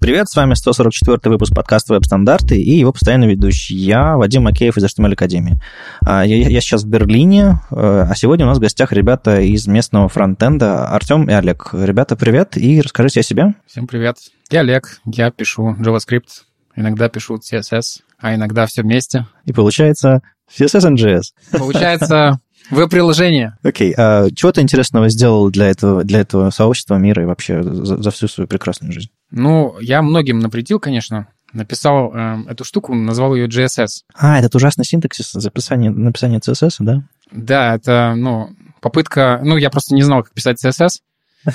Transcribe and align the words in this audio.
Привет, 0.00 0.28
с 0.28 0.36
вами 0.36 0.54
144 0.54 1.18
выпуск 1.24 1.52
подкаста 1.52 1.94
«Веб-стандарты» 1.94 2.56
и 2.56 2.78
его 2.78 2.92
постоянный 2.92 3.26
ведущий. 3.26 3.74
Я, 3.74 4.16
Вадим 4.16 4.44
Макеев 4.44 4.76
из 4.76 4.84
HTML 4.84 5.14
Академии. 5.14 5.60
А, 6.06 6.24
я, 6.24 6.36
я 6.48 6.60
сейчас 6.60 6.84
в 6.84 6.88
Берлине, 6.88 7.60
э, 7.72 8.06
а 8.08 8.14
сегодня 8.14 8.46
у 8.46 8.48
нас 8.48 8.58
в 8.58 8.60
гостях 8.60 8.92
ребята 8.92 9.40
из 9.40 9.66
местного 9.66 10.08
фронтенда 10.08 10.86
Артем 10.90 11.28
и 11.28 11.32
Олег. 11.32 11.70
Ребята, 11.72 12.14
привет, 12.14 12.56
и 12.56 12.80
расскажите 12.80 13.20
о 13.20 13.22
себе. 13.24 13.54
Всем 13.66 13.88
привет. 13.88 14.18
Я 14.50 14.60
Олег, 14.60 15.00
я 15.04 15.32
пишу 15.32 15.74
JavaScript, 15.80 16.42
иногда 16.76 17.08
пишу 17.08 17.38
CSS, 17.38 18.02
а 18.20 18.36
иногда 18.36 18.66
все 18.66 18.82
вместе. 18.82 19.26
И 19.46 19.52
получается 19.52 20.22
CSS 20.56 20.92
and 20.92 20.94
JS. 20.94 21.58
Получается 21.58 22.38
Веб-приложение. 22.70 23.56
Окей. 23.62 23.92
Okay. 23.92 23.94
А 23.96 24.30
чего 24.30 24.52
ты 24.52 24.60
интересного 24.60 25.08
сделал 25.08 25.50
для 25.50 25.66
этого, 25.66 26.04
для 26.04 26.20
этого 26.20 26.50
сообщества 26.50 26.96
мира 26.96 27.22
и 27.22 27.26
вообще 27.26 27.62
за, 27.62 28.02
за 28.02 28.10
всю 28.10 28.28
свою 28.28 28.48
прекрасную 28.48 28.92
жизнь? 28.92 29.10
Ну, 29.30 29.76
я 29.80 30.02
многим 30.02 30.38
напретил, 30.38 30.80
конечно. 30.80 31.28
Написал 31.52 32.12
э, 32.14 32.36
эту 32.48 32.64
штуку, 32.64 32.94
назвал 32.94 33.34
ее 33.34 33.48
GSS. 33.48 34.02
А, 34.14 34.38
этот 34.38 34.54
ужасный 34.54 34.84
синтаксис 34.84 35.32
записания, 35.32 35.90
написания 35.90 36.38
CSS, 36.38 36.76
да? 36.80 37.02
Да, 37.30 37.74
это, 37.74 38.14
ну, 38.16 38.50
попытка... 38.80 39.40
Ну, 39.42 39.56
я 39.56 39.70
просто 39.70 39.94
не 39.94 40.02
знал, 40.02 40.22
как 40.22 40.32
писать 40.34 40.62
CSS, 40.62 41.00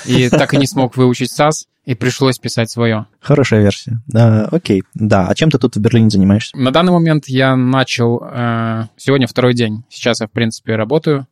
и 0.06 0.28
так 0.28 0.54
и 0.54 0.56
не 0.56 0.66
смог 0.66 0.96
выучить 0.96 1.32
SAS, 1.32 1.66
и 1.84 1.94
пришлось 1.94 2.38
писать 2.38 2.70
свое. 2.70 3.06
Хорошая 3.20 3.62
версия. 3.62 4.00
А, 4.14 4.48
окей, 4.50 4.84
да. 4.94 5.28
А 5.28 5.34
чем 5.34 5.50
ты 5.50 5.58
тут 5.58 5.76
в 5.76 5.80
Берлине 5.80 6.08
занимаешься? 6.10 6.56
На 6.56 6.70
данный 6.70 6.92
момент 6.92 7.24
я 7.26 7.56
начал... 7.56 8.22
Э, 8.22 8.84
сегодня 8.96 9.26
второй 9.26 9.54
день. 9.54 9.84
Сейчас 9.90 10.20
я, 10.20 10.26
в 10.26 10.30
принципе, 10.30 10.76
работаю 10.76 11.26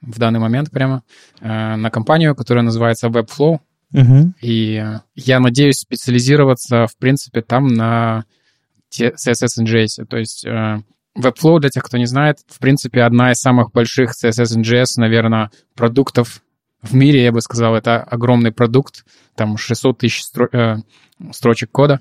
в 0.00 0.18
данный 0.18 0.38
момент 0.38 0.70
прямо 0.70 1.02
э, 1.40 1.76
на 1.76 1.90
компанию, 1.90 2.36
которая 2.36 2.62
называется 2.62 3.08
Webflow. 3.08 3.58
Угу. 3.92 4.34
И 4.42 4.84
я 5.14 5.40
надеюсь 5.40 5.78
специализироваться, 5.78 6.86
в 6.86 6.96
принципе, 6.96 7.42
там 7.42 7.66
на 7.66 8.24
CSS 8.92 9.64
JS. 9.64 10.06
То 10.08 10.16
есть 10.18 10.46
э, 10.46 10.82
Webflow, 11.18 11.58
для 11.58 11.70
тех, 11.70 11.82
кто 11.82 11.96
не 11.96 12.06
знает, 12.06 12.38
в 12.46 12.58
принципе, 12.58 13.02
одна 13.02 13.32
из 13.32 13.38
самых 13.38 13.72
больших 13.72 14.12
CSS 14.12 14.60
JS, 14.60 14.98
наверное, 14.98 15.50
продуктов 15.74 16.42
в 16.82 16.94
мире, 16.94 17.24
я 17.24 17.32
бы 17.32 17.40
сказал, 17.40 17.74
это 17.74 18.02
огромный 18.02 18.52
продукт, 18.52 19.04
там 19.34 19.56
600 19.56 19.98
тысяч 19.98 20.22
стро- 20.22 20.48
э, 20.52 20.76
строчек 21.32 21.70
кода 21.70 22.00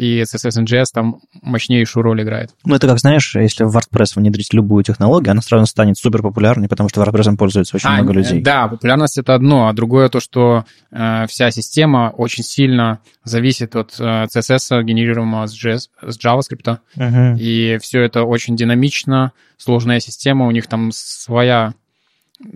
и 0.00 0.22
CSS 0.22 0.64
JS 0.64 0.86
там 0.94 1.20
мощнейшую 1.42 2.02
роль 2.02 2.22
играет. 2.22 2.50
Ну, 2.64 2.74
это 2.74 2.88
как, 2.88 2.98
знаешь, 2.98 3.34
если 3.36 3.64
в 3.64 3.76
WordPress 3.76 4.12
внедрить 4.16 4.54
любую 4.54 4.82
технологию, 4.82 5.32
она 5.32 5.42
сразу 5.42 5.66
станет 5.66 5.98
супер 5.98 6.22
популярной, 6.22 6.68
потому 6.68 6.88
что 6.88 7.02
WordPress 7.02 7.36
пользуется 7.36 7.76
очень 7.76 7.88
а, 7.90 7.96
много 7.96 8.14
людей. 8.14 8.40
Да, 8.40 8.68
популярность— 8.68 9.18
это 9.18 9.34
одно, 9.34 9.68
а 9.68 9.72
другое 9.74 10.08
то, 10.08 10.18
что 10.20 10.64
э, 10.90 11.26
вся 11.26 11.50
система 11.50 12.14
очень 12.16 12.42
сильно 12.42 13.00
зависит 13.24 13.76
от 13.76 13.94
э, 14.00 14.24
CSS, 14.24 14.82
генерируемого 14.82 15.46
с, 15.46 15.54
JS, 15.54 15.88
с 16.00 16.18
JavaScript, 16.18 16.78
uh-huh. 16.96 17.38
и 17.38 17.78
все 17.82 18.00
это 18.00 18.22
очень 18.22 18.56
динамично, 18.56 19.32
сложная 19.58 20.00
система, 20.00 20.46
у 20.46 20.50
них 20.50 20.66
там 20.66 20.92
своя 20.94 21.74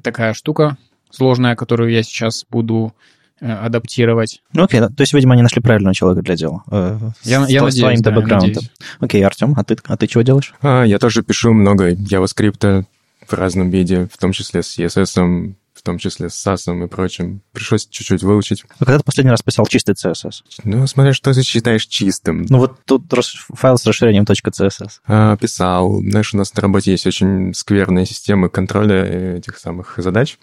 такая 0.02 0.32
штука 0.32 0.78
сложная, 1.14 1.56
которую 1.56 1.90
я 1.90 2.02
сейчас 2.02 2.44
буду 2.48 2.94
Э, 3.40 3.52
адаптировать. 3.52 4.40
Ну, 4.52 4.62
окей, 4.62 4.80
то 4.80 4.94
есть, 5.00 5.12
видимо, 5.12 5.34
они 5.34 5.42
нашли 5.42 5.60
правильного 5.60 5.92
человека 5.94 6.22
для 6.22 6.36
дела. 6.36 6.62
Э, 6.70 6.98
я, 7.24 7.44
я 7.46 7.62
надеюсь, 7.62 7.74
своим 7.74 8.00
да, 8.00 8.10
надеюсь. 8.12 8.70
Окей, 9.00 9.22
Артем, 9.22 9.54
а 9.56 9.64
ты, 9.64 9.76
а 9.84 9.96
ты 9.96 10.06
чего 10.06 10.22
делаешь? 10.22 10.54
А, 10.62 10.84
я 10.84 10.98
тоже 10.98 11.22
пишу 11.22 11.52
много 11.52 11.92
JavaScript 11.92 12.84
в 13.26 13.32
разном 13.32 13.70
виде, 13.70 14.08
в 14.10 14.16
том 14.18 14.30
числе 14.30 14.62
с 14.62 14.78
CSS, 14.78 15.54
в 15.74 15.82
том 15.82 15.98
числе 15.98 16.30
с 16.30 16.46
SAS 16.46 16.84
и 16.84 16.86
прочим. 16.86 17.42
Пришлось 17.52 17.86
чуть-чуть 17.86 18.22
выучить. 18.22 18.64
А 18.78 18.84
когда 18.84 18.98
ты 18.98 19.04
последний 19.04 19.32
раз 19.32 19.42
писал 19.42 19.66
чистый 19.66 19.96
CSS? 19.96 20.42
Ну, 20.62 20.86
смотря 20.86 21.12
что 21.12 21.34
ты 21.34 21.42
считаешь 21.42 21.86
чистым. 21.86 22.46
Ну, 22.48 22.58
вот 22.58 22.78
тут 22.86 23.12
файл 23.52 23.76
с 23.76 23.84
расширением 23.84 24.24
.css. 24.24 24.88
А, 25.06 25.36
писал. 25.36 26.00
Знаешь, 26.00 26.32
у 26.32 26.38
нас 26.38 26.54
на 26.54 26.62
работе 26.62 26.92
есть 26.92 27.06
очень 27.06 27.52
скверные 27.52 28.06
системы 28.06 28.48
контроля 28.48 29.36
этих 29.36 29.58
самых 29.58 29.94
задач. 29.96 30.38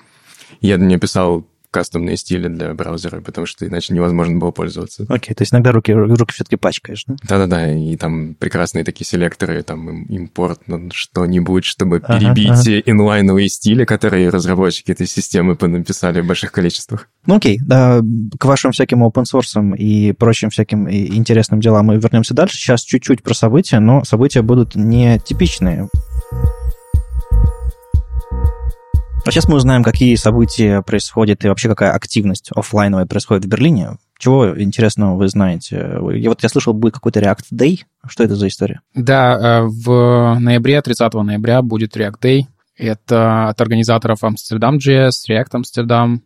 Я 0.59 0.77
нее 0.77 0.99
писал 0.99 1.45
кастомные 1.71 2.17
стили 2.17 2.49
для 2.49 2.73
браузера, 2.73 3.21
потому 3.21 3.47
что 3.47 3.65
иначе 3.65 3.93
невозможно 3.93 4.37
было 4.37 4.51
пользоваться. 4.51 5.05
Окей, 5.07 5.31
okay, 5.31 5.35
то 5.37 5.41
есть 5.41 5.53
иногда 5.53 5.71
руки, 5.71 5.93
руки 5.93 6.33
все-таки 6.33 6.57
пачкаешь, 6.57 7.05
да? 7.07 7.15
Да-да-да, 7.23 7.73
и 7.73 7.95
там 7.95 8.35
прекрасные 8.35 8.83
такие 8.83 9.07
селекторы, 9.07 9.63
там 9.63 10.03
импорт 10.03 10.67
на 10.67 10.91
что-нибудь, 10.91 11.63
чтобы 11.63 11.97
ага, 11.97 12.19
перебить 12.19 12.67
ага. 12.67 12.81
инлайновые 12.85 13.47
стили, 13.47 13.85
которые 13.85 14.29
разработчики 14.29 14.91
этой 14.91 15.07
системы 15.07 15.57
написали 15.61 16.19
в 16.19 16.27
больших 16.27 16.51
количествах. 16.51 17.07
Ну 17.25 17.37
окей, 17.37 17.57
да, 17.65 18.01
к 18.37 18.45
вашим 18.45 18.73
всяким 18.73 19.03
open 19.05 19.23
source 19.23 19.77
и 19.77 20.11
прочим 20.11 20.49
всяким 20.49 20.89
интересным 20.89 21.61
делам 21.61 21.85
мы 21.85 21.97
вернемся 21.97 22.33
дальше. 22.33 22.57
Сейчас 22.57 22.81
чуть-чуть 22.83 23.23
про 23.23 23.33
события, 23.33 23.79
но 23.79 24.03
события 24.03 24.41
будут 24.41 24.75
не 24.75 25.19
типичные. 25.19 25.87
А 29.23 29.29
сейчас 29.31 29.47
мы 29.47 29.55
узнаем, 29.55 29.83
какие 29.83 30.15
события 30.15 30.81
происходят 30.81 31.45
и 31.45 31.47
вообще 31.47 31.69
какая 31.69 31.91
активность 31.91 32.49
офлайновая 32.55 33.05
происходит 33.05 33.45
в 33.45 33.47
Берлине. 33.47 33.97
Чего 34.17 34.59
интересного 34.59 35.15
вы 35.15 35.27
знаете? 35.27 35.99
Я 36.15 36.29
вот 36.29 36.41
я 36.41 36.49
слышал, 36.49 36.73
будет 36.73 36.95
какой-то 36.95 37.19
React 37.19 37.45
Day. 37.53 37.81
Что 38.07 38.23
это 38.23 38.35
за 38.35 38.47
история? 38.47 38.81
Да, 38.95 39.61
э, 39.61 39.61
в 39.63 40.37
ноябре, 40.39 40.81
30 40.81 41.13
ноября 41.13 41.61
будет 41.61 41.95
React 41.95 42.19
Day. 42.21 42.41
Это 42.77 43.49
от 43.49 43.61
организаторов 43.61 44.23
Amsterdam.js, 44.23 45.11
React 45.29 45.61
Amsterdam, 45.61 46.19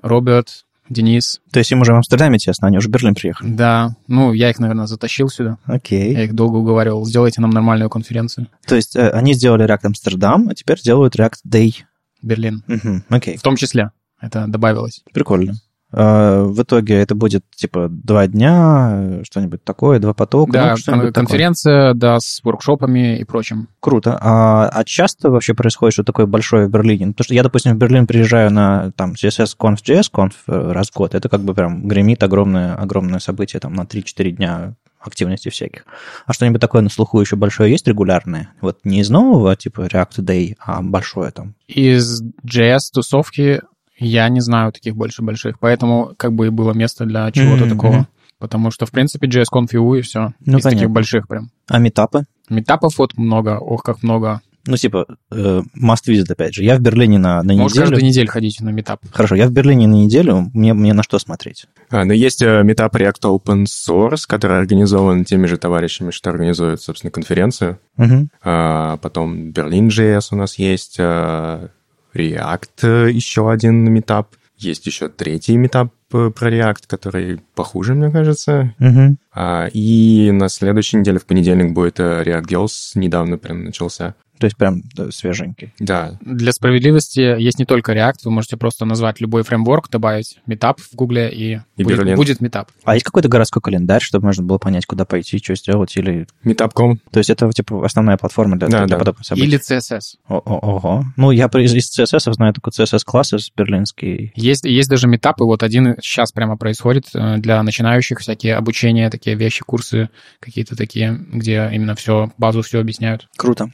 Роберт, 0.00 0.64
Денис. 0.88 1.40
То 1.50 1.58
есть 1.58 1.72
им 1.72 1.80
уже 1.80 1.92
в 1.92 1.96
Амстердаме 1.96 2.38
тесно, 2.38 2.68
они 2.68 2.78
уже 2.78 2.88
в 2.88 2.92
Берлин 2.92 3.16
приехали? 3.16 3.48
Да, 3.48 3.96
ну, 4.06 4.32
я 4.32 4.50
их, 4.50 4.60
наверное, 4.60 4.86
затащил 4.86 5.28
сюда. 5.28 5.58
Окей. 5.64 6.12
Я 6.12 6.24
их 6.24 6.34
долго 6.34 6.56
уговаривал, 6.58 7.04
сделайте 7.06 7.40
нам 7.40 7.50
нормальную 7.50 7.90
конференцию. 7.90 8.46
То 8.66 8.76
есть 8.76 8.94
э, 8.94 9.10
они 9.10 9.34
сделали 9.34 9.66
React 9.66 9.92
Amsterdam, 9.92 10.48
а 10.48 10.54
теперь 10.54 10.80
делают 10.80 11.16
React 11.16 11.40
Day 11.48 11.74
Берлин. 12.22 12.62
Угу, 12.68 13.02
окей. 13.10 13.36
В 13.36 13.42
том 13.42 13.56
числе 13.56 13.90
это 14.20 14.46
добавилось. 14.46 15.02
Прикольно. 15.12 15.54
А, 15.92 16.44
в 16.44 16.62
итоге 16.62 16.96
это 16.96 17.14
будет 17.14 17.44
типа 17.54 17.88
два 17.88 18.26
дня, 18.26 19.20
что-нибудь 19.22 19.62
такое, 19.62 19.98
два 19.98 20.14
потока. 20.14 20.52
Да, 20.52 20.74
ну, 20.88 21.12
конференция, 21.12 21.88
такое. 21.88 22.00
да, 22.00 22.20
с 22.20 22.40
воркшопами 22.42 23.18
и 23.18 23.24
прочим. 23.24 23.68
Круто. 23.80 24.18
А, 24.20 24.68
а 24.68 24.84
часто 24.84 25.30
вообще 25.30 25.54
происходит 25.54 25.94
что 25.94 26.04
такое 26.04 26.26
большое 26.26 26.66
в 26.66 26.70
Берлине? 26.70 27.08
Потому 27.08 27.24
что 27.24 27.34
я, 27.34 27.42
допустим, 27.42 27.74
в 27.74 27.78
Берлин 27.78 28.06
приезжаю 28.06 28.52
на 28.52 28.92
там 28.92 29.12
CSS 29.12 29.56
Conf, 29.58 29.78
JS 29.82 30.10
Conf 30.12 30.32
э, 30.48 30.72
раз 30.72 30.90
в 30.90 30.94
год. 30.94 31.14
Это 31.14 31.28
как 31.28 31.40
бы 31.40 31.54
прям 31.54 31.86
гремит 31.86 32.22
огромное, 32.22 32.74
огромное 32.74 33.20
событие 33.20 33.60
там 33.60 33.74
на 33.74 33.82
3-4 33.82 34.30
дня 34.32 34.74
активности 35.06 35.48
всяких. 35.48 35.84
А 36.26 36.32
что-нибудь 36.32 36.60
такое 36.60 36.82
на 36.82 36.88
слуху 36.88 37.20
еще 37.20 37.36
большое 37.36 37.70
есть 37.70 37.86
регулярное? 37.86 38.50
Вот 38.60 38.80
не 38.84 39.00
из 39.00 39.10
нового, 39.10 39.56
типа 39.56 39.82
React 39.82 40.18
Day, 40.18 40.54
а 40.58 40.82
большое 40.82 41.30
там. 41.30 41.54
Из 41.66 42.22
JS-тусовки 42.44 43.62
я 43.98 44.28
не 44.28 44.40
знаю 44.40 44.72
таких 44.72 44.96
больше 44.96 45.22
больших, 45.22 45.58
поэтому 45.58 46.12
как 46.16 46.32
бы 46.32 46.46
и 46.46 46.50
было 46.50 46.72
место 46.72 47.04
для 47.04 47.30
чего-то 47.32 47.64
mm-hmm. 47.64 47.70
такого. 47.70 48.08
Потому 48.38 48.70
что, 48.70 48.84
в 48.84 48.90
принципе, 48.90 49.28
JS-Conf 49.28 49.98
и 49.98 50.02
все. 50.02 50.34
Ну, 50.44 50.58
из 50.58 50.62
понятно. 50.62 50.70
таких 50.70 50.90
больших 50.90 51.26
прям. 51.26 51.50
А 51.68 51.78
метапы? 51.78 52.24
Метапов 52.50 52.98
вот 52.98 53.16
много, 53.16 53.58
ох, 53.58 53.82
как 53.82 54.02
много 54.02 54.42
ну, 54.66 54.76
типа, 54.76 55.06
э, 55.30 55.62
must 55.80 56.08
visit, 56.08 56.30
опять 56.30 56.54
же. 56.54 56.64
Я 56.64 56.76
в 56.76 56.80
Берлине 56.80 57.18
на, 57.18 57.42
на 57.42 57.54
Можешь 57.54 57.76
неделю. 57.76 57.90
каждую 57.90 58.04
неделю 58.04 58.28
ходить 58.28 58.60
на 58.60 58.70
метап. 58.70 59.00
Хорошо, 59.12 59.34
я 59.34 59.46
в 59.46 59.52
Берлине 59.52 59.86
на 59.86 59.94
неделю, 59.94 60.50
мне, 60.52 60.74
мне 60.74 60.92
на 60.92 61.02
что 61.02 61.18
смотреть? 61.18 61.66
А, 61.90 62.04
ну, 62.04 62.12
есть 62.12 62.42
э, 62.42 62.62
метап 62.62 62.94
React 62.96 63.22
Open 63.22 63.64
Source, 63.64 64.24
который 64.26 64.58
организован 64.58 65.24
теми 65.24 65.46
же 65.46 65.56
товарищами, 65.56 66.10
что 66.10 66.30
организуют, 66.30 66.82
собственно, 66.82 67.10
конференцию. 67.10 67.78
Угу. 67.98 68.28
А, 68.42 68.96
потом 68.98 69.50
Berlin.js 69.50 70.28
у 70.32 70.36
нас 70.36 70.58
есть, 70.58 70.96
а, 70.98 71.68
React 72.14 73.10
еще 73.10 73.50
один 73.50 73.92
метап. 73.92 74.34
Есть 74.56 74.86
еще 74.86 75.08
третий 75.08 75.56
метап 75.56 75.92
про 76.08 76.30
React, 76.30 76.84
который 76.86 77.40
похуже, 77.54 77.94
мне 77.94 78.10
кажется. 78.10 78.74
Угу. 78.80 79.16
А, 79.34 79.68
и 79.72 80.30
на 80.32 80.48
следующей 80.48 80.98
неделе, 80.98 81.18
в 81.18 81.26
понедельник, 81.26 81.72
будет 81.72 82.00
React 82.00 82.46
Girls, 82.46 82.92
недавно 82.94 83.38
прям 83.38 83.64
начался. 83.64 84.14
То 84.38 84.46
есть 84.46 84.56
прям 84.56 84.82
свеженький. 85.10 85.72
Да. 85.78 86.18
Для 86.20 86.52
справедливости 86.52 87.20
есть 87.20 87.58
не 87.58 87.64
только 87.64 87.92
React, 87.92 88.20
вы 88.24 88.30
можете 88.30 88.56
просто 88.56 88.84
назвать 88.84 89.20
любой 89.20 89.42
фреймворк, 89.42 89.90
добавить 89.90 90.38
метап 90.46 90.80
в 90.80 90.94
Гугле, 90.94 91.30
и, 91.32 91.60
и 91.76 91.84
будет, 91.84 92.16
будет 92.16 92.40
метап. 92.40 92.70
А 92.84 92.94
есть 92.94 93.04
какой-то 93.04 93.28
городской 93.28 93.62
календарь, 93.62 94.02
чтобы 94.02 94.26
можно 94.26 94.42
было 94.42 94.58
понять, 94.58 94.86
куда 94.86 95.04
пойти, 95.04 95.38
что 95.38 95.54
сделать, 95.54 95.96
или... 95.96 96.26
Meetup.com. 96.44 96.98
То 97.10 97.18
есть 97.18 97.30
это, 97.30 97.50
типа, 97.50 97.84
основная 97.84 98.16
платформа 98.16 98.58
для, 98.58 98.68
да, 98.68 98.78
для 98.78 98.86
да. 98.86 98.98
подобных 98.98 99.26
событий? 99.26 99.46
Или 99.46 99.58
CSS. 99.58 100.16
О 100.28 100.38
-о 100.38 100.58
Ого. 100.60 101.04
Ну, 101.16 101.30
я 101.30 101.46
из, 101.46 101.74
из 101.74 101.98
CSS 101.98 102.32
знаю 102.32 102.52
только 102.54 102.70
CSS-классы 102.70 103.38
берлинский. 103.56 104.32
Есть, 104.34 104.64
есть 104.64 104.88
даже 104.88 105.08
метапы, 105.08 105.44
вот 105.44 105.62
один 105.62 105.96
сейчас 106.00 106.32
прямо 106.32 106.56
происходит 106.56 107.06
э, 107.14 107.38
для 107.38 107.62
начинающих, 107.62 108.18
всякие 108.20 108.56
обучения, 108.56 109.10
такие 109.10 109.36
вещи, 109.36 109.64
курсы 109.64 110.10
какие-то 110.40 110.76
такие, 110.76 111.18
где 111.32 111.68
именно 111.72 111.94
все, 111.94 112.32
базу 112.38 112.62
все 112.62 112.80
объясняют. 112.80 113.28
Круто. 113.36 113.70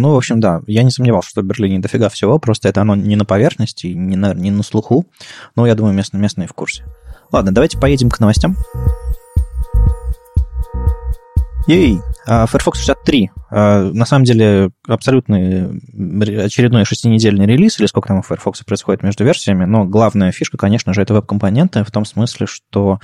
Ну, 0.00 0.14
в 0.14 0.16
общем, 0.16 0.40
да, 0.40 0.62
я 0.66 0.82
не 0.82 0.90
сомневался, 0.90 1.28
что 1.28 1.42
в 1.42 1.44
Берлине 1.44 1.78
дофига 1.78 2.08
всего, 2.08 2.38
просто 2.38 2.70
это 2.70 2.80
оно 2.80 2.96
не 2.96 3.16
на 3.16 3.26
поверхности, 3.26 3.88
не 3.88 4.16
на, 4.16 4.32
не 4.32 4.50
на 4.50 4.62
слуху, 4.62 5.04
но 5.56 5.66
я 5.66 5.74
думаю, 5.74 5.94
местные, 5.94 6.22
местные 6.22 6.48
в 6.48 6.54
курсе. 6.54 6.84
Ладно, 7.30 7.52
давайте 7.52 7.78
поедем 7.78 8.08
к 8.08 8.18
новостям. 8.18 8.56
Ей! 11.66 12.00
А, 12.26 12.46
Firefox 12.46 12.78
63. 12.78 13.30
А, 13.50 13.90
на 13.92 14.06
самом 14.06 14.24
деле, 14.24 14.70
абсолютно 14.88 15.36
очередной 15.36 16.86
шестинедельный 16.86 17.44
релиз, 17.44 17.78
или 17.78 17.86
сколько 17.86 18.08
там 18.08 18.20
у 18.20 18.22
Firefox 18.22 18.64
происходит 18.64 19.02
между 19.02 19.24
версиями, 19.24 19.66
но 19.66 19.84
главная 19.84 20.32
фишка, 20.32 20.56
конечно 20.56 20.94
же, 20.94 21.02
это 21.02 21.12
веб-компоненты, 21.12 21.84
в 21.84 21.90
том 21.90 22.06
смысле, 22.06 22.46
что 22.46 23.00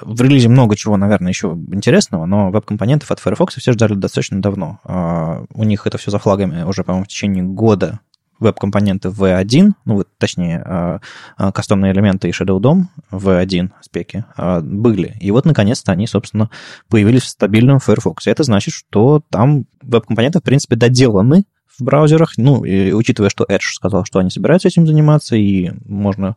в 0.00 0.20
релизе 0.20 0.48
много 0.48 0.76
чего, 0.76 0.96
наверное, 0.96 1.30
еще 1.30 1.48
интересного, 1.72 2.26
но 2.26 2.50
веб-компонентов 2.50 3.10
от 3.10 3.20
Firefox 3.20 3.56
все 3.56 3.72
ждали 3.72 3.94
достаточно 3.94 4.40
давно. 4.40 4.80
А, 4.84 5.44
у 5.52 5.64
них 5.64 5.86
это 5.86 5.98
все 5.98 6.10
за 6.10 6.18
флагами 6.18 6.62
уже, 6.62 6.84
по-моему, 6.84 7.04
в 7.04 7.08
течение 7.08 7.44
года 7.44 8.00
веб-компоненты 8.38 9.08
V1, 9.08 9.72
ну, 9.86 9.94
вот, 9.94 10.08
точнее, 10.18 10.62
а, 10.64 11.00
а, 11.36 11.52
кастомные 11.52 11.92
элементы 11.92 12.28
и 12.28 12.32
Shadow 12.32 12.60
DOM 12.60 12.84
V1 13.10 13.70
спеки 13.80 14.24
были. 14.62 15.16
И 15.20 15.30
вот, 15.30 15.46
наконец-то, 15.46 15.92
они, 15.92 16.06
собственно, 16.06 16.50
появились 16.88 17.22
в 17.22 17.28
стабильном 17.28 17.78
Firefox. 17.78 18.26
И 18.26 18.30
это 18.30 18.42
значит, 18.42 18.74
что 18.74 19.22
там 19.30 19.64
веб-компоненты, 19.80 20.40
в 20.40 20.42
принципе, 20.42 20.76
доделаны 20.76 21.44
в 21.78 21.82
браузерах, 21.82 22.32
ну, 22.36 22.64
и 22.64 22.92
учитывая, 22.92 23.30
что 23.30 23.44
Edge 23.44 23.72
сказал, 23.74 24.04
что 24.04 24.18
они 24.18 24.30
собираются 24.30 24.68
этим 24.68 24.86
заниматься, 24.86 25.36
и 25.36 25.72
можно 25.84 26.36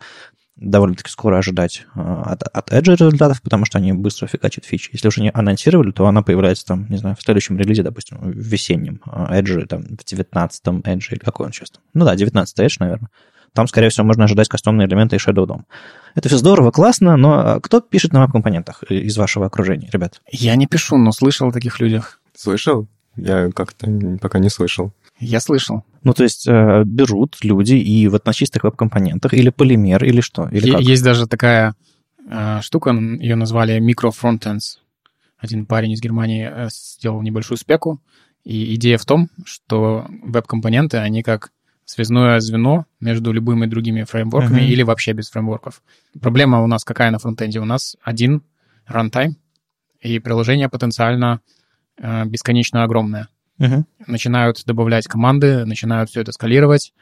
довольно-таки 0.59 1.09
скоро 1.09 1.37
ожидать 1.37 1.85
а, 1.95 2.23
от, 2.23 2.43
от 2.43 2.71
Edge 2.71 2.91
результатов, 2.95 3.41
потому 3.41 3.65
что 3.65 3.77
они 3.77 3.93
быстро 3.93 4.27
фигачат 4.27 4.65
фичи. 4.65 4.89
Если 4.93 5.07
уже 5.07 5.21
не 5.21 5.31
анонсировали, 5.33 5.91
то 5.91 6.05
она 6.07 6.21
появляется 6.21 6.65
там, 6.65 6.85
не 6.89 6.97
знаю, 6.97 7.15
в 7.15 7.21
следующем 7.21 7.57
релизе, 7.57 7.83
допустим, 7.83 8.17
в 8.19 8.31
весеннем 8.31 9.01
а, 9.05 9.39
Edge, 9.39 9.65
там, 9.67 9.83
в 9.83 10.03
19-м 10.03 10.79
Edge, 10.79 11.05
или 11.11 11.19
какой 11.19 11.47
он 11.47 11.53
сейчас 11.53 11.71
там. 11.71 11.81
Ну 11.93 12.05
да, 12.05 12.15
19 12.15 12.59
Edge, 12.59 12.75
наверное. 12.79 13.09
Там, 13.53 13.67
скорее 13.67 13.89
всего, 13.89 14.05
можно 14.05 14.25
ожидать 14.25 14.47
кастомные 14.47 14.87
элементы 14.87 15.15
и 15.15 15.19
Shadow 15.19 15.45
DOM. 15.47 15.63
Это 16.13 16.29
все 16.29 16.37
здорово, 16.37 16.71
классно, 16.71 17.17
но 17.17 17.39
а, 17.39 17.59
кто 17.59 17.81
пишет 17.81 18.13
на 18.13 18.21
веб-компонентах 18.21 18.83
из 18.83 19.17
вашего 19.17 19.45
окружения, 19.45 19.89
ребят? 19.91 20.21
Я 20.29 20.55
не 20.55 20.67
пишу, 20.67 20.97
но 20.97 21.11
слышал 21.11 21.49
о 21.49 21.51
таких 21.51 21.79
людях. 21.79 22.19
Слышал? 22.35 22.87
Я 23.15 23.49
как-то 23.51 23.87
пока 24.21 24.39
не 24.39 24.49
слышал. 24.49 24.93
Я 25.19 25.39
слышал. 25.39 25.83
Ну, 26.03 26.13
то 26.13 26.23
есть 26.23 26.47
э, 26.47 26.83
берут 26.85 27.37
люди 27.43 27.73
и 27.73 28.07
вот 28.07 28.25
на 28.25 28.33
чистых 28.33 28.63
веб-компонентах 28.63 29.33
или 29.33 29.49
полимер, 29.49 30.03
или 30.03 30.21
что? 30.21 30.47
Или 30.49 30.71
как? 30.71 30.81
Есть 30.81 31.03
даже 31.03 31.27
такая 31.27 31.75
э, 32.29 32.61
штука, 32.61 32.91
ее 32.91 33.35
назвали 33.35 33.79
micro-frontends. 33.79 34.77
Один 35.37 35.65
парень 35.65 35.91
из 35.91 36.01
Германии 36.01 36.49
э, 36.49 36.67
сделал 36.71 37.21
небольшую 37.21 37.57
спеку, 37.57 38.01
и 38.45 38.75
идея 38.75 38.97
в 38.97 39.05
том, 39.05 39.29
что 39.43 40.07
веб-компоненты, 40.23 40.97
они 40.97 41.21
как 41.21 41.51
связное 41.83 42.39
звено 42.39 42.85
между 42.99 43.31
любыми 43.31 43.65
другими 43.65 44.03
фреймворками 44.03 44.61
uh-huh. 44.61 44.67
или 44.67 44.83
вообще 44.83 45.13
без 45.13 45.29
фреймворков. 45.29 45.81
Проблема 46.21 46.61
у 46.61 46.67
нас 46.67 46.83
какая 46.83 47.11
на 47.11 47.19
фронтенде? 47.19 47.59
У 47.59 47.65
нас 47.65 47.97
один 48.03 48.43
runtime, 48.87 49.33
и 49.99 50.19
приложение 50.19 50.69
потенциально 50.69 51.41
э, 51.97 52.25
бесконечно 52.25 52.83
огромное. 52.83 53.27
Угу. 53.59 53.85
Начинают 54.07 54.63
добавлять 54.65 55.07
команды, 55.07 55.65
начинают 55.65 56.09
все 56.09 56.21
это 56.21 56.31
скалировать. 56.31 56.93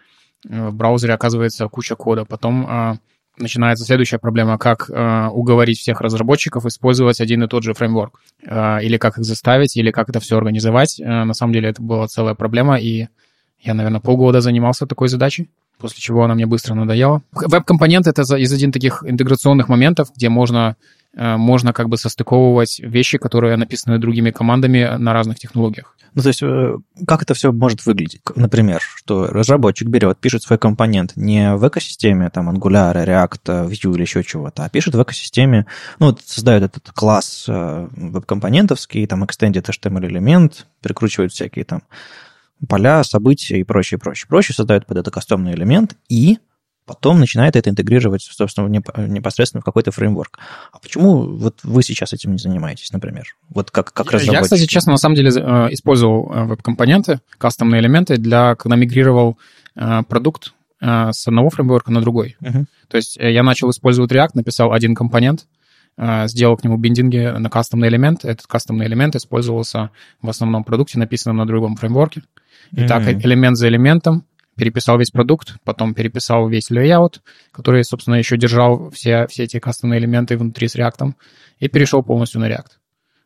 В 0.44 0.74
браузере 0.74 1.14
оказывается 1.14 1.68
куча 1.68 1.96
кода. 1.96 2.26
Потом 2.26 2.68
э, 2.68 2.98
начинается 3.38 3.86
следующая 3.86 4.20
проблема, 4.20 4.58
как 4.58 4.90
э, 4.90 5.28
уговорить 5.28 5.80
всех 5.80 6.02
разработчиков 6.02 6.66
использовать 6.66 7.22
один 7.22 7.44
и 7.44 7.48
тот 7.48 7.64
же 7.64 7.74
фреймворк. 7.74 8.20
Э, 8.46 8.82
или 8.82 8.98
как 8.98 9.18
их 9.18 9.24
заставить, 9.24 9.78
или 9.78 9.92
как 9.92 10.10
это 10.10 10.20
все 10.20 10.38
организовать. 10.38 11.00
Э, 11.00 11.24
на 11.24 11.34
самом 11.34 11.54
деле 11.54 11.70
это 11.70 11.82
была 11.82 12.08
целая 12.08 12.36
проблема, 12.36 12.78
и 12.78 13.08
я, 13.60 13.74
наверное, 13.74 14.02
полгода 14.02 14.42
занимался 14.42 14.86
такой 14.86 15.10
задачей 15.10 15.50
после 15.78 16.00
чего 16.00 16.24
она 16.24 16.36
мне 16.36 16.46
быстро 16.46 16.74
надоела. 16.74 17.22
Веб-компонент— 17.32 18.08
это 18.08 18.22
из 18.22 18.52
один 18.52 18.72
таких 18.72 19.04
интеграционных 19.06 19.70
моментов, 19.70 20.10
где 20.16 20.30
можно, 20.30 20.76
можно 21.18 21.74
как 21.74 21.90
бы 21.90 21.98
состыковывать 21.98 22.80
вещи, 22.80 23.18
которые 23.18 23.58
написаны 23.58 23.98
другими 23.98 24.32
командами 24.32 24.98
на 24.98 25.14
разных 25.14 25.40
технологиях. 25.40 25.98
Ну, 26.18 26.24
то 26.24 26.30
есть, 26.30 26.42
э, 26.42 26.78
как 27.06 27.22
это 27.22 27.36
все 27.36 27.52
может 27.52 27.86
выглядеть? 27.86 28.22
Например, 28.36 28.82
что 28.82 29.28
разработчик 29.28 29.88
берет, 29.88 30.18
пишет 30.18 30.42
свой 30.42 30.58
компонент 30.58 31.14
не 31.16 31.56
в 31.56 31.68
экосистеме, 31.68 32.32
там, 32.32 32.50
Angular, 32.50 33.06
React, 33.06 33.70
Vue 33.70 33.94
или 33.94 34.02
еще 34.02 34.24
чего-то, 34.24 34.66
а 34.66 34.70
пишет 34.70 34.96
в 34.96 35.04
экосистеме, 35.04 35.68
ну, 36.00 36.08
вот 36.08 36.22
создает 36.26 36.64
этот 36.64 36.92
класс 36.92 37.46
э, 37.48 37.88
веб-компонентовский, 37.92 39.06
там, 39.06 39.24
extended 39.26 39.64
HTML-элемент, 39.64 40.66
прикручивает 40.82 41.34
всякие 41.34 41.66
там 41.66 41.84
поля, 42.68 43.04
события 43.04 43.60
и 43.60 43.64
прочее, 43.64 44.00
прочее, 44.00 44.28
прочее, 44.28 44.56
создает 44.56 44.88
под 44.88 44.98
это 44.98 45.12
кастомный 45.12 45.54
элемент 45.54 45.98
и 46.10 46.40
потом 46.88 47.20
начинает 47.20 47.56
это 47.56 47.70
интегрировать, 47.70 48.24
собственно, 48.24 48.68
непосредственно 48.68 49.62
в 49.62 49.66
какой-то 49.66 49.92
фреймворк. 49.92 50.40
А 50.72 50.80
почему 50.80 51.38
вот 51.38 51.60
вы 51.64 51.84
сейчас 51.84 52.14
этим 52.14 52.32
не 52.32 52.38
занимаетесь, 52.40 52.92
например? 52.92 53.36
Вот 53.50 53.70
как, 53.70 53.94
как 53.94 54.08
разработчик? 54.08 54.34
Я, 54.34 54.42
кстати, 54.42 54.66
честно, 54.66 54.94
на 54.94 54.98
самом 54.98 55.16
деле 55.16 55.30
э, 55.30 55.68
использовал 55.72 56.32
э, 56.34 56.46
веб-компоненты, 56.46 57.20
кастомные 57.38 57.82
элементы, 57.82 58.18
для, 58.18 58.56
когда 58.56 58.78
мигрировал 58.78 59.38
э, 59.76 60.02
продукт 60.08 60.54
с 60.80 61.28
одного 61.28 61.50
фреймворка 61.50 61.92
на 61.92 62.02
другой. 62.02 62.38
Uh-huh. 62.40 62.66
То 62.88 62.98
есть 62.98 63.18
я 63.20 63.42
начал 63.42 63.72
использовать 63.72 64.12
React, 64.12 64.30
написал 64.36 64.74
один 64.74 64.94
компонент, 64.94 65.48
сделал 66.26 66.56
к 66.56 66.64
нему 66.64 66.78
биндинги 66.78 67.34
на 67.36 67.50
кастомный 67.50 67.88
элемент. 67.88 68.24
Этот 68.24 68.46
кастомный 68.46 68.86
элемент 68.86 69.16
использовался 69.16 69.90
в 70.22 70.30
основном 70.30 70.64
продукте, 70.64 71.00
написанном 71.00 71.38
на 71.38 71.48
другом 71.48 71.78
фреймворке. 71.78 72.22
И 72.74 72.82
mm-hmm. 72.82 72.88
так 72.88 73.08
элемент 73.08 73.58
за 73.58 73.70
элементом 73.70 74.24
переписал 74.58 74.98
весь 74.98 75.12
продукт, 75.12 75.56
потом 75.64 75.94
переписал 75.94 76.50
весь 76.50 76.72
layout, 76.72 77.22
который, 77.52 77.84
собственно, 77.84 78.16
еще 78.16 78.38
держал 78.38 78.90
все, 78.90 79.28
все 79.28 79.44
эти 79.44 79.60
кастомные 79.60 80.00
элементы 80.00 80.38
внутри 80.38 80.68
с 80.68 80.76
React, 80.76 81.14
и 81.60 81.68
перешел 81.70 82.04
полностью 82.04 82.42
на 82.42 82.50
React. 82.50 82.72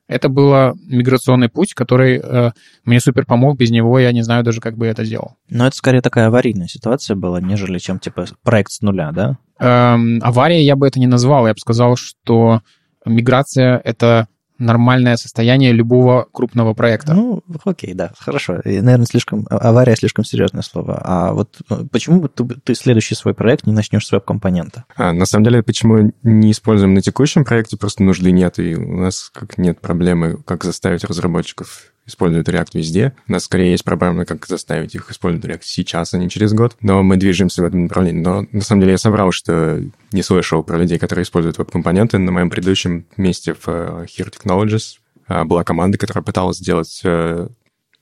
Это 0.07 0.27
был 0.27 0.75
миграционный 0.87 1.47
путь, 1.47 1.73
который 1.73 2.19
э, 2.21 2.51
мне 2.83 2.99
супер 2.99 3.25
помог. 3.25 3.57
Без 3.57 3.71
него 3.71 3.97
я 3.97 4.11
не 4.11 4.23
знаю 4.23 4.43
даже, 4.43 4.59
как 4.59 4.75
бы 4.75 4.85
это 4.85 5.05
сделал. 5.05 5.37
Но 5.49 5.65
это 5.65 5.77
скорее 5.77 6.01
такая 6.01 6.27
аварийная 6.27 6.67
ситуация 6.67 7.15
была, 7.15 7.39
нежели 7.39 7.77
чем 7.77 7.97
типа 7.97 8.25
проект 8.43 8.71
с 8.71 8.81
нуля, 8.81 9.13
да? 9.13 9.37
Эм, 9.57 10.19
авария 10.21 10.65
я 10.65 10.75
бы 10.75 10.85
это 10.85 10.99
не 10.99 11.07
назвал. 11.07 11.47
Я 11.47 11.53
бы 11.53 11.59
сказал, 11.59 11.95
что 11.95 12.61
миграция— 13.05 13.77
это 13.85 14.27
нормальное 14.61 15.17
состояние 15.17 15.71
любого 15.71 16.27
крупного 16.31 16.73
проекта. 16.73 17.13
Ну, 17.13 17.43
окей, 17.65 17.93
да, 17.93 18.11
хорошо. 18.17 18.59
И, 18.59 18.79
наверное, 18.81 19.05
слишком 19.05 19.47
авария 19.49 19.95
слишком 19.95 20.23
серьезное 20.23 20.61
слово. 20.61 21.01
А 21.03 21.33
вот 21.33 21.57
ну, 21.69 21.87
почему 21.87 22.27
ты, 22.27 22.45
ты 22.63 22.75
следующий 22.75 23.15
свой 23.15 23.33
проект 23.33 23.65
не 23.65 23.73
начнешь 23.73 24.05
с 24.05 24.11
веб-компонента? 24.11 24.85
А, 24.95 25.13
на 25.13 25.25
самом 25.25 25.45
деле, 25.45 25.63
почему 25.63 26.13
не 26.23 26.51
используем 26.51 26.93
на 26.93 27.01
текущем 27.01 27.43
проекте, 27.43 27.77
просто 27.77 28.03
нужды 28.03 28.31
нет, 28.31 28.59
и 28.59 28.75
у 28.75 28.97
нас 28.97 29.29
как 29.33 29.57
нет 29.57 29.81
проблемы, 29.81 30.37
как 30.45 30.63
заставить 30.63 31.03
разработчиков 31.03 31.91
используют 32.11 32.47
React 32.47 32.69
везде. 32.73 33.13
У 33.27 33.31
нас 33.31 33.45
скорее 33.45 33.71
есть 33.71 33.83
проблема, 33.83 34.25
как 34.25 34.45
заставить 34.45 34.93
их 34.95 35.09
использовать 35.09 35.45
React 35.45 35.61
сейчас, 35.63 36.13
а 36.13 36.17
не 36.17 36.29
через 36.29 36.53
год. 36.53 36.77
Но 36.81 37.01
мы 37.03 37.17
движемся 37.17 37.61
в 37.61 37.65
этом 37.65 37.83
направлении. 37.83 38.21
Но 38.21 38.45
на 38.51 38.61
самом 38.61 38.81
деле 38.81 38.93
я 38.93 38.97
собрал, 38.97 39.31
что 39.31 39.83
не 40.11 40.21
слышал 40.21 40.63
про 40.63 40.77
людей, 40.77 40.99
которые 40.99 41.23
используют 41.23 41.57
веб-компоненты. 41.57 42.17
На 42.17 42.31
моем 42.31 42.49
предыдущем 42.49 43.05
месте 43.17 43.53
в 43.53 43.67
э, 43.67 44.05
Here 44.05 44.31
Technologies 44.31 44.97
э, 45.27 45.43
была 45.43 45.63
команда, 45.63 45.97
которая 45.97 46.23
пыталась 46.23 46.57
сделать 46.57 47.01
э, 47.03 47.47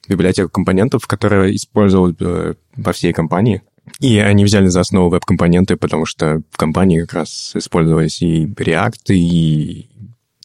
библиотеку 0.08 0.50
компонентов, 0.50 1.08
которая 1.08 1.54
использовалась 1.54 2.16
во 2.76 2.92
всей 2.94 3.14
компании. 3.14 3.62
И 4.00 4.18
они 4.18 4.46
взяли 4.46 4.68
за 4.68 4.82
основу 4.82 5.10
веб-компоненты, 5.10 5.76
потому 5.76 6.06
что 6.06 6.42
в 6.52 6.58
компании 6.58 7.02
как 7.02 7.14
раз 7.14 7.52
использовались 7.56 8.22
и 8.22 8.46
React, 8.46 9.14
и 9.14 9.90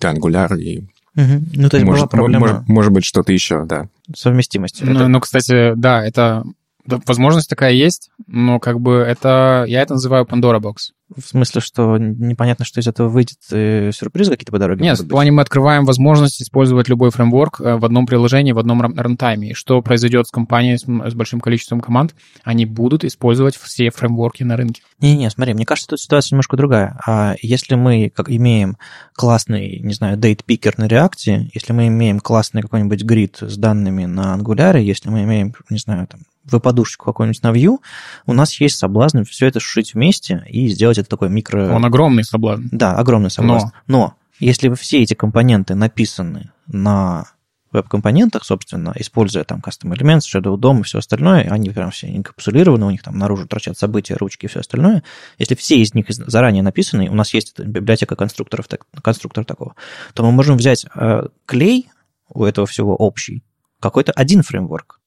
Angular, 0.03 0.59
и 0.59 0.87
Угу. 1.17 1.45
Ну, 1.55 1.69
то 1.69 1.77
есть 1.77 1.87
может, 1.87 2.01
была 2.03 2.09
проблема... 2.09 2.47
Может, 2.47 2.69
может 2.69 2.93
быть, 2.93 3.05
что-то 3.05 3.33
еще, 3.33 3.65
да. 3.65 3.89
Совместимость. 4.15 4.83
Ну, 4.83 4.93
это... 4.93 5.09
ну, 5.09 5.21
кстати, 5.21 5.75
да, 5.77 6.05
это 6.05 6.45
возможность 6.87 7.49
такая 7.49 7.73
есть, 7.73 8.11
но 8.27 8.59
как 8.59 8.81
бы 8.81 8.95
это... 8.95 9.65
Я 9.69 9.83
это 9.83 9.95
называю 9.95 10.25
Pandora 10.25 10.61
Box. 10.61 10.93
В 11.17 11.27
смысле, 11.27 11.61
что 11.61 11.97
непонятно, 11.99 12.65
что 12.65 12.81
из 12.81 12.87
этого 12.87 13.09
выйдет, 13.09 13.39
э, 13.51 13.91
сюрпризы 13.93 14.33
какие-то 14.33 14.53
по 14.53 14.59
дороге? 14.59 14.83
Нет, 14.83 14.99
в 14.99 15.09
плане 15.09 15.31
мы 15.31 15.43
открываем 15.43 15.85
возможность 15.85 16.43
использовать 16.43 16.89
любой 16.89 17.11
фреймворк 17.11 17.61
э, 17.61 17.77
в 17.77 17.85
одном 17.85 18.07
приложении, 18.07 18.53
в 18.53 18.59
одном 18.59 18.81
рантайме. 18.83 19.51
И 19.51 19.55
что 19.55 19.81
произойдет 19.83 20.27
с 20.27 20.31
компанией 20.31 20.77
с, 20.77 20.83
с 20.83 21.15
большим 21.15 21.41
количеством 21.41 21.81
команд? 21.81 22.15
Они 22.43 22.67
будут 22.67 23.05
использовать 23.05 23.57
все 23.57 23.91
фреймворки 23.91 24.43
на 24.43 24.57
рынке. 24.57 24.83
Не-не, 25.01 25.31
смотри, 25.31 25.55
мне 25.55 25.67
кажется, 25.67 25.91
тут 25.91 26.01
ситуация 26.01 26.35
немножко 26.35 26.57
другая. 26.57 26.99
А 27.07 27.35
если 27.43 27.75
мы 27.75 28.11
как 28.15 28.31
имеем 28.31 28.77
классный, 29.15 29.79
не 29.81 29.95
знаю, 29.95 30.17
дейт-пикер 30.17 30.75
на 30.79 30.87
React, 30.87 31.51
если 31.53 31.73
мы 31.73 31.89
имеем 31.89 32.21
классный 32.21 32.63
какой-нибудь 32.63 33.05
грид 33.05 33.39
с 33.41 33.57
данными 33.57 34.05
на 34.07 34.37
Angular, 34.37 34.81
если 34.81 35.11
мы 35.11 35.23
имеем, 35.23 35.55
не 35.71 35.79
знаю, 35.79 36.07
там, 36.07 36.21
в 36.45 36.59
подушечку 36.59 37.07
какую-нибудь 37.07 37.43
на 37.43 37.53
Vue, 37.53 37.79
у 38.27 38.33
нас 38.33 38.61
есть 38.61 38.77
соблазн 38.77 39.23
все 39.23 39.47
это 39.47 39.61
сшить 39.61 39.95
вместе 39.95 40.45
и 40.49 40.69
сделать 40.69 40.99
это 40.99 41.09
такой 41.09 41.29
микро... 41.29 41.73
Он 41.73 41.85
огромный 41.85 42.25
соблазн. 42.25 42.65
Да, 42.71 42.93
огромный 42.93 43.31
соблазн. 43.31 43.69
Но, 43.87 43.99
Но 43.99 44.15
если 44.39 44.73
все 44.75 45.03
эти 45.03 45.15
компоненты 45.15 45.75
написаны 45.75 46.51
на 46.67 47.27
веб-компонентах, 47.73 48.45
собственно, 48.45 48.93
используя 48.97 49.43
там 49.45 49.61
custom 49.61 49.93
elements, 49.93 50.21
Shadow 50.33 50.57
DOM 50.57 50.81
и 50.81 50.83
все 50.85 50.99
остальное, 50.99 51.43
они 51.51 51.71
прям 51.71 51.91
все 51.91 52.09
инкапсулированы, 52.09 52.87
у 52.87 52.91
них 52.91 53.03
там 53.03 53.19
наружу 53.19 53.49
торчат 53.49 53.77
события, 53.77 54.15
ручки 54.15 54.47
и 54.47 54.49
все 54.49 54.61
остальное. 54.61 55.03
Если 55.39 55.57
все 55.57 55.79
из 55.79 55.93
них 55.93 56.07
заранее 56.09 56.63
написаны, 56.63 57.11
у 57.11 57.15
нас 57.15 57.35
есть 57.35 57.59
библиотека 57.59 58.15
конструкторов, 58.15 58.69
конструктор 59.03 59.45
такого, 59.45 59.75
то 60.15 60.25
мы 60.25 60.31
можем 60.31 60.57
взять 60.57 60.87
э, 60.95 61.27
клей, 61.47 61.91
у 62.29 62.45
этого 62.45 62.67
всего 62.67 62.95
общий. 62.97 63.43
Какой-то 63.81 64.13
один 64.13 64.43
фреймворк. 64.43 65.01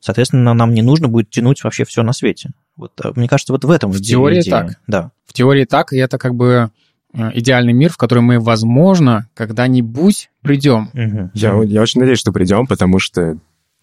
Соответственно, 0.00 0.54
нам 0.54 0.72
не 0.72 0.82
нужно 0.82 1.08
будет 1.08 1.30
тянуть 1.30 1.62
вообще 1.62 1.84
все 1.84 2.02
на 2.02 2.12
свете. 2.12 2.50
Вот, 2.76 2.92
э, 3.04 3.12
мне 3.14 3.28
кажется, 3.28 3.52
вот 3.52 3.64
в 3.64 3.70
этом 3.70 3.92
в 3.92 4.00
теории 4.00 4.40
идея. 4.40 4.50
так. 4.50 4.80
Да. 4.86 5.10
В 5.26 5.32
теории 5.34 5.66
так, 5.66 5.92
и 5.92 5.98
это 5.98 6.16
как 6.16 6.34
бы 6.34 6.70
э, 7.12 7.30
идеальный 7.34 7.74
мир, 7.74 7.92
в 7.92 7.98
который 7.98 8.20
мы, 8.20 8.40
возможно, 8.40 9.28
когда-нибудь 9.34 10.30
придем. 10.40 10.90
Угу. 10.94 11.30
Я, 11.34 11.62
я 11.62 11.82
очень 11.82 12.00
надеюсь, 12.00 12.18
что 12.18 12.32
придем, 12.32 12.66
потому 12.66 12.98
что 12.98 13.38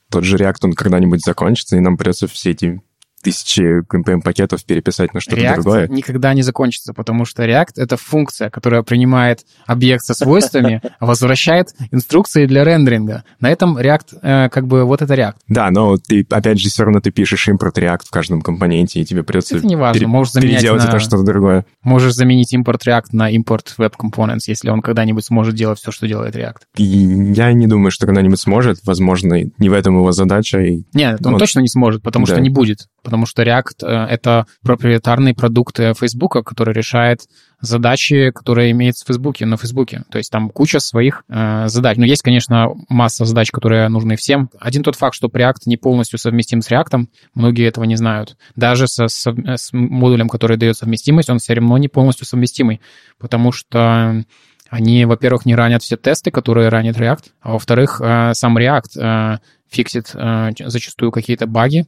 тот 0.10 0.24
же 0.24 0.38
React, 0.38 0.58
он 0.64 0.74
когда-нибудь 0.74 1.24
закончится, 1.24 1.78
и 1.78 1.82
нам 1.82 1.98
придется 1.98 2.28
все 2.28 2.52
эти 2.52 2.82
тысячи 3.22 3.82
NPM-пакетов 3.82 4.64
переписать 4.66 5.14
на 5.14 5.20
что-то 5.20 5.42
React 5.42 5.54
другое. 5.56 5.88
никогда 5.88 6.34
не 6.34 6.42
закончится, 6.44 6.94
потому 6.94 7.26
что 7.26 7.44
React— 7.44 7.74
это 7.78 7.98
функция, 7.98 8.50
которая 8.50 8.84
принимает 8.84 9.46
объект 9.66 10.04
со 10.04 10.14
свойствами, 10.14 10.82
возвращает 11.00 11.70
инструкции 11.92 12.46
для 12.46 12.64
рендеринга. 12.64 13.24
На 13.40 13.50
этом 13.50 13.78
React, 13.78 14.20
э, 14.22 14.50
как 14.50 14.68
бы, 14.68 14.86
вот 14.86 15.02
это 15.02 15.14
React. 15.14 15.36
Да, 15.48 15.72
но 15.72 15.98
ты, 15.98 16.26
опять 16.30 16.60
же, 16.60 16.70
все 16.70 16.84
равно 16.84 17.00
ты 17.00 17.12
пишешь 17.12 17.48
импорт 17.48 17.78
React 17.78 18.06
в 18.06 18.12
каждом 18.12 18.42
компоненте, 18.42 19.02
и 19.02 19.06
тебе 19.06 19.24
придется 19.24 19.58
это 19.58 19.66
не 19.66 19.76
важно. 19.76 20.00
Пере- 20.00 20.08
Можешь 20.08 20.34
заменять 20.34 20.60
переделать 20.60 20.84
на... 20.84 20.90
это 20.90 21.00
что-то 21.00 21.24
другое. 21.24 21.66
Можешь 21.84 22.14
заменить 22.14 22.54
импорт 22.54 22.86
React 22.88 23.08
на 23.12 23.30
импорт 23.32 23.74
Web 23.78 23.94
Components, 24.00 24.42
если 24.48 24.70
он 24.70 24.82
когда-нибудь 24.82 25.26
сможет 25.26 25.56
делать 25.56 25.80
все, 25.80 25.92
что 25.92 26.08
делает 26.08 26.36
React. 26.36 26.62
И 26.78 26.84
я 26.84 27.52
не 27.54 27.68
думаю, 27.68 27.92
что 27.92 28.06
когда-нибудь 28.06 28.40
сможет. 28.40 28.80
Возможно, 28.86 29.42
не 29.58 29.70
в 29.70 29.74
этом 29.74 29.96
его 29.96 30.12
задача. 30.12 30.60
И... 30.60 30.84
Нет, 30.94 31.26
он 31.26 31.34
вот. 31.34 31.40
точно 31.40 31.60
не 31.62 31.68
сможет, 31.68 32.04
потому 32.04 32.26
да. 32.26 32.34
что 32.34 32.42
не 32.42 32.50
будет. 32.50 32.88
Потому 33.08 33.26
что 33.26 33.42
React— 33.42 33.88
это 34.10 34.48
проприетарный 34.64 35.34
продукт 35.34 35.78
Facebook, 35.78 36.46
который 36.46 36.74
решает 36.74 37.22
задачи, 37.62 38.32
которые 38.36 38.72
имеются 38.72 39.06
в 39.06 39.08
Facebook, 39.08 39.40
на 39.40 39.56
Facebook. 39.56 39.92
То 40.12 40.18
есть 40.18 40.30
там 40.30 40.50
куча 40.50 40.82
своих 40.82 41.24
э, 41.30 41.70
задач. 41.70 41.96
Но 41.96 42.06
есть, 42.06 42.22
конечно, 42.22 42.68
масса 42.90 43.24
задач, 43.24 43.50
которые 43.50 43.88
нужны 43.88 44.18
всем. 44.18 44.50
Один 44.60 44.84
тот 44.84 44.98
факт, 44.98 45.16
что 45.16 45.28
React 45.28 45.62
не 45.68 45.78
полностью 45.78 46.20
совместим 46.20 46.62
с 46.62 46.70
React, 46.70 47.06
многие 47.34 47.66
этого 47.66 47.86
не 47.86 47.96
знают. 47.96 48.36
Даже 48.58 48.90
со, 48.90 49.08
со, 49.08 49.34
с 49.34 49.72
модулем, 49.72 50.28
который 50.28 50.58
дает 50.58 50.76
совместимость, 50.76 51.30
он 51.30 51.40
все 51.40 51.54
равно 51.54 51.78
не 51.78 51.88
полностью 51.88 52.28
совместимый, 52.28 52.82
потому 53.20 53.54
что 53.54 54.26
они, 54.70 55.06
во-первых, 55.06 55.46
не 55.46 55.56
ранят 55.56 55.82
все 55.82 55.96
тесты, 55.96 56.30
которые 56.30 56.68
ранит 56.68 56.98
React, 56.98 57.24
а 57.40 57.54
во-вторых, 57.54 58.02
э, 58.04 58.34
сам 58.34 58.58
React 58.58 59.00
э, 59.00 59.38
фиксит 59.70 60.12
э, 60.14 60.50
зачастую 60.60 61.14
какие-то 61.14 61.48
баги, 61.48 61.86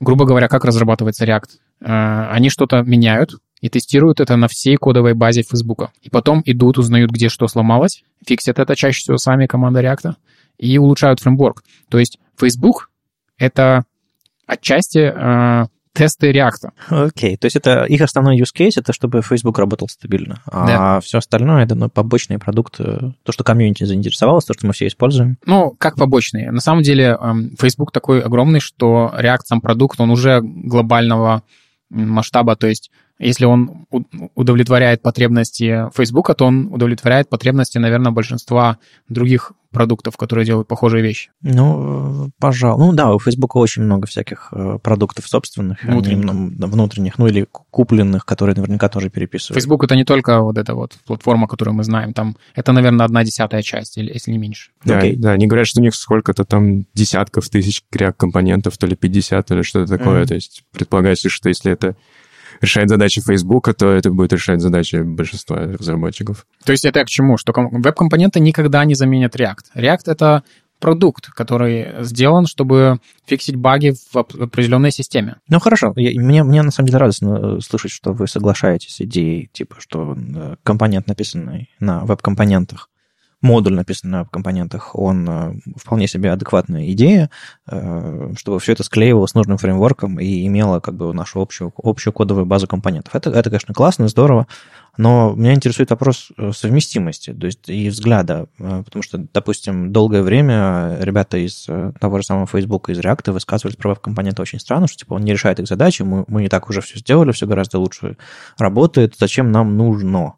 грубо 0.00 0.24
говоря, 0.24 0.48
как 0.48 0.64
разрабатывается 0.64 1.24
React. 1.24 1.48
Э, 1.80 2.30
они 2.30 2.50
что-то 2.50 2.82
меняют 2.82 3.32
и 3.60 3.68
тестируют 3.68 4.20
это 4.20 4.36
на 4.36 4.48
всей 4.48 4.76
кодовой 4.76 5.14
базе 5.14 5.42
Facebook. 5.42 5.90
И 6.02 6.10
потом 6.10 6.42
идут, 6.44 6.78
узнают, 6.78 7.10
где 7.10 7.28
что 7.28 7.48
сломалось, 7.48 8.04
фиксят 8.26 8.58
это 8.58 8.76
чаще 8.76 9.00
всего 9.00 9.16
сами 9.16 9.46
команда 9.46 9.80
React 9.80 10.14
и 10.58 10.78
улучшают 10.78 11.20
фреймворк. 11.20 11.62
То 11.88 11.98
есть 11.98 12.18
Facebook— 12.36 12.90
это 13.38 13.84
отчасти 14.46 14.98
э, 14.98 15.66
тесты 15.98 16.30
React. 16.30 16.70
Окей, 16.90 17.34
okay. 17.34 17.36
то 17.36 17.46
есть 17.46 17.56
это 17.56 17.84
их 17.84 18.00
основной 18.00 18.40
use 18.40 18.54
case, 18.56 18.74
это 18.76 18.92
чтобы 18.92 19.20
Facebook 19.20 19.58
работал 19.58 19.88
стабильно, 19.88 20.40
а 20.46 20.66
да. 20.66 21.00
все 21.00 21.18
остальное 21.18 21.64
это 21.64 21.74
ну, 21.74 21.88
побочный 21.88 22.38
продукт, 22.38 22.76
э, 22.78 23.10
то, 23.24 23.32
что 23.32 23.42
комьюнити 23.42 23.82
заинтересовалось, 23.82 24.44
то, 24.44 24.54
что 24.54 24.66
мы 24.66 24.72
все 24.72 24.86
используем. 24.86 25.38
Ну, 25.44 25.74
как 25.76 25.96
побочные? 25.96 26.52
На 26.52 26.60
самом 26.60 26.82
деле 26.82 27.18
эм, 27.20 27.56
Facebook 27.60 27.90
такой 27.90 28.22
огромный, 28.22 28.60
что 28.60 29.12
React 29.12 29.40
сам 29.44 29.60
продукт, 29.60 30.00
он 30.00 30.10
уже 30.10 30.40
глобального 30.40 31.42
масштаба, 31.90 32.54
то 32.54 32.68
есть 32.68 32.90
если 33.18 33.44
он 33.44 33.86
удовлетворяет 34.34 35.02
потребности 35.02 35.90
Facebook, 35.94 36.34
то 36.36 36.46
он 36.46 36.72
удовлетворяет 36.72 37.28
потребности, 37.28 37.78
наверное, 37.78 38.12
большинства 38.12 38.78
других 39.08 39.52
продуктов, 39.70 40.16
которые 40.16 40.46
делают 40.46 40.66
похожие 40.66 41.02
вещи. 41.02 41.30
Ну, 41.42 42.30
пожалуй. 42.38 42.86
Ну 42.86 42.92
да, 42.94 43.12
у 43.12 43.18
Facebook 43.18 43.54
очень 43.56 43.82
много 43.82 44.06
всяких 44.06 44.48
э, 44.52 44.78
продуктов 44.82 45.28
собственных, 45.28 45.84
внутренних, 45.84 46.30
они, 46.30 46.54
внутренних 46.56 47.18
ну 47.18 47.26
или 47.26 47.46
купленных, 47.70 48.24
которые 48.24 48.56
наверняка 48.56 48.88
тоже 48.88 49.10
переписывают. 49.10 49.60
Facebook 49.60 49.84
это 49.84 49.94
не 49.94 50.04
только 50.04 50.40
вот 50.40 50.56
эта 50.56 50.74
вот 50.74 50.96
платформа, 51.04 51.46
которую 51.46 51.74
мы 51.74 51.84
знаем, 51.84 52.14
там 52.14 52.36
это, 52.54 52.72
наверное, 52.72 53.04
одна 53.04 53.24
десятая 53.24 53.62
часть, 53.62 53.98
если 53.98 54.30
не 54.30 54.38
меньше. 54.38 54.70
Да, 54.84 55.00
okay. 55.00 55.16
да, 55.16 55.32
они 55.32 55.46
говорят, 55.46 55.66
что 55.66 55.80
у 55.80 55.84
них 55.84 55.94
сколько-то 55.94 56.44
там 56.44 56.86
десятков 56.94 57.48
тысяч 57.50 57.82
компонентов, 58.16 58.78
то 58.78 58.86
ли 58.86 58.96
50, 58.96 59.46
то 59.46 59.54
ли 59.54 59.62
что-то 59.62 59.98
такое. 59.98 60.22
Mm-hmm. 60.22 60.28
То 60.28 60.34
есть 60.34 60.64
предполагается, 60.72 61.28
что 61.28 61.50
если 61.50 61.72
это 61.72 61.94
решает 62.60 62.88
задачи 62.88 63.20
Facebook, 63.20 63.74
то 63.74 63.90
это 63.90 64.10
будет 64.10 64.32
решать 64.32 64.60
задачи 64.60 64.96
большинства 64.96 65.56
разработчиков. 65.56 66.46
То 66.64 66.72
есть 66.72 66.84
это 66.84 67.04
к 67.04 67.08
чему? 67.08 67.36
Что 67.36 67.52
веб-компоненты 67.54 68.40
никогда 68.40 68.84
не 68.84 68.94
заменят 68.94 69.36
React. 69.36 69.74
React— 69.74 70.02
это 70.06 70.42
продукт, 70.80 71.28
который 71.30 72.04
сделан, 72.04 72.46
чтобы 72.46 72.98
фиксить 73.26 73.56
баги 73.56 73.94
в 74.12 74.16
определенной 74.16 74.92
системе. 74.92 75.36
Ну 75.48 75.58
хорошо, 75.58 75.92
я, 75.96 76.18
мне, 76.20 76.44
мне 76.44 76.62
на 76.62 76.70
самом 76.70 76.86
деле 76.86 76.98
радостно 76.98 77.56
э, 77.58 77.60
слышать, 77.60 77.90
что 77.90 78.12
вы 78.12 78.28
соглашаетесь 78.28 78.94
с 78.94 79.00
идеей, 79.00 79.50
типа, 79.52 79.76
что 79.80 80.16
э, 80.16 80.56
компонент, 80.62 81.08
написанный 81.08 81.70
на 81.80 82.04
веб-компонентах, 82.04 82.88
модуль, 83.40 83.74
написанный 83.74 84.18
на 84.18 84.24
компонентах, 84.24 84.96
он 84.96 85.28
э, 85.28 85.54
вполне 85.76 86.08
себе 86.08 86.32
адекватная 86.32 86.90
идея, 86.92 87.30
э, 87.68 88.32
чтобы 88.36 88.58
все 88.58 88.72
это 88.72 88.82
склеивалось 88.82 89.30
с 89.30 89.34
нужным 89.34 89.58
фреймворком 89.58 90.18
и 90.18 90.46
имело 90.46 90.80
как 90.80 90.96
бы 90.96 91.12
нашу 91.14 91.40
общую, 91.40 91.72
общую 91.76 92.12
кодовую 92.12 92.46
базу 92.46 92.66
компонентов. 92.66 93.14
Это, 93.14 93.30
это, 93.30 93.50
конечно, 93.50 93.74
классно, 93.74 94.08
здорово, 94.08 94.48
но 94.96 95.34
меня 95.36 95.54
интересует 95.54 95.90
вопрос 95.90 96.32
э, 96.36 96.50
совместимости 96.52 97.32
то 97.32 97.46
есть 97.46 97.68
и 97.68 97.88
взгляда, 97.88 98.48
потому 98.58 99.02
что, 99.02 99.18
допустим, 99.18 99.92
долгое 99.92 100.22
время 100.22 100.96
ребята 101.00 101.38
из 101.38 101.68
того 102.00 102.18
же 102.18 102.24
самого 102.24 102.46
Facebook, 102.46 102.90
из 102.90 102.98
React 102.98 103.30
высказывались 103.32 103.76
про 103.76 103.90
веб-компоненты 103.90 104.42
очень 104.42 104.58
странно, 104.58 104.88
что 104.88 104.98
типа 104.98 105.14
он 105.14 105.22
не 105.22 105.32
решает 105.32 105.60
их 105.60 105.68
задачи, 105.68 106.02
мы, 106.02 106.24
мы 106.26 106.42
не 106.42 106.48
так 106.48 106.68
уже 106.68 106.80
все 106.80 106.98
сделали, 106.98 107.30
все 107.30 107.46
гораздо 107.46 107.78
лучше 107.78 108.16
работает, 108.58 109.14
зачем 109.16 109.52
нам 109.52 109.76
нужно? 109.76 110.34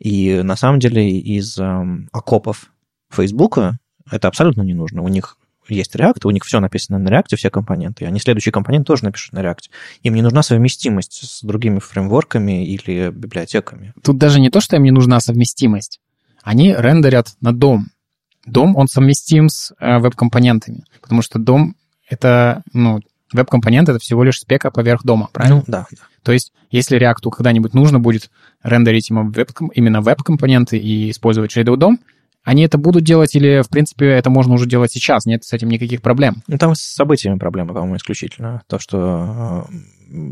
И 0.00 0.40
на 0.42 0.56
самом 0.56 0.80
деле 0.80 1.18
из 1.18 1.58
э, 1.58 1.84
окопов 2.10 2.72
Фейсбука 3.10 3.78
это 4.10 4.28
абсолютно 4.28 4.62
не 4.62 4.74
нужно. 4.74 5.02
У 5.02 5.08
них 5.08 5.36
есть 5.68 5.94
React, 5.94 6.22
у 6.24 6.30
них 6.30 6.44
все 6.44 6.58
написано 6.58 6.98
на 6.98 7.08
React, 7.08 7.36
все 7.36 7.50
компоненты. 7.50 8.06
Они 8.06 8.18
следующий 8.18 8.50
компонент 8.50 8.86
тоже 8.86 9.04
напишут 9.04 9.34
на 9.34 9.40
React. 9.40 9.70
Им 10.02 10.14
не 10.14 10.22
нужна 10.22 10.42
совместимость 10.42 11.20
с 11.22 11.42
другими 11.42 11.78
фреймворками 11.78 12.66
или 12.66 13.10
библиотеками. 13.10 13.92
Тут 14.02 14.18
даже 14.18 14.40
не 14.40 14.50
то, 14.50 14.60
что 14.60 14.76
им 14.76 14.82
не 14.82 14.90
нужна 14.90 15.20
совместимость. 15.20 16.00
Они 16.42 16.74
рендерят 16.76 17.34
на 17.40 17.52
дом. 17.52 17.88
Дом, 18.46 18.74
он 18.76 18.88
совместим 18.88 19.50
с 19.50 19.74
э, 19.78 19.98
веб-компонентами, 19.98 20.84
потому 21.02 21.20
что 21.20 21.38
дом— 21.38 21.76
это, 22.08 22.62
ну, 22.72 23.00
Веб-компонент— 23.32 23.88
это 23.90 23.98
всего 23.98 24.24
лишь 24.24 24.40
спека 24.40 24.70
поверх 24.70 25.04
дома, 25.04 25.28
правильно? 25.32 25.58
Ну, 25.58 25.64
да. 25.66 25.86
То 26.22 26.32
есть, 26.32 26.52
если 26.70 26.98
React 26.98 27.30
когда-нибудь 27.30 27.74
нужно 27.74 27.98
будет 27.98 28.30
рендерить 28.62 29.10
именно 29.10 30.00
веб-компоненты 30.00 30.78
и 30.78 31.10
использовать 31.10 31.56
Shadow 31.56 31.76
DOM, 31.76 31.98
они 32.42 32.62
это 32.62 32.78
будут 32.78 33.04
делать 33.04 33.34
или, 33.34 33.62
в 33.62 33.68
принципе, 33.68 34.06
это 34.06 34.30
можно 34.30 34.54
уже 34.54 34.66
делать 34.66 34.90
сейчас? 34.90 35.26
Нет 35.26 35.44
с 35.44 35.52
этим 35.52 35.68
никаких 35.68 36.00
проблем? 36.02 36.42
Ну, 36.46 36.58
там 36.58 36.74
с 36.74 36.80
событиями 36.80 37.38
проблемы, 37.38 37.74
по-моему, 37.74 37.96
исключительно. 37.96 38.62
То, 38.66 38.78
что 38.78 39.66
э, 39.70 39.74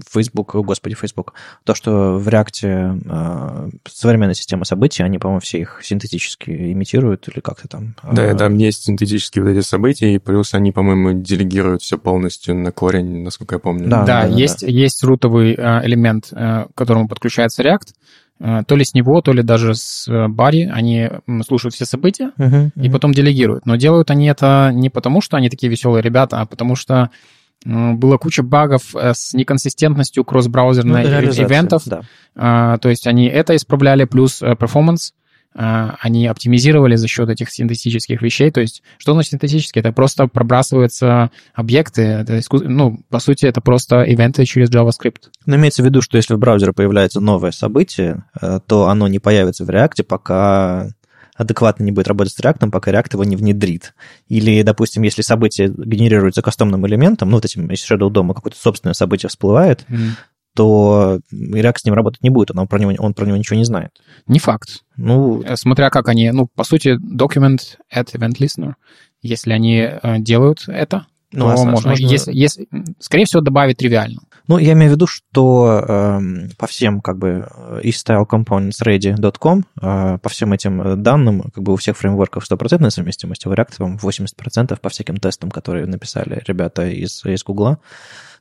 Facebook, 0.09 0.55
господи, 0.57 0.95
Facebook, 0.95 1.35
то, 1.65 1.75
что 1.75 2.19
в 2.19 2.29
React 2.29 3.01
э, 3.05 3.71
современная 3.89 4.35
система 4.35 4.65
событий, 4.65 5.03
они, 5.03 5.19
по-моему, 5.19 5.41
все 5.41 5.59
их 5.59 5.81
синтетически 5.83 6.51
имитируют 6.51 7.29
или 7.29 7.41
как-то 7.41 7.69
там. 7.69 7.95
Да, 8.03 8.25
э, 8.25 8.35
там 8.35 8.57
есть 8.57 8.85
синтетические 8.85 9.45
вот 9.45 9.51
эти 9.51 9.65
события, 9.65 10.15
и 10.15 10.19
плюс 10.19 10.55
они, 10.55 10.73
по-моему, 10.73 11.21
делегируют 11.21 11.83
все 11.83 11.99
полностью 11.99 12.55
на 12.55 12.73
корень, 12.73 13.23
насколько 13.23 13.57
я 13.57 13.59
помню. 13.59 13.89
Да, 13.89 14.05
да, 14.05 14.23
да 14.23 14.29
есть, 14.29 14.61
да. 14.61 14.67
есть 14.67 15.03
рутовый 15.05 15.55
э, 15.55 15.87
элемент, 15.87 16.29
к 16.31 16.69
которому 16.75 17.09
подключается 17.09 17.63
React, 17.63 18.65
то 18.67 18.77
ли 18.77 18.85
с 18.85 18.95
него, 18.95 19.21
то 19.21 19.33
ли 19.33 19.43
даже 19.43 19.75
с 19.75 20.07
Барри, 20.29 20.71
они 20.73 21.11
слушают 21.45 21.75
все 21.75 21.85
события 21.85 22.31
uh-huh, 22.39 22.71
uh-huh. 22.77 22.85
и 22.85 22.89
потом 22.89 23.13
делегируют. 23.13 23.67
Но 23.67 23.75
делают 23.75 24.13
они 24.13 24.29
это 24.29 24.71
не 24.73 24.91
потому, 24.91 25.21
что 25.21 25.37
они 25.37 25.51
такие 25.51 25.69
веселые 25.69 26.03
ребята, 26.03 26.41
а 26.41 26.47
потому 26.47 26.77
что 26.77 27.11
была 27.65 28.19
куча 28.19 28.43
багов 28.43 28.95
э, 28.95 29.13
с 29.15 29.35
неконсистентностью 29.35 30.25
кросс-браузерных 30.25 31.05
ну, 31.05 31.45
ивентов. 31.45 31.83
Да. 31.87 32.03
А, 32.37 32.79
то 32.79 32.89
есть 32.89 33.07
они 33.07 33.27
это 33.27 33.57
исправляли, 33.57 34.05
плюс 34.05 34.43
э, 34.43 34.53
performance 34.53 35.13
а, 35.55 35.97
они 36.01 36.27
оптимизировали 36.27 36.95
за 36.97 37.09
счет 37.09 37.29
этих 37.29 37.51
синтетических 37.51 38.23
вещей. 38.23 38.51
То 38.51 38.61
есть, 38.61 38.83
что 38.99 39.13
значит 39.13 39.33
синтетически? 39.33 39.79
Это 39.79 39.93
просто 39.93 40.29
пробрасываются 40.29 41.31
объекты. 41.55 42.03
Это 42.03 42.39
искус... 42.39 42.63
Ну, 42.65 43.01
по 43.09 43.19
сути, 43.19 43.47
это 43.47 43.61
просто 43.61 44.03
ивенты 44.03 44.45
через 44.45 44.71
JavaScript. 44.71 45.31
Но 45.47 45.57
имеется 45.57 45.83
в 45.83 45.87
виду, 45.87 46.03
что 46.03 46.17
если 46.17 46.35
в 46.35 46.39
браузере 46.39 46.73
появляется 46.73 47.21
новое 47.21 47.51
событие, 47.51 48.25
э, 48.41 48.61
то 48.67 48.89
оно 48.89 49.09
не 49.09 49.19
появится 49.19 49.65
в 49.65 49.71
React, 49.71 50.05
пока 50.05 50.91
адекватно 51.39 51.85
не 51.85 51.93
будет 51.93 52.09
работать 52.09 52.35
с 52.35 52.41
React, 52.41 52.71
пока 52.71 52.91
React 52.91 53.11
его 53.15 53.25
не 53.25 53.37
внедрит. 53.37 53.95
Или, 54.29 54.63
допустим, 54.63 55.03
если 55.05 55.23
событие 55.23 55.69
генерируется 55.69 56.43
кастомным 56.43 56.87
элементом, 56.87 57.31
ну, 57.31 57.37
вот 57.37 57.45
этим, 57.45 57.71
если 57.71 57.97
Shadow 57.97 58.11
DOM 58.11 58.35
какое-то 58.35 58.59
собственное 58.59 58.95
событие 58.95 59.31
всплывает, 59.31 59.87
mm 59.89 60.11
то 60.57 61.21
React 61.33 61.75
с 61.77 61.85
ним 61.85 61.95
работать 61.95 62.25
не 62.25 62.31
будет, 62.31 62.51
он 62.51 62.67
про 62.67 62.81
него, 62.81 62.93
он 62.99 63.15
про 63.15 63.25
него 63.25 63.37
ничего 63.37 63.57
не 63.57 63.65
знает. 63.65 63.91
Не 64.27 64.41
факт. 64.41 64.83
Ну, 64.97 65.41
э, 65.43 65.55
смотря 65.55 65.89
как 65.89 66.09
они, 66.09 66.33
ну, 66.33 66.49
по 66.53 66.65
сути, 66.65 66.99
document 66.99 67.77
at 67.95 68.13
event 68.15 68.39
listener, 68.41 68.73
Если 69.23 69.53
они 69.53 69.89
делают 70.19 70.65
это, 70.67 71.07
ну, 71.31 71.41
то 71.55 71.65
можно. 71.65 71.71
можно... 71.71 71.91
Если, 71.93 72.33
если, 72.33 72.67
скорее 72.99 73.27
всего, 73.27 73.41
добавить 73.41 73.77
тривиально. 73.77 74.23
Ну, 74.49 74.57
я 74.57 74.73
имею 74.73 74.91
в 74.91 74.95
виду, 74.95 75.07
что 75.07 75.85
э, 75.87 76.21
по 76.57 76.67
всем 76.67 77.03
как 77.03 77.19
бы 77.19 77.47
и 77.83 77.91
style 77.91 78.27
components 78.27 78.83
ready.com, 78.83 79.65
э, 79.83 80.19
по 80.19 80.29
всем 80.31 80.55
этим 80.55 81.03
данным, 81.03 81.43
как 81.55 81.63
бы 81.63 81.75
у 81.75 81.77
всех 81.77 81.99
фреймворков 81.99 82.47
стопроцентная 82.47 82.91
совместимость, 82.91 83.47
у 83.47 83.53
React, 83.53 83.99
по 84.01 84.09
80% 84.09 84.81
по 84.81 84.89
всяким 84.89 85.19
тестам, 85.19 85.51
которые 85.51 85.87
написали 85.87 86.43
ребята 86.47 86.89
из, 86.89 87.25
из 87.27 87.45
Google. 87.45 87.77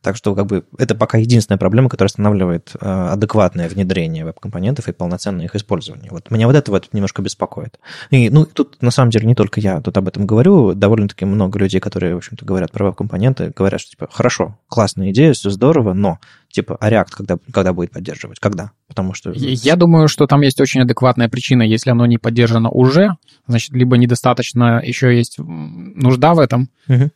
Так 0.01 0.15
что 0.15 0.35
как 0.35 0.45
бы 0.47 0.65
это 0.77 0.95
пока 0.95 1.17
единственная 1.17 1.57
проблема, 1.57 1.89
которая 1.89 2.07
останавливает 2.07 2.71
э, 2.79 3.09
адекватное 3.13 3.69
внедрение 3.69 4.25
веб-компонентов 4.25 4.87
и 4.87 4.93
полноценное 4.93 5.45
их 5.45 5.55
использование. 5.55 6.09
Вот 6.11 6.31
меня 6.31 6.47
вот 6.47 6.55
это 6.55 6.71
вот 6.71 6.89
немножко 6.93 7.21
беспокоит. 7.21 7.79
И, 8.09 8.29
ну, 8.29 8.45
тут 8.45 8.81
на 8.81 8.91
самом 8.91 9.11
деле 9.11 9.25
не 9.25 9.35
только 9.35 9.59
я 9.59 9.81
тут 9.81 9.97
об 9.97 10.07
этом 10.07 10.25
говорю, 10.25 10.73
довольно-таки 10.73 11.25
много 11.25 11.59
людей, 11.59 11.79
которые, 11.79 12.15
в 12.15 12.17
общем-то, 12.17 12.45
говорят 12.45 12.71
про 12.71 12.85
веб-компоненты, 12.85 13.51
говорят, 13.55 13.81
что, 13.81 13.91
типа, 13.91 14.07
хорошо, 14.11 14.57
классная 14.67 15.11
идея, 15.11 15.33
все 15.33 15.49
здорово, 15.49 15.93
но 15.93 16.19
Типа, 16.49 16.77
а 16.79 16.89
React 16.89 17.09
когда, 17.11 17.37
когда 17.51 17.73
будет 17.73 17.91
поддерживать? 17.91 18.39
Когда? 18.39 18.71
Потому 18.87 19.13
что... 19.13 19.31
Я 19.31 19.75
думаю, 19.75 20.07
что 20.07 20.27
там 20.27 20.41
есть 20.41 20.59
очень 20.61 20.81
адекватная 20.81 21.29
причина. 21.29 21.61
Если 21.61 21.91
оно 21.91 22.05
не 22.05 22.17
поддержано 22.17 22.69
уже, 22.69 23.09
значит, 23.47 23.71
либо 23.73 23.97
недостаточно 23.97 24.81
еще 24.83 25.15
есть 25.15 25.37
нужда 25.37 26.33
в 26.33 26.39
этом, 26.39 26.69
угу. 26.87 27.11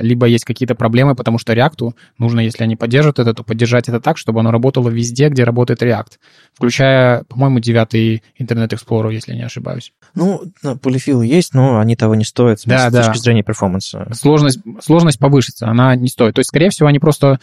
либо 0.00 0.26
есть 0.26 0.44
какие-то 0.44 0.74
проблемы, 0.74 1.14
потому 1.14 1.38
что 1.38 1.52
React 1.52 1.92
нужно, 2.18 2.40
если 2.40 2.62
они 2.62 2.76
поддержат 2.76 3.18
это, 3.18 3.34
то 3.34 3.42
поддержать 3.42 3.88
это 3.88 4.00
так, 4.00 4.18
чтобы 4.18 4.40
оно 4.40 4.50
работало 4.50 4.88
везде, 4.88 5.28
где 5.28 5.44
работает 5.44 5.82
React. 5.82 6.12
Включая, 6.54 7.24
по-моему, 7.24 7.58
девятый 7.58 8.22
Internet 8.40 8.70
Explorer, 8.70 9.12
если 9.12 9.34
не 9.34 9.42
ошибаюсь. 9.42 9.92
Ну, 10.14 10.42
полифилы 10.80 11.26
есть, 11.26 11.54
но 11.54 11.80
они 11.80 11.96
того 11.96 12.14
не 12.14 12.24
стоят 12.24 12.60
да, 12.64 12.88
с 12.88 12.92
да. 12.92 13.04
точки 13.04 13.22
зрения 13.22 13.42
перформанса. 13.42 14.08
Сложность, 14.12 14.60
сложность 14.80 15.18
повышится, 15.18 15.66
она 15.68 15.96
не 15.96 16.08
стоит. 16.08 16.34
То 16.34 16.40
есть, 16.40 16.48
скорее 16.48 16.70
всего, 16.70 16.88
они 16.88 16.98
просто 16.98 17.40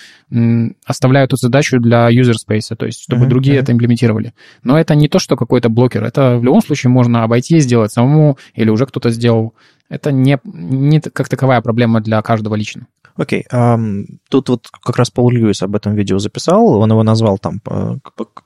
оставляют 0.86 1.16
эту 1.24 1.38
задачу 1.38 1.79
для 1.79 2.09
user 2.09 2.36
space, 2.36 2.75
то 2.75 2.86
есть 2.86 3.01
чтобы 3.01 3.25
uh-huh, 3.25 3.29
другие 3.29 3.57
uh-huh. 3.57 3.62
это 3.62 3.71
имплементировали. 3.71 4.33
Но 4.63 4.79
это 4.79 4.95
не 4.95 5.07
то, 5.07 5.19
что 5.19 5.36
какой-то 5.36 5.69
блокер. 5.69 6.03
Это 6.03 6.38
в 6.38 6.43
любом 6.43 6.62
случае 6.62 6.91
можно 6.91 7.24
обойти, 7.24 7.59
сделать 7.59 7.91
самому, 7.91 8.38
или 8.53 8.69
уже 8.69 8.86
кто-то 8.86 9.09
сделал. 9.09 9.53
Это 9.89 10.12
не, 10.12 10.39
не 10.43 11.00
как 11.00 11.29
таковая 11.29 11.62
проблема 11.62 12.01
для 12.01 12.21
каждого 12.21 12.55
лично. 12.55 12.88
Окей, 13.17 13.45
okay. 13.51 13.75
um, 13.75 14.05
тут 14.29 14.50
вот 14.50 14.67
как 14.83 14.95
раз 14.95 15.09
Пол 15.09 15.31
Льюис 15.31 15.63
об 15.63 15.75
этом 15.75 15.95
видео 15.95 16.19
записал, 16.19 16.75
он 16.75 16.91
его 16.91 17.01
назвал 17.01 17.39
там 17.39 17.62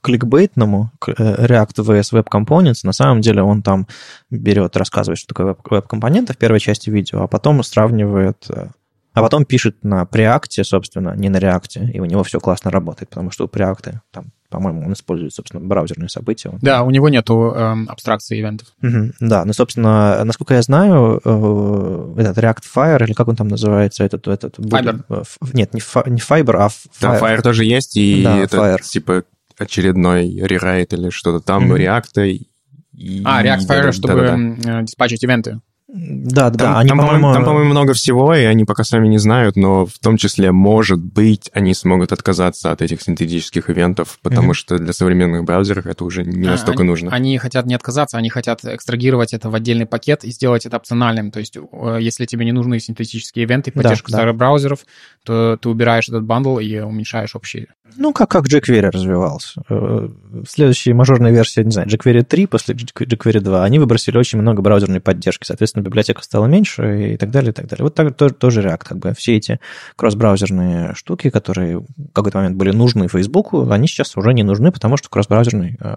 кликбейтному 0.01 0.91
э, 1.07 1.11
React 1.11 1.83
vs 1.83 2.13
Web 2.13 2.27
Components. 2.31 2.79
На 2.83 2.93
самом 2.93 3.19
деле 3.19 3.43
он 3.43 3.63
там 3.63 3.87
берет, 4.29 4.77
рассказывает, 4.77 5.19
что 5.19 5.33
такое 5.33 5.57
веб-компоненты 5.69 6.33
в 6.33 6.37
первой 6.37 6.61
части 6.61 6.89
видео, 6.89 7.23
а 7.23 7.27
потом 7.27 7.61
сравнивает 7.63 8.45
э, 8.49 8.67
а 9.13 9.21
потом 9.21 9.45
пишет 9.45 9.83
на 9.83 10.03
Preact, 10.03 10.63
собственно, 10.63 11.15
не 11.15 11.29
на 11.29 11.37
React, 11.37 11.91
и 11.91 11.99
у 11.99 12.05
него 12.05 12.23
все 12.23 12.39
классно 12.39 12.71
работает, 12.71 13.09
потому 13.09 13.31
что 13.31 13.45
у 13.45 13.47
Preact, 13.47 13.95
там, 14.11 14.31
по-моему, 14.49 14.85
он 14.85 14.93
использует, 14.93 15.33
собственно, 15.33 15.65
браузерные 15.65 16.09
события. 16.09 16.51
Да, 16.61 16.83
у 16.83 16.91
него 16.91 17.09
нету 17.09 17.53
э, 17.55 17.75
абстракции 17.87 18.39
ивентов. 18.39 18.69
Угу, 18.81 19.13
да, 19.19 19.43
ну, 19.45 19.53
собственно, 19.53 20.23
насколько 20.23 20.53
я 20.53 20.61
знаю, 20.61 21.21
э, 21.23 22.13
этот 22.19 22.37
React 22.37 22.63
Fire, 22.73 23.03
или 23.03 23.13
как 23.13 23.27
он 23.27 23.35
там 23.35 23.47
называется, 23.47 24.03
этот... 24.03 24.27
этот 24.27 24.59
Fiber. 24.59 25.03
Э, 25.09 25.23
нет, 25.53 25.73
не, 25.73 25.81
фа, 25.81 26.03
не 26.05 26.19
Fiber, 26.19 26.55
а 26.57 26.67
Fire. 26.67 26.91
Да, 27.01 27.19
Fire 27.19 27.41
тоже 27.41 27.65
есть, 27.65 27.97
и 27.97 28.23
да, 28.23 28.37
это 28.37 28.57
Fire. 28.57 28.81
типа 28.81 29.23
очередной 29.57 30.29
рерайт 30.29 30.93
или 30.93 31.09
что-то 31.09 31.43
там, 31.43 31.71
mm 31.71 31.77
React. 31.77 32.47
И, 32.93 33.21
а, 33.25 33.43
React 33.43 33.67
Fire, 33.67 33.83
да, 33.83 33.91
чтобы 33.91 34.13
да, 34.15 34.37
да, 34.37 34.55
да. 34.63 34.81
диспатчить 34.83 35.23
ивенты. 35.23 35.59
Да, 35.93 36.49
да, 36.49 36.57
там, 36.57 36.77
они, 36.77 36.89
там, 36.89 36.99
по-моему, 36.99 37.33
там, 37.33 37.43
по-моему, 37.43 37.71
много 37.71 37.93
всего, 37.93 38.33
и 38.33 38.43
они 38.43 38.63
пока 38.63 38.85
сами 38.85 39.09
не 39.09 39.17
знают, 39.17 39.57
но 39.57 39.85
в 39.85 39.99
том 39.99 40.15
числе, 40.15 40.53
может 40.53 40.99
быть, 40.99 41.49
они 41.53 41.73
смогут 41.73 42.13
отказаться 42.13 42.71
от 42.71 42.81
этих 42.81 43.01
синтетических 43.01 43.69
ивентов, 43.69 44.17
потому 44.21 44.51
mm-hmm. 44.51 44.55
что 44.55 44.77
для 44.77 44.93
современных 44.93 45.43
браузеров 45.43 45.85
это 45.85 46.05
уже 46.05 46.23
не 46.23 46.47
а, 46.47 46.51
настолько 46.51 46.83
они, 46.83 46.89
нужно. 46.89 47.11
Они 47.11 47.37
хотят 47.37 47.65
не 47.65 47.75
отказаться, 47.75 48.17
они 48.17 48.29
хотят 48.29 48.63
экстрагировать 48.63 49.33
это 49.33 49.49
в 49.49 49.55
отдельный 49.55 49.85
пакет 49.85 50.23
и 50.23 50.31
сделать 50.31 50.65
это 50.65 50.77
опциональным. 50.77 51.29
То 51.29 51.39
есть, 51.39 51.57
если 51.99 52.25
тебе 52.25 52.45
не 52.45 52.53
нужны 52.53 52.79
синтетические 52.79 53.43
ивенты, 53.43 53.73
поддержка 53.73 54.11
да, 54.11 54.19
старых 54.19 54.35
да. 54.35 54.39
браузеров, 54.39 54.79
то 55.25 55.57
ты 55.57 55.67
убираешь 55.67 56.07
этот 56.07 56.23
бандл 56.23 56.59
и 56.59 56.79
уменьшаешь 56.79 57.35
общий 57.35 57.67
ну, 57.97 58.13
как, 58.13 58.29
как 58.29 58.45
jQuery 58.47 58.89
развивался. 58.89 59.61
Э, 59.69 60.07
следующая 60.47 60.93
мажорная 60.93 61.31
версия, 61.31 61.63
не 61.63 61.71
знаю, 61.71 61.87
jQuery 61.87 62.23
3 62.23 62.45
после 62.47 62.75
jQuery 62.75 63.39
2, 63.39 63.63
они 63.63 63.79
выбросили 63.79 64.17
очень 64.17 64.39
много 64.39 64.61
браузерной 64.61 65.01
поддержки. 65.01 65.45
Соответственно, 65.45 65.80
библиотека 65.81 66.21
стала 66.23 66.45
меньше 66.45 67.13
и 67.13 67.17
так 67.17 67.31
далее, 67.31 67.51
и 67.51 67.53
так 67.53 67.67
далее. 67.67 67.83
Вот 67.83 67.95
так 67.95 68.15
тоже, 68.15 68.33
тоже 68.33 68.61
React. 68.61 68.83
Как 68.83 68.97
бы 68.97 69.13
все 69.13 69.37
эти 69.37 69.59
кросс-браузерные 69.95 70.93
штуки, 70.95 71.29
которые 71.29 71.79
в 71.79 71.85
какой-то 72.13 72.39
момент 72.39 72.57
были 72.57 72.71
нужны 72.71 73.07
Фейсбуку, 73.07 73.69
они 73.69 73.87
сейчас 73.87 74.15
уже 74.17 74.33
не 74.33 74.43
нужны, 74.43 74.71
потому 74.71 74.97
что 74.97 75.09
кросс-браузерный 75.09 75.77
э, 75.79 75.95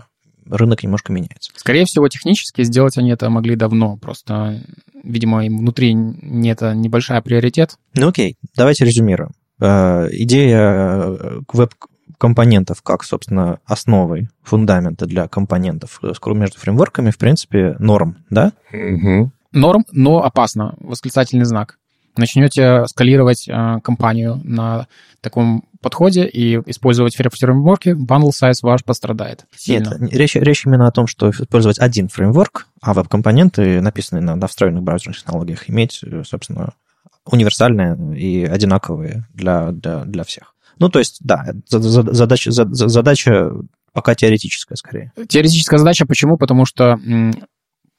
рынок 0.48 0.82
немножко 0.82 1.12
меняется. 1.12 1.50
Скорее 1.56 1.84
всего, 1.84 2.08
технически 2.08 2.62
сделать 2.62 2.98
они 2.98 3.10
это 3.10 3.28
могли 3.30 3.56
давно. 3.56 3.96
Просто, 3.96 4.60
видимо, 5.02 5.44
им 5.46 5.58
внутри 5.58 5.94
не 5.94 6.50
это 6.50 6.74
небольшая 6.74 7.20
приоритет. 7.22 7.76
Ну 7.94 8.08
окей, 8.08 8.36
давайте 8.56 8.84
резюмируем. 8.84 9.32
Э, 9.60 10.08
идея 10.10 11.42
веб 11.52 11.74
компонентов 12.18 12.82
как, 12.82 13.04
собственно, 13.04 13.58
основой, 13.66 14.28
фундамента 14.42 15.06
для 15.06 15.28
компонентов 15.28 16.00
между 16.26 16.58
фреймворками, 16.58 17.10
в 17.10 17.18
принципе, 17.18 17.76
норм, 17.78 18.16
да? 18.30 18.52
Угу. 18.72 19.30
Норм, 19.54 19.84
но 19.92 20.22
опасно. 20.22 20.74
Восклицательный 20.80 21.44
знак. 21.44 21.78
Начнете 22.16 22.84
скалировать 22.86 23.48
э, 23.48 23.80
компанию 23.82 24.40
на 24.44 24.86
таком 25.20 25.64
подходе 25.80 26.26
и 26.26 26.56
использовать 26.66 27.16
фреймворки, 27.16 27.90
bundle 27.90 28.30
size 28.30 28.58
ваш 28.62 28.84
пострадает. 28.84 29.46
Сильно. 29.56 29.96
Нет, 29.98 30.12
речь, 30.12 30.34
речь 30.36 30.64
именно 30.64 30.86
о 30.86 30.92
том, 30.92 31.06
что 31.06 31.30
использовать 31.30 31.78
один 31.78 32.08
фреймворк, 32.08 32.68
а 32.80 32.94
веб-компоненты, 32.94 33.80
написанные 33.80 34.22
на, 34.22 34.36
на 34.36 34.46
встроенных 34.46 34.82
браузерных 34.82 35.18
технологиях, 35.18 35.68
иметь, 35.68 36.02
собственно, 36.24 36.74
универсальные 37.26 38.18
и 38.18 38.44
одинаковые 38.44 39.26
для, 39.34 39.72
для, 39.72 40.04
для 40.04 40.24
всех. 40.24 40.54
Ну, 40.78 40.88
то 40.88 40.98
есть, 40.98 41.18
да, 41.20 41.46
задача, 41.68 42.50
задача 42.50 43.50
пока 43.92 44.14
теоретическая 44.14 44.76
скорее. 44.76 45.12
Теоретическая 45.28 45.78
задача 45.78 46.06
почему? 46.06 46.36
Потому 46.36 46.66
что 46.66 46.98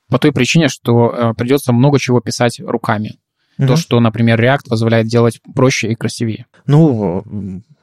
по 0.09 0.19
той 0.19 0.31
причине, 0.31 0.67
что 0.67 1.09
э, 1.09 1.33
придется 1.33 1.73
много 1.73 1.99
чего 1.99 2.19
писать 2.19 2.59
руками. 2.59 3.17
Угу. 3.57 3.67
То, 3.67 3.75
что, 3.75 3.99
например, 3.99 4.41
React 4.41 4.69
позволяет 4.69 5.07
делать 5.07 5.39
проще 5.53 5.89
и 5.89 5.95
красивее. 5.95 6.45
Ну, 6.65 7.23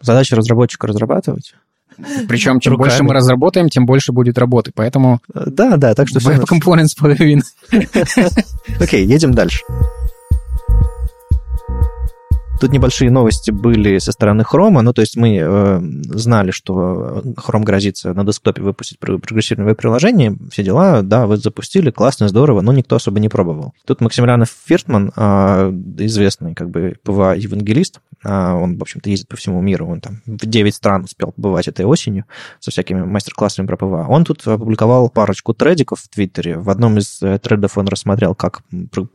задача 0.00 0.36
разработчика 0.36 0.86
разрабатывать. 0.86 1.54
Причем, 2.28 2.60
чем 2.60 2.72
руками. 2.72 2.88
больше 2.88 3.02
мы 3.02 3.14
разработаем, 3.14 3.68
тем 3.68 3.86
больше 3.86 4.12
будет 4.12 4.38
работы. 4.38 4.72
Поэтому... 4.74 5.20
Да, 5.28 5.76
да, 5.76 5.94
так 5.94 6.08
что... 6.08 6.20
Web 6.20 6.44
Components 6.44 6.98
половина. 6.98 7.42
Окей, 8.80 9.04
едем 9.06 9.34
дальше. 9.34 9.62
Тут 12.62 12.70
небольшие 12.70 13.10
новости 13.10 13.50
были 13.50 13.98
со 13.98 14.12
стороны 14.12 14.42
Chrome. 14.42 14.82
Ну, 14.82 14.92
то 14.92 15.00
есть 15.00 15.16
мы 15.16 15.36
э, 15.36 15.80
знали, 16.04 16.52
что 16.52 17.20
Chrome 17.36 17.64
грозится 17.64 18.14
на 18.14 18.24
десктопе 18.24 18.62
выпустить 18.62 19.00
прогрессивное 19.00 19.74
приложение, 19.74 20.36
все 20.52 20.62
дела, 20.62 21.02
да, 21.02 21.26
вы 21.26 21.38
запустили, 21.38 21.90
классно, 21.90 22.28
здорово, 22.28 22.60
но 22.60 22.72
никто 22.72 22.94
особо 22.94 23.18
не 23.18 23.28
пробовал. 23.28 23.74
Тут 23.84 24.00
Максимилиан 24.00 24.44
Фиртман, 24.46 25.10
э, 25.16 25.72
известный 25.98 26.54
как 26.54 26.70
бы 26.70 26.94
PWA-евангелист, 27.02 28.00
э, 28.24 28.52
он, 28.52 28.78
в 28.78 28.82
общем-то, 28.82 29.10
ездит 29.10 29.26
по 29.26 29.36
всему 29.36 29.60
миру, 29.60 29.88
он 29.88 30.00
там 30.00 30.22
в 30.24 30.46
9 30.46 30.72
стран 30.72 31.02
успел 31.02 31.32
побывать 31.32 31.66
этой 31.66 31.84
осенью 31.84 32.26
со 32.60 32.70
всякими 32.70 33.02
мастер-классами 33.02 33.66
про 33.66 33.76
PWA. 33.76 34.06
Он 34.08 34.24
тут 34.24 34.46
опубликовал 34.46 35.08
парочку 35.08 35.52
тредиков 35.52 35.98
в 35.98 36.08
Твиттере. 36.08 36.58
В 36.58 36.70
одном 36.70 36.98
из 36.98 37.20
э, 37.22 37.40
тредов 37.40 37.76
он 37.76 37.88
рассмотрел, 37.88 38.36
как 38.36 38.62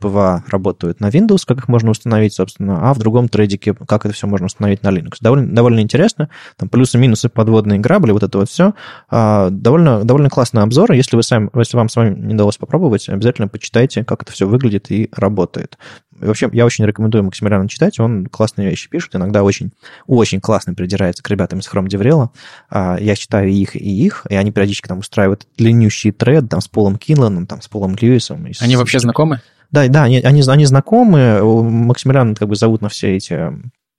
PWA 0.00 0.44
работают 0.48 1.00
на 1.00 1.08
Windows, 1.08 1.44
как 1.46 1.56
их 1.60 1.68
можно 1.68 1.92
установить, 1.92 2.34
собственно, 2.34 2.90
а 2.90 2.92
в 2.92 2.98
другом 2.98 3.30
тредике, 3.38 3.72
как 3.72 4.04
это 4.04 4.12
все 4.14 4.26
можно 4.26 4.46
установить 4.46 4.82
на 4.82 4.88
Linux. 4.88 5.18
Довольно, 5.20 5.54
довольно 5.54 5.80
интересно. 5.80 6.28
Там 6.56 6.68
плюсы-минусы, 6.68 7.28
подводные 7.28 7.78
грабли, 7.78 8.10
вот 8.10 8.24
это 8.24 8.38
вот 8.38 8.50
все. 8.50 8.74
А, 9.08 9.48
довольно, 9.50 10.04
довольно 10.04 10.28
классный 10.28 10.62
обзор. 10.62 10.90
Если, 10.90 11.14
вы 11.14 11.22
сами, 11.22 11.48
если 11.56 11.76
вам 11.76 11.88
с 11.88 11.94
вами 11.94 12.18
не 12.18 12.34
удалось 12.34 12.56
попробовать, 12.56 13.08
обязательно 13.08 13.46
почитайте, 13.46 14.04
как 14.04 14.22
это 14.22 14.32
все 14.32 14.48
выглядит 14.48 14.90
и 14.90 15.08
работает. 15.12 15.78
И 16.20 16.24
вообще, 16.24 16.48
я 16.52 16.66
очень 16.66 16.84
рекомендую 16.84 17.22
Максимилиана 17.22 17.68
читать. 17.68 18.00
Он 18.00 18.26
классные 18.26 18.68
вещи 18.68 18.90
пишет, 18.90 19.14
иногда 19.14 19.44
очень, 19.44 19.70
очень 20.08 20.40
классно 20.40 20.74
придирается 20.74 21.22
к 21.22 21.30
ребятам 21.30 21.60
из 21.60 21.68
Chrome 21.68 21.86
DevRel. 21.86 22.30
А, 22.70 22.96
я 22.98 23.14
читаю 23.14 23.50
их, 23.50 23.76
и 23.76 24.04
их, 24.04 24.26
и 24.28 24.34
они 24.34 24.50
периодически 24.50 24.88
там 24.88 24.98
устраивают 24.98 25.46
длиннющий 25.56 26.10
тред 26.10 26.48
там, 26.48 26.60
с 26.60 26.66
Полом 26.66 26.96
Кинланом, 26.96 27.46
там, 27.46 27.62
с 27.62 27.68
Полом 27.68 27.94
Льюисом. 27.94 28.48
Они 28.60 28.74
вообще 28.74 28.98
знакомы? 28.98 29.40
Да, 29.70 29.86
да, 29.88 30.04
они, 30.04 30.18
они, 30.20 30.42
они 30.46 30.64
знакомы. 30.64 31.40
Максимилиан 31.42 32.34
как 32.34 32.48
бы 32.48 32.56
зовут 32.56 32.80
на 32.80 32.88
все 32.88 33.16
эти 33.16 33.52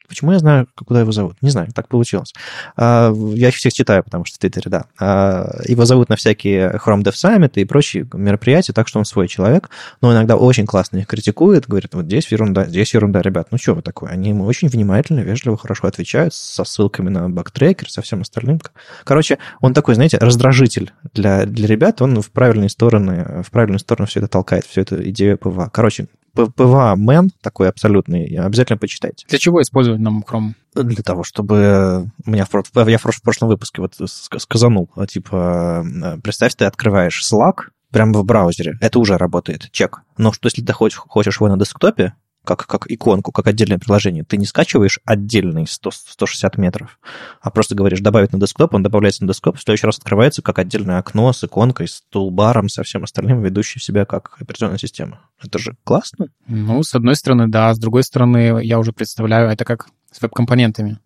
Почему 0.09 0.31
я 0.31 0.39
знаю, 0.39 0.67
куда 0.75 1.01
его 1.01 1.11
зовут? 1.11 1.37
Не 1.41 1.51
знаю, 1.51 1.69
так 1.73 1.87
получилось. 1.87 2.33
А, 2.75 3.13
я 3.35 3.49
их 3.49 3.55
всех 3.55 3.71
читаю, 3.71 4.03
потому 4.03 4.25
что 4.25 4.35
в 4.35 4.39
Твиттере, 4.39 4.69
да. 4.69 4.85
А, 4.99 5.61
его 5.65 5.85
зовут 5.85 6.09
на 6.09 6.15
всякие 6.15 6.71
Chrome 6.83 7.03
Dev 7.03 7.13
Summit 7.13 7.51
и 7.55 7.63
прочие 7.63 8.07
мероприятия, 8.13 8.73
так 8.73 8.87
что 8.87 8.97
он 8.97 9.05
свой 9.05 9.27
человек, 9.27 9.69
но 10.01 10.11
иногда 10.11 10.35
очень 10.35 10.65
классно 10.65 10.97
их 10.97 11.07
критикует, 11.07 11.67
говорит, 11.67 11.93
вот 11.93 12.05
здесь 12.05 12.31
ерунда, 12.31 12.65
здесь 12.65 12.93
ерунда, 12.93 13.21
ребят, 13.21 13.49
ну 13.51 13.59
что 13.59 13.75
вы 13.75 13.83
такое? 13.83 14.09
Они 14.09 14.29
ему 14.29 14.45
очень 14.45 14.67
внимательно, 14.67 15.19
вежливо, 15.19 15.57
хорошо 15.57 15.87
отвечают 15.87 16.33
со 16.33 16.63
ссылками 16.63 17.09
на 17.09 17.29
bug 17.29 17.46
tracker, 17.46 17.89
со 17.89 18.01
всем 18.01 18.21
остальным. 18.21 18.59
Короче, 19.03 19.37
он 19.61 19.75
такой, 19.75 19.93
знаете, 19.93 20.17
раздражитель 20.17 20.91
для, 21.13 21.45
для 21.45 21.67
ребят, 21.67 22.01
он 22.01 22.21
в 22.21 22.31
правильные 22.31 22.69
стороны, 22.69 23.43
в 23.45 23.51
правильную 23.51 23.79
сторону 23.79 24.07
все 24.07 24.19
это 24.19 24.27
толкает, 24.27 24.65
всю 24.65 24.81
эту 24.81 25.07
идею 25.09 25.37
PWA. 25.37 25.69
Короче, 25.71 26.07
Man 26.35 27.31
такой 27.41 27.69
абсолютный, 27.69 28.25
обязательно 28.35 28.77
почитайте. 28.77 29.25
Для 29.29 29.39
чего 29.39 29.61
использовать 29.61 29.99
нам 29.99 30.23
Chrome? 30.27 30.53
Для 30.75 31.03
того, 31.03 31.23
чтобы... 31.23 32.11
У 32.25 32.31
меня 32.31 32.45
в, 32.45 32.89
я 32.89 32.97
в 32.97 33.21
прошлом 33.21 33.49
выпуске 33.49 33.81
вот 33.81 33.95
сказанул, 34.07 34.89
типа, 35.07 35.85
представь, 36.23 36.55
ты 36.55 36.65
открываешь 36.65 37.23
Slack 37.23 37.69
прямо 37.91 38.19
в 38.19 38.25
браузере, 38.25 38.77
это 38.81 38.99
уже 38.99 39.17
работает, 39.17 39.69
чек. 39.71 40.01
Но 40.17 40.31
что 40.31 40.47
если 40.47 40.63
ты 40.63 40.73
хочешь, 40.73 40.99
хочешь 40.99 41.37
его 41.37 41.47
на 41.47 41.57
десктопе, 41.57 42.13
как, 42.45 42.65
как 42.65 42.89
иконку, 42.89 43.31
как 43.31 43.47
отдельное 43.47 43.77
приложение. 43.77 44.23
Ты 44.23 44.37
не 44.37 44.45
скачиваешь 44.45 44.99
отдельный 45.05 45.67
100, 45.67 45.91
160 45.91 46.57
метров, 46.57 46.99
а 47.41 47.51
просто 47.51 47.75
говоришь 47.75 47.99
добавить 47.99 48.33
на 48.33 48.39
десктоп, 48.39 48.73
он 48.73 48.83
добавляется 48.83 49.23
на 49.23 49.29
десктоп, 49.29 49.57
в 49.57 49.61
следующий 49.61 49.85
раз 49.85 49.97
открывается 49.97 50.41
как 50.41 50.59
отдельное 50.59 50.99
окно 50.99 51.31
с 51.31 51.43
иконкой, 51.43 51.87
с 51.87 52.01
тулбаром, 52.09 52.69
со 52.69 52.83
всем 52.83 53.03
остальным, 53.03 53.41
ведущий 53.41 53.79
себя 53.79 54.05
как 54.05 54.37
операционная 54.39 54.77
система. 54.77 55.21
Это 55.43 55.59
же 55.59 55.75
классно. 55.83 56.27
Ну, 56.47 56.83
с 56.83 56.95
одной 56.95 57.15
стороны, 57.15 57.47
да. 57.47 57.73
С 57.73 57.79
другой 57.79 58.03
стороны, 58.03 58.59
я 58.63 58.79
уже 58.79 58.93
представляю 58.93 59.49
это 59.49 59.65
как 59.65 59.87
с 60.11 60.21
веб-компонентами 60.21 60.99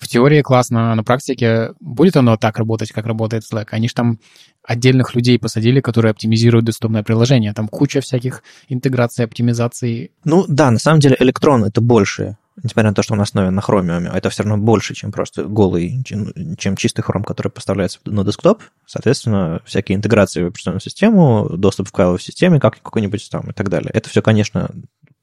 в 0.00 0.08
теории 0.08 0.40
классно, 0.42 0.92
а 0.92 0.94
на 0.94 1.04
практике 1.04 1.74
будет 1.78 2.16
оно 2.16 2.36
так 2.36 2.58
работать, 2.58 2.90
как 2.90 3.06
работает 3.06 3.44
Slack? 3.44 3.68
Они 3.70 3.86
же 3.86 3.94
там 3.94 4.18
отдельных 4.64 5.14
людей 5.14 5.38
посадили, 5.38 5.80
которые 5.80 6.10
оптимизируют 6.10 6.64
доступное 6.64 7.02
приложение. 7.02 7.52
Там 7.52 7.68
куча 7.68 8.00
всяких 8.00 8.42
интеграций, 8.68 9.24
оптимизаций. 9.24 10.12
Ну 10.24 10.44
да, 10.48 10.70
на 10.70 10.78
самом 10.78 11.00
деле 11.00 11.16
электрон— 11.20 11.64
это 11.66 11.80
больше 11.80 12.36
несмотря 12.62 12.90
на 12.90 12.94
то, 12.94 13.02
что 13.02 13.14
он 13.14 13.20
основан 13.20 13.54
на 13.54 13.62
хромиуме, 13.62 14.10
это 14.12 14.30
все 14.30 14.42
равно 14.42 14.62
больше, 14.62 14.94
чем 14.94 15.12
просто 15.12 15.44
голый, 15.44 16.02
чем, 16.04 16.56
чем 16.56 16.76
чистый 16.76 17.02
хром, 17.02 17.24
который 17.24 17.50
поставляется 17.50 18.00
на 18.04 18.24
десктоп. 18.24 18.62
Соответственно, 18.86 19.62
всякие 19.64 19.96
интеграции 19.96 20.42
в 20.42 20.48
операционную 20.48 20.80
систему, 20.80 21.48
доступ 21.56 21.88
в 21.88 21.92
файловой 21.92 22.20
системе, 22.20 22.60
как 22.60 22.82
какой-нибудь 22.82 23.28
там 23.30 23.50
и 23.50 23.52
так 23.52 23.68
далее. 23.68 23.90
Это 23.92 24.08
все, 24.08 24.22
конечно, 24.22 24.70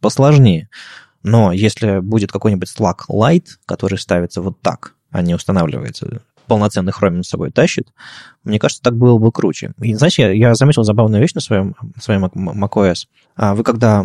посложнее. 0.02 0.70
Но 1.24 1.52
если 1.52 2.00
будет 2.00 2.32
какой-нибудь 2.32 2.70
Slack 2.70 3.08
Lite, 3.10 3.48
который 3.66 3.98
ставится 3.98 4.42
вот 4.42 4.62
так, 4.62 4.96
а 5.12 5.22
не 5.22 5.36
устанавливается, 5.36 6.22
полноценный 6.48 6.94
Chromium 6.94 7.24
с 7.24 7.30
собой 7.30 7.52
тащит, 7.52 7.90
мне 8.44 8.60
кажется, 8.60 8.82
так 8.82 8.96
было 8.96 9.18
бы 9.18 9.32
круче. 9.32 9.74
И, 9.82 9.94
знаете, 9.94 10.36
я, 10.36 10.56
заметил 10.56 10.84
забавную 10.84 11.22
вещь 11.22 11.34
на 11.34 11.42
своем, 11.42 11.76
своем 12.00 12.26
macOS. 12.26 13.08
А 13.36 13.54
вы, 13.54 13.64
когда 13.64 14.04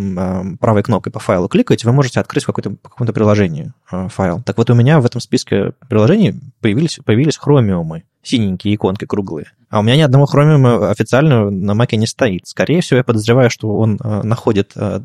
правой 0.60 0.82
кнопкой 0.82 1.12
по 1.12 1.20
файлу 1.20 1.48
кликаете, 1.48 1.86
вы 1.86 1.92
можете 1.92 2.20
открыть 2.20 2.44
какое-то, 2.44 2.76
каком-то 2.82 3.12
приложении 3.12 3.72
а, 3.90 4.08
файл. 4.08 4.42
Так 4.42 4.58
вот, 4.58 4.68
у 4.70 4.74
меня 4.74 5.00
в 5.00 5.06
этом 5.06 5.20
списке 5.20 5.72
приложений 5.88 6.40
появились, 6.60 6.98
появились 7.04 7.36
хромиумы 7.36 8.04
синенькие 8.22 8.74
иконки 8.74 9.04
круглые. 9.04 9.46
А 9.68 9.80
у 9.80 9.82
меня 9.82 9.96
ни 9.96 10.02
одного 10.02 10.26
хромиума 10.26 10.90
официально 10.90 11.50
на 11.50 11.74
маке 11.74 11.96
не 11.96 12.06
стоит. 12.06 12.46
Скорее 12.46 12.82
всего, 12.82 12.98
я 12.98 13.04
подозреваю, 13.04 13.48
что 13.48 13.74
он 13.74 13.98
э, 14.02 14.22
находит 14.22 14.72
э, 14.76 15.00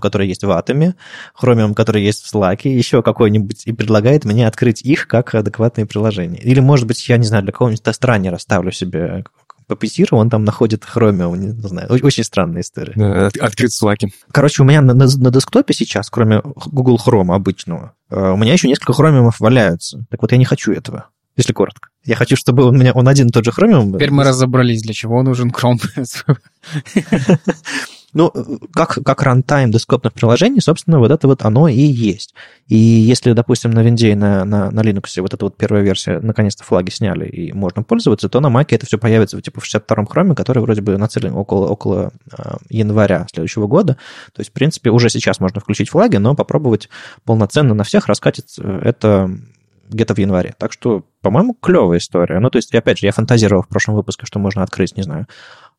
который 0.00 0.28
есть 0.28 0.44
в 0.44 0.50
Атоме, 0.50 0.94
хромиум, 1.34 1.74
который 1.74 2.04
есть 2.04 2.24
в 2.24 2.32
Slack, 2.32 2.68
еще 2.68 3.02
какой-нибудь, 3.02 3.66
и 3.66 3.72
предлагает 3.72 4.24
мне 4.24 4.46
открыть 4.46 4.82
их 4.82 5.08
как 5.08 5.34
адекватные 5.34 5.86
приложения. 5.86 6.38
Или, 6.38 6.60
может 6.60 6.86
быть, 6.86 7.08
я 7.08 7.16
не 7.16 7.24
знаю, 7.24 7.42
для 7.42 7.52
кого-нибудь 7.52 7.82
тестранера 7.82 8.38
ставлю 8.38 8.70
себе 8.70 9.24
Puppeteer, 9.68 10.08
он 10.12 10.30
там 10.30 10.44
находит 10.44 10.84
хромиум, 10.84 11.40
не 11.40 11.50
знаю, 11.50 11.88
очень 11.90 12.24
странная 12.24 12.62
история. 12.62 12.92
Да, 12.94 13.30
открыт 13.40 13.70
Slack. 13.70 14.08
Короче, 14.30 14.62
у 14.62 14.64
меня 14.64 14.82
на, 14.82 14.94
на, 14.94 15.06
на 15.06 15.30
десктопе 15.30 15.74
сейчас, 15.74 16.10
кроме 16.10 16.42
Google 16.44 17.00
Chrome 17.04 17.34
обычного, 17.34 17.94
э, 18.10 18.30
у 18.30 18.36
меня 18.36 18.52
еще 18.52 18.68
несколько 18.68 18.92
хромиумов 18.92 19.40
валяются. 19.40 20.04
Так 20.10 20.22
вот, 20.22 20.30
я 20.32 20.38
не 20.38 20.44
хочу 20.44 20.72
этого 20.72 21.06
если 21.36 21.52
коротко. 21.52 21.88
Я 22.04 22.16
хочу, 22.16 22.36
чтобы 22.36 22.66
у 22.66 22.72
меня 22.72 22.92
он 22.92 23.08
один 23.08 23.28
и 23.28 23.30
тот 23.30 23.44
же 23.44 23.50
Chromium. 23.50 23.94
Теперь 23.94 24.10
мы 24.10 24.24
разобрались, 24.24 24.82
для 24.82 24.92
чего 24.92 25.22
нужен 25.22 25.50
Chrome. 25.50 25.80
Ну, 28.14 28.30
как, 28.74 28.98
как 29.02 29.22
рантайм 29.22 29.70
десктопных 29.70 30.12
приложений, 30.12 30.60
собственно, 30.60 30.98
вот 30.98 31.10
это 31.10 31.26
вот 31.26 31.44
оно 31.44 31.66
и 31.66 31.80
есть. 31.80 32.34
И 32.68 32.76
если, 32.76 33.32
допустим, 33.32 33.70
на 33.70 33.82
винде 33.82 34.12
и 34.12 34.14
на, 34.14 34.44
на, 34.44 34.70
на 34.70 34.80
Linux 34.80 35.18
вот 35.22 35.32
эта 35.32 35.46
вот 35.46 35.56
первая 35.56 35.82
версия, 35.82 36.20
наконец-то 36.20 36.62
флаги 36.62 36.90
сняли 36.90 37.26
и 37.26 37.52
можно 37.52 37.82
пользоваться, 37.82 38.28
то 38.28 38.40
на 38.40 38.48
Mac 38.48 38.66
это 38.68 38.84
все 38.84 38.98
появится 38.98 39.40
типа 39.40 39.62
в 39.62 39.64
62-м 39.64 40.06
хроме, 40.06 40.34
который 40.34 40.58
вроде 40.58 40.82
бы 40.82 40.98
нацелен 40.98 41.34
около, 41.34 41.68
около 41.68 42.12
э, 42.30 42.56
января 42.68 43.26
следующего 43.32 43.66
года. 43.66 43.96
То 44.34 44.40
есть, 44.40 44.50
в 44.50 44.52
принципе, 44.52 44.90
уже 44.90 45.08
сейчас 45.08 45.40
можно 45.40 45.60
включить 45.60 45.88
флаги, 45.88 46.16
но 46.16 46.34
попробовать 46.34 46.90
полноценно 47.24 47.72
на 47.72 47.84
всех 47.84 48.08
раскатить 48.08 48.58
это 48.58 49.30
где-то 49.88 50.14
в 50.14 50.18
январе. 50.18 50.54
Так 50.58 50.72
что, 50.72 51.04
по-моему, 51.20 51.54
клевая 51.54 51.98
история. 51.98 52.38
Ну, 52.38 52.50
то 52.50 52.58
есть, 52.58 52.74
опять 52.74 52.98
же, 52.98 53.06
я 53.06 53.12
фантазировал 53.12 53.62
в 53.62 53.68
прошлом 53.68 53.94
выпуске, 53.94 54.26
что 54.26 54.38
можно 54.38 54.62
открыть, 54.62 54.96
не 54.96 55.02
знаю, 55.02 55.26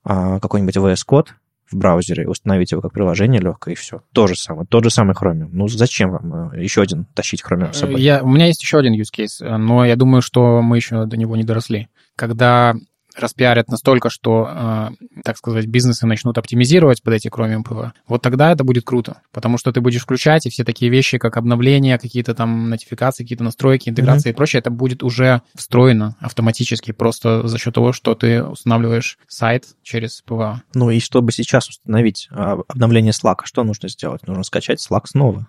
а, 0.03 0.39
какой-нибудь 0.39 0.77
VS 0.77 1.05
Code 1.07 1.27
в 1.71 1.77
браузере, 1.77 2.27
установить 2.27 2.71
его 2.71 2.81
как 2.81 2.93
приложение 2.93 3.41
легкое, 3.41 3.73
и 3.73 3.77
все. 3.77 4.01
То 4.13 4.27
же 4.27 4.35
самое, 4.35 4.67
тот 4.67 4.83
же 4.83 4.89
самый 4.89 5.15
Chromium. 5.15 5.49
Ну, 5.51 5.67
зачем 5.67 6.11
вам 6.11 6.51
э, 6.53 6.63
еще 6.63 6.81
один 6.81 7.05
тащить 7.15 7.41
Chromium 7.41 7.73
с 7.73 7.79
собой? 7.79 8.01
Я, 8.01 8.21
у 8.21 8.27
меня 8.27 8.47
есть 8.47 8.61
еще 8.61 8.77
один 8.77 8.93
use 8.93 9.11
case, 9.15 9.57
но 9.57 9.85
я 9.85 9.95
думаю, 9.95 10.21
что 10.21 10.61
мы 10.61 10.77
еще 10.77 11.05
до 11.05 11.17
него 11.17 11.35
не 11.35 11.43
доросли. 11.43 11.87
Когда 12.15 12.75
распиарят 13.15 13.69
настолько, 13.69 14.09
что, 14.09 14.49
э, 14.49 14.89
так 15.23 15.37
сказать, 15.37 15.65
бизнесы 15.65 16.05
начнут 16.05 16.37
оптимизировать 16.37 17.03
под 17.03 17.13
эти 17.13 17.29
Chromium 17.29 17.57
PWA, 17.59 17.93
вот 18.07 18.21
тогда 18.21 18.51
это 18.51 18.63
будет 18.63 18.83
круто, 18.83 19.21
потому 19.31 19.57
что 19.57 19.71
ты 19.71 19.81
будешь 19.81 20.01
включать, 20.01 20.45
и 20.45 20.49
все 20.49 20.63
такие 20.63 20.91
вещи, 20.91 21.17
как 21.17 21.37
обновления, 21.37 21.97
какие-то 21.97 22.33
там 22.33 22.69
нотификации, 22.69 23.23
какие-то 23.23 23.43
настройки, 23.43 23.89
интеграции 23.89 24.29
mm-hmm. 24.29 24.33
и 24.33 24.35
прочее, 24.35 24.59
это 24.59 24.69
будет 24.69 25.03
уже 25.03 25.41
встроено 25.55 26.15
автоматически, 26.19 26.91
просто 26.91 27.47
за 27.47 27.57
счет 27.57 27.73
того, 27.73 27.93
что 27.93 28.15
ты 28.15 28.43
устанавливаешь 28.43 29.17
сайт 29.27 29.65
через 29.81 30.21
PWA. 30.21 30.63
Ну 30.73 30.89
и 30.89 30.99
чтобы 30.99 31.31
сейчас 31.31 31.69
установить 31.69 32.27
а, 32.31 32.59
обновление 32.67 33.11
Slack, 33.11 33.41
что 33.43 33.63
нужно 33.63 33.89
сделать? 33.89 34.25
Нужно 34.27 34.43
скачать 34.43 34.85
Slack 34.85 35.03
снова 35.05 35.47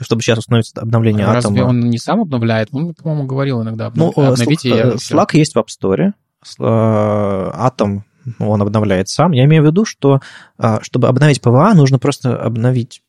чтобы 0.00 0.22
сейчас 0.22 0.38
установить 0.38 0.72
обновление 0.74 1.26
Разве 1.26 1.60
атома. 1.60 1.70
он 1.70 1.80
не 1.80 1.98
сам 1.98 2.20
обновляет? 2.20 2.68
Он, 2.72 2.94
по-моему, 2.94 3.26
говорил 3.26 3.62
иногда, 3.62 3.86
обнов... 3.86 4.16
ну, 4.16 4.24
обновите. 4.24 4.70
Slack, 4.70 4.96
Slack 4.96 5.28
есть 5.34 5.54
в 5.54 5.58
App 5.58 5.66
Store, 5.66 6.12
Atom 6.58 8.04
он 8.38 8.62
обновляет 8.62 9.08
сам. 9.08 9.32
Я 9.32 9.44
имею 9.44 9.62
в 9.62 9.66
виду, 9.66 9.84
что 9.84 10.20
а, 10.58 10.80
чтобы 10.82 11.08
обновить 11.08 11.40
PWA, 11.40 11.74
нужно 11.74 11.98
просто 11.98 12.36
обновить 12.36 13.01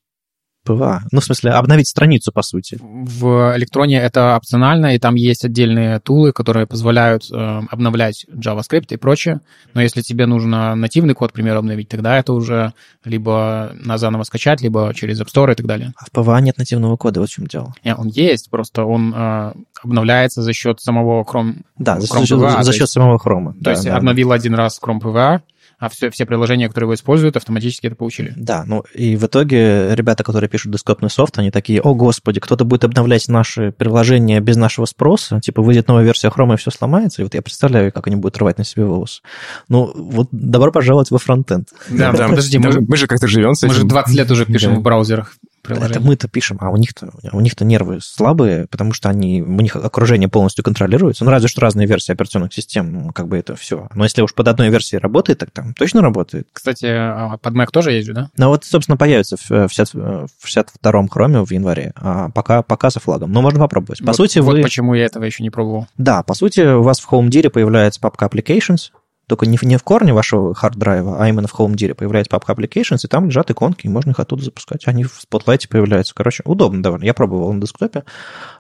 PWA. 0.64 1.04
Ну, 1.12 1.20
в 1.20 1.24
смысле, 1.24 1.52
обновить 1.52 1.88
страницу, 1.88 2.32
по 2.32 2.42
сути. 2.42 2.80
В 2.82 3.56
электроне 3.56 4.00
это 4.00 4.36
опционально, 4.36 4.96
и 4.96 5.00
там 5.00 5.16
есть 5.16 5.46
отдельные 5.46 6.00
тулы, 6.00 6.32
которые 6.32 6.66
позволяют 6.68 7.30
э, 7.32 7.62
обновлять 7.70 8.26
JavaScript 8.34 8.88
и 8.90 8.98
прочее. 8.98 9.42
Но 9.74 9.82
если 9.82 10.02
тебе 10.02 10.26
нужно 10.26 10.76
нативный 10.76 11.14
код, 11.14 11.32
к 11.32 11.36
примеру, 11.36 11.60
обновить, 11.60 11.90
тогда 11.90 12.18
это 12.18 12.34
уже 12.34 12.74
либо 13.04 13.72
на 13.76 13.98
заново 13.98 14.24
скачать, 14.24 14.62
либо 14.62 14.94
через 14.94 15.22
App 15.22 15.28
Store 15.34 15.52
и 15.52 15.56
так 15.56 15.66
далее. 15.66 15.94
А 15.98 16.06
в 16.06 16.12
PWA 16.12 16.40
нет 16.42 16.58
нативного 16.58 16.98
кода, 16.98 17.20
вот 17.20 17.30
в 17.30 17.34
чем 17.34 17.48
дело. 17.48 17.74
Нет, 17.84 17.98
он 18.00 18.08
есть, 18.08 18.50
просто 18.50 18.86
он 18.86 19.14
э, 19.16 19.54
обновляется 19.84 20.42
за 20.42 20.54
счет 20.54 20.80
самого 20.80 21.24
Chrome. 21.24 21.62
Да, 21.78 21.98
Chrome 21.98 22.26
за, 22.26 22.36
PWA, 22.36 22.58
за, 22.58 22.64
за 22.64 22.72
счет 22.72 22.82
есть, 22.82 22.94
самого 22.94 23.18
Chrome. 23.18 23.54
То 23.54 23.60
да, 23.60 23.72
есть 23.72 23.84
да, 23.84 23.98
обновил 23.98 24.30
да. 24.30 24.36
один 24.36 24.56
раз 24.56 24.80
Chrome 24.82 25.00
PWA, 25.00 25.42
а 25.84 25.90
все, 25.90 26.10
все 26.10 26.26
приложения, 26.26 26.70
которые 26.70 26.86
его 26.86 26.94
используют, 26.94 27.36
автоматически 27.36 27.88
это 27.88 27.98
получили. 27.98 28.34
Да, 28.38 28.64
ну 28.66 28.86
и 28.94 29.18
в 29.18 29.26
итоге 29.26 29.94
ребята, 29.94 30.24
которые 30.24 30.50
пишут 30.50 30.72
десктопный 30.72 31.10
софт, 31.10 31.38
они 31.40 31.52
такие, 31.52 31.82
о 31.82 31.94
господи, 31.94 32.40
кто-то 32.40 32.64
будет 32.64 32.86
обновлять 32.86 33.28
наши 33.28 33.74
приложения 33.74 34.40
без 34.40 34.56
нашего 34.56 34.86
спроса, 34.86 35.42
типа 35.42 35.62
выйдет 35.62 35.90
новая 35.90 36.06
версия 36.06 36.30
Chrome 36.30 36.54
и 36.54 36.58
все 36.58 36.72
сломается, 36.72 37.22
и 37.22 37.26
вот 37.26 37.34
я 37.34 37.42
представляю, 37.42 37.92
как 37.92 38.08
они 38.08 38.16
будут 38.16 38.38
рвать 38.38 38.60
на 38.60 38.64
себе 38.64 38.86
волосы. 38.86 39.24
Ну, 39.68 39.92
вот 39.94 40.30
добро 40.32 40.72
пожаловать 40.72 41.12
во 41.12 41.18
фронтенд. 41.18 41.68
Да, 41.90 42.12
да, 42.18 42.30
подожди, 42.30 42.60
мы, 42.60 42.80
мы 42.80 42.96
же 42.96 43.08
как-то 43.08 43.28
живем 43.28 43.54
с 43.54 43.64
этим. 43.64 43.74
Мы 43.74 43.82
же 43.82 43.86
20 43.86 44.16
лет 44.16 44.32
уже 44.32 44.46
пишем 44.46 44.76
в 44.76 44.82
браузерах 44.82 45.36
приложение. 45.64 45.92
Это 45.98 46.02
мы-то 46.02 46.28
пишем, 46.28 46.58
а 46.62 46.70
у 46.70 46.78
них-то 46.78 47.10
у 47.32 47.40
них-то 47.40 47.66
нервы 47.66 48.00
слабые, 48.02 48.68
потому 48.68 48.94
что 48.94 49.10
они 49.10 49.42
у 49.42 49.62
них 49.62 49.76
окружение 49.76 50.30
полностью 50.30 50.64
контролируется. 50.64 51.24
Ну, 51.24 51.32
разве 51.32 51.48
что 51.48 51.62
разные 51.62 51.88
версии 51.88 52.12
операционных 52.12 52.54
систем, 52.54 52.92
ну, 52.92 53.12
как 53.12 53.28
бы 53.28 53.38
это 53.38 53.56
все. 53.56 53.88
Но 53.96 54.04
если 54.04 54.22
уж 54.22 54.34
под 54.34 54.48
одной 54.48 54.70
версией 54.70 55.00
работает, 55.02 55.40
так 55.40 55.52
там 55.52 55.74
точно 55.74 56.02
работает. 56.02 56.48
Кстати, 56.54 56.86
а 56.86 57.38
под 57.38 57.54
Mac 57.56 57.68
тоже 57.72 57.92
есть, 57.94 58.12
да? 58.14 58.30
Ну, 58.38 58.50
вот, 58.50 58.66
собственно, 58.66 58.98
появится 58.98 59.38
в, 59.38 59.70
60, 59.70 59.94
в 59.94 60.46
62-м 60.46 61.08
хроме 61.10 61.44
в 61.44 61.52
январе, 61.52 61.94
а 61.96 62.30
пока, 62.30 62.62
пока 62.62 62.90
со 62.90 63.00
флагом. 63.00 63.32
Но 63.32 63.42
можно 63.42 63.60
попробовать. 63.60 64.00
По 64.00 64.08
вот, 64.08 64.16
сути, 64.16 64.40
вот 64.40 64.58
вы... 64.58 64.62
почему 64.62 64.94
я 64.94 65.06
этого 65.06 65.24
еще 65.24 65.44
не 65.44 65.50
пробовал. 65.50 65.88
Да, 65.98 66.24
по 66.24 66.34
сути, 66.34 66.62
у 66.62 66.84
вас 66.84 67.00
в 67.00 67.12
HomeDir 67.12 67.50
появляется 67.50 68.00
папка 68.00 68.26
Applications, 68.26 68.92
только 69.34 69.48
не, 69.48 69.58
не 69.64 69.78
в 69.78 69.84
корне 69.84 70.14
вашего 70.14 70.54
хард-драйва, 70.54 71.18
а 71.20 71.28
именно 71.28 71.48
в 71.48 71.60
Home 71.60 71.74
Dire 71.74 71.96
появляется 71.96 72.30
папка 72.30 72.54
Applications, 72.54 73.00
и 73.04 73.08
там 73.08 73.26
лежат 73.26 73.50
иконки, 73.50 73.88
и 73.88 73.90
можно 73.90 74.12
их 74.12 74.20
оттуда 74.20 74.44
запускать. 74.44 74.88
Они 74.88 75.06
в 75.06 75.24
Spotlight 75.28 75.68
появляются. 75.68 76.14
Короче, 76.14 76.44
удобно 76.46 76.84
довольно. 76.84 77.04
Я 77.04 77.16
пробовал 77.16 77.52
на 77.52 77.60
десктопе 77.60 78.04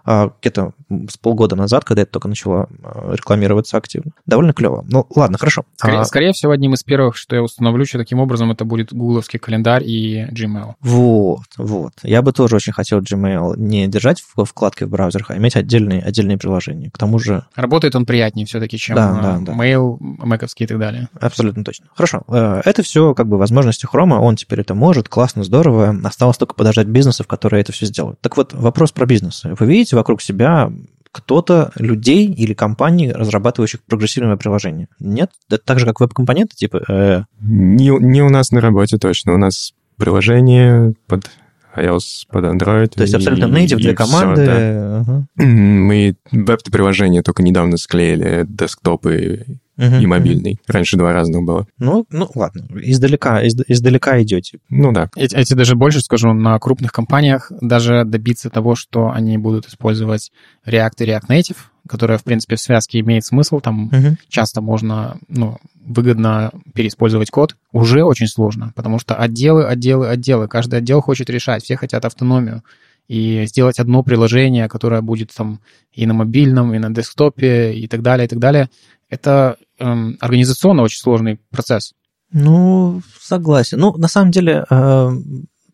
а, 0.03 0.31
где-то 0.41 0.73
с 1.09 1.17
полгода 1.17 1.55
назад, 1.55 1.85
когда 1.85 2.01
это 2.01 2.11
только 2.11 2.27
начало 2.27 2.69
а, 2.81 3.13
рекламироваться 3.13 3.77
активно. 3.77 4.13
Довольно 4.25 4.53
клево. 4.53 4.83
Ну, 4.89 5.05
ладно, 5.15 5.37
хорошо. 5.37 5.63
Скорее, 5.75 5.99
а... 5.99 6.05
скорее 6.05 6.33
всего, 6.33 6.51
одним 6.51 6.73
из 6.73 6.83
первых, 6.83 7.17
что 7.17 7.35
я 7.35 7.43
установлю, 7.43 7.85
что 7.85 7.99
таким 7.99 8.19
образом 8.19 8.49
это 8.49 8.65
будет 8.65 8.91
гугловский 8.91 9.37
календарь 9.37 9.83
и 9.83 10.25
Gmail. 10.31 10.73
Вот, 10.81 11.45
вот. 11.57 11.93
Я 12.01 12.23
бы 12.23 12.33
тоже 12.33 12.55
очень 12.55 12.73
хотел 12.73 12.99
Gmail 12.99 13.53
не 13.57 13.87
держать 13.87 14.23
в 14.35 14.43
вкладке 14.45 14.87
в 14.87 14.89
браузерах, 14.89 15.29
а 15.29 15.37
иметь 15.37 15.55
отдельные, 15.55 16.01
отдельные 16.01 16.39
приложения. 16.39 16.89
К 16.89 16.97
тому 16.97 17.19
же... 17.19 17.45
Работает 17.55 17.95
он 17.95 18.07
приятнее 18.07 18.47
все-таки, 18.47 18.79
чем 18.79 18.95
да, 18.95 19.13
да, 19.21 19.39
да. 19.39 19.53
Mail, 19.53 19.97
Macовский 19.99 20.62
и 20.63 20.67
так 20.67 20.79
далее. 20.79 21.09
Абсолютно 21.19 21.63
точно. 21.63 21.87
Хорошо. 21.95 22.23
Э, 22.27 22.61
это 22.65 22.83
все 22.83 23.13
как 23.13 23.27
бы 23.27 23.37
возможности 23.37 23.85
Хрома, 23.85 24.15
он 24.15 24.35
теперь 24.35 24.61
это 24.61 24.73
может, 24.73 25.09
классно, 25.09 25.43
здорово. 25.43 25.95
Осталось 26.03 26.37
только 26.37 26.55
подождать 26.55 26.87
бизнесов, 26.87 27.27
которые 27.27 27.61
это 27.61 27.71
все 27.71 27.85
сделают. 27.85 28.19
Так 28.21 28.37
вот, 28.37 28.53
вопрос 28.53 28.91
про 28.91 29.05
бизнес. 29.05 29.43
Вы 29.43 29.65
видите 29.65 29.95
вокруг 29.95 30.21
себя 30.21 30.71
кто-то, 31.11 31.71
людей 31.75 32.25
или 32.25 32.53
компаний, 32.53 33.11
разрабатывающих 33.11 33.83
прогрессивное 33.83 34.35
приложение. 34.35 34.87
Нет? 34.99 35.29
Это 35.47 35.63
так 35.63 35.79
же, 35.79 35.85
как 35.85 35.99
веб-компоненты, 35.99 36.55
типа... 36.55 36.83
Э... 36.89 37.23
Не, 37.39 37.89
не 37.99 38.23
у 38.23 38.29
нас 38.29 38.51
на 38.51 38.59
работе 38.59 38.97
точно. 38.97 39.35
У 39.35 39.37
нас 39.37 39.73
приложение 39.97 40.95
под 41.07 41.29
iOS 41.75 42.25
под 42.29 42.45
Android. 42.45 42.89
То 42.89 43.03
есть 43.03 43.13
абсолютно 43.13 43.45
native 43.45 43.77
для 43.77 43.95
команды. 43.95 44.41
Все, 44.41 44.45
да. 44.45 44.99
ага. 44.99 45.27
Мы 45.35 46.15
веб-приложение 46.31 47.21
только 47.21 47.43
недавно 47.43 47.77
склеили, 47.77 48.45
десктопы 48.47 49.45
uh 49.77 50.01
и 50.01 50.05
мобильный. 50.05 50.59
Раньше 50.67 50.97
два 50.97 51.13
разных 51.13 51.43
было. 51.43 51.67
Ну, 51.77 52.05
ну 52.09 52.29
ладно, 52.35 52.65
издалека, 52.75 53.41
из, 53.41 53.55
издалека 53.67 54.21
идете. 54.21 54.59
Ну 54.69 54.91
да. 54.91 55.09
Я, 55.15 55.23
я 55.23 55.43
тебе 55.43 55.57
даже 55.57 55.75
больше 55.75 55.99
скажу, 56.01 56.33
на 56.33 56.57
крупных 56.59 56.91
компаниях 56.91 57.51
даже 57.61 58.03
добиться 58.05 58.49
того, 58.49 58.75
что 58.75 59.11
они 59.11 59.37
будут 59.37 59.67
использовать 59.67 60.31
React 60.65 60.93
и 60.99 61.05
React 61.05 61.27
Native, 61.29 61.57
которая, 61.87 62.17
в 62.17 62.23
принципе, 62.23 62.55
в 62.55 62.61
связке 62.61 62.99
имеет 62.99 63.25
смысл, 63.25 63.59
там 63.59 63.89
uh 63.89 64.15
часто 64.29 64.61
можно, 64.61 65.17
ну, 65.27 65.57
выгодно 65.85 66.51
переиспользовать 66.73 67.29
код, 67.29 67.55
уже 67.71 68.03
очень 68.03 68.27
сложно, 68.27 68.71
потому 68.75 68.99
что 68.99 69.15
отделы, 69.15 69.65
отделы, 69.65 70.07
отделы, 70.07 70.47
каждый 70.47 70.79
отдел 70.79 71.01
хочет 71.01 71.29
решать, 71.29 71.63
все 71.63 71.75
хотят 71.75 72.05
автономию 72.05 72.63
и 73.09 73.43
сделать 73.47 73.79
одно 73.79 74.01
приложение, 74.01 74.69
которое 74.69 75.01
будет 75.01 75.33
там 75.35 75.59
и 75.91 76.05
на 76.05 76.13
мобильном, 76.13 76.73
и 76.73 76.79
на 76.79 76.89
десктопе, 76.89 77.73
и 77.73 77.87
так 77.87 78.01
далее, 78.01 78.25
и 78.25 78.29
так 78.29 78.39
далее 78.39 78.69
это 79.13 79.57
эм, 79.83 80.17
организационно 80.19 80.83
очень 80.83 80.99
сложный 80.99 81.39
процесс. 81.51 81.93
Ну, 82.31 83.01
согласен. 83.21 83.79
Ну, 83.79 83.95
на 83.97 84.07
самом 84.07 84.31
деле, 84.31 84.65
э, 84.69 85.11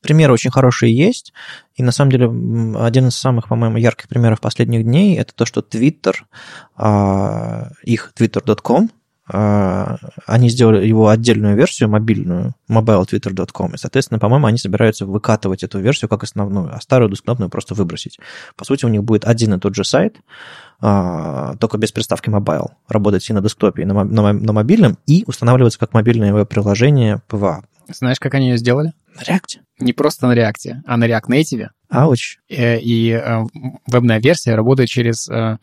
примеры 0.01 0.33
очень 0.33 0.51
хорошие 0.51 0.95
есть. 0.95 1.33
И 1.75 1.83
на 1.83 1.91
самом 1.91 2.11
деле 2.11 2.25
один 2.79 3.07
из 3.07 3.15
самых, 3.15 3.47
по-моему, 3.47 3.77
ярких 3.77 4.07
примеров 4.07 4.41
последних 4.41 4.83
дней 4.83 5.17
это 5.17 5.33
то, 5.33 5.45
что 5.45 5.61
Twitter, 5.61 6.15
э, 6.77 7.71
их 7.83 8.11
twitter.com, 8.17 8.89
э, 9.31 9.97
они 10.25 10.49
сделали 10.49 10.85
его 10.85 11.07
отдельную 11.07 11.55
версию, 11.55 11.89
мобильную, 11.89 12.55
mobiletwitter.com, 12.69 13.75
и, 13.75 13.77
соответственно, 13.77 14.19
по-моему, 14.19 14.47
они 14.47 14.57
собираются 14.57 15.05
выкатывать 15.05 15.63
эту 15.63 15.79
версию 15.79 16.09
как 16.09 16.23
основную, 16.23 16.75
а 16.75 16.81
старую 16.81 17.09
десктопную 17.09 17.49
просто 17.49 17.73
выбросить. 17.73 18.19
По 18.55 18.65
сути, 18.65 18.85
у 18.85 18.89
них 18.89 19.03
будет 19.03 19.25
один 19.25 19.53
и 19.53 19.59
тот 19.59 19.75
же 19.75 19.83
сайт, 19.83 20.17
а, 20.17 20.23
только 20.79 21.77
без 21.77 21.91
приставки 21.91 22.29
mobile, 22.29 22.69
работать 22.87 23.29
и 23.29 23.33
на 23.33 23.41
десктопе, 23.41 23.81
и 23.81 23.85
на, 23.85 24.05
на, 24.05 24.33
на 24.33 24.53
мобильном, 24.53 24.97
и 25.05 25.23
устанавливаться 25.27 25.77
как 25.77 25.93
мобильное 25.93 26.33
веб-приложение 26.33 27.21
PWA. 27.29 27.63
Знаешь, 27.89 28.19
как 28.19 28.33
они 28.35 28.49
ее 28.49 28.57
сделали? 28.57 28.93
На 29.15 29.21
React. 29.21 29.61
Не 29.79 29.93
просто 29.93 30.27
на 30.27 30.33
React, 30.33 30.81
а 30.85 30.97
на 30.97 31.07
React 31.07 31.27
Native. 31.29 31.67
Ауч. 31.89 32.37
И, 32.47 32.55
э, 32.55 32.79
и 32.79 33.11
э, 33.11 33.43
вебная 33.87 34.19
версия 34.19 34.55
работает 34.55 34.89
через 34.89 35.27
э, 35.27 35.57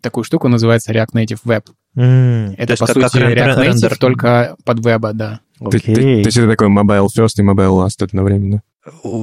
такую 0.00 0.24
штуку, 0.24 0.48
называется 0.48 0.92
React 0.92 1.12
Native 1.14 1.40
Web. 1.44 1.64
Mm, 1.96 2.54
это, 2.58 2.76
по 2.76 2.86
как, 2.86 2.94
сути, 2.94 3.12
как 3.12 3.14
React 3.14 3.56
Native, 3.56 3.62
рендер. 3.62 3.98
только 3.98 4.56
под 4.64 4.84
веба, 4.84 5.12
да. 5.12 5.40
Okay. 5.58 5.70
То, 5.70 5.78
то, 5.78 5.94
то 5.94 6.00
есть 6.00 6.36
это 6.36 6.48
такой 6.48 6.68
mobile 6.68 7.06
first 7.16 7.38
и 7.38 7.42
mobile 7.42 7.86
last 7.86 8.04
одновременно? 8.04 8.62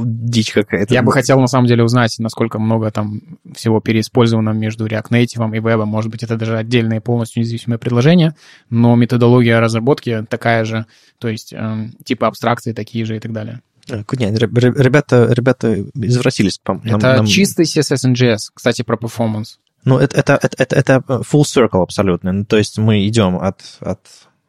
Дичь 0.05 0.51
какая-то. 0.51 0.93
Я 0.93 1.03
бы 1.03 1.11
хотел, 1.11 1.39
на 1.39 1.47
самом 1.47 1.67
деле, 1.67 1.83
узнать, 1.83 2.15
насколько 2.19 2.59
много 2.59 2.91
там 2.91 3.21
всего 3.55 3.79
переиспользовано 3.79 4.49
между 4.51 4.85
React 4.85 5.09
Native 5.09 5.55
и 5.55 5.59
вебом. 5.59 5.89
Может 5.89 6.11
быть, 6.11 6.23
это 6.23 6.35
даже 6.35 6.57
отдельные 6.57 7.01
полностью 7.01 7.41
независимые 7.41 7.79
предложения, 7.79 8.35
но 8.69 8.95
методология 8.95 9.59
разработки 9.59 10.25
такая 10.29 10.65
же, 10.65 10.85
то 11.19 11.27
есть 11.27 11.53
э, 11.53 11.89
типа 12.03 12.27
абстракции 12.27 12.73
такие 12.73 13.05
же 13.05 13.17
и 13.17 13.19
так 13.19 13.31
далее. 13.31 13.61
Э, 13.89 14.03
нет, 14.13 14.39
ребята, 14.39 15.27
ребята 15.31 15.83
извратились. 15.95 16.59
Это 16.65 17.17
нам... 17.17 17.25
чистый 17.25 17.65
CSS 17.65 18.11
NGS, 18.13 18.37
кстати, 18.53 18.81
про 18.81 18.97
performance. 18.97 19.57
Ну, 19.85 19.97
это, 19.97 20.17
это, 20.17 20.39
это, 20.41 20.55
это, 20.59 20.75
это 20.75 21.03
full 21.29 21.43
circle 21.43 21.83
абсолютно. 21.83 22.31
Ну, 22.31 22.45
то 22.45 22.57
есть 22.57 22.77
мы 22.77 23.05
идем 23.05 23.35
от, 23.35 23.61
от 23.81 23.99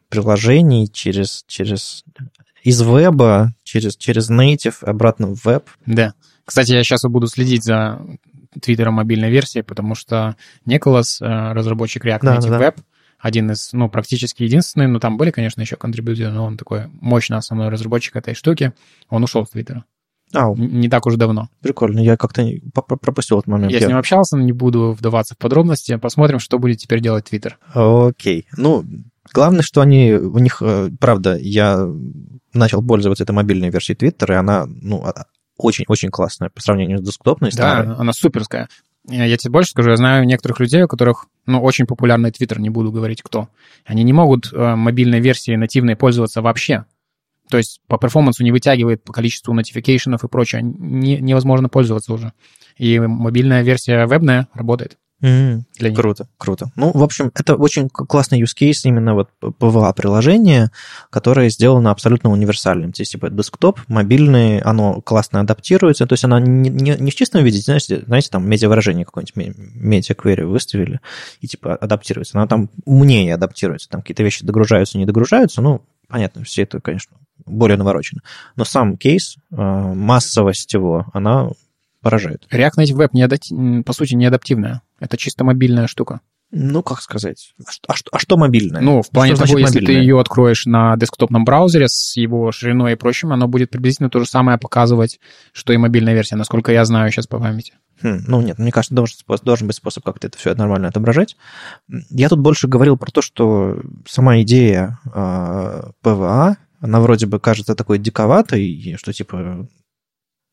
приложений 0.09 0.89
через, 0.93 1.43
через 1.47 2.05
из 2.65 2.81
веба 2.81 3.53
через, 3.63 3.95
через 3.95 4.29
native 4.29 4.83
обратно 4.83 5.27
в 5.27 5.45
веб. 5.45 5.69
Да. 5.85 6.15
Кстати, 6.43 6.71
я 6.71 6.83
сейчас 6.83 7.03
буду 7.03 7.27
следить 7.27 7.63
за 7.63 8.01
твиттером 8.59 8.95
мобильной 8.95 9.29
версии, 9.29 9.61
потому 9.61 9.93
что 9.93 10.35
Николас, 10.65 11.21
э, 11.21 11.25
разработчик 11.25 12.03
React 12.05 12.21
Native 12.21 12.49
да, 12.49 12.59
Web, 12.59 12.77
один 13.19 13.51
из, 13.51 13.71
ну, 13.71 13.87
практически 13.87 14.43
единственный, 14.43 14.87
но 14.87 14.99
там 14.99 15.17
были, 15.17 15.29
конечно, 15.29 15.61
еще 15.61 15.75
контрибьюторы, 15.75 16.31
но 16.31 16.43
он 16.43 16.57
такой 16.57 16.87
мощный 17.01 17.37
основной 17.37 17.69
разработчик 17.69 18.15
этой 18.15 18.33
штуки, 18.33 18.73
он 19.09 19.23
ушел 19.23 19.45
с 19.45 19.51
Твиттера. 19.51 19.85
Ау. 20.33 20.55
Не 20.55 20.89
так 20.89 21.05
уж 21.05 21.15
давно. 21.15 21.49
Прикольно, 21.61 21.99
я 21.99 22.17
как-то 22.17 22.47
пропустил 22.73 23.37
этот 23.37 23.47
момент. 23.47 23.71
Я, 23.71 23.77
я 23.77 23.85
с 23.85 23.87
ним 23.87 23.97
общался, 23.97 24.37
но 24.37 24.43
не 24.43 24.53
буду 24.53 24.91
вдаваться 24.91 25.35
в 25.35 25.37
подробности. 25.37 25.97
Посмотрим, 25.97 26.39
что 26.39 26.57
будет 26.57 26.79
теперь 26.79 26.99
делать 26.99 27.25
Твиттер. 27.25 27.59
Окей. 27.73 28.47
Ну, 28.57 28.83
главное, 29.33 29.61
что 29.61 29.81
они, 29.81 30.13
у 30.13 30.37
них, 30.39 30.61
э, 30.61 30.89
правда, 30.99 31.37
я 31.37 31.87
начал 32.53 32.83
пользоваться 32.83 33.23
этой 33.23 33.31
мобильной 33.31 33.69
версией 33.69 33.97
Twitter, 33.97 34.31
и 34.31 34.35
она, 34.35 34.65
ну, 34.67 35.05
очень-очень 35.57 36.09
классная 36.09 36.49
по 36.49 36.61
сравнению 36.61 36.99
с 36.99 37.01
десктопной. 37.01 37.49
Да, 37.51 37.55
старой. 37.55 37.95
она 37.95 38.13
суперская. 38.13 38.69
Я 39.07 39.37
тебе 39.37 39.51
больше 39.51 39.71
скажу, 39.71 39.91
я 39.91 39.97
знаю 39.97 40.25
некоторых 40.25 40.59
людей, 40.59 40.81
у 40.81 40.87
которых, 40.87 41.27
ну, 41.45 41.61
очень 41.61 41.85
популярный 41.85 42.31
Twitter, 42.31 42.59
не 42.59 42.71
буду 42.71 42.91
говорить 42.91 43.21
кто. 43.21 43.49
Они 43.85 44.03
не 44.03 44.13
могут 44.13 44.51
э, 44.51 44.75
мобильной 44.75 45.19
версией 45.19 45.57
нативной 45.57 45.95
пользоваться 45.95 46.41
вообще. 46.41 46.85
То 47.49 47.57
есть 47.57 47.81
по 47.87 47.99
перформансу 47.99 48.43
не 48.43 48.51
вытягивает 48.51 49.03
по 49.03 49.13
количеству 49.13 49.53
нотификейшенов 49.53 50.23
и 50.23 50.27
прочее. 50.27 50.63
Не, 50.63 51.19
невозможно 51.19 51.69
пользоваться 51.69 52.13
уже. 52.13 52.33
И 52.77 52.99
мобильная 52.99 53.61
версия 53.61 54.07
вебная 54.07 54.47
работает. 54.53 54.97
Mm, 55.25 55.63
для 55.79 55.89
них. 55.89 55.99
Круто, 55.99 56.27
круто. 56.37 56.71
Ну, 56.75 56.91
в 56.93 57.01
общем, 57.01 57.31
это 57.33 57.55
очень 57.55 57.89
классный 57.89 58.39
use 58.39 58.55
case 58.55 58.81
именно 58.83 59.15
вот 59.15 59.29
PVA-приложение, 59.41 60.69
которое 61.09 61.49
сделано 61.49 61.89
абсолютно 61.89 62.29
универсальным. 62.29 62.91
То 62.91 63.01
есть, 63.01 63.13
типа, 63.13 63.31
десктоп, 63.31 63.79
мобильный, 63.87 64.59
оно 64.59 65.01
классно 65.01 65.39
адаптируется, 65.39 66.05
то 66.05 66.13
есть 66.13 66.23
оно 66.25 66.37
не, 66.37 66.69
не, 66.69 66.95
не 66.99 67.09
в 67.09 67.15
чистом 67.15 67.43
виде, 67.43 67.57
знаете, 67.57 68.03
знаете 68.05 68.29
там 68.29 68.47
медиа-выражение 68.47 69.03
какое-нибудь, 69.03 69.57
медиа-квери 69.75 70.43
выставили, 70.43 70.99
и, 71.41 71.47
типа, 71.47 71.75
адаптируется. 71.75 72.37
Оно 72.37 72.47
там 72.47 72.69
умнее 72.85 73.33
адаптируется, 73.33 73.89
там 73.89 74.01
какие-то 74.01 74.21
вещи 74.21 74.45
догружаются, 74.45 74.99
не 74.99 75.07
догружаются, 75.07 75.63
ну, 75.63 75.81
понятно, 76.07 76.43
все 76.43 76.63
это, 76.63 76.79
конечно, 76.81 77.17
более 77.47 77.77
наворочено. 77.77 78.21
Но 78.55 78.63
сам 78.63 78.95
кейс, 78.95 79.37
э, 79.51 79.55
массовость 79.55 80.71
его, 80.73 81.07
она 81.13 81.49
поражает. 82.05 82.45
React 82.51 82.77
Native 82.77 82.97
Web, 82.97 83.09
не 83.13 83.23
адап... 83.23 83.39
по 83.83 83.93
сути, 83.93 84.13
не 84.13 84.27
адаптивная. 84.27 84.83
Это 84.99 85.17
чисто 85.17 85.43
мобильная 85.43 85.87
штука. 85.87 86.21
Ну, 86.51 86.83
как 86.83 87.01
сказать? 87.01 87.53
А 87.65 87.71
что, 87.71 87.83
а 87.87 87.95
что, 87.95 88.09
а 88.13 88.19
что 88.19 88.37
мобильное? 88.37 88.81
Ну, 88.81 89.01
в 89.01 89.09
плане 89.09 89.35
что 89.35 89.45
того, 89.45 89.57
если 89.57 89.79
мобильное? 89.79 89.95
ты 89.95 90.01
ее 90.01 90.19
откроешь 90.19 90.65
на 90.65 90.95
десктопном 90.95 91.43
браузере 91.43 91.87
с 91.89 92.15
его 92.15 92.51
шириной 92.51 92.93
и 92.93 92.95
прочим, 92.95 93.33
оно 93.33 93.47
будет 93.47 93.71
приблизительно 93.71 94.09
то 94.09 94.19
же 94.19 94.25
самое 94.25 94.57
показывать, 94.57 95.19
что 95.51 95.73
и 95.73 95.77
мобильная 95.77 96.13
версия, 96.13 96.35
насколько 96.35 96.71
я 96.71 96.85
знаю 96.85 97.11
сейчас 97.11 97.27
по 97.27 97.39
памяти. 97.39 97.73
Хм, 98.01 98.23
ну, 98.27 98.41
нет, 98.41 98.59
мне 98.59 98.71
кажется, 98.71 98.95
должен, 98.95 99.17
должен 99.43 99.67
быть 99.67 99.75
способ 99.75 100.03
как-то 100.05 100.27
это 100.27 100.37
все 100.37 100.53
нормально 100.53 100.87
отображать. 100.87 101.35
Я 102.09 102.29
тут 102.29 102.39
больше 102.39 102.67
говорил 102.67 102.95
про 102.95 103.11
то, 103.11 103.21
что 103.21 103.81
сама 104.07 104.41
идея 104.41 104.99
э, 105.05 105.09
а, 105.13 105.91
PWA, 106.01 106.57
она 106.79 106.99
вроде 107.01 107.25
бы 107.25 107.39
кажется 107.39 107.75
такой 107.75 107.97
диковатой, 107.97 108.95
что 108.97 109.11
типа 109.11 109.67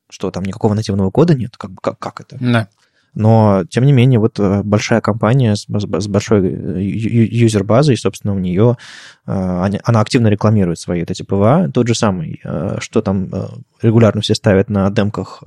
что 0.08 0.30
там 0.30 0.44
никакого 0.44 0.74
нативного 0.74 1.10
кода 1.10 1.34
нет, 1.34 1.56
как, 1.56 1.70
как, 1.80 1.98
как 1.98 2.20
это? 2.20 2.36
Да. 2.40 2.68
Но, 3.14 3.64
тем 3.68 3.84
не 3.84 3.92
менее, 3.92 4.18
вот 4.18 4.40
э, 4.40 4.62
большая 4.62 5.00
компания 5.00 5.54
с, 5.54 5.66
большой 5.66 6.46
э, 6.46 6.82
user-базой, 6.82 7.96
собственно, 7.96 8.34
у 8.34 8.38
нее, 8.38 8.78
э, 9.26 9.32
она 9.84 10.00
активно 10.00 10.28
рекламирует 10.28 10.78
свои 10.78 11.00
вот 11.00 11.10
эти 11.10 11.22
PWA. 11.22 11.70
Тот 11.72 11.88
же 11.88 11.94
самый, 11.94 12.40
что 12.78 13.02
там 13.02 13.30
регулярно 13.82 14.22
все 14.22 14.34
ставят 14.34 14.70
на 14.70 14.90
демках 14.90 15.42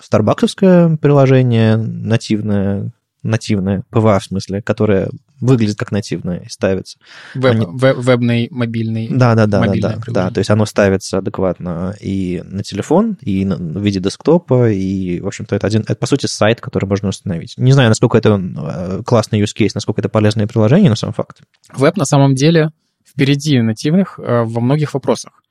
старбаксовское 0.00 0.96
приложение 0.96 1.76
нативное, 1.76 2.92
нативное, 3.22 3.82
PWA 3.90 4.18
в 4.18 4.24
смысле, 4.24 4.62
которое 4.62 5.08
выглядит 5.40 5.76
как 5.76 5.92
нативное 5.92 6.40
и 6.40 6.48
ставится. 6.48 6.98
Веб, 7.34 7.52
Они... 7.52 7.66
веб, 7.66 7.96
вебный, 7.98 8.48
мобильный. 8.50 9.08
Да, 9.10 9.34
да, 9.34 9.46
да, 9.46 9.60
да, 9.66 9.74
да, 9.74 9.98
да. 10.06 10.30
То 10.30 10.38
есть 10.38 10.50
оно 10.50 10.66
ставится 10.66 11.18
адекватно 11.18 11.94
и 12.00 12.42
на 12.44 12.62
телефон, 12.62 13.16
и 13.20 13.44
на, 13.44 13.56
в 13.56 13.82
виде 13.82 14.00
десктопа, 14.00 14.70
и, 14.70 15.20
в 15.20 15.26
общем-то, 15.26 15.54
это 15.56 15.66
один, 15.66 15.82
это, 15.82 15.96
по 15.96 16.06
сути, 16.06 16.26
сайт, 16.26 16.60
который 16.60 16.86
можно 16.86 17.08
установить. 17.08 17.54
Не 17.56 17.72
знаю, 17.72 17.88
насколько 17.88 18.18
это 18.18 18.40
э, 18.40 19.02
классный 19.04 19.40
use 19.40 19.54
case, 19.56 19.72
насколько 19.74 20.00
это 20.00 20.08
полезное 20.08 20.46
приложение, 20.46 20.90
но 20.90 20.96
сам 20.96 21.12
факт. 21.12 21.42
Веб 21.74 21.96
на 21.96 22.04
самом 22.04 22.34
деле 22.34 22.70
впереди 23.06 23.60
нативных 23.60 24.18
э, 24.18 24.42
во 24.44 24.60
многих 24.60 24.94
вопросах. 24.94 25.42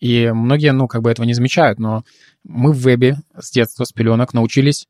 И 0.00 0.30
многие, 0.34 0.72
ну, 0.72 0.88
как 0.88 1.02
бы 1.02 1.10
этого 1.10 1.24
не 1.24 1.34
замечают, 1.34 1.78
но 1.78 2.04
мы 2.44 2.72
в 2.72 2.76
вебе 2.76 3.18
с 3.38 3.50
детства, 3.50 3.84
с 3.84 3.92
пеленок 3.92 4.34
научились 4.34 4.88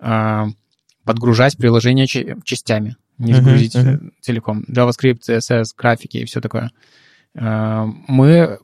э, 0.00 0.44
подгружать 1.04 1.56
приложения 1.56 2.06
частями, 2.44 2.96
не 3.18 3.34
загрузить 3.34 3.74
uh-huh, 3.74 4.00
uh-huh. 4.00 4.10
целиком. 4.20 4.64
JavaScript, 4.68 5.20
CSS, 5.28 5.64
графики 5.76 6.18
и 6.18 6.24
все 6.24 6.40
такое. 6.40 6.70
Э, 7.34 7.84
мы 8.06 8.58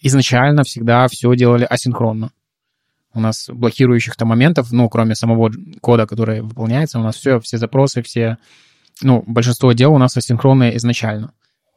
изначально 0.00 0.62
всегда 0.62 1.06
все 1.08 1.34
делали 1.34 1.64
асинхронно. 1.64 2.30
У 3.12 3.20
нас 3.20 3.48
блокирующих-то 3.48 4.26
моментов, 4.26 4.72
ну, 4.72 4.88
кроме 4.88 5.14
самого 5.14 5.52
кода, 5.80 6.06
который 6.06 6.42
выполняется, 6.42 6.98
у 6.98 7.02
нас 7.02 7.16
все, 7.16 7.38
все 7.40 7.58
запросы, 7.58 8.02
все, 8.02 8.38
ну, 9.02 9.22
большинство 9.26 9.72
дел 9.72 9.94
у 9.94 9.98
нас 9.98 10.16
асинхронные 10.16 10.76
изначально 10.76 11.32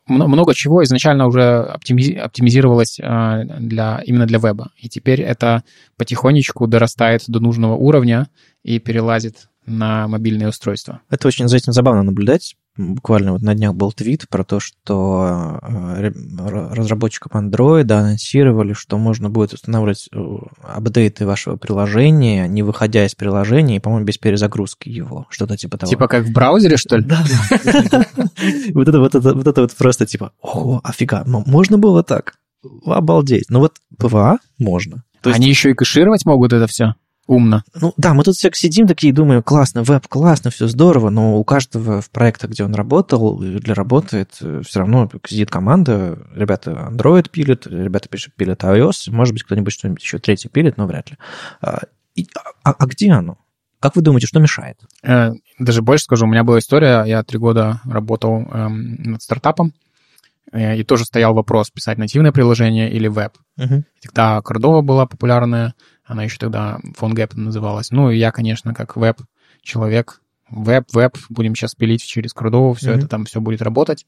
много 0.07 0.53
чего 0.53 0.83
изначально 0.83 1.27
уже 1.27 1.59
оптимизировалось 1.59 2.99
а, 3.01 3.43
для, 3.43 4.01
именно 4.05 4.25
для 4.25 4.39
веба. 4.39 4.71
И 4.77 4.89
теперь 4.89 5.21
это 5.21 5.63
потихонечку 5.97 6.67
дорастает 6.67 7.23
до 7.27 7.39
нужного 7.39 7.75
уровня 7.75 8.27
и 8.63 8.79
перелазит 8.79 9.49
на 9.67 10.07
мобильные 10.07 10.49
устройства. 10.49 11.01
Это 11.09 11.27
очень 11.27 11.47
за 11.47 11.57
этим 11.57 11.73
забавно 11.73 12.01
наблюдать. 12.03 12.55
Буквально 12.77 13.33
вот 13.33 13.41
на 13.41 13.55
днях 13.55 13.73
был 13.73 13.91
твит 13.91 14.29
про 14.29 14.43
то, 14.43 14.59
что 14.59 15.59
э, 15.61 16.11
разработчикам 16.39 17.31
Android 17.33 17.91
анонсировали, 17.91 18.73
что 18.73 18.97
можно 18.97 19.29
будет 19.29 19.53
устанавливать 19.53 20.09
э, 20.13 20.17
апдейты 20.61 21.25
вашего 21.25 21.57
приложения, 21.57 22.47
не 22.47 22.61
выходя 22.63 23.05
из 23.05 23.15
приложения, 23.15 23.77
и, 23.77 23.79
по-моему, 23.79 24.05
без 24.05 24.17
перезагрузки 24.17 24.89
его. 24.89 25.25
Что-то 25.29 25.57
типа 25.57 25.77
того. 25.77 25.89
Типа 25.89 26.07
как 26.07 26.25
в 26.25 26.31
браузере, 26.31 26.77
что 26.77 26.97
ли? 26.97 27.03
Да. 27.03 27.23
Вот 28.73 28.87
это 28.87 28.99
вот 28.99 29.15
это 29.15 29.33
вот 29.33 29.47
это 29.47 29.61
вот 29.61 29.75
просто 29.75 30.05
типа, 30.05 30.31
о, 30.41 30.79
офига, 30.83 31.23
можно 31.25 31.77
было 31.77 32.03
так? 32.03 32.35
Обалдеть. 32.85 33.45
Ну 33.49 33.59
вот 33.59 33.77
PWA 33.97 34.37
можно. 34.59 35.03
Они 35.23 35.49
еще 35.49 35.71
и 35.71 35.73
кэшировать 35.73 36.25
могут 36.25 36.53
это 36.53 36.67
все? 36.67 36.93
Умно. 37.27 37.63
Ну 37.75 37.93
да, 37.97 38.13
мы 38.13 38.23
тут 38.23 38.35
все 38.35 38.49
сидим 38.53 38.87
такие, 38.87 39.13
думаем, 39.13 39.43
классно, 39.43 39.83
веб, 39.83 40.07
классно, 40.07 40.49
все 40.49 40.67
здорово, 40.67 41.09
но 41.09 41.37
у 41.37 41.43
каждого 41.43 42.01
в 42.01 42.09
проектах, 42.09 42.51
где 42.51 42.63
он 42.63 42.73
работал 42.73 43.41
или 43.43 43.71
работает, 43.71 44.31
все 44.33 44.79
равно 44.79 45.09
сидит 45.25 45.51
команда, 45.51 46.17
ребята 46.33 46.89
Android 46.91 47.29
пилят, 47.29 47.67
ребята 47.67 48.09
пилят 48.35 48.63
iOS, 48.63 49.11
может 49.11 49.33
быть, 49.33 49.43
кто-нибудь 49.43 49.73
что-нибудь 49.73 50.01
еще 50.01 50.19
третий 50.19 50.49
пилит, 50.49 50.77
но 50.77 50.87
вряд 50.87 51.11
ли. 51.11 51.17
А, 51.61 51.81
а, 52.63 52.71
а 52.71 52.85
где 52.85 53.11
оно? 53.11 53.37
Как 53.79 53.95
вы 53.95 54.01
думаете, 54.01 54.27
что 54.27 54.39
мешает? 54.39 54.79
Э, 55.03 55.33
даже 55.59 55.81
больше 55.81 56.05
скажу, 56.05 56.25
у 56.25 56.29
меня 56.29 56.43
была 56.43 56.59
история, 56.59 57.03
я 57.05 57.23
три 57.23 57.37
года 57.37 57.81
работал 57.85 58.47
эм, 58.51 58.95
над 59.03 59.21
стартапом, 59.21 59.73
э, 60.51 60.77
и 60.77 60.83
тоже 60.83 61.05
стоял 61.05 61.35
вопрос, 61.35 61.69
писать 61.69 61.99
нативное 61.99 62.31
приложение 62.31 62.91
или 62.91 63.07
веб. 63.07 63.33
Uh-huh. 63.59 63.83
Тогда 64.01 64.41
Кордова 64.41 64.81
была 64.81 65.05
популярная, 65.05 65.75
она 66.07 66.23
еще 66.23 66.37
тогда 66.37 66.79
PhoneGap 66.99 67.31
называлась. 67.35 67.91
Ну, 67.91 68.09
и 68.09 68.17
я, 68.17 68.31
конечно, 68.31 68.73
как 68.73 68.95
веб-человек, 68.95 70.21
веб-веб, 70.49 71.17
будем 71.29 71.53
сейчас 71.53 71.75
пилить 71.75 72.03
через 72.03 72.33
Кордову, 72.33 72.73
все 72.73 72.91
mm-hmm. 72.91 72.97
это 72.97 73.07
там 73.07 73.25
все 73.25 73.41
будет 73.41 73.61
работать. 73.61 74.05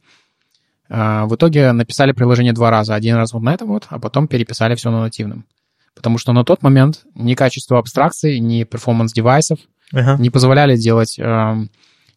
А, 0.90 1.26
в 1.26 1.36
итоге 1.36 1.72
написали 1.74 2.14
приложение 2.14 2.54
два 2.54 2.72
раза. 2.72 2.96
Один 2.96 3.16
раз 3.16 3.34
вот 3.34 3.44
на 3.44 3.54
это 3.54 3.66
вот, 3.66 3.86
а 3.90 4.00
потом 4.00 4.28
переписали 4.28 4.76
все 4.76 4.90
на 4.90 5.02
нативном. 5.02 5.46
Потому 5.94 6.18
что 6.18 6.32
на 6.32 6.46
тот 6.46 6.64
момент 6.64 7.04
ни 7.14 7.36
качество 7.36 7.78
абстракции, 7.78 8.38
ни 8.38 8.64
performance 8.64 9.12
девайсов 9.12 9.60
uh-huh. 9.94 10.18
не 10.18 10.30
позволяли 10.30 10.78
делать 10.78 11.20
э, 11.20 11.68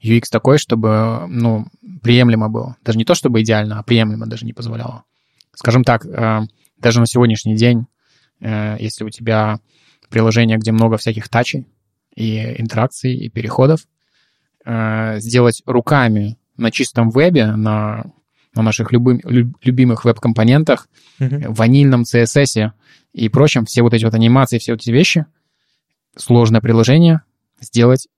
UX 0.02 0.22
такой, 0.30 0.58
чтобы, 0.58 1.26
ну, 1.28 1.66
приемлемо 2.02 2.48
было. 2.48 2.76
Даже 2.84 2.98
не 2.98 3.04
то, 3.04 3.14
чтобы 3.14 3.42
идеально, 3.42 3.80
а 3.80 3.82
приемлемо 3.82 4.26
даже 4.26 4.46
не 4.46 4.52
позволяло. 4.52 5.02
Скажем 5.54 5.82
так, 5.82 6.06
э, 6.06 6.42
даже 6.78 7.00
на 7.00 7.06
сегодняшний 7.06 7.56
день, 7.56 7.86
если 8.42 9.05
у 9.05 9.11
тебя 9.11 9.61
приложение, 10.12 10.59
где 10.59 10.70
много 10.70 10.96
всяких 10.98 11.28
тачей 11.28 11.66
и 12.14 12.61
интеракций, 12.61 13.14
и 13.14 13.28
переходов, 13.28 13.87
э, 14.64 15.18
сделать 15.18 15.62
руками 15.66 16.38
на 16.57 16.70
чистом 16.70 17.11
вебе, 17.11 17.46
на, 17.46 18.05
на 18.55 18.62
наших 18.62 18.92
любым, 18.92 19.20
любимых 19.24 20.05
веб-компонентах, 20.05 20.88
mm-hmm. 21.18 21.55
ванильном 21.55 22.02
CSS 22.02 22.70
и 23.12 23.28
прочем, 23.28 23.64
все 23.64 23.83
вот 23.83 23.94
эти 23.94 24.05
вот 24.05 24.14
анимации, 24.14 24.59
все 24.59 24.72
вот 24.72 24.83
эти 24.83 24.90
вещи, 24.90 25.26
сложное 26.16 26.61
приложение 26.61 27.22
сделать 27.61 28.09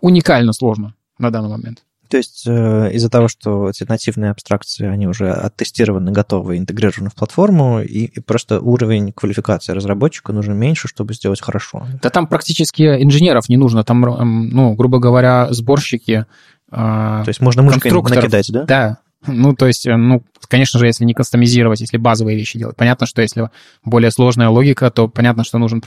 уникально 0.00 0.52
сложно 0.52 0.94
на 1.18 1.30
данный 1.30 1.50
момент. 1.50 1.84
То 2.08 2.16
есть 2.16 2.44
э, 2.46 2.90
из-за 2.92 3.10
того, 3.10 3.28
что 3.28 3.68
эти 3.68 3.84
нативные 3.84 4.30
абстракции, 4.30 4.86
они 4.86 5.06
уже 5.06 5.30
оттестированы, 5.30 6.10
готовы, 6.10 6.56
интегрированы 6.56 7.10
в 7.10 7.14
платформу, 7.14 7.82
и, 7.82 8.04
и 8.04 8.20
просто 8.20 8.60
уровень 8.60 9.12
квалификации 9.12 9.72
разработчика 9.72 10.32
нужен 10.32 10.56
меньше, 10.56 10.88
чтобы 10.88 11.12
сделать 11.12 11.40
хорошо. 11.40 11.86
Да 12.02 12.08
там 12.08 12.26
практически 12.26 12.82
инженеров 12.82 13.48
не 13.48 13.58
нужно, 13.58 13.84
там, 13.84 14.04
эм, 14.06 14.48
ну, 14.48 14.74
грубо 14.74 14.98
говоря, 14.98 15.48
сборщики, 15.50 16.24
э, 16.70 16.74
То 16.74 17.24
есть 17.26 17.40
можно 17.40 17.62
мышкой 17.62 17.92
накидать, 17.92 18.50
да? 18.52 18.64
Да, 18.64 18.98
ну, 19.26 19.54
то 19.54 19.66
есть, 19.66 19.86
э, 19.86 19.94
ну, 19.94 20.24
конечно 20.48 20.78
же, 20.78 20.86
если 20.86 21.04
не 21.04 21.12
кастомизировать, 21.12 21.80
если 21.80 21.98
базовые 21.98 22.38
вещи 22.38 22.58
делать. 22.58 22.76
Понятно, 22.76 23.06
что 23.06 23.20
если 23.20 23.50
более 23.84 24.10
сложная 24.10 24.48
логика, 24.48 24.90
то 24.90 25.08
понятно, 25.08 25.44
что 25.44 25.58
нужен 25.58 25.80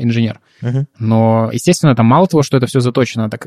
инженер. 0.00 0.40
Uh-huh. 0.60 0.86
Но, 0.98 1.50
естественно, 1.52 1.94
там 1.94 2.06
мало 2.06 2.26
того, 2.26 2.42
что 2.42 2.56
это 2.56 2.66
все 2.66 2.80
заточено, 2.80 3.30
так 3.30 3.46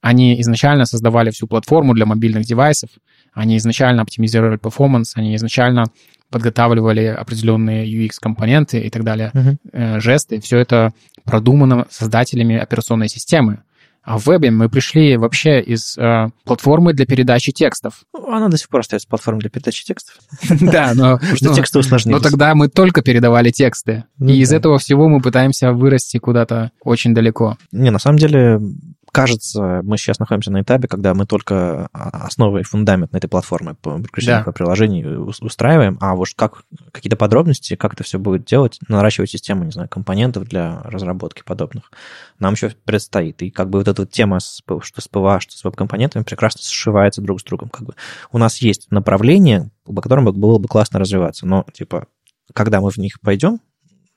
они 0.00 0.40
изначально 0.40 0.84
создавали 0.86 1.30
всю 1.30 1.46
платформу 1.46 1.94
для 1.94 2.06
мобильных 2.06 2.44
девайсов, 2.44 2.90
они 3.32 3.56
изначально 3.56 4.02
оптимизировали 4.02 4.56
перформанс, 4.56 5.16
они 5.16 5.34
изначально 5.36 5.86
подготавливали 6.30 7.04
определенные 7.04 7.86
UX-компоненты 7.86 8.80
и 8.80 8.90
так 8.90 9.04
далее, 9.04 9.30
uh-huh. 9.32 10.00
жесты. 10.00 10.40
Все 10.40 10.58
это 10.58 10.92
продумано 11.24 11.86
создателями 11.90 12.56
операционной 12.56 13.08
системы. 13.08 13.62
А 14.06 14.18
в 14.18 14.26
вебе 14.26 14.52
мы 14.52 14.68
пришли 14.68 15.16
вообще 15.16 15.60
из 15.60 15.98
э, 15.98 16.28
платформы 16.44 16.94
для 16.94 17.06
передачи 17.06 17.50
текстов. 17.50 18.04
Она 18.14 18.48
до 18.48 18.56
сих 18.56 18.68
пор 18.68 18.80
остается 18.80 19.08
платформой 19.08 19.40
для 19.40 19.50
передачи 19.50 19.84
текстов. 19.84 20.18
Да, 20.60 20.92
но... 20.94 21.18
что 21.34 21.52
тексты 21.52 21.80
усложнились. 21.80 22.22
Но 22.22 22.22
тогда 22.22 22.54
мы 22.54 22.68
только 22.68 23.02
передавали 23.02 23.50
тексты. 23.50 24.04
Ну 24.18 24.28
и 24.28 24.38
из 24.38 24.52
этого 24.52 24.78
всего 24.78 25.08
мы 25.08 25.20
пытаемся 25.20 25.72
вырасти 25.72 26.18
куда-то 26.18 26.70
очень 26.82 27.14
далеко. 27.14 27.58
Не, 27.72 27.90
на 27.90 27.98
самом 27.98 28.18
деле, 28.18 28.60
кажется, 29.16 29.80
мы 29.82 29.98
сейчас 29.98 30.18
находимся 30.18 30.52
на 30.52 30.62
этапе, 30.62 30.88
когда 30.88 31.14
мы 31.14 31.26
только 31.26 31.88
а, 31.92 32.26
основы 32.26 32.60
и 32.60 32.62
фундамент 32.62 33.12
на 33.12 33.16
этой 33.18 33.28
платформе 33.28 33.74
по 33.74 33.98
переключению 33.98 34.40
да. 34.40 34.44
по 34.44 34.52
приложению 34.52 35.26
устраиваем, 35.40 35.98
а 36.00 36.14
вот 36.14 36.28
как 36.36 36.62
какие-то 36.92 37.16
подробности, 37.16 37.76
как 37.76 37.94
это 37.94 38.04
все 38.04 38.18
будет 38.18 38.44
делать, 38.44 38.78
наращивать 38.88 39.30
систему, 39.30 39.64
не 39.64 39.72
знаю, 39.72 39.88
компонентов 39.88 40.44
для 40.44 40.82
разработки 40.82 41.42
подобных, 41.44 41.90
нам 42.38 42.54
еще 42.54 42.72
предстоит. 42.84 43.42
И 43.42 43.50
как 43.50 43.70
бы 43.70 43.78
вот 43.78 43.88
эта 43.88 44.02
вот 44.02 44.10
тема, 44.10 44.38
что 44.40 44.80
с 44.82 45.08
PWA, 45.08 45.40
что 45.40 45.56
с 45.56 45.64
веб-компонентами, 45.64 46.22
прекрасно 46.22 46.60
сшивается 46.62 47.22
друг 47.22 47.40
с 47.40 47.44
другом. 47.44 47.68
Как 47.68 47.86
бы 47.86 47.94
у 48.32 48.38
нас 48.38 48.58
есть 48.58 48.90
направление, 48.90 49.70
по 49.84 50.00
которому 50.00 50.32
было 50.32 50.58
бы 50.58 50.68
классно 50.68 50.98
развиваться, 50.98 51.46
но, 51.46 51.64
типа, 51.72 52.06
когда 52.52 52.80
мы 52.80 52.90
в 52.90 52.96
них 52.98 53.20
пойдем, 53.20 53.60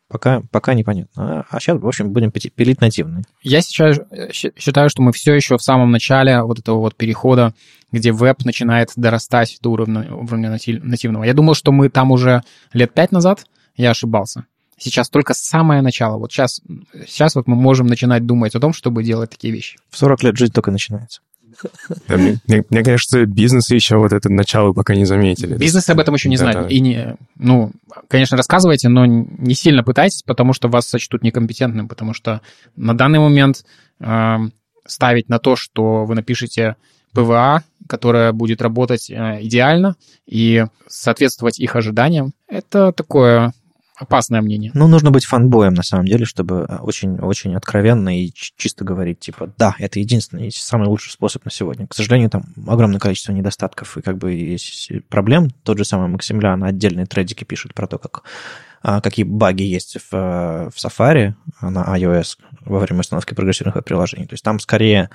Пока, 0.10 0.42
пока 0.52 0.74
непонятно. 0.74 1.46
А 1.50 1.60
сейчас, 1.60 1.80
в 1.80 1.88
общем, 1.88 2.12
будем 2.12 2.32
пилить 2.32 2.82
нативный. 2.82 3.24
Я 3.44 3.62
сейчас 3.62 4.00
считаю, 4.34 4.90
что 4.90 5.04
мы 5.04 5.12
все 5.14 5.36
еще 5.36 5.56
в 5.58 5.62
самом 5.62 5.92
начале 5.92 6.42
вот 6.42 6.58
этого 6.58 6.80
вот 6.80 6.96
перехода, 6.96 7.54
где 7.92 8.12
веб 8.12 8.44
начинает 8.44 8.90
дорастать 8.96 9.60
до 9.62 9.70
уровня, 9.70 10.12
уровня 10.12 10.50
нативного. 10.50 11.24
Я 11.24 11.36
думал, 11.36 11.54
что 11.54 11.72
мы 11.72 11.90
там 11.90 12.12
уже 12.12 12.42
лет 12.74 12.92
пять 12.92 13.12
назад, 13.12 13.46
я 13.76 13.92
ошибался. 13.92 14.46
Сейчас 14.80 15.10
только 15.10 15.34
самое 15.36 15.82
начало. 15.82 16.18
Вот 16.18 16.32
сейчас, 16.32 16.62
сейчас 17.06 17.36
вот 17.36 17.48
мы 17.48 17.56
можем 17.56 17.86
начинать 17.86 18.26
думать 18.26 18.56
о 18.56 18.60
том, 18.60 18.74
чтобы 18.74 19.04
делать 19.04 19.30
такие 19.30 19.54
вещи. 19.54 19.78
В 19.90 19.98
40 19.98 20.24
лет 20.24 20.38
жизнь 20.38 20.54
только 20.54 20.72
начинается. 20.72 21.22
Да, 22.08 22.18
мне, 22.18 22.40
мне, 22.48 22.64
мне 22.70 22.84
кажется, 22.84 23.26
бизнес 23.26 23.72
еще 23.72 23.98
вот 23.98 24.14
это 24.14 24.30
начало 24.30 24.74
пока 24.74 24.96
не 24.96 25.06
заметили. 25.06 25.58
Бизнес 25.58 25.90
об 25.90 26.00
этом 26.00 26.14
еще 26.16 26.30
не 26.30 26.38
да, 26.38 26.44
знает. 26.44 26.68
Да. 26.68 26.68
И 26.68 26.80
не, 26.80 27.16
ну, 27.38 27.72
конечно, 28.08 28.38
рассказывайте, 28.38 28.90
но 28.90 29.06
не 29.06 29.54
сильно 29.54 29.84
пытайтесь, 29.84 30.24
потому 30.24 30.54
что 30.54 30.68
вас 30.68 30.88
сочтут 30.88 31.24
некомпетентным, 31.24 31.88
потому 31.88 32.14
что 32.14 32.42
на 32.76 32.96
данный 32.96 33.20
момент 33.20 33.66
э, 34.00 34.38
ставить 34.86 35.30
на 35.30 35.40
то, 35.40 35.56
что 35.56 36.06
вы 36.06 36.16
напишете 36.16 36.76
PWA, 37.14 37.64
которая 37.88 38.32
будет 38.34 38.62
работать 38.62 39.10
э, 39.10 39.40
идеально 39.42 39.96
и 40.28 40.66
соответствовать 40.88 41.60
их 41.60 41.76
ожиданиям, 41.76 42.34
это 42.48 42.92
такое 42.92 43.54
опасное 44.00 44.42
мнение. 44.42 44.72
Ну, 44.74 44.88
нужно 44.88 45.12
быть 45.12 45.26
фанбоем, 45.26 45.74
на 45.74 45.84
самом 45.84 46.06
деле, 46.06 46.26
чтобы 46.26 46.64
очень-очень 46.64 47.56
откровенно 47.56 48.18
и 48.18 48.32
чисто 48.34 48.86
говорить, 48.86 49.20
типа, 49.20 49.54
да, 49.58 49.76
это 49.78 50.00
единственный 50.00 50.48
и 50.48 50.52
самый 50.52 50.88
лучший 50.88 51.12
способ 51.12 51.44
на 51.44 51.52
сегодня. 51.52 51.86
К 51.86 51.94
сожалению, 51.94 52.30
там 52.30 52.44
огромное 52.66 53.00
количество 53.00 53.34
недостатков 53.34 53.98
и 53.98 54.02
как 54.02 54.18
бы 54.18 54.34
есть 54.34 54.92
проблем. 55.10 55.50
Тот 55.64 55.78
же 55.78 55.84
самый 55.84 56.08
Максимлян 56.08 56.64
отдельные 56.64 57.06
тредики 57.06 57.44
пишет 57.44 57.74
про 57.74 57.88
то, 57.88 57.98
как 57.98 58.24
а, 58.82 59.02
какие 59.02 59.26
баги 59.26 59.64
есть 59.64 59.98
в, 59.98 60.12
в 60.12 60.74
Safari 60.78 61.34
на 61.62 61.84
iOS 61.98 62.38
во 62.62 62.80
время 62.80 63.02
установки 63.02 63.34
прогрессивных 63.34 63.84
приложений. 63.84 64.28
То 64.28 64.34
есть 64.34 64.44
там 64.44 64.60
скорее 64.60 65.10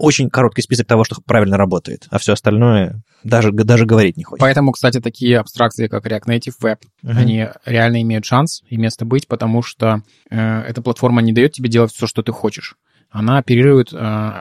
очень 0.00 0.30
короткий 0.30 0.62
список 0.62 0.86
того, 0.86 1.04
что 1.04 1.16
правильно 1.24 1.56
работает, 1.56 2.06
а 2.10 2.18
все 2.18 2.32
остальное 2.32 3.02
даже, 3.22 3.52
даже 3.52 3.84
говорить 3.84 4.16
не 4.16 4.24
хочется. 4.24 4.44
Поэтому, 4.44 4.72
кстати, 4.72 5.00
такие 5.00 5.38
абстракции, 5.38 5.88
как 5.88 6.06
React 6.06 6.26
Native 6.26 6.54
Web, 6.62 6.78
uh-huh. 7.04 7.16
они 7.16 7.48
реально 7.66 8.02
имеют 8.02 8.24
шанс 8.24 8.62
и 8.68 8.76
место 8.76 9.04
быть, 9.04 9.28
потому 9.28 9.62
что 9.62 10.02
э, 10.30 10.60
эта 10.62 10.82
платформа 10.82 11.20
не 11.22 11.32
дает 11.32 11.52
тебе 11.52 11.68
делать 11.68 11.92
все, 11.92 12.06
что 12.06 12.22
ты 12.22 12.32
хочешь. 12.32 12.76
Она 13.10 13.38
оперирует 13.38 13.92
э, 13.92 13.96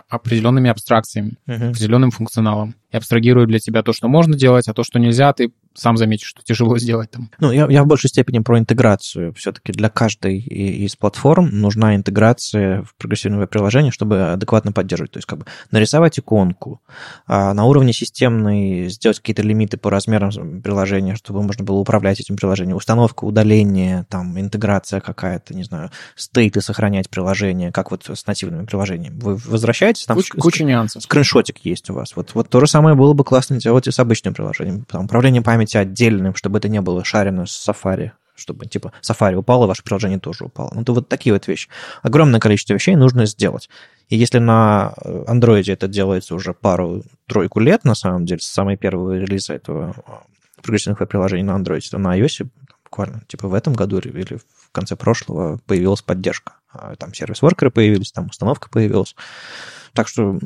определенными 0.07 0.69
абстракциями, 0.69 1.33
uh-huh. 1.47 1.69
определенным 1.69 2.11
функционалом 2.11 2.75
и 2.91 2.97
абстрагирует 2.97 3.49
для 3.49 3.59
тебя 3.59 3.83
то, 3.83 3.93
что 3.93 4.07
можно 4.07 4.35
делать, 4.35 4.67
а 4.67 4.73
то, 4.73 4.83
что 4.83 4.99
нельзя, 4.99 5.31
ты 5.33 5.51
сам 5.75 5.97
заметишь, 5.97 6.27
что 6.27 6.41
тяжело 6.43 6.77
сделать 6.77 7.11
там. 7.11 7.29
Ну, 7.39 7.51
я, 7.51 7.67
я 7.69 7.83
в 7.83 7.87
большей 7.87 8.09
степени 8.09 8.39
про 8.39 8.59
интеграцию. 8.59 9.33
Все-таки 9.33 9.71
для 9.71 9.89
каждой 9.89 10.39
из 10.39 10.95
платформ 10.95 11.49
нужна 11.51 11.95
интеграция 11.95 12.83
в 12.83 12.95
прогрессивное 12.95 13.47
приложение, 13.47 13.91
чтобы 13.91 14.31
адекватно 14.31 14.71
поддерживать. 14.71 15.11
То 15.11 15.17
есть 15.17 15.27
как 15.27 15.39
бы 15.39 15.45
нарисовать 15.71 16.19
иконку, 16.19 16.81
а 17.27 17.53
на 17.53 17.65
уровне 17.65 17.93
системной 17.93 18.89
сделать 18.89 19.19
какие-то 19.19 19.41
лимиты 19.41 19.77
по 19.77 19.89
размерам 19.89 20.61
приложения, 20.61 21.15
чтобы 21.15 21.43
можно 21.43 21.63
было 21.63 21.77
управлять 21.77 22.19
этим 22.19 22.35
приложением. 22.35 22.77
Установка, 22.77 23.23
удаление, 23.25 24.05
там, 24.09 24.39
интеграция 24.39 24.99
какая-то, 24.99 25.53
не 25.53 25.63
знаю, 25.63 25.91
стейты 26.15 26.61
сохранять 26.61 27.09
приложение, 27.09 27.71
как 27.71 27.91
вот 27.91 28.09
с 28.11 28.27
нативными 28.27 28.65
приложениями. 28.65 29.19
Вы 29.19 29.35
возвращаетесь, 29.35 30.05
там 30.05 30.17
Куч, 30.17 30.31
куча 30.31 30.63
нюансов. 30.63 31.03
скриншотик 31.03 31.59
есть 31.63 31.89
у 31.89 31.93
вас. 31.93 32.15
Вот, 32.15 32.33
вот 32.33 32.49
то 32.49 32.59
же 32.59 32.67
самое 32.67 32.78
было 32.81 33.13
бы 33.13 33.23
классно 33.23 33.59
делать 33.59 33.87
и 33.87 33.91
с 33.91 33.99
обычным 33.99 34.33
приложением. 34.33 34.85
Там, 34.85 35.05
управление 35.05 35.41
памяти 35.41 35.77
отдельным, 35.77 36.35
чтобы 36.35 36.57
это 36.59 36.69
не 36.69 36.81
было 36.81 37.03
шарено 37.03 37.45
с 37.45 37.67
Safari, 37.67 38.11
чтобы, 38.35 38.65
типа, 38.65 38.93
Safari 39.01 39.35
упало, 39.35 39.67
ваше 39.67 39.83
приложение 39.83 40.19
тоже 40.19 40.45
упало. 40.45 40.71
Ну, 40.73 40.83
то 40.83 40.93
вот 40.93 41.09
такие 41.09 41.33
вот 41.33 41.47
вещи. 41.47 41.69
Огромное 42.01 42.39
количество 42.39 42.73
вещей 42.73 42.95
нужно 42.95 43.25
сделать. 43.25 43.69
И 44.07 44.15
если 44.15 44.39
на 44.39 44.93
Android 45.03 45.71
это 45.71 45.87
делается 45.87 46.35
уже 46.35 46.53
пару-тройку 46.53 47.59
лет, 47.59 47.83
на 47.83 47.95
самом 47.95 48.25
деле, 48.25 48.39
с 48.39 48.47
самой 48.47 48.77
первого 48.77 49.17
релиза 49.19 49.53
этого 49.53 49.95
а, 50.05 50.23
прогрессивных 50.61 51.07
приложений 51.07 51.43
на 51.43 51.57
Android, 51.57 51.81
то 51.89 51.97
на 51.97 52.17
iOS 52.19 52.47
буквально, 52.85 53.21
типа, 53.27 53.47
в 53.47 53.53
этом 53.53 53.73
году 53.73 53.99
или 53.99 54.35
в 54.35 54.71
конце 54.71 54.95
прошлого 54.95 55.59
появилась 55.67 56.01
поддержка. 56.01 56.53
А, 56.71 56.95
там 56.95 57.13
сервис-воркеры 57.13 57.71
появились, 57.71 58.11
там 58.11 58.27
установка 58.27 58.69
появилась. 58.69 59.15
Так 59.93 60.07
что 60.07 60.39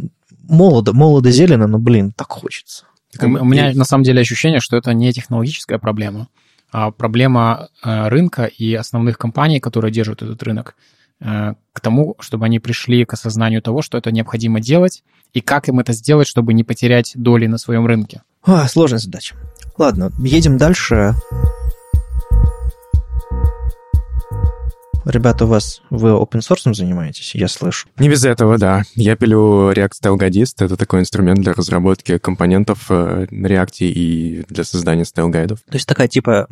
молодо, 0.43 0.93
молодо 0.93 1.31
зелено, 1.31 1.67
но, 1.67 1.79
блин, 1.79 2.11
так 2.11 2.31
хочется. 2.31 2.85
У, 3.21 3.25
у 3.25 3.45
меня 3.45 3.73
на 3.73 3.85
самом 3.85 4.03
деле 4.03 4.21
ощущение, 4.21 4.59
что 4.59 4.77
это 4.77 4.93
не 4.93 5.11
технологическая 5.13 5.77
проблема, 5.77 6.27
а 6.71 6.91
проблема 6.91 7.69
э, 7.83 8.07
рынка 8.09 8.45
и 8.45 8.73
основных 8.73 9.17
компаний, 9.17 9.59
которые 9.59 9.91
держат 9.91 10.23
этот 10.23 10.41
рынок, 10.43 10.75
э, 11.19 11.53
к 11.71 11.79
тому, 11.79 12.15
чтобы 12.19 12.45
они 12.45 12.59
пришли 12.59 13.05
к 13.05 13.13
осознанию 13.13 13.61
того, 13.61 13.81
что 13.81 13.97
это 13.97 14.11
необходимо 14.11 14.59
делать, 14.59 15.03
и 15.33 15.41
как 15.41 15.67
им 15.67 15.79
это 15.79 15.93
сделать, 15.93 16.27
чтобы 16.27 16.53
не 16.53 16.63
потерять 16.63 17.13
доли 17.15 17.47
на 17.47 17.57
своем 17.57 17.85
рынке. 17.85 18.23
А, 18.43 18.67
сложная 18.67 18.99
задача. 18.99 19.35
Ладно, 19.77 20.11
едем 20.19 20.57
дальше. 20.57 21.15
Ребята, 25.05 25.45
у 25.45 25.47
вас 25.47 25.81
вы 25.89 26.09
open 26.09 26.39
source 26.39 26.73
занимаетесь, 26.73 27.35
я 27.35 27.47
слышу. 27.47 27.87
Не 27.97 28.09
без 28.09 28.23
этого, 28.23 28.57
да. 28.57 28.83
Я 28.95 29.15
пилю 29.15 29.71
React 29.71 29.91
Styleguidist. 30.01 30.55
Это 30.59 30.77
такой 30.77 31.01
инструмент 31.01 31.39
для 31.41 31.53
разработки 31.53 32.17
компонентов 32.17 32.85
э, 32.89 33.27
на 33.29 33.47
React 33.47 33.75
и 33.79 34.45
для 34.47 34.63
создания 34.63 35.03
стайл-гайдов. 35.03 35.59
То 35.69 35.75
есть 35.75 35.87
такая 35.87 36.07
типа 36.07 36.47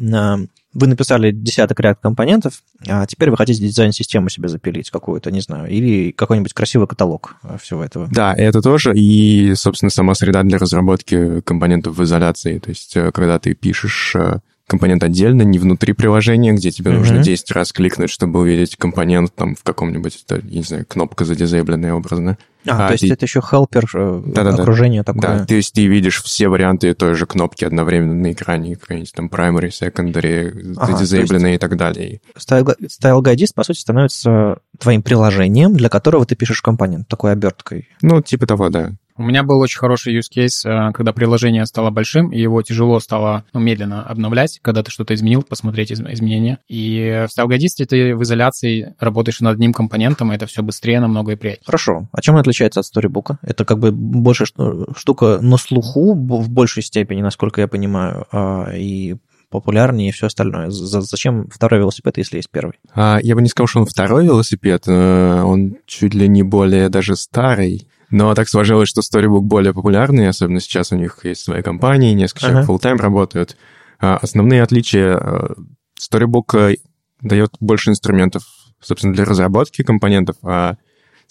вы 0.74 0.88
написали 0.88 1.32
десяток 1.32 1.80
ряд 1.82 2.00
компонентов, 2.02 2.64
а 2.88 3.06
теперь 3.06 3.30
вы 3.30 3.38
хотите 3.38 3.62
дизайн-систему 3.62 4.30
себе 4.30 4.48
запилить 4.48 4.90
какую-то, 4.90 5.30
не 5.30 5.42
знаю, 5.42 5.70
или 5.70 6.12
какой-нибудь 6.12 6.54
красивый 6.54 6.88
каталог 6.88 7.36
всего 7.62 7.84
этого. 7.84 8.08
Да, 8.10 8.34
это 8.34 8.62
тоже, 8.62 8.94
и, 8.96 9.54
собственно, 9.56 9.90
сама 9.90 10.16
среда 10.16 10.44
для 10.44 10.58
разработки 10.58 11.42
компонентов 11.42 11.98
в 11.98 12.04
изоляции. 12.04 12.60
То 12.60 12.70
есть, 12.70 12.96
э, 12.96 13.12
когда 13.12 13.38
ты 13.38 13.54
пишешь 13.54 14.16
э, 14.16 14.40
компонент 14.72 15.04
отдельно, 15.04 15.42
не 15.42 15.60
внутри 15.60 15.92
приложения, 15.92 16.54
где 16.54 16.72
тебе 16.72 16.92
mm-hmm. 16.92 16.98
нужно 16.98 17.18
10 17.22 17.52
раз 17.52 17.74
кликнуть, 17.74 18.10
чтобы 18.10 18.40
увидеть 18.40 18.78
компонент 18.78 19.36
там 19.36 19.54
в 19.56 19.64
каком-нибудь, 19.64 20.24
я 20.30 20.38
не 20.42 20.64
знаю, 20.64 20.86
кнопка 20.88 21.26
задизейбленная 21.26 21.94
образно. 21.94 22.38
А, 22.66 22.86
а 22.86 22.88
то 22.88 22.94
есть 22.94 23.06
ты... 23.06 23.12
это 23.12 23.26
еще 23.26 23.40
helper 23.40 23.86
э, 23.94 24.24
да, 24.28 24.44
да, 24.46 24.52
окружение 24.52 25.04
такое. 25.04 25.40
Да, 25.40 25.46
то 25.46 25.56
есть 25.56 25.74
ты 25.74 25.88
видишь 25.88 26.24
все 26.24 26.48
варианты 26.48 26.94
той 26.94 27.16
же 27.16 27.26
кнопки 27.26 27.66
одновременно 27.66 28.14
на 28.14 28.32
экране, 28.32 28.78
какой-нибудь 28.78 29.12
там 29.12 29.28
primary, 29.28 29.72
secondary, 29.72 30.76
ага, 30.78 30.94
задизейбленные 30.94 31.56
и 31.56 31.58
так 31.58 31.76
далее. 31.76 32.22
Style, 32.38 32.74
style 32.88 33.22
Guidist, 33.22 33.54
по 33.56 33.66
сути, 33.66 33.80
становится 33.80 34.60
твоим 34.80 35.04
приложением, 35.04 35.76
для 35.76 35.90
которого 35.90 36.26
ты 36.26 36.36
пишешь 36.36 36.62
компонент, 36.62 37.10
такой 37.10 37.34
оберткой. 37.34 37.90
Ну, 38.02 38.22
типа 38.22 38.48
того, 38.48 38.70
да. 38.70 38.94
У 39.22 39.24
меня 39.24 39.44
был 39.44 39.60
очень 39.60 39.78
хороший 39.78 40.18
use 40.18 40.32
case, 40.36 40.68
э, 40.68 40.92
когда 40.94 41.14
приложение 41.14 41.66
стало 41.68 41.92
большим, 41.92 42.32
и 42.32 42.42
его 42.42 42.62
тяжело 42.64 43.00
стало 43.00 43.46
ну, 43.54 43.60
медленно 43.60 44.04
обновлять, 44.04 44.60
когда 44.64 44.82
ты 44.82 44.90
что-то 44.90 45.14
изменил, 45.14 45.44
посмотреть 45.44 45.92
изменения. 45.92 46.58
И 46.68 47.28
в 47.28 47.40
StyleGuidist 47.40 47.86
ты 47.88 48.16
в 48.16 48.24
изоляции 48.24 48.96
работаешь 49.00 49.40
над 49.42 49.54
одним 49.54 49.74
компонентом, 49.74 50.32
и 50.32 50.36
это 50.36 50.48
все 50.48 50.64
быстрее 50.64 51.00
намного 51.00 51.34
и 51.34 51.36
приятнее. 51.36 51.66
Хорошо. 51.66 52.08
А 52.12 52.22
чем 52.22 52.34
он 52.34 52.42
отличается 52.42 52.80
от 52.80 52.86
Storybook? 52.88 53.36
Это 53.44 53.64
как 53.64 53.78
бы 53.78 53.92
больше 53.92 54.46
штука 54.46 55.40
на 55.40 55.58
слуху 55.58 56.16
в 56.16 56.50
большей 56.50 56.82
степени, 56.82 57.22
насколько 57.22 57.62
я 57.62 57.68
понимаю, 57.68 58.26
а, 58.32 58.72
и 58.74 59.18
популярнее 59.52 60.10
и 60.10 60.12
все 60.12 60.28
остальное. 60.28 60.70
Зачем 60.70 61.48
второй 61.50 61.82
велосипед, 61.82 62.18
если 62.18 62.38
есть 62.38 62.50
первый? 62.50 62.80
А, 62.96 63.20
я 63.22 63.36
бы 63.36 63.42
не 63.42 63.50
сказал, 63.50 63.68
что 63.68 63.80
он 63.82 63.86
второй 63.86 64.26
велосипед, 64.26 64.84
э, 64.88 65.42
он 65.44 65.76
чуть 65.86 66.16
ли 66.16 66.28
не 66.28 66.42
более 66.42 66.90
даже 66.90 67.16
старый. 67.16 67.88
Но 68.12 68.36
так 68.36 68.50
сложилось, 68.50 68.90
что 68.90 69.02
Storybook 69.02 69.42
более 69.42 69.74
популярный, 69.74 70.28
особенно 70.28 70.60
сейчас 70.60 70.92
у 70.92 70.98
них 70.98 71.20
есть 71.24 71.42
свои 71.42 71.62
компании, 71.62 72.14
несколько 72.14 72.42
человек 72.42 72.70
uh-huh. 72.70 72.78
full-time 72.78 72.98
работают. 72.98 73.56
А 74.00 74.18
основные 74.18 74.62
отличия 74.62 75.18
э, 75.18 75.54
Storybook 76.00 76.74
э, 76.74 76.76
дает 77.22 77.56
больше 77.62 77.92
инструментов, 77.92 78.44
собственно, 78.82 79.14
для 79.14 79.24
разработки 79.24 79.84
компонентов, 79.84 80.36
а 80.44 80.76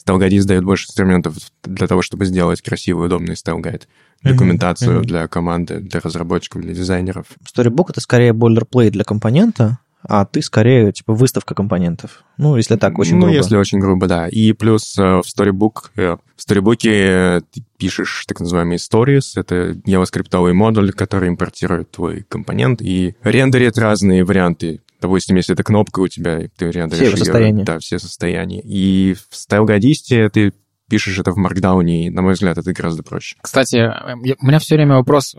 StyleGuide 0.05 0.45
дает 0.45 0.64
больше 0.64 0.87
инструментов 0.87 1.37
для 1.64 1.87
того, 1.87 2.01
чтобы 2.01 2.24
сделать 2.24 2.62
красивый, 2.62 3.07
удобный 3.07 3.35
StyleGuide. 3.35 3.83
Документацию 4.22 5.01
uh-huh. 5.01 5.05
для 5.05 5.28
команды, 5.28 5.81
для 5.81 6.01
разработчиков, 6.01 6.62
для 6.62 6.72
дизайнеров. 6.72 7.26
Storybook— 7.45 7.87
это 7.91 8.01
скорее 8.01 8.33
бойлерплейт 8.33 8.93
для 8.93 9.05
компонента, 9.05 9.78
а 10.03 10.25
ты 10.25 10.43
скорее, 10.43 10.93
типа, 10.93 11.13
выставка 11.13 11.55
компонентов. 11.55 12.25
Ну, 12.39 12.57
если 12.57 12.77
так, 12.77 12.99
очень 12.99 13.15
ну, 13.15 13.23
грубо. 13.23 13.33
Ну, 13.33 13.37
если 13.37 13.57
очень 13.57 13.79
грубо, 13.79 14.07
да. 14.07 14.29
И 14.29 14.53
плюс 14.53 14.97
э, 14.99 15.03
в 15.03 15.25
Storybook, 15.25 15.91
э, 15.97 16.17
в 16.37 16.51
Storybook 16.51 16.77
ты 16.77 17.65
пишешь 17.77 18.25
так 18.27 18.41
называемые 18.41 18.79
stories, 18.79 19.33
это 19.37 19.73
JavaScript 19.87 20.53
модуль, 20.53 20.93
который 20.93 21.29
импортирует 21.29 21.91
твой 21.91 22.25
компонент 22.29 22.81
и 22.81 23.15
рендерит 23.23 23.79
разные 23.79 24.25
варианты. 24.25 24.81
Допустим, 25.01 25.37
если 25.37 25.55
это 25.55 25.63
кнопка 25.63 26.01
у 26.01 26.09
тебя, 26.09 26.49
ты 26.57 26.71
рендеришь 26.71 27.09
все 27.09 27.11
ее, 27.11 27.17
состояния. 27.17 27.65
Да, 27.65 27.79
все 27.79 27.99
состояния. 27.99 28.61
И 28.61 29.15
в 29.15 29.35
StyleGuide 29.35 30.31
ты 30.31 30.53
пишешь 30.89 31.19
это 31.19 31.31
в 31.33 31.39
Markdown, 31.39 31.85
и, 31.87 32.11
на 32.11 32.21
мой 32.23 32.35
взгляд, 32.35 32.59
это 32.59 32.73
гораздо 32.73 33.03
проще. 33.03 33.37
Кстати, 33.41 33.77
у 34.41 34.47
меня 34.47 34.59
все 34.59 34.75
время 34.75 34.97
вопрос 34.97 35.35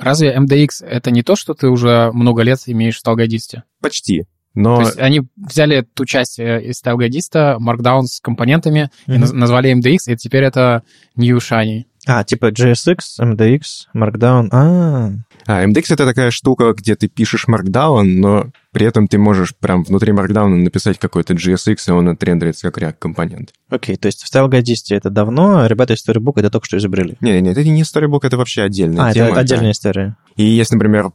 Разве 0.00 0.34
MDX 0.36 0.84
это 0.84 1.10
не 1.10 1.22
то, 1.22 1.36
что 1.36 1.54
ты 1.54 1.68
уже 1.68 2.10
много 2.12 2.42
лет 2.42 2.60
имеешь 2.66 2.96
в 2.96 3.00
сталгадисте? 3.00 3.64
Почти. 3.80 4.26
Но... 4.54 4.76
То 4.76 4.82
есть 4.82 4.98
они 4.98 5.22
взяли 5.36 5.82
ту 5.82 6.04
часть 6.04 6.38
э, 6.38 6.62
из 6.62 6.78
стайлгайдиста, 6.78 7.58
Markdown 7.60 8.02
с 8.02 8.20
компонентами, 8.20 8.90
mm-hmm. 9.06 9.14
и 9.14 9.34
назвали 9.34 9.72
MDX, 9.72 10.12
и 10.12 10.16
теперь 10.16 10.44
это 10.44 10.82
New 11.14 11.36
Shiny. 11.38 11.84
А, 12.06 12.24
типа 12.24 12.46
JSX, 12.50 12.98
MDX, 13.20 13.60
Markdown. 13.94 14.48
А, 14.52 15.10
а, 15.46 15.64
MDX— 15.64 15.84
это 15.90 16.06
такая 16.06 16.30
штука, 16.30 16.72
где 16.72 16.96
ты 16.96 17.08
пишешь 17.08 17.46
Markdown, 17.48 18.04
но 18.04 18.46
при 18.72 18.86
этом 18.86 19.08
ты 19.08 19.18
можешь 19.18 19.54
прям 19.54 19.82
внутри 19.82 20.12
Markdown 20.12 20.48
написать 20.48 20.98
какой-то 20.98 21.34
JSX, 21.34 21.76
и 21.88 21.90
он 21.90 22.08
отрендерится 22.08 22.70
как 22.70 22.82
React-компонент. 22.82 23.52
Окей, 23.68 23.96
okay, 23.96 23.98
то 23.98 24.06
есть 24.06 24.22
в 24.22 24.32
StyleGuide 24.32 24.96
это 24.96 25.10
давно, 25.10 25.60
а 25.60 25.68
ребята 25.68 25.94
из 25.94 26.06
Storybook 26.06 26.34
это 26.36 26.50
только 26.50 26.66
что 26.66 26.78
изобрели? 26.78 27.16
Нет, 27.20 27.42
нет, 27.42 27.56
это 27.56 27.68
не 27.68 27.82
Storybook, 27.82 28.20
это 28.22 28.36
вообще 28.36 28.62
отдельная 28.62 29.06
а, 29.06 29.12
тема. 29.12 29.30
это 29.30 29.40
отдельная 29.40 29.66
да. 29.66 29.72
история. 29.72 30.16
И 30.36 30.44
есть, 30.44 30.72
например, 30.72 31.10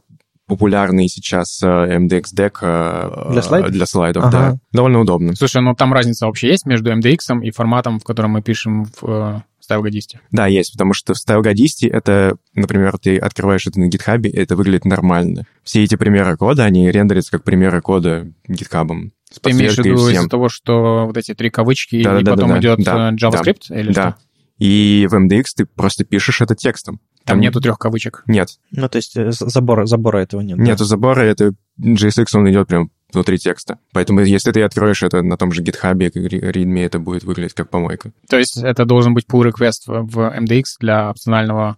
популярный 0.46 1.08
сейчас 1.08 1.62
MDX 1.62 2.24
Deck 2.34 3.32
для 3.32 3.42
слайдов, 3.42 3.70
для 3.72 3.86
слайдов 3.86 4.24
ага. 4.24 4.30
да. 4.32 4.58
Довольно 4.72 5.00
удобно. 5.00 5.34
Слушай, 5.34 5.62
ну 5.62 5.74
там 5.74 5.92
разница 5.92 6.26
вообще 6.26 6.48
есть 6.48 6.66
между 6.66 6.92
MDX 6.92 7.42
и 7.42 7.50
форматом, 7.50 7.98
в 7.98 8.04
котором 8.04 8.32
мы 8.32 8.42
пишем 8.42 8.86
в 9.00 9.44
StyleGodist? 9.68 10.18
Да, 10.30 10.46
есть, 10.46 10.72
потому 10.72 10.92
что 10.92 11.14
в 11.14 11.16
StyleGodist 11.16 11.88
это, 11.90 12.36
например, 12.54 12.96
ты 12.98 13.18
открываешь 13.18 13.66
это 13.66 13.80
на 13.80 13.88
GitHub, 13.88 14.22
и 14.22 14.36
это 14.36 14.54
выглядит 14.56 14.84
нормально. 14.84 15.46
Все 15.64 15.82
эти 15.82 15.96
примеры 15.96 16.36
кода, 16.36 16.64
они 16.64 16.90
рендерятся 16.90 17.32
как 17.32 17.44
примеры 17.44 17.80
кода 17.80 18.28
GitHub. 18.48 19.10
Ты 19.42 19.50
имеешь 19.50 19.74
в 19.74 19.78
виду 19.78 20.08
из-за 20.08 20.28
того, 20.28 20.48
что 20.48 21.06
вот 21.06 21.16
эти 21.16 21.34
три 21.34 21.50
кавычки, 21.50 22.02
да, 22.02 22.20
и 22.20 22.22
да, 22.22 22.32
потом 22.32 22.50
да, 22.50 22.58
идет 22.60 22.78
да, 22.84 23.10
JavaScript 23.10 23.66
да, 23.68 23.80
или 23.80 23.92
да. 23.92 24.10
что? 24.12 24.16
И 24.58 25.06
в 25.10 25.14
MDX 25.14 25.44
ты 25.56 25.66
просто 25.66 26.04
пишешь 26.04 26.40
это 26.40 26.54
текстом. 26.54 27.00
Там, 27.26 27.40
нету 27.40 27.60
трех 27.60 27.78
кавычек? 27.78 28.22
Нет. 28.26 28.50
Ну, 28.70 28.88
то 28.88 28.96
есть 28.96 29.16
э, 29.16 29.30
забора, 29.32 29.86
забора 29.86 30.18
этого 30.18 30.40
нет. 30.40 30.58
Нету 30.58 30.78
да? 30.78 30.84
забора, 30.84 31.22
это 31.22 31.54
JSX, 31.80 32.26
он 32.34 32.48
идет 32.50 32.68
прям 32.68 32.90
внутри 33.12 33.36
текста. 33.38 33.78
Поэтому 33.92 34.20
если 34.20 34.52
ты 34.52 34.62
откроешь 34.62 35.02
это 35.02 35.22
на 35.22 35.36
том 35.36 35.50
же 35.52 35.62
GitHub, 35.62 35.94
readme, 35.94 36.84
это 36.84 36.98
будет 36.98 37.24
выглядеть 37.24 37.54
как 37.54 37.68
помойка. 37.68 38.12
То 38.28 38.38
есть 38.38 38.56
это 38.56 38.84
должен 38.84 39.12
быть 39.12 39.26
pull 39.26 39.50
request 39.50 39.86
в 39.86 40.18
MDX 40.18 40.64
для 40.80 41.10
опционального 41.10 41.76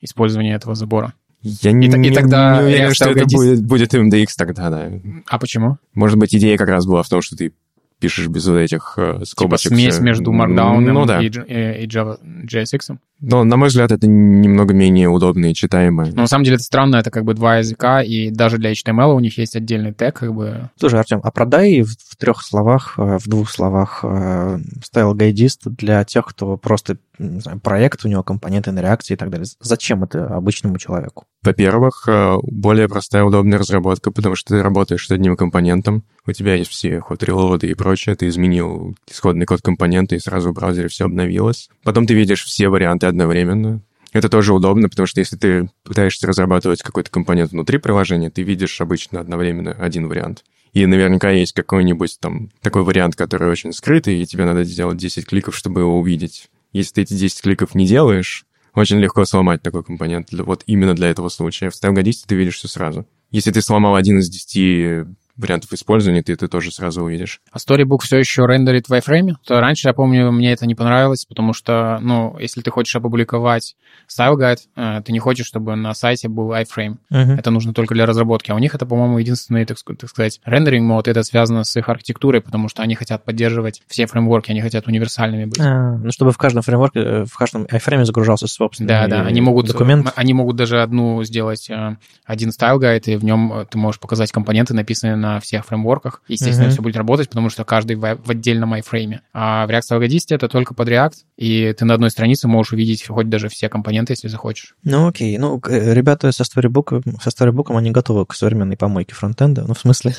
использования 0.00 0.54
этого 0.54 0.74
забора? 0.74 1.14
Я 1.42 1.70
и, 1.70 1.74
не, 1.74 1.88
и 1.88 2.12
тогда 2.12 2.60
не 2.60 2.66
уверен, 2.66 2.94
что 2.94 3.10
это 3.10 3.24
будет, 3.24 3.64
будет 3.64 3.94
MDX 3.94 4.26
тогда, 4.36 4.68
да. 4.68 4.90
А 5.26 5.38
почему? 5.38 5.78
Может 5.94 6.18
быть, 6.18 6.34
идея 6.34 6.58
как 6.58 6.68
раз 6.68 6.86
была 6.86 7.02
в 7.02 7.08
том, 7.08 7.22
что 7.22 7.36
ты 7.36 7.54
пишешь 7.98 8.28
без 8.28 8.46
вот 8.46 8.56
этих 8.56 8.94
э, 8.96 9.24
скобочек. 9.24 9.70
Типа 9.70 9.80
смесь 9.80 10.00
между 10.00 10.32
Markdown 10.32 10.80
ну, 10.80 11.06
да. 11.06 11.20
и, 11.20 11.26
и, 11.26 11.84
и 11.84 11.86
Java, 11.86 12.18
JSX? 12.44 12.98
Но, 13.20 13.44
на 13.44 13.56
мой 13.56 13.68
взгляд, 13.68 13.92
это 13.92 14.06
немного 14.06 14.74
менее 14.74 15.08
удобно 15.08 15.46
и 15.46 15.54
читаемо. 15.54 16.06
Но 16.06 16.22
на 16.22 16.26
самом 16.26 16.44
деле 16.44 16.56
это 16.56 16.64
странно, 16.64 16.96
это 16.96 17.10
как 17.10 17.24
бы 17.24 17.34
два 17.34 17.58
языка, 17.58 18.02
и 18.02 18.30
даже 18.30 18.58
для 18.58 18.72
HTML 18.72 19.14
у 19.14 19.20
них 19.20 19.38
есть 19.38 19.56
отдельный 19.56 19.92
тег, 19.92 20.16
как 20.16 20.34
бы... 20.34 20.70
Слушай, 20.76 21.00
Артем, 21.00 21.20
а 21.22 21.30
продай 21.30 21.82
в, 21.82 21.90
в 21.90 22.16
трех 22.16 22.42
словах, 22.42 22.94
э, 22.98 23.18
в 23.18 23.28
двух 23.28 23.50
словах 23.50 24.00
э, 24.02 24.58
стайл 24.84 25.14
гайдист 25.14 25.62
для 25.66 26.04
тех, 26.04 26.26
кто 26.26 26.56
просто 26.56 26.96
не 27.20 27.40
знаю, 27.40 27.60
проект, 27.60 28.04
у 28.04 28.08
него 28.08 28.22
компоненты 28.22 28.72
на 28.72 28.80
реакции 28.80 29.14
и 29.14 29.16
так 29.16 29.30
далее. 29.30 29.46
Зачем 29.60 30.02
это 30.02 30.26
обычному 30.26 30.78
человеку? 30.78 31.24
Во-первых, 31.42 32.04
э, 32.08 32.36
более 32.42 32.88
простая, 32.88 33.24
удобная 33.24 33.58
разработка, 33.58 34.10
потому 34.10 34.34
что 34.34 34.54
ты 34.54 34.62
работаешь 34.62 35.06
с 35.06 35.10
одним 35.10 35.36
компонентом, 35.36 36.04
у 36.26 36.32
тебя 36.32 36.54
есть 36.54 36.70
все 36.70 37.00
ход 37.00 37.22
релоды 37.22 37.68
и 37.68 37.74
прочее, 37.74 38.14
ты 38.14 38.28
изменил 38.28 38.94
исходный 39.10 39.46
код 39.46 39.60
компонента, 39.62 40.14
и 40.14 40.18
сразу 40.18 40.50
в 40.50 40.54
браузере 40.54 40.88
все 40.88 41.06
обновилось. 41.06 41.68
Потом 41.82 42.06
ты 42.06 42.14
видишь 42.14 42.44
все 42.44 42.68
варианты 42.68 43.06
одновременно. 43.10 43.82
Это 44.12 44.28
тоже 44.28 44.52
удобно, 44.52 44.88
потому 44.88 45.06
что 45.06 45.20
если 45.20 45.36
ты 45.36 45.70
пытаешься 45.84 46.26
разрабатывать 46.26 46.82
какой-то 46.82 47.10
компонент 47.10 47.52
внутри 47.52 47.78
приложения, 47.78 48.30
ты 48.30 48.42
видишь 48.42 48.80
обычно 48.80 49.20
одновременно 49.20 49.72
один 49.72 50.08
вариант. 50.08 50.44
И 50.72 50.86
наверняка 50.86 51.30
есть 51.30 51.52
какой-нибудь 51.52 52.18
там 52.20 52.50
такой 52.60 52.82
вариант, 52.82 53.16
который 53.16 53.48
очень 53.50 53.72
скрытый, 53.72 54.20
и 54.20 54.26
тебе 54.26 54.44
надо 54.44 54.64
сделать 54.64 54.96
10 54.96 55.26
кликов, 55.26 55.56
чтобы 55.56 55.80
его 55.80 55.98
увидеть. 55.98 56.48
Если 56.72 56.94
ты 56.94 57.02
эти 57.02 57.14
10 57.14 57.42
кликов 57.42 57.74
не 57.74 57.86
делаешь, 57.86 58.46
очень 58.74 58.98
легко 58.98 59.24
сломать 59.24 59.62
такой 59.62 59.82
компонент. 59.82 60.28
Вот 60.32 60.62
именно 60.66 60.94
для 60.94 61.08
этого 61.08 61.28
случая. 61.28 61.70
В 61.70 61.74
StyleGodist 61.74 62.24
ты 62.26 62.36
видишь 62.36 62.56
все 62.56 62.68
сразу. 62.68 63.06
Если 63.30 63.50
ты 63.50 63.62
сломал 63.62 63.96
один 63.96 64.18
из 64.18 64.28
10 64.28 65.06
вариантов 65.40 65.72
использования, 65.72 66.22
ты 66.22 66.32
это 66.34 66.48
тоже 66.48 66.70
сразу 66.70 67.02
увидишь. 67.02 67.40
А 67.50 67.58
Storybook 67.58 68.00
все 68.02 68.18
еще 68.18 68.46
рендерит 68.46 68.88
в 68.88 68.92
iframe? 68.92 69.34
То 69.46 69.60
раньше, 69.60 69.88
я 69.88 69.94
помню, 69.94 70.30
мне 70.30 70.52
это 70.52 70.66
не 70.66 70.74
понравилось, 70.74 71.24
потому 71.24 71.52
что, 71.52 71.98
ну, 72.00 72.36
если 72.38 72.60
ты 72.60 72.70
хочешь 72.70 72.94
опубликовать 72.94 73.76
style 74.08 74.36
guide, 74.36 74.58
э, 74.76 75.02
ты 75.04 75.12
не 75.12 75.18
хочешь, 75.18 75.46
чтобы 75.46 75.76
на 75.76 75.94
сайте 75.94 76.28
был 76.28 76.52
iframe. 76.52 76.96
Uh-huh. 77.12 77.38
Это 77.38 77.50
нужно 77.50 77.72
только 77.72 77.94
для 77.94 78.06
разработки. 78.06 78.50
А 78.50 78.54
у 78.54 78.58
них 78.58 78.74
это, 78.74 78.86
по-моему, 78.86 79.18
единственный, 79.18 79.64
так, 79.64 79.78
сказать, 79.78 80.40
рендеринг 80.44 80.86
мод. 80.86 81.08
Это 81.08 81.22
связано 81.22 81.64
с 81.64 81.74
их 81.76 81.88
архитектурой, 81.88 82.40
потому 82.40 82.68
что 82.68 82.82
они 82.82 82.94
хотят 82.94 83.24
поддерживать 83.24 83.82
все 83.86 84.06
фреймворки, 84.06 84.50
они 84.50 84.60
хотят 84.60 84.86
универсальными 84.86 85.46
быть. 85.46 85.60
А, 85.60 85.96
ну, 85.96 86.10
чтобы 86.10 86.32
в 86.32 86.38
каждом 86.38 86.62
фреймворке, 86.62 87.00
э, 87.00 87.24
в 87.24 87.36
каждом 87.36 87.64
iframe 87.64 88.04
загружался 88.04 88.46
собственный 88.46 88.88
Да, 88.88 89.06
да, 89.06 89.22
они 89.22 89.40
могут, 89.40 89.66
документ. 89.66 90.12
Они 90.16 90.34
могут 90.34 90.56
даже 90.56 90.82
одну 90.82 91.22
сделать, 91.24 91.70
э, 91.70 91.96
один 92.24 92.50
style 92.50 92.78
guide, 92.78 93.04
и 93.06 93.16
в 93.16 93.24
нем 93.24 93.66
ты 93.70 93.78
можешь 93.78 94.00
показать 94.00 94.32
компоненты, 94.32 94.74
написанные 94.74 95.16
на 95.16 95.29
на 95.34 95.40
всех 95.40 95.64
фреймворках. 95.66 96.22
Естественно, 96.28 96.68
mm-hmm. 96.68 96.70
все 96.70 96.82
будет 96.82 96.96
работать, 96.96 97.28
потому 97.28 97.50
что 97.50 97.64
каждый 97.64 97.96
в, 97.96 98.18
в 98.24 98.30
отдельном 98.30 98.74
iFrame. 98.74 99.20
А 99.32 99.66
в 99.66 99.70
React 99.70 100.00
Style 100.00 100.20
это 100.30 100.48
только 100.48 100.74
под 100.74 100.88
React, 100.88 101.14
и 101.36 101.74
ты 101.76 101.84
на 101.84 101.94
одной 101.94 102.10
странице 102.10 102.48
можешь 102.48 102.72
увидеть 102.72 103.06
хоть 103.06 103.28
даже 103.28 103.48
все 103.48 103.68
компоненты, 103.68 104.12
если 104.12 104.28
захочешь. 104.28 104.74
Ну 104.84 105.08
окей. 105.08 105.38
Ну, 105.38 105.60
э, 105.68 105.94
ребята 105.94 106.32
со 106.32 106.42
Storybook, 106.42 107.02
со 107.22 107.30
Storybook 107.30 107.76
они 107.76 107.90
готовы 107.90 108.26
к 108.26 108.34
современной 108.34 108.76
помойке 108.76 109.14
фронтенда. 109.14 109.64
Ну, 109.66 109.74
в 109.74 109.78
смысле, 109.78 110.14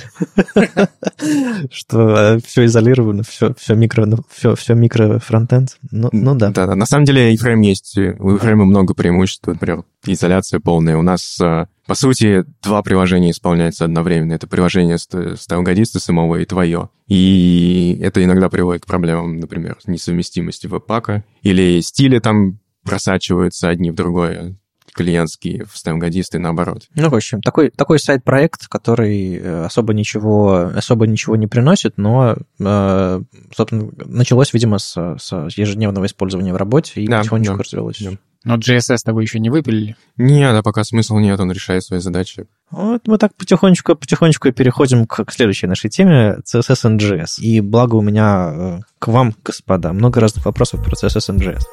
что 1.72 2.36
э, 2.36 2.40
все 2.46 2.66
изолировано, 2.66 3.24
все, 3.24 3.54
микро, 3.70 4.08
все, 4.30 4.56
все 4.56 4.74
микро 4.74 5.20
фронтенд. 5.20 5.78
Ну, 5.92 6.10
ну 6.12 6.36
да. 6.36 6.50
Да, 6.50 6.68
да. 6.68 6.76
На 6.76 6.86
самом 6.86 7.06
деле, 7.06 7.34
iframe 7.34 7.64
есть, 7.64 7.98
у 7.98 8.38
iframe 8.38 8.64
много 8.64 8.94
преимуществ. 8.94 9.48
Например, 9.48 9.84
изоляция 10.06 10.60
полная. 10.60 10.98
У 10.98 11.02
нас 11.02 11.40
э, 11.42 11.66
по 11.92 11.96
сути, 11.96 12.46
два 12.64 12.82
приложения 12.84 13.32
исполняются 13.32 13.84
одновременно. 13.84 14.32
Это 14.32 14.48
приложение 14.48 14.98
стайлгодиста 14.98 16.00
самого 16.00 16.38
и 16.38 16.46
твое. 16.46 16.88
И 17.10 18.00
это 18.02 18.24
иногда 18.24 18.48
приводит 18.48 18.84
к 18.84 18.88
проблемам, 18.88 19.42
например, 19.42 19.78
несовместимости 19.86 20.68
веб-пака. 20.68 21.26
Или 21.42 21.82
стили 21.82 22.20
там 22.20 22.60
просачиваются 22.86 23.68
одни 23.68 23.92
в 23.92 23.96
другое 23.96 24.56
клиентские 24.94 25.66
в 25.66 25.78
стемгодисты 25.78 26.40
наоборот. 26.40 26.84
Ну, 26.96 27.10
в 27.10 27.16
общем, 27.16 27.42
такой, 27.42 27.72
такой 27.72 28.00
сайт-проект, 28.00 28.70
который 28.70 29.36
э, 29.36 29.66
особо 29.66 29.94
ничего, 29.94 30.72
особо 30.74 31.08
ничего 31.08 31.36
не 31.36 31.48
приносит, 31.48 31.98
но, 31.98 32.38
э, 32.58 33.22
собственно, 33.54 33.92
началось, 34.06 34.54
видимо, 34.54 34.80
с, 34.80 35.18
с 35.20 35.48
ежедневного 35.58 36.06
использования 36.06 36.54
в 36.54 36.58
работе 36.58 37.02
и 37.02 37.08
да, 37.08 37.20
потихонечку 37.20 37.58
да, 37.58 37.64
развелось. 37.64 38.02
Да. 38.02 38.12
Но 38.44 38.56
JSS-то 38.56 39.14
вы 39.14 39.22
еще 39.22 39.40
не 39.40 39.50
выпилили? 39.50 39.96
Нет, 40.18 40.56
а 40.56 40.64
пока 40.64 40.84
смысл 40.84 41.18
нет, 41.18 41.40
он 41.40 41.52
решает 41.52 41.84
свои 41.84 42.00
задачи. 42.00 42.48
Вот 42.72 43.08
мы 43.08 43.18
так 43.18 43.36
потихонечку, 43.36 43.96
потихонечку 43.96 44.52
переходим 44.52 45.06
к, 45.06 45.24
к 45.26 45.32
следующей 45.32 45.68
нашей 45.68 45.90
теме, 45.90 46.38
CSS 46.46 46.90
and 46.90 46.98
JS. 46.98 47.40
И 47.40 47.62
благо 47.62 47.96
у 47.96 48.02
меня 48.02 48.52
э, 48.52 48.80
к 48.98 49.08
вам, 49.10 49.36
господа, 49.44 49.94
много 49.94 50.20
разных 50.20 50.46
вопросов 50.46 50.84
про 50.84 50.94
CSS 50.94 51.36
and 51.36 51.40
JS. 51.40 51.64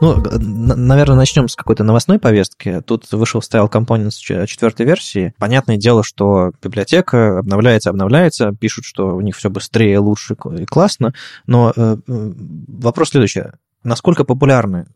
Ну, 0.00 0.16
наверное, 0.40 1.16
начнем 1.16 1.48
с 1.48 1.56
какой-то 1.56 1.84
новостной 1.84 2.18
повестки. 2.18 2.80
Тут 2.86 3.10
вышел 3.12 3.40
Style 3.40 3.70
Components 3.70 4.46
четвертой 4.46 4.86
версии. 4.86 5.34
Понятное 5.38 5.76
дело, 5.76 6.02
что 6.02 6.52
библиотека 6.62 7.38
обновляется, 7.38 7.90
обновляется, 7.90 8.52
пишут, 8.58 8.84
что 8.84 9.14
у 9.14 9.20
них 9.20 9.36
все 9.36 9.50
быстрее, 9.50 9.98
лучше 9.98 10.36
и 10.58 10.64
классно. 10.64 11.12
Но 11.46 11.72
э, 11.76 11.96
вопрос 12.06 13.10
следующий. 13.10 13.44
Насколько 13.82 14.24
популярны 14.24 14.86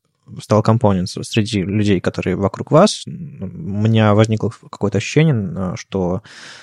стал 0.40 0.62
Components 0.62 1.22
среди 1.22 1.62
людей, 1.62 2.00
которые 2.00 2.36
вокруг 2.36 2.70
вас, 2.70 3.04
у 3.06 3.10
меня 3.10 4.14
возникло 4.14 4.50
какое-то 4.70 4.98
ощущение, 4.98 5.74
что 5.76 6.22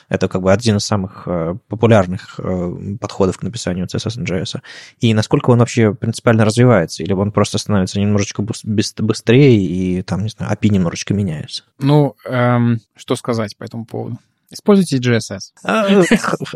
это 0.10 0.28
как 0.28 0.42
бы 0.42 0.52
один 0.52 0.78
из 0.78 0.86
самых 0.86 1.24
э, 1.26 1.56
популярных 1.68 2.40
э, 2.40 2.96
подходов 3.00 3.38
к 3.38 3.44
написанию 3.44 3.86
CSS 3.86 4.24
JS. 4.24 4.62
И 5.00 5.14
насколько 5.14 5.52
он 5.52 5.60
вообще 5.60 5.94
принципиально 5.94 6.46
развивается, 6.46 7.04
или 7.04 7.14
он 7.14 7.32
просто 7.32 7.58
становится 7.58 8.00
немножечко 8.00 8.44
быстрее, 8.44 9.58
и 9.58 10.02
там, 10.02 10.24
не 10.24 10.30
знаю, 10.30 10.54
API 10.54 10.70
немножечко 10.70 11.14
меняется? 11.14 11.64
Ну, 11.80 12.16
эм, 12.26 12.80
что 12.96 13.16
сказать 13.16 13.56
по 13.58 13.64
этому 13.64 13.86
поводу? 13.86 14.18
Используйте 14.52 14.98
JSS. 14.98 15.40
А, 15.64 16.04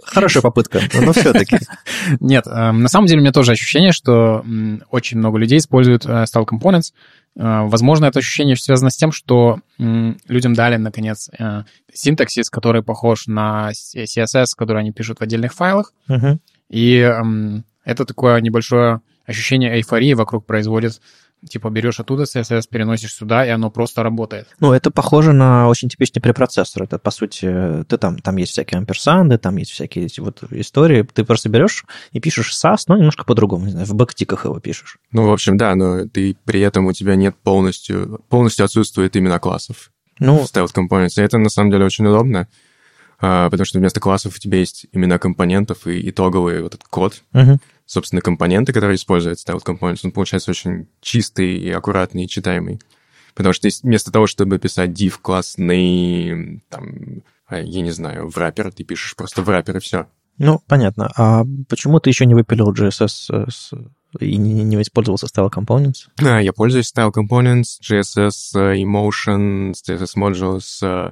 хорошая 0.03 0.41
попытка, 0.41 0.81
но 0.93 1.13
все-таки. 1.13 1.57
Нет, 2.19 2.45
эм, 2.45 2.81
на 2.81 2.89
самом 2.89 3.07
деле 3.07 3.19
у 3.19 3.21
меня 3.21 3.31
тоже 3.31 3.53
ощущение, 3.53 3.93
что 3.93 4.43
очень 4.91 5.17
много 5.17 5.37
людей 5.37 5.59
используют 5.59 6.05
э, 6.05 6.25
Style 6.25 6.45
Components. 6.45 6.91
Э, 7.37 7.63
возможно, 7.67 8.05
это 8.05 8.19
ощущение 8.19 8.57
связано 8.57 8.89
с 8.89 8.97
тем, 8.97 9.11
что 9.13 9.59
людям 9.77 10.53
дали, 10.53 10.75
наконец, 10.75 11.29
э, 11.39 11.63
синтаксис, 11.93 12.49
который 12.49 12.83
похож 12.83 13.27
на 13.27 13.71
CSS, 13.71 14.47
который 14.57 14.81
они 14.81 14.91
пишут 14.91 15.19
в 15.19 15.21
отдельных 15.21 15.53
файлах. 15.53 15.93
И 16.69 16.95
это 17.85 18.05
такое 18.05 18.41
небольшое 18.41 19.01
ощущение 19.25 19.75
эйфории 19.75 20.13
вокруг 20.13 20.45
производит 20.45 21.01
Типа 21.49 21.69
берешь 21.69 21.99
оттуда 21.99 22.23
CSS, 22.23 22.63
переносишь 22.69 23.13
сюда, 23.13 23.45
и 23.45 23.49
оно 23.49 23.69
просто 23.69 24.03
работает. 24.03 24.47
Ну, 24.59 24.73
это 24.73 24.91
похоже 24.91 25.33
на 25.33 25.67
очень 25.69 25.89
типичный 25.89 26.21
препроцессор. 26.21 26.83
Это, 26.83 26.97
по 26.97 27.11
сути, 27.11 27.83
ты 27.87 27.97
там, 27.97 28.19
там 28.19 28.37
есть 28.37 28.51
всякие 28.51 28.79
амперсанды, 28.79 29.37
там 29.37 29.57
есть 29.57 29.71
всякие 29.71 30.05
эти 30.05 30.19
вот 30.19 30.43
истории. 30.51 31.03
Ты 31.03 31.23
просто 31.23 31.49
берешь 31.49 31.85
и 32.11 32.19
пишешь 32.19 32.53
SAS, 32.53 32.83
но 32.87 32.97
немножко 32.97 33.25
по-другому, 33.25 33.65
не 33.65 33.71
знаю, 33.71 33.85
в 33.85 33.93
бэктиках 33.95 34.45
его 34.45 34.59
пишешь. 34.59 34.97
Ну, 35.11 35.27
в 35.27 35.31
общем, 35.31 35.57
да, 35.57 35.75
но 35.75 36.07
ты 36.07 36.35
при 36.45 36.61
этом 36.61 36.85
у 36.85 36.93
тебя 36.93 37.15
нет 37.15 37.35
полностью, 37.35 38.21
полностью 38.29 38.65
отсутствует 38.65 39.15
именно 39.15 39.39
классов. 39.39 39.91
Ну, 40.19 40.43
Components. 40.43 41.13
И 41.17 41.21
это, 41.21 41.37
на 41.37 41.49
самом 41.49 41.71
деле, 41.71 41.85
очень 41.85 42.05
удобно. 42.05 42.47
А, 43.19 43.49
потому 43.49 43.65
что 43.65 43.79
вместо 43.79 43.99
классов 43.99 44.35
у 44.35 44.39
тебя 44.39 44.59
есть 44.59 44.87
имена 44.91 45.17
компонентов 45.17 45.87
и 45.87 46.09
итоговый 46.09 46.61
вот 46.61 46.75
этот 46.75 46.87
код. 46.87 47.21
Uh-huh. 47.33 47.57
Собственно, 47.85 48.21
компоненты, 48.21 48.73
которые 48.73 48.95
используют 48.95 49.39
Styled 49.39 49.63
Components, 49.63 50.01
он 50.03 50.11
получается 50.11 50.51
очень 50.51 50.87
чистый 51.01 51.57
и 51.57 51.69
аккуратный 51.71 52.25
и 52.25 52.27
читаемый. 52.27 52.79
Потому 53.35 53.53
что 53.53 53.67
вместо 53.83 54.11
того, 54.11 54.27
чтобы 54.27 54.57
писать 54.59 54.91
div 54.91 55.19
классный, 55.21 56.63
там, 56.69 57.23
а, 57.47 57.59
я 57.59 57.81
не 57.81 57.91
знаю, 57.91 58.29
в 58.29 58.37
wrapper, 58.37 58.71
ты 58.71 58.83
пишешь 58.83 59.15
просто 59.15 59.41
в 59.41 59.49
wrapper 59.49 59.77
и 59.77 59.79
все. 59.79 60.07
Ну, 60.37 60.61
понятно. 60.67 61.11
А 61.15 61.45
почему 61.69 61.99
ты 61.99 62.09
еще 62.09 62.25
не 62.25 62.33
выпилил 62.33 62.73
JSS 62.73 63.49
с, 63.49 63.71
и 64.19 64.37
не, 64.37 64.63
не 64.63 64.81
использовался 64.81 65.27
Style 65.27 65.51
Components? 65.51 66.07
А, 66.21 66.41
я 66.41 66.53
пользуюсь 66.53 66.91
Style 66.91 67.11
Components, 67.13 67.79
JSS, 67.81 68.55
э, 68.55 68.81
Emotion, 68.81 69.73
CSS 69.73 70.15
Modules, 70.17 70.65
э, 70.81 71.11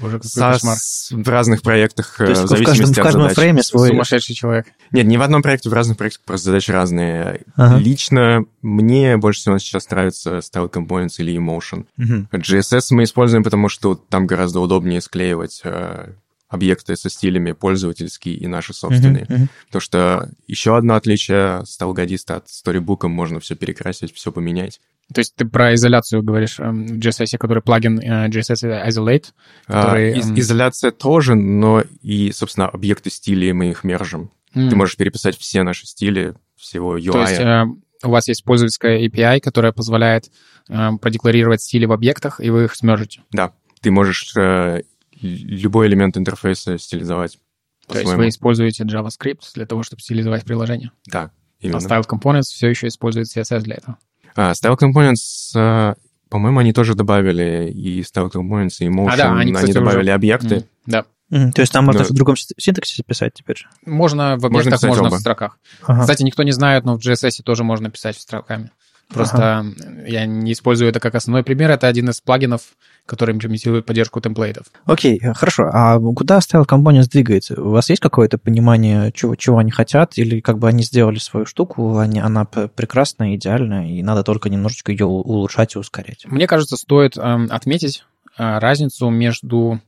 Боже, 0.00 0.18
какой 0.18 0.52
кошмар. 0.52 0.76
В 1.10 1.28
разных 1.28 1.62
проектах, 1.62 2.14
То 2.16 2.24
есть 2.24 2.42
в, 2.42 2.46
в 2.46 2.64
каждом, 2.64 2.92
в 2.92 2.94
каждом 2.96 3.22
задач. 3.22 3.36
фрейме 3.36 3.62
свой... 3.62 3.88
Сумасшедший 3.88 4.34
человек. 4.34 4.66
Нет, 4.90 5.06
не 5.06 5.16
в 5.18 5.22
одном 5.22 5.42
проекте, 5.42 5.68
в 5.68 5.72
разных 5.72 5.96
проектах 5.96 6.24
просто 6.24 6.46
задачи 6.46 6.70
разные. 6.70 7.42
Ага. 7.54 7.78
Лично 7.78 8.44
мне 8.62 9.16
больше 9.16 9.40
всего 9.40 9.58
сейчас 9.58 9.88
нравится 9.90 10.38
Style 10.38 10.70
Components 10.70 11.14
или 11.18 11.36
Emotion. 11.36 11.86
Угу. 11.98 12.28
GSS 12.32 12.86
мы 12.90 13.04
используем, 13.04 13.44
потому 13.44 13.68
что 13.68 13.94
там 13.94 14.26
гораздо 14.26 14.60
удобнее 14.60 15.00
склеивать 15.00 15.60
э, 15.64 16.12
объекты 16.48 16.96
со 16.96 17.10
стилями 17.10 17.52
пользовательские 17.52 18.36
и 18.36 18.46
наши 18.46 18.72
собственные. 18.72 19.24
Uh-huh, 19.24 19.36
uh-huh. 19.36 19.48
Потому 19.66 19.80
что 19.80 20.30
еще 20.46 20.76
одно 20.76 20.94
отличие 20.94 21.64
Stylgardista 21.64 22.36
от 22.36 22.46
Storybook, 22.46 23.08
можно 23.08 23.40
все 23.40 23.54
перекрасить, 23.56 24.14
все 24.14 24.30
поменять. 24.30 24.80
То 25.12 25.20
есть 25.20 25.34
ты 25.36 25.44
про 25.44 25.74
изоляцию 25.74 26.22
говоришь 26.22 26.58
эм, 26.60 26.86
в 26.86 26.98
GSS, 26.98 27.36
который 27.38 27.62
плагин 27.62 27.98
э, 27.98 28.28
GSS 28.28 28.88
Isolate? 28.88 29.26
А, 29.66 29.82
который... 29.82 30.14
А, 30.14 30.16
из- 30.16 30.30
изоляция 30.30 30.92
тоже, 30.92 31.34
но 31.34 31.82
и, 32.00 32.32
собственно, 32.32 32.68
объекты 32.68 33.10
стилей 33.10 33.52
мы 33.52 33.70
их 33.70 33.84
мержим. 33.84 34.30
Mm. 34.54 34.70
Ты 34.70 34.76
можешь 34.76 34.96
переписать 34.96 35.36
все 35.36 35.62
наши 35.62 35.86
стили, 35.86 36.34
всего 36.56 36.96
UI. 36.96 37.12
То 37.12 37.20
есть 37.20 37.40
э, 37.40 37.64
у 38.02 38.10
вас 38.10 38.28
есть 38.28 38.44
пользовательская 38.44 39.06
API, 39.06 39.40
которая 39.40 39.72
позволяет 39.72 40.30
э, 40.68 40.90
продекларировать 41.00 41.62
стили 41.62 41.84
в 41.84 41.92
объектах, 41.92 42.40
и 42.40 42.50
вы 42.50 42.64
их 42.64 42.74
смержите? 42.74 43.22
Да. 43.30 43.52
Ты 43.80 43.90
можешь 43.90 44.32
э, 44.36 44.82
любой 45.24 45.86
элемент 45.88 46.16
интерфейса 46.16 46.78
стилизовать. 46.78 47.38
То 47.86 47.98
есть 47.98 48.12
вы 48.12 48.28
используете 48.28 48.84
JavaScript 48.84 49.42
для 49.54 49.66
того, 49.66 49.82
чтобы 49.82 50.02
стилизовать 50.02 50.44
приложение? 50.44 50.90
Да, 51.06 51.30
именно. 51.60 51.78
А 51.78 51.80
Style 51.80 52.06
Components 52.08 52.44
все 52.52 52.68
еще 52.68 52.88
использует 52.88 53.26
CSS 53.26 53.60
для 53.60 53.76
этого? 53.76 53.98
А, 54.36 54.52
Style 54.52 54.78
Components, 54.78 55.52
а, 55.56 55.94
по-моему, 56.28 56.60
они 56.60 56.72
тоже 56.72 56.94
добавили 56.94 57.70
и 57.70 58.00
Style 58.00 58.30
Components, 58.32 58.76
и 58.80 58.86
Motion. 58.86 59.10
А, 59.12 59.16
да, 59.16 59.36
они, 59.36 59.52
кстати, 59.52 59.70
они 59.70 59.74
добавили 59.74 60.02
уже... 60.02 60.12
объекты. 60.12 60.54
Mm, 60.56 60.66
да. 60.86 61.04
Mm, 61.30 61.52
то 61.52 61.60
есть 61.60 61.72
там 61.72 61.84
можно 61.84 62.02
но... 62.02 62.06
в 62.06 62.12
другом 62.12 62.36
синтаксисе 62.36 63.02
писать 63.02 63.34
теперь? 63.34 63.66
Можно 63.86 64.36
в 64.38 64.46
объектах, 64.46 64.82
можно, 64.82 65.02
можно 65.04 65.16
в 65.16 65.20
строках. 65.20 65.58
Ага. 65.82 66.00
Кстати, 66.02 66.22
никто 66.22 66.42
не 66.42 66.52
знает, 66.52 66.84
но 66.84 66.98
в 66.98 67.00
GSS 67.00 67.42
тоже 67.42 67.64
можно 67.64 67.90
писать 67.90 68.16
в 68.16 68.20
строками. 68.20 68.70
Просто 69.08 69.58
ага. 69.58 69.66
я 70.06 70.26
не 70.26 70.52
использую 70.52 70.90
это 70.90 71.00
как 71.00 71.14
основной 71.14 71.44
пример. 71.44 71.70
Это 71.70 71.86
один 71.86 72.08
из 72.08 72.20
плагинов, 72.20 72.62
который 73.06 73.34
имплементирует 73.34 73.86
поддержку 73.86 74.20
темплейтов. 74.20 74.66
Окей, 74.86 75.20
хорошо. 75.34 75.68
А 75.72 75.98
куда 75.98 76.38
Style 76.38 76.66
Components 76.66 77.08
двигается? 77.10 77.60
У 77.60 77.70
вас 77.70 77.90
есть 77.90 78.00
какое-то 78.00 78.38
понимание, 78.38 79.12
чего, 79.12 79.36
чего 79.36 79.58
они 79.58 79.70
хотят? 79.70 80.16
Или 80.16 80.40
как 80.40 80.58
бы 80.58 80.68
они 80.68 80.82
сделали 80.82 81.18
свою 81.18 81.46
штуку, 81.46 81.98
они, 81.98 82.18
она 82.20 82.44
прекрасная, 82.44 83.36
идеальная, 83.36 83.88
и 83.88 84.02
надо 84.02 84.22
только 84.22 84.48
немножечко 84.48 84.90
ее 84.90 85.06
улучшать 85.06 85.74
и 85.74 85.78
ускорять? 85.78 86.24
Мне 86.26 86.46
кажется, 86.46 86.76
стоит 86.76 87.16
э, 87.16 87.46
отметить 87.50 88.04
э, 88.38 88.58
разницу 88.58 89.10
между 89.10 89.80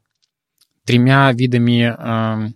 тремя 0.84 1.32
видами 1.32 1.94
э, 1.98 2.50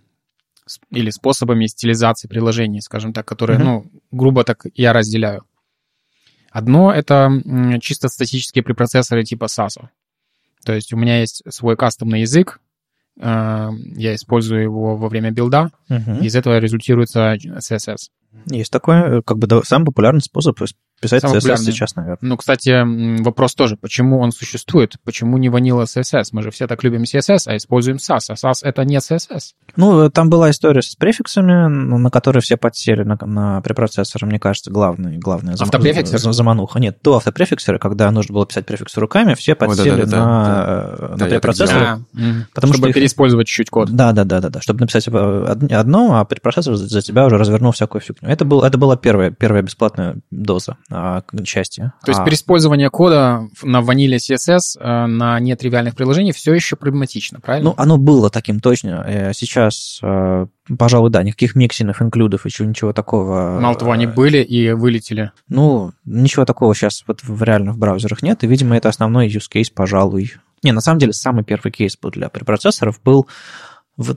или 0.89 1.09
способами 1.09 1.65
стилизации 1.65 2.27
приложений, 2.27 2.81
скажем 2.81 3.13
так, 3.13 3.25
которые, 3.25 3.59
mm-hmm. 3.59 3.63
ну, 3.63 3.85
грубо 4.11 4.43
так 4.43 4.65
я 4.75 4.93
разделяю. 4.93 5.43
Одно— 6.51 6.93
это 6.93 7.31
чисто 7.81 8.09
статические 8.09 8.63
препроцессоры 8.63 9.23
типа 9.23 9.45
SAS. 9.45 9.87
То 10.65 10.73
есть 10.73 10.93
у 10.93 10.97
меня 10.97 11.19
есть 11.19 11.43
свой 11.49 11.75
кастомный 11.75 12.21
язык, 12.21 12.59
э, 13.19 13.69
я 13.95 14.15
использую 14.15 14.61
его 14.61 14.95
во 14.95 15.09
время 15.09 15.31
билда, 15.31 15.71
uh-huh. 15.89 16.21
из 16.21 16.35
этого 16.35 16.59
результируется 16.59 17.35
CSS. 17.35 18.09
Есть 18.45 18.71
такой, 18.71 18.95
э, 18.95 19.21
как 19.23 19.37
бы, 19.37 19.47
самый 19.63 19.85
популярный 19.85 20.21
способ 20.21 20.59
писать 21.01 21.21
Самый 21.21 21.37
CSS 21.37 21.41
популярный. 21.41 21.65
сейчас, 21.65 21.95
наверное. 21.95 22.17
Ну, 22.21 22.37
кстати, 22.37 23.21
вопрос 23.21 23.55
тоже, 23.55 23.75
почему 23.75 24.19
он 24.19 24.31
существует? 24.31 24.95
Почему 25.03 25.37
не 25.37 25.49
ванила 25.49 25.83
CSS? 25.83 26.25
Мы 26.31 26.43
же 26.43 26.51
все 26.51 26.67
так 26.67 26.83
любим 26.83 27.03
CSS, 27.03 27.43
а 27.47 27.57
используем 27.57 27.97
SAS, 27.97 28.25
а 28.29 28.33
SAS— 28.33 28.59
это 28.63 28.85
не 28.85 28.97
CSS. 28.97 29.53
Ну, 29.75 30.09
там 30.09 30.29
была 30.29 30.51
история 30.51 30.81
с 30.81 30.95
префиксами, 30.95 31.67
на 31.67 32.09
которые 32.09 32.41
все 32.41 32.57
подсели 32.57 33.03
на, 33.03 33.17
на 33.25 33.61
препроцессоры, 33.61 34.27
мне 34.27 34.39
кажется, 34.39 34.71
главный, 34.71 35.17
главная 35.17 35.55
зам, 35.55 35.65
автопрефиксер? 35.65 36.19
замануха. 36.19 36.79
Нет, 36.79 36.99
до 37.03 37.17
автопрефиксера, 37.17 37.79
когда 37.79 38.11
нужно 38.11 38.33
было 38.33 38.45
писать 38.45 38.65
префиксы 38.65 38.99
руками, 38.99 39.33
все 39.33 39.55
подсели 39.55 40.03
О, 40.03 40.05
да, 40.05 40.05
да, 40.05 40.17
на, 40.17 40.25
да, 40.25 41.07
на 41.07 41.17
да, 41.17 41.25
препроцессоры. 41.25 41.85
А, 41.85 41.99
потому 42.53 42.73
чтобы 42.73 42.87
что 42.89 42.93
переиспользовать 42.93 43.47
чуть-чуть 43.47 43.69
код. 43.69 43.89
Да, 43.89 44.11
да, 44.11 44.23
да, 44.23 44.39
да, 44.39 44.49
да, 44.49 44.61
чтобы 44.61 44.81
написать 44.81 45.07
одно, 45.07 46.19
а 46.19 46.25
препроцессор 46.25 46.75
за 46.75 47.01
тебя 47.01 47.25
уже 47.25 47.37
развернул 47.37 47.71
всякую 47.71 48.01
фигню. 48.01 48.29
Это, 48.29 48.45
был, 48.45 48.63
это 48.63 48.77
была 48.77 48.95
первая, 48.97 49.31
первая 49.31 49.63
бесплатная 49.63 50.17
доза 50.29 50.77
части. 51.43 51.91
То 52.03 52.11
есть 52.11 52.19
а... 52.19 52.23
переиспользование 52.25 52.89
кода 52.89 53.47
на 53.63 53.81
ваниле 53.81 54.17
CSS 54.17 54.79
э, 54.79 55.05
на 55.07 55.39
нетривиальных 55.39 55.95
приложениях 55.95 56.35
все 56.35 56.53
еще 56.53 56.75
проблематично, 56.75 57.39
правильно? 57.39 57.69
Ну, 57.69 57.75
оно 57.77 57.97
было 57.97 58.29
таким 58.29 58.59
точно. 58.59 59.03
Э, 59.07 59.33
сейчас, 59.33 59.99
э, 60.03 60.45
пожалуй, 60.77 61.09
да, 61.09 61.23
никаких 61.23 61.55
миксинов, 61.55 62.01
инклюдов, 62.01 62.45
еще 62.45 62.65
ничего 62.65 62.93
такого. 62.93 63.59
Мало 63.59 63.75
того, 63.75 63.91
они 63.91 64.07
были 64.07 64.39
и 64.39 64.71
вылетели. 64.71 65.31
Ну, 65.47 65.91
ничего 66.05 66.45
такого 66.45 66.75
сейчас 66.75 67.03
вот 67.07 67.21
в, 67.23 67.41
реально 67.43 67.73
в 67.73 67.77
браузерах 67.77 68.21
нет, 68.21 68.43
и, 68.43 68.47
видимо, 68.47 68.75
это 68.75 68.89
основной 68.89 69.27
use 69.27 69.49
case, 69.53 69.71
пожалуй. 69.73 70.33
Не, 70.63 70.71
на 70.71 70.81
самом 70.81 70.99
деле, 70.99 71.13
самый 71.13 71.43
первый 71.43 71.71
кейс 71.71 71.97
был 71.97 72.11
для 72.11 72.29
препроцессоров 72.29 73.01
был, 73.03 73.27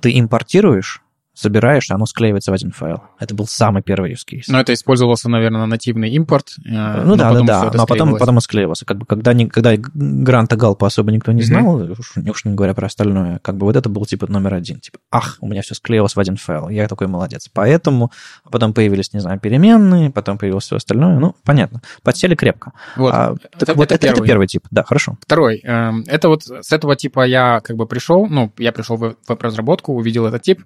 ты 0.01 0.19
импортируешь 0.19 1.04
собираешь, 1.35 1.91
оно 1.91 2.07
склеивается 2.07 2.53
в 2.53 2.55
один 2.55 2.71
файл. 2.71 3.03
Это 3.19 3.35
был 3.35 3.47
самый 3.47 3.83
первый 3.83 4.13
use 4.13 4.25
case. 4.31 4.45
Но 4.49 4.61
это 4.61 4.73
использовался, 4.73 5.29
наверное, 5.29 5.61
на 5.61 5.67
нативный 5.67 6.11
импорт. 6.11 6.55
Э, 6.65 7.03
ну 7.05 7.17
да, 7.17 7.33
да, 7.33 7.43
да, 7.43 7.71
но 7.75 7.87
потом, 7.87 8.17
потом 8.17 8.41
склеивался. 8.41 8.87
Как 8.87 8.99
бы, 8.99 9.07
когда, 9.07 9.33
не, 9.33 9.47
когда 9.47 9.75
гранта 9.77 10.57
Галпа 10.57 10.87
особо 10.87 11.11
никто 11.11 11.33
не 11.33 11.43
знал, 11.43 11.81
mm-hmm. 11.81 11.97
уж, 11.99 12.17
уж 12.17 12.45
не 12.45 12.55
говоря 12.55 12.73
про 12.75 12.87
остальное, 12.87 13.41
как 13.41 13.57
бы 13.57 13.67
вот 13.67 13.75
это 13.77 13.89
был 13.89 14.07
типа 14.07 14.31
номер 14.31 14.55
один. 14.55 14.79
Типа, 14.79 14.99
ах, 15.11 15.39
у 15.41 15.49
меня 15.49 15.63
все 15.63 15.75
склеилось 15.75 16.15
в 16.15 16.21
один 16.21 16.37
файл. 16.37 16.69
Я 16.69 16.87
такой 16.87 17.09
молодец. 17.09 17.49
Поэтому 17.53 18.13
потом 18.51 18.73
появились, 18.73 19.13
не 19.13 19.21
знаю, 19.21 19.41
переменные, 19.41 20.11
потом 20.11 20.39
появилось 20.39 20.65
все 20.65 20.77
остальное. 20.77 21.19
Ну, 21.19 21.35
понятно. 21.45 21.83
Подсели 22.03 22.37
крепко. 22.37 22.73
Вот, 22.97 23.13
а, 23.13 23.35
это, 23.59 23.75
вот 23.75 23.85
это, 23.87 23.95
это, 23.95 24.07
первый. 24.07 24.19
это 24.19 24.27
первый 24.27 24.47
тип. 24.47 24.67
Да, 24.71 24.85
хорошо. 24.85 25.19
Второй. 25.21 25.61
Эм, 25.65 26.05
это 26.07 26.29
вот 26.29 26.45
с 26.45 26.73
этого 26.73 26.95
типа 26.95 27.27
я 27.27 27.61
как 27.61 27.77
бы 27.77 27.87
пришел, 27.87 28.27
ну, 28.27 28.53
я 28.59 28.71
пришел 28.71 28.97
в 28.97 29.17
веб-разработку, 29.27 29.93
увидел 29.95 30.27
этот 30.27 30.43
тип, 30.43 30.63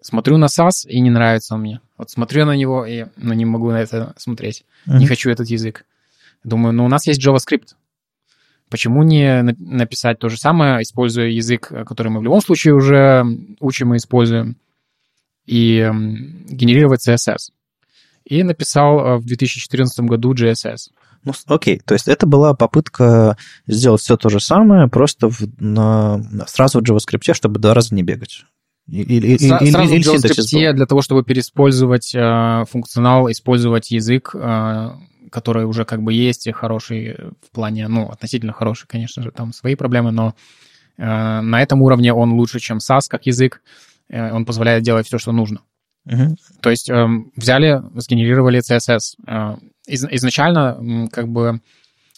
Смотрю 0.00 0.36
на 0.36 0.46
SAS, 0.46 0.86
и 0.88 1.00
не 1.00 1.10
нравится 1.10 1.54
он 1.54 1.62
мне. 1.62 1.80
Вот 1.96 2.10
смотрю 2.10 2.44
на 2.46 2.56
него, 2.56 2.86
и 2.86 3.06
ну, 3.16 3.34
не 3.34 3.44
могу 3.44 3.70
на 3.70 3.80
это 3.80 4.14
смотреть. 4.16 4.64
Mm-hmm. 4.86 4.98
Не 4.98 5.06
хочу 5.06 5.30
этот 5.30 5.48
язык. 5.48 5.84
Думаю, 6.44 6.72
ну, 6.72 6.84
у 6.84 6.88
нас 6.88 7.06
есть 7.06 7.24
JavaScript. 7.26 7.74
Почему 8.70 9.02
не 9.02 9.42
написать 9.42 10.18
то 10.18 10.28
же 10.28 10.36
самое, 10.36 10.82
используя 10.82 11.28
язык, 11.28 11.72
который 11.86 12.08
мы 12.08 12.20
в 12.20 12.22
любом 12.22 12.40
случае 12.40 12.74
уже 12.74 13.24
учим 13.60 13.94
и 13.94 13.96
используем, 13.96 14.56
и 15.46 15.90
генерировать 16.48 17.06
CSS? 17.08 17.52
И 18.24 18.42
написал 18.42 18.98
э, 19.00 19.16
в 19.16 19.24
2014 19.24 20.00
году 20.00 20.34
GSS. 20.34 20.90
Ну, 21.24 21.32
окей, 21.46 21.80
то 21.84 21.94
есть 21.94 22.08
это 22.08 22.26
была 22.26 22.54
попытка 22.54 23.36
сделать 23.66 24.02
все 24.02 24.16
то 24.16 24.28
же 24.28 24.38
самое, 24.38 24.88
просто 24.88 25.28
в, 25.28 25.40
на, 25.58 26.22
сразу 26.46 26.80
в 26.80 26.82
JavaScript, 26.82 27.32
чтобы 27.32 27.58
два 27.58 27.74
раза 27.74 27.94
не 27.94 28.02
бегать. 28.02 28.44
Или, 28.88 29.36
Сра- 29.36 29.60
или, 29.60 29.70
сразу 29.70 29.94
или 29.94 30.02
в 30.02 30.06
JavaScript 30.06 30.72
для 30.72 30.86
того, 30.86 31.02
чтобы 31.02 31.22
переиспользовать 31.22 32.14
э, 32.14 32.64
функционал, 32.70 33.30
использовать 33.30 33.90
язык, 33.90 34.30
э, 34.34 34.90
который 35.30 35.66
уже 35.66 35.84
как 35.84 36.02
бы 36.02 36.14
есть 36.14 36.46
и 36.46 36.52
хороший 36.52 37.16
в 37.46 37.50
плане, 37.52 37.88
ну, 37.88 38.08
относительно 38.08 38.52
хороший, 38.52 38.86
конечно 38.86 39.22
же, 39.22 39.30
там 39.30 39.52
свои 39.52 39.74
проблемы, 39.74 40.10
но 40.10 40.34
э, 40.96 41.02
на 41.04 41.62
этом 41.62 41.82
уровне 41.82 42.14
он 42.14 42.32
лучше, 42.32 42.60
чем 42.60 42.78
SAS 42.78 43.02
как 43.08 43.26
язык, 43.26 43.60
э, 44.08 44.32
он 44.32 44.46
позволяет 44.46 44.82
делать 44.84 45.06
все, 45.06 45.18
что 45.18 45.32
нужно. 45.32 45.60
Uh-huh. 46.06 46.34
То 46.62 46.70
есть 46.70 46.88
э, 46.88 47.06
взяли, 47.36 47.82
сгенерировали 47.94 48.60
CSS. 48.60 49.00
Э, 49.26 49.56
из, 49.86 50.04
изначально 50.04 51.08
как 51.12 51.28
бы 51.28 51.60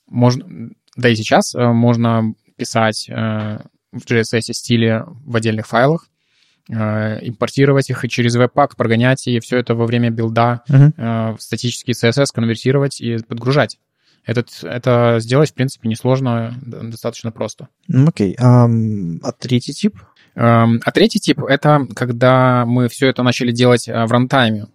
можно, 0.09 0.71
да 0.97 1.09
и 1.09 1.17
сейчас 1.17 1.55
э, 1.57 1.67
можно 1.67 2.35
писать 2.57 3.09
э, 3.09 3.59
в 3.93 4.05
JSS 4.07 4.53
стиле 4.53 5.05
в 5.25 5.35
отдельных 5.35 5.67
файлах, 5.67 6.07
импортировать 6.71 7.91
их 7.91 8.05
и 8.05 8.09
через 8.09 8.37
веб-пак 8.37 8.77
прогонять, 8.77 9.27
и 9.27 9.41
все 9.41 9.59
это 9.59 9.75
во 9.75 9.87
время 9.87 10.11
билда 10.11 10.63
uh-huh. 10.69 11.37
в 11.37 11.43
статический 11.43 11.95
CSS 11.95 12.27
конвертировать 12.33 13.01
и 13.01 13.19
подгружать. 13.19 13.79
Этот, 14.25 14.49
это 14.63 15.17
сделать, 15.19 15.51
в 15.51 15.55
принципе, 15.55 15.89
несложно, 15.89 16.55
достаточно 16.63 17.33
просто. 17.33 17.69
Окей. 17.89 18.37
Okay. 18.39 18.69
Um, 18.69 19.19
а 19.23 19.33
третий 19.33 19.73
тип? 19.73 19.99
Um, 20.37 20.81
а 20.85 20.93
третий 20.93 21.19
тип— 21.19 21.43
это 21.49 21.87
когда 21.97 22.65
мы 22.67 22.89
все 22.89 23.09
это 23.09 23.23
начали 23.23 23.51
делать 23.51 23.89
э, 23.89 24.05
в 24.05 24.13
рантайме. 24.13 24.67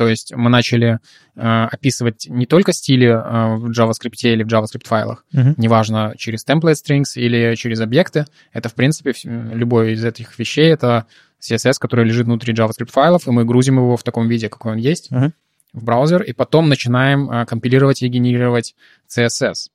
То 0.00 0.08
есть 0.08 0.32
мы 0.34 0.48
начали 0.48 0.98
э, 1.36 1.66
описывать 1.70 2.26
не 2.26 2.46
только 2.46 2.72
стили 2.72 3.08
э, 3.08 3.56
в 3.56 3.70
JavaScript 3.70 4.16
или 4.22 4.42
в 4.42 4.46
JavaScript 4.46 4.86
файлах, 4.88 5.26
uh-huh. 5.34 5.52
неважно, 5.58 6.14
через 6.16 6.42
template 6.42 6.76
strings 6.82 7.16
или 7.16 7.54
через 7.54 7.82
объекты. 7.82 8.24
Это, 8.50 8.70
в 8.70 8.74
принципе, 8.74 9.12
любой 9.24 9.92
из 9.92 10.02
этих 10.02 10.38
вещей— 10.38 10.68
это 10.72 11.04
CSS, 11.38 11.74
который 11.78 12.06
лежит 12.06 12.24
внутри 12.24 12.54
JavaScript 12.54 12.90
файлов, 12.90 13.28
и 13.28 13.30
мы 13.30 13.44
грузим 13.44 13.76
его 13.76 13.98
в 13.98 14.02
таком 14.02 14.26
виде, 14.26 14.48
какой 14.48 14.72
он 14.72 14.78
есть, 14.78 15.12
uh-huh. 15.12 15.32
в 15.74 15.84
браузер, 15.84 16.22
и 16.22 16.32
потом 16.32 16.70
начинаем 16.70 17.30
э, 17.30 17.44
компилировать 17.44 18.00
и 18.00 18.08
генерировать 18.08 18.74
CSS. 19.06 19.68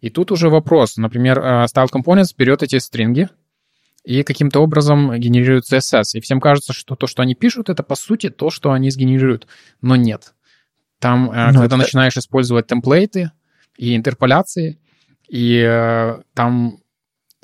И 0.00 0.10
тут 0.10 0.30
уже 0.30 0.48
вопрос. 0.48 0.96
Например, 0.96 1.40
Style 1.40 1.88
Components 1.92 2.34
берет 2.38 2.62
эти 2.62 2.78
стринги, 2.78 3.30
и 4.04 4.22
каким-то 4.22 4.60
образом 4.60 5.14
генерируют 5.18 5.64
CSS. 5.70 6.14
И 6.14 6.20
всем 6.20 6.40
кажется, 6.40 6.72
что 6.72 6.96
то, 6.96 7.06
что 7.06 7.22
они 7.22 7.34
пишут, 7.34 7.68
это 7.68 7.82
по 7.82 7.94
сути 7.94 8.30
то, 8.30 8.50
что 8.50 8.72
они 8.72 8.90
сгенерируют. 8.90 9.46
Но 9.80 9.96
нет. 9.96 10.34
Там, 10.98 11.30
э, 11.30 11.46
ну, 11.48 11.60
когда 11.60 11.64
это... 11.64 11.76
начинаешь 11.76 12.16
использовать 12.16 12.66
темплейты 12.66 13.30
и 13.76 13.96
интерполяции, 13.96 14.78
и 15.28 15.64
э, 15.66 16.20
там 16.34 16.78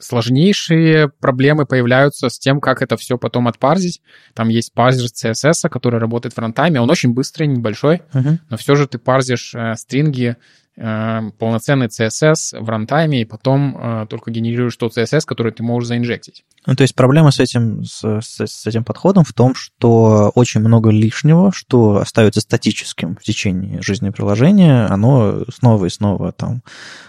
сложнейшие 0.01 1.09
проблемы 1.09 1.67
появляются 1.67 2.29
с 2.29 2.39
тем, 2.39 2.61
как 2.61 2.83
это 2.83 2.97
все 2.97 3.19
потом 3.19 3.49
отпарзить. 3.49 4.01
Там 4.35 4.49
есть 4.49 4.73
парзер 4.73 5.07
CSS, 5.07 5.69
который 5.69 5.99
работает 5.99 6.33
в 6.33 6.37
фронтайме. 6.37 6.81
Он 6.81 6.91
очень 6.91 7.15
быстрый, 7.15 7.49
небольшой, 7.49 8.03
uh-huh. 8.13 8.39
но 8.49 8.57
все 8.57 8.77
же 8.77 8.87
ты 8.87 8.99
парзишь 8.99 9.55
э, 9.55 9.75
стринги 9.75 10.37
полноценный 10.79 11.87
CSS 11.87 12.61
в 12.61 12.69
рантайме, 12.69 13.23
и 13.23 13.25
потом 13.25 13.77
э, 13.77 14.07
только 14.09 14.31
генерируешь 14.31 14.77
тот 14.77 14.97
CSS, 14.97 15.23
который 15.27 15.51
ты 15.51 15.63
можешь 15.63 15.89
заинжектить. 15.89 16.45
Ну, 16.67 16.77
то 16.77 16.83
есть 16.83 16.95
проблема 16.95 17.31
с 17.31 17.41
этим, 17.41 17.83
с, 17.85 18.21
с, 18.21 18.41
с 18.41 18.67
этим 18.67 18.85
подходом 18.85 19.25
в 19.25 19.33
том, 19.33 19.55
что 19.55 20.31
очень 20.35 20.61
много 20.61 20.91
лишнего, 20.91 21.51
что 21.53 21.97
остается 21.97 22.41
статическим 22.41 23.17
в 23.17 23.23
течение 23.23 23.83
жизни 23.83 24.11
приложения, 24.11 24.87
оно 24.87 25.45
снова 25.53 25.87
и 25.87 25.91
снова 25.91 26.31
там 26.31 26.63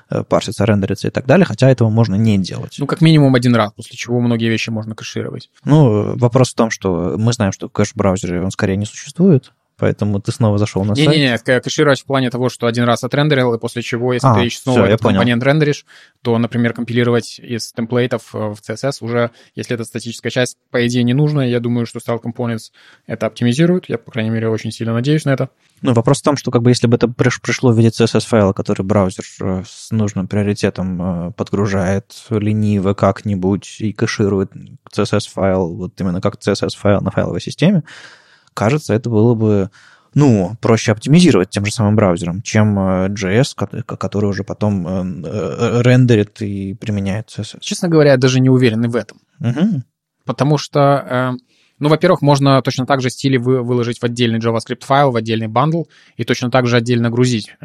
э, 0.09 0.23
парсится, 0.23 0.65
рендерится 0.65 1.09
и 1.09 1.11
так 1.11 1.27
далее, 1.27 1.45
хотя 1.45 1.69
этого 1.69 1.89
можно 1.89 2.15
не 2.15 2.37
делать. 2.39 2.77
Ну, 2.79 2.87
как 2.87 3.01
минимум 3.01 3.35
один 3.35 3.55
раз, 3.55 3.71
после 3.73 3.97
чего 3.97 4.19
многие 4.19 4.49
вещи 4.49 4.71
можно 4.71 4.95
кэшировать. 4.95 5.51
Ну, 5.63 6.17
вопрос 6.17 6.51
в 6.51 6.55
том, 6.55 6.71
что 6.71 7.15
мы 7.17 7.33
знаем, 7.33 7.51
что 7.51 7.69
кэш 7.69 7.91
в 7.91 7.95
браузере, 7.97 8.41
он 8.41 8.49
скорее 8.51 8.77
не 8.77 8.85
существует, 8.85 9.51
Поэтому 9.79 10.19
ты 10.19 10.31
снова 10.31 10.57
зашел 10.57 10.83
на 10.83 10.91
не, 10.91 11.05
сайт. 11.05 11.09
Не-не-не, 11.15 11.61
кэшировать 11.61 12.01
в 12.01 12.05
плане 12.05 12.29
того, 12.29 12.49
что 12.49 12.67
один 12.67 12.83
раз 12.83 13.03
отрендерил, 13.03 13.53
и 13.53 13.59
после 13.59 13.81
чего, 13.81 14.13
если 14.13 14.27
а, 14.27 14.35
ты 14.35 14.49
снова 14.49 14.79
все, 14.79 14.85
этот 14.87 15.01
компонент 15.01 15.41
понял. 15.41 15.53
рендеришь, 15.53 15.85
то, 16.21 16.37
например, 16.37 16.73
компилировать 16.73 17.39
из 17.39 17.71
темплейтов 17.71 18.35
э, 18.35 18.37
в 18.37 18.57
CSS 18.59 18.97
уже, 19.01 19.31
если 19.55 19.75
это 19.75 19.85
статическая 19.85 20.29
часть, 20.29 20.57
по 20.69 20.85
идее, 20.85 21.03
не 21.03 21.13
нужно. 21.13 21.41
Я 21.41 21.59
думаю, 21.59 21.85
что 21.85 21.99
Style 21.99 22.21
Components 22.21 22.71
это 23.07 23.25
оптимизирует. 23.25 23.87
Я, 23.87 23.97
по 23.97 24.11
крайней 24.11 24.31
мере, 24.31 24.49
очень 24.49 24.71
сильно 24.71 24.93
надеюсь 24.93 25.25
на 25.25 25.31
это. 25.31 25.49
Ну, 25.81 25.93
вопрос 25.93 26.19
в 26.19 26.23
том, 26.23 26.35
что 26.35 26.51
как 26.51 26.61
бы 26.61 26.71
если 26.71 26.87
бы 26.87 26.97
это 26.97 27.07
пришло 27.07 27.71
в 27.71 27.77
виде 27.77 27.89
CSS-файла, 27.89 28.53
который 28.53 28.83
браузер 28.83 29.23
э, 29.41 29.63
с 29.65 29.91
нужным 29.91 30.27
приоритетом 30.27 31.01
э, 31.01 31.31
подгружает 31.31 32.13
лениво 32.29 32.93
как-нибудь 32.93 33.77
и 33.79 33.93
кэширует 33.93 34.51
CSS-файл, 34.93 35.75
вот 35.75 35.99
именно 36.01 36.19
как 36.19 36.35
CSS-файл 36.35 37.01
на 37.01 37.11
файловой 37.11 37.41
системе, 37.41 37.83
кажется, 38.53 38.93
это 38.93 39.09
было 39.09 39.35
бы 39.35 39.69
ну, 40.13 40.55
проще 40.61 40.91
оптимизировать 40.91 41.49
тем 41.49 41.65
же 41.65 41.71
самым 41.71 41.95
браузером, 41.95 42.41
чем 42.41 42.77
э, 42.79 43.07
JS, 43.09 43.85
который 43.85 44.29
уже 44.29 44.43
потом 44.43 44.87
э, 44.87 45.27
э, 45.27 45.81
рендерит 45.81 46.41
и 46.41 46.73
применяет 46.73 47.27
CSS. 47.27 47.59
Честно 47.61 47.89
говоря, 47.89 48.11
я 48.11 48.17
даже 48.17 48.39
не 48.39 48.49
уверен 48.49 48.89
в 48.89 48.95
этом. 48.95 49.19
Угу. 49.39 49.83
Потому 50.25 50.57
что, 50.57 51.37
ну, 51.79 51.89
во-первых, 51.89 52.21
можно 52.21 52.61
точно 52.61 52.85
так 52.85 53.01
же 53.01 53.09
стили 53.09 53.37
выложить 53.37 53.99
в 53.99 54.03
отдельный 54.03 54.39
JavaScript 54.39 54.85
файл, 54.85 55.11
в 55.11 55.15
отдельный 55.15 55.47
бандл, 55.47 55.83
и 56.17 56.23
точно 56.23 56.51
так 56.51 56.67
же 56.67 56.77
отдельно 56.77 57.09
грузить. 57.09 57.55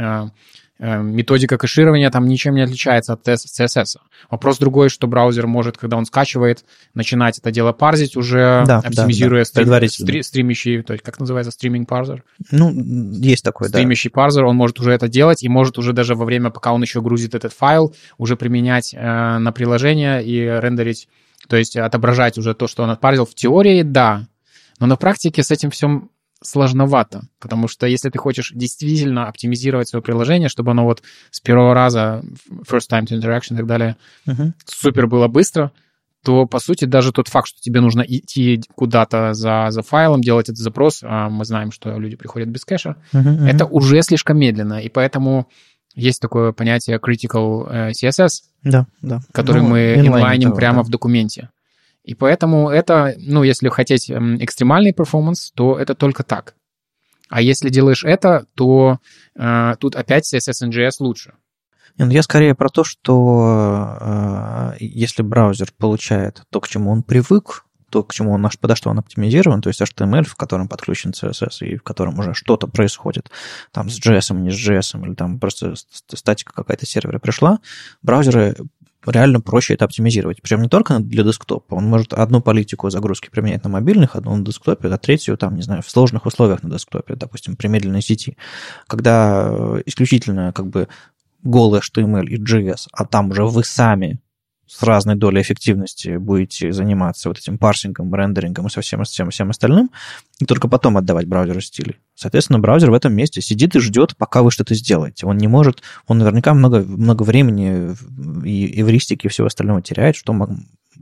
Эм, 0.81 1.15
методика 1.15 1.57
кэширования 1.57 2.11
там 2.11 2.27
ничем 2.27 2.57
не 2.57 2.63
отличается 2.63 3.13
от 3.13 3.27
CSS. 3.29 3.97
Вопрос 4.29 4.59
другой, 4.59 4.89
что 4.89 5.07
браузер 5.07 5.47
может, 5.47 5.79
когда 5.79 5.97
он 5.97 6.05
скачивает, 6.05 6.65
начинать 6.95 7.39
это 7.39 7.53
дело 7.53 7.73
парзить, 7.73 8.17
уже 8.17 8.65
да, 8.67 8.79
оптимизируя 8.79 9.45
да, 9.55 9.65
да. 9.65 9.77
Стрим, 9.87 9.89
стри, 9.89 10.23
стримящий, 10.23 10.83
то 10.83 10.93
есть 10.95 11.05
как 11.05 11.21
называется, 11.21 11.53
streaming 11.53 11.89
parser? 11.89 12.25
Ну, 12.51 12.73
есть 13.21 13.45
такой, 13.45 13.69
стримящий 13.69 14.11
да. 14.11 14.15
парзер, 14.15 14.45
он 14.45 14.57
может 14.57 14.81
уже 14.81 14.91
это 14.91 15.07
делать 15.07 15.45
и 15.45 15.49
может 15.49 15.79
уже 15.79 15.93
даже 15.93 16.17
во 16.17 16.25
время, 16.25 16.51
пока 16.51 16.73
он 16.73 16.83
еще 16.83 17.01
грузит 17.01 17.37
этот 17.37 17.53
файл, 17.53 17.95
уже 18.19 18.37
применять 18.37 18.93
э, 18.95 19.39
на 19.39 19.53
приложение 19.53 20.25
и 20.25 20.41
рендерить, 20.41 21.09
то 21.49 21.57
есть 21.57 21.77
отображать 21.77 22.37
уже 22.37 22.53
то, 22.53 22.67
что 22.67 22.83
он 22.83 22.91
отпарзил. 22.91 23.27
В 23.27 23.35
теории, 23.37 23.83
да, 23.83 24.27
но 24.81 24.87
на 24.87 24.97
практике 24.97 25.45
с 25.45 25.53
этим 25.53 25.71
всем 25.71 26.11
сложновато, 26.45 27.23
потому 27.41 27.69
что 27.69 27.87
если 27.87 28.11
ты 28.11 28.19
хочешь 28.19 28.53
действительно 28.55 29.29
оптимизировать 29.29 29.89
свое 29.89 30.03
приложение, 30.03 30.49
чтобы 30.49 30.73
оно 30.73 30.85
вот 30.85 31.03
с 31.31 31.41
первого 31.41 31.75
раза, 31.75 32.23
first 32.69 32.91
time 32.91 33.07
to 33.07 33.19
interaction 33.19 33.55
и 33.55 33.57
так 33.57 33.67
далее, 33.67 33.97
uh-huh. 34.27 34.53
супер 34.67 35.07
было 35.07 35.27
быстро, 35.27 35.73
то, 36.23 36.47
по 36.47 36.59
сути, 36.59 36.85
даже 36.85 37.13
тот 37.13 37.29
факт, 37.29 37.49
что 37.49 37.61
тебе 37.61 37.81
нужно 37.81 38.03
идти 38.03 38.63
куда-то 38.75 39.35
за, 39.35 39.67
за 39.71 39.83
файлом, 39.83 40.21
делать 40.21 40.49
этот 40.49 40.59
запрос, 40.59 41.01
а 41.03 41.29
мы 41.29 41.45
знаем, 41.45 41.71
что 41.73 41.99
люди 41.99 42.17
приходят 42.17 42.49
без 42.49 42.65
кэша, 42.65 42.97
uh-huh, 43.13 43.23
uh-huh. 43.23 43.47
это 43.47 43.67
уже 43.67 44.03
слишком 44.03 44.39
медленно, 44.39 44.81
и 44.81 44.89
поэтому 44.89 45.49
есть 45.95 46.21
такое 46.21 46.53
понятие 46.53 46.99
critical 46.99 47.69
э, 47.71 47.91
CSS, 47.91 48.43
да, 48.65 48.87
да. 49.01 49.21
который 49.33 49.63
ну, 49.63 49.69
мы 49.69 49.95
инлайним 49.97 50.53
прямо 50.53 50.79
да. 50.79 50.83
в 50.83 50.91
документе. 50.91 51.51
И 52.05 52.15
поэтому 52.15 52.69
это, 52.69 53.15
ну, 53.19 53.43
если 53.43 53.69
хотеть 53.71 54.11
эм, 54.11 54.37
экстремальный 54.43 54.93
перформанс, 54.93 55.51
то 55.53 55.79
это 55.79 55.95
только 55.95 56.23
так. 56.23 56.55
А 57.31 57.41
если 57.41 57.71
делаешь 57.71 58.05
это, 58.05 58.47
то 58.55 58.99
э, 59.35 59.75
тут 59.81 59.97
опять 59.97 60.33
CSS 60.33 60.69
NGS 60.69 60.97
лучше. 61.01 61.33
Ну, 61.97 62.11
я 62.11 62.23
скорее 62.23 62.55
про 62.55 62.69
то, 62.69 62.85
что 62.85 63.97
э, 64.01 64.77
если 64.81 65.23
браузер 65.23 65.73
получает 65.79 66.43
то, 66.51 66.61
к 66.61 66.69
чему 66.69 66.91
он 66.91 67.03
привык, 67.03 67.65
то, 67.89 68.03
к 68.03 68.13
чему 68.13 68.33
он, 68.33 68.47
подо 68.61 68.75
что 68.75 68.91
он 68.91 68.99
оптимизирован, 68.99 69.63
то 69.63 69.69
есть 69.69 69.81
HTML, 69.81 70.25
в 70.25 70.35
котором 70.35 70.69
подключен 70.69 71.13
CSS 71.13 71.65
и 71.67 71.77
в 71.77 71.83
котором 71.85 72.19
уже 72.19 72.35
что-то 72.35 72.67
происходит, 72.67 73.31
там 73.71 73.89
с 73.89 74.01
JS, 74.01 74.35
не 74.35 74.51
с 74.51 74.69
JS, 74.69 75.01
или 75.07 75.15
там 75.15 75.39
просто 75.39 75.75
статика 76.09 76.53
какая-то 76.53 76.87
сервера 76.87 77.21
пришла, 77.21 77.61
браузеры 78.03 78.57
реально 79.07 79.41
проще 79.41 79.75
это 79.75 79.85
оптимизировать. 79.85 80.41
Причем 80.43 80.63
не 80.63 80.69
только 80.69 80.99
для 80.99 81.25
десктопа. 81.25 81.75
Он 81.75 81.85
может 81.85 82.13
одну 82.13 82.41
политику 82.41 82.91
загрузки 82.91 83.29
применять 83.31 83.65
на 83.65 83.71
мобильных, 83.71 84.17
одну 84.17 84.37
на 84.37 84.45
десктопе, 84.45 84.89
а 84.89 84.99
третью, 84.99 85.37
там, 85.37 85.57
не 85.57 85.63
знаю, 85.63 85.83
в 85.83 85.91
сложных 85.91 86.27
условиях 86.27 86.63
на 86.63 86.71
десктопе, 86.71 87.15
допустим, 87.15 87.57
при 87.57 87.69
медленной 87.69 88.03
сети. 88.03 88.37
Когда 88.87 89.81
исключительно 89.87 90.53
как 90.53 90.69
бы 90.69 90.89
голый 91.43 91.81
HTML 91.81 92.27
и 92.27 92.39
JS, 92.39 92.89
а 92.93 93.05
там 93.05 93.31
уже 93.31 93.45
вы 93.45 93.65
сами 93.65 94.21
с 94.67 94.83
разной 94.83 95.15
долей 95.15 95.43
эффективности 95.43 96.17
будете 96.17 96.73
заниматься 96.73 97.29
вот 97.29 97.39
этим 97.39 97.59
парсингом, 97.59 98.15
рендерингом 98.15 98.67
и 98.67 98.71
со 98.71 98.81
всем, 98.81 99.05
всем, 99.05 99.31
всем 99.31 99.51
остальным, 99.51 99.91
и 100.41 100.47
только 100.47 100.69
потом 100.69 100.97
отдавать 100.97 101.27
браузеру 101.27 101.61
стили. 101.61 101.99
Соответственно, 102.15 102.61
браузер 102.61 102.91
в 102.91 102.95
этом 102.95 103.13
месте 103.13 103.41
сидит 103.41 103.75
и 103.75 103.81
ждет, 103.81 104.17
пока 104.17 104.43
вы 104.43 104.51
что-то 104.51 104.75
сделаете. 104.75 105.27
Он 105.27 105.37
не 105.37 105.49
может, 105.49 105.83
он 106.07 106.19
наверняка 106.19 106.55
много, 106.55 106.81
много 106.81 107.23
времени 107.25 107.97
и 108.45 108.81
эвристики 108.81 109.27
и 109.27 109.29
всего 109.29 109.49
остального 109.49 109.83
теряет, 109.83 110.15
что 110.15 110.33
мог, 110.33 110.51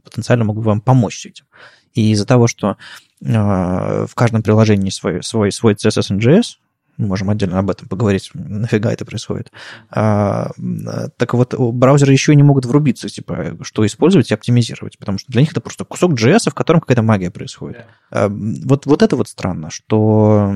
потенциально 0.04 0.44
мог 0.44 0.56
бы 0.56 0.62
вам 0.62 0.80
помочь 0.80 1.20
с 1.20 1.26
этим. 1.26 1.44
И 1.92 2.12
из-за 2.12 2.24
того, 2.24 2.46
что 2.46 2.78
э, 3.20 4.06
в 4.08 4.14
каждом 4.14 4.42
приложении 4.42 4.88
свой, 4.88 5.22
свой, 5.22 5.52
свой 5.52 5.74
CSS 5.74 6.16
NGS, 6.16 6.56
можем 6.97 7.30
отдельно 7.30 7.59
об 7.59 7.70
этом 7.70 7.88
поговорить, 7.88 8.30
нафига 8.34 8.93
это 8.93 9.05
происходит. 9.05 9.53
А, 9.90 10.51
так 11.16 11.34
вот, 11.34 11.55
браузеры 11.55 12.12
еще 12.12 12.34
не 12.34 12.43
могут 12.43 12.66
врубиться, 12.66 13.09
типа, 13.09 13.57
что 13.62 13.84
использовать 13.86 14.30
и 14.30 14.34
оптимизировать, 14.34 14.99
потому 14.99 15.18
что 15.18 15.32
для 15.32 15.40
них 15.43 15.53
это 15.53 15.61
просто 15.61 15.84
кусок 15.84 16.12
JS, 16.12 16.51
в 16.51 16.55
котором 16.55 16.80
какая-то 16.80 17.03
магия 17.03 17.30
происходит. 17.30 17.78
Yeah. 17.78 17.84
А, 18.11 18.28
вот, 18.28 18.86
вот 18.86 19.03
это 19.03 19.16
вот 19.16 19.28
странно, 19.28 19.70
что 19.70 20.55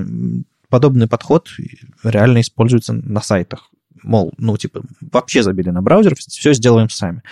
подобный 0.68 1.08
подход 1.08 1.48
реально 2.02 2.40
используется 2.40 2.92
на 2.92 3.20
сайтах. 3.20 3.70
Мол, 4.02 4.32
ну, 4.38 4.56
типа, 4.56 4.82
вообще 5.00 5.42
забили 5.42 5.70
на 5.70 5.82
браузер, 5.82 6.14
все 6.16 6.52
сделаем 6.52 6.90
сами. 6.90 7.22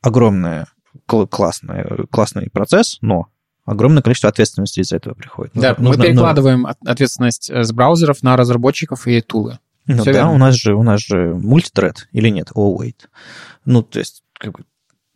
Огромная 0.00 0.66
классный, 1.06 2.06
классный 2.10 2.50
процесс, 2.50 2.98
но 3.00 3.28
огромное 3.70 4.02
количество 4.02 4.28
ответственности 4.30 4.80
из-за 4.80 4.96
этого 4.96 5.14
приходит. 5.14 5.52
Да, 5.54 5.74
нужно, 5.78 6.02
мы 6.02 6.08
перекладываем 6.08 6.62
ну, 6.62 6.90
ответственность 6.90 7.50
с 7.50 7.72
браузеров 7.72 8.22
на 8.22 8.36
разработчиков 8.36 9.06
и 9.06 9.20
тулы. 9.20 9.58
Ну 9.86 10.02
Все 10.02 10.12
да, 10.12 10.18
верно. 10.18 10.32
у 10.32 10.38
нас 10.38 10.54
же 10.54 10.74
у 10.74 10.82
нас 10.82 11.00
же 11.00 11.34
мультитред 11.34 12.08
или 12.12 12.28
нет? 12.28 12.50
Oh, 12.54 12.76
wait. 12.76 13.08
Ну, 13.64 13.82
то 13.82 13.98
есть, 13.98 14.22
как 14.38 14.52
бы, 14.52 14.64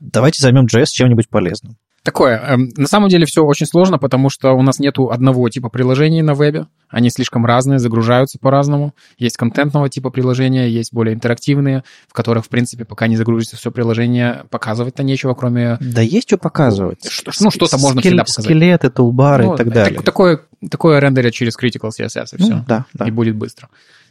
давайте 0.00 0.42
займем 0.42 0.66
JS 0.66 0.86
чем-нибудь 0.86 1.28
полезным. 1.28 1.76
Такое. 2.02 2.36
Эм, 2.38 2.70
на 2.76 2.88
самом 2.88 3.08
деле 3.08 3.26
все 3.26 3.44
очень 3.44 3.66
сложно, 3.66 3.98
потому 3.98 4.28
что 4.28 4.52
у 4.52 4.62
нас 4.62 4.80
нету 4.80 5.10
одного 5.10 5.48
типа 5.48 5.68
приложений 5.68 6.22
на 6.22 6.34
вебе. 6.34 6.66
Они 6.88 7.10
слишком 7.10 7.46
разные, 7.46 7.78
загружаются 7.78 8.38
по-разному. 8.40 8.92
Есть 9.18 9.36
контентного 9.36 9.88
типа 9.88 10.10
приложения, 10.10 10.68
есть 10.68 10.92
более 10.92 11.14
интерактивные, 11.14 11.84
в 12.08 12.12
которых, 12.12 12.44
в 12.46 12.48
принципе, 12.48 12.84
пока 12.84 13.06
не 13.06 13.16
загрузится 13.16 13.56
все 13.56 13.70
приложение, 13.70 14.44
показывать-то 14.50 15.04
нечего, 15.04 15.34
кроме... 15.34 15.78
Да 15.80 16.02
есть 16.02 16.28
что 16.28 16.38
показывать. 16.38 17.08
Что, 17.08 17.30
ну, 17.40 17.50
что-то 17.50 17.78
можно 17.78 18.00
Скель, 18.00 18.10
всегда 18.10 18.24
показать. 18.24 18.44
Скелеты, 18.44 18.90
тулбары 18.90 19.44
ну, 19.44 19.54
и 19.54 19.56
так 19.56 19.72
далее. 19.72 19.96
Так, 19.98 20.04
такое, 20.04 20.40
такое 20.70 20.98
рендерит 20.98 21.34
через 21.34 21.56
Critical 21.56 21.90
CSS, 21.90 22.26
и 22.32 22.42
все. 22.42 22.54
Ну, 22.54 22.64
да, 22.66 22.84
да. 22.94 23.06
И 23.06 23.12
будет 23.12 23.36
быстро. 23.36 23.68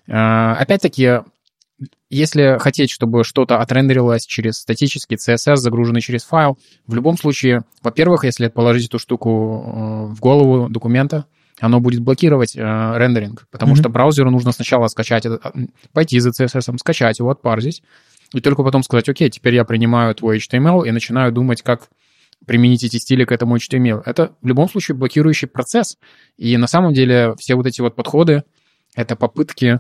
Э, 0.07 0.53
опять-таки, 0.53 1.19
если 2.09 2.57
хотеть, 2.59 2.91
чтобы 2.91 3.23
что-то 3.23 3.59
отрендерилось 3.59 4.25
через 4.25 4.57
статический 4.57 5.17
CSS, 5.17 5.57
загруженный 5.57 6.01
через 6.01 6.23
файл, 6.23 6.57
в 6.87 6.93
любом 6.93 7.17
случае, 7.17 7.63
во-первых, 7.81 8.23
если 8.23 8.47
положить 8.47 8.87
эту 8.87 8.99
штуку 8.99 10.09
э, 10.09 10.13
в 10.13 10.19
голову 10.19 10.69
документа, 10.69 11.25
оно 11.59 11.79
будет 11.79 12.01
блокировать 12.01 12.55
э, 12.55 12.59
рендеринг, 12.61 13.47
потому 13.51 13.73
mm-hmm. 13.73 13.79
что 13.79 13.89
браузеру 13.89 14.31
нужно 14.31 14.51
сначала 14.51 14.87
скачать 14.87 15.25
этот, 15.25 15.43
пойти 15.93 16.19
за 16.19 16.29
CSS, 16.29 16.77
скачать 16.77 17.19
его, 17.19 17.29
отпарзить, 17.29 17.83
и 18.33 18.39
только 18.39 18.63
потом 18.63 18.83
сказать, 18.83 19.09
окей, 19.09 19.29
теперь 19.29 19.55
я 19.55 19.65
принимаю 19.65 20.15
твой 20.15 20.37
HTML 20.37 20.87
и 20.87 20.91
начинаю 20.91 21.31
думать, 21.31 21.61
как 21.61 21.89
применить 22.45 22.83
эти 22.83 22.97
стили 22.97 23.25
к 23.25 23.31
этому 23.31 23.57
HTML. 23.57 24.01
Это 24.05 24.35
в 24.41 24.47
любом 24.47 24.69
случае 24.69 24.95
блокирующий 24.95 25.47
процесс. 25.47 25.97
И 26.37 26.57
на 26.57 26.67
самом 26.67 26.93
деле 26.93 27.35
все 27.37 27.55
вот 27.55 27.67
эти 27.67 27.81
вот 27.81 27.95
подходы— 27.95 28.43
это 28.95 29.15
попытки 29.15 29.79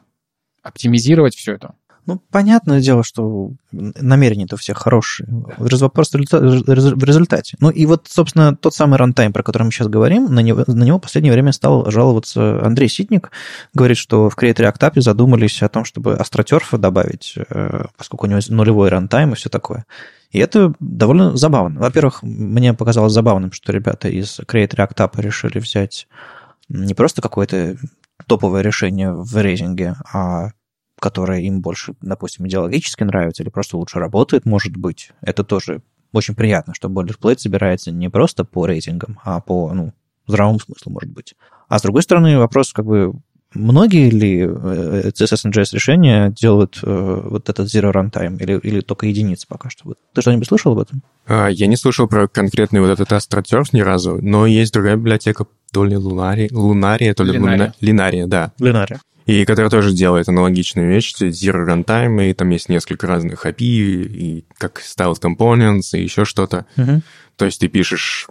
оптимизировать 0.61 1.35
все 1.35 1.53
это. 1.53 1.73
Ну, 2.07 2.21
понятное 2.31 2.81
дело, 2.81 3.03
что 3.03 3.51
намерения-то 3.71 4.55
у 4.55 4.57
всех 4.57 4.77
хорошие. 4.77 5.27
Вопрос 5.57 6.11
в 6.11 7.03
результате. 7.03 7.57
Ну 7.59 7.69
и 7.69 7.85
вот, 7.85 8.07
собственно, 8.09 8.55
тот 8.55 8.73
самый 8.73 8.97
рантайм, 8.97 9.33
про 9.33 9.43
который 9.43 9.63
мы 9.63 9.71
сейчас 9.71 9.87
говорим, 9.87 10.33
на 10.33 10.39
него, 10.39 10.63
на 10.65 10.83
него 10.83 10.97
в 10.97 11.01
последнее 11.01 11.31
время 11.31 11.51
стал 11.51 11.89
жаловаться 11.91 12.63
Андрей 12.65 12.89
Ситник. 12.89 13.31
Говорит, 13.73 13.97
что 13.97 14.29
в 14.29 14.37
Create 14.37 14.55
React 14.55 14.79
API 14.79 15.01
задумались 15.01 15.61
о 15.61 15.69
том, 15.69 15.85
чтобы 15.85 16.15
астротерфа 16.15 16.77
добавить, 16.77 17.35
э, 17.49 17.85
поскольку 17.97 18.25
у 18.25 18.29
него 18.29 18.39
нулевой 18.49 18.89
рантайм 18.89 19.33
и 19.33 19.35
все 19.35 19.49
такое. 19.49 19.85
И 20.31 20.39
это 20.39 20.73
довольно 20.79 21.35
забавно. 21.35 21.79
Во-первых, 21.81 22.23
мне 22.23 22.73
показалось 22.73 23.13
забавным, 23.13 23.51
что 23.51 23.71
ребята 23.71 24.07
из 24.07 24.39
Create 24.39 24.75
React 24.75 24.95
API 24.95 25.21
решили 25.21 25.59
взять 25.59 26.07
не 26.69 26.93
просто 26.93 27.21
какое-то 27.21 27.77
топовое 28.27 28.61
решение 28.61 29.13
в 29.13 29.41
рейзинге, 29.41 29.95
а 30.11 30.51
которое 31.01 31.41
им 31.41 31.61
больше, 31.61 31.95
допустим, 32.01 32.47
идеологически 32.47 33.03
нравится 33.03 33.41
или 33.41 33.49
просто 33.49 33.75
лучше 33.75 33.99
работает, 33.99 34.45
может 34.45 34.77
быть. 34.77 35.11
Это 35.21 35.43
тоже 35.43 35.81
очень 36.13 36.35
приятно, 36.35 36.73
что 36.75 36.89
boilerplate 36.89 37.39
собирается 37.39 37.91
не 37.91 38.09
просто 38.09 38.45
по 38.45 38.67
рейтингам, 38.67 39.19
а 39.23 39.41
по 39.41 39.73
ну, 39.73 39.93
здравому 40.27 40.59
смыслу, 40.59 40.91
может 40.91 41.09
быть. 41.09 41.33
А 41.67 41.79
с 41.79 41.81
другой 41.81 42.03
стороны, 42.03 42.37
вопрос 42.37 42.71
как 42.71 42.85
бы 42.85 43.13
Многие 43.53 44.09
ли 44.09 44.39
э, 44.43 45.09
CSS 45.09 45.45
and 45.45 45.51
JS 45.51 45.73
решения 45.73 46.29
делают 46.29 46.79
э, 46.83 47.21
вот 47.25 47.49
этот 47.49 47.67
zero 47.67 47.91
runtime 47.91 48.37
или, 48.39 48.57
или 48.59 48.79
только 48.79 49.07
единицы 49.07 49.45
пока 49.45 49.69
что? 49.69 49.93
Ты 50.13 50.21
что-нибудь 50.21 50.47
слышал 50.47 50.71
об 50.71 50.79
этом? 50.79 51.03
А, 51.27 51.49
я 51.49 51.67
не 51.67 51.75
слышал 51.75 52.07
про 52.07 52.29
конкретный 52.29 52.79
вот 52.79 52.89
этот 52.91 53.11
AstroTurf 53.11 53.69
ни 53.73 53.81
разу, 53.81 54.19
но 54.21 54.45
есть 54.45 54.71
другая 54.71 54.95
библиотека, 54.95 55.47
то 55.73 55.83
ли 55.83 55.97
Lunaria 55.97 57.13
то 57.13 57.23
ли. 57.23 57.37
Linaria, 57.37 58.25
да. 58.25 58.53
Linaria. 58.57 58.99
И 59.25 59.45
которая 59.45 59.69
тоже 59.69 59.93
делает 59.93 60.27
аналогичную 60.29 60.89
вещь, 60.89 61.13
Zero 61.19 61.65
Runtime, 61.67 62.29
и 62.29 62.33
там 62.33 62.49
есть 62.49 62.69
несколько 62.69 63.07
разных 63.07 63.45
API, 63.45 64.03
и 64.03 64.45
как 64.57 64.81
Styled 64.81 65.21
Components, 65.21 65.97
и 65.97 66.01
еще 66.01 66.25
что-то. 66.25 66.65
Uh-huh. 66.75 67.01
То 67.35 67.45
есть 67.45 67.59
ты 67.59 67.67
пишешь 67.67 68.27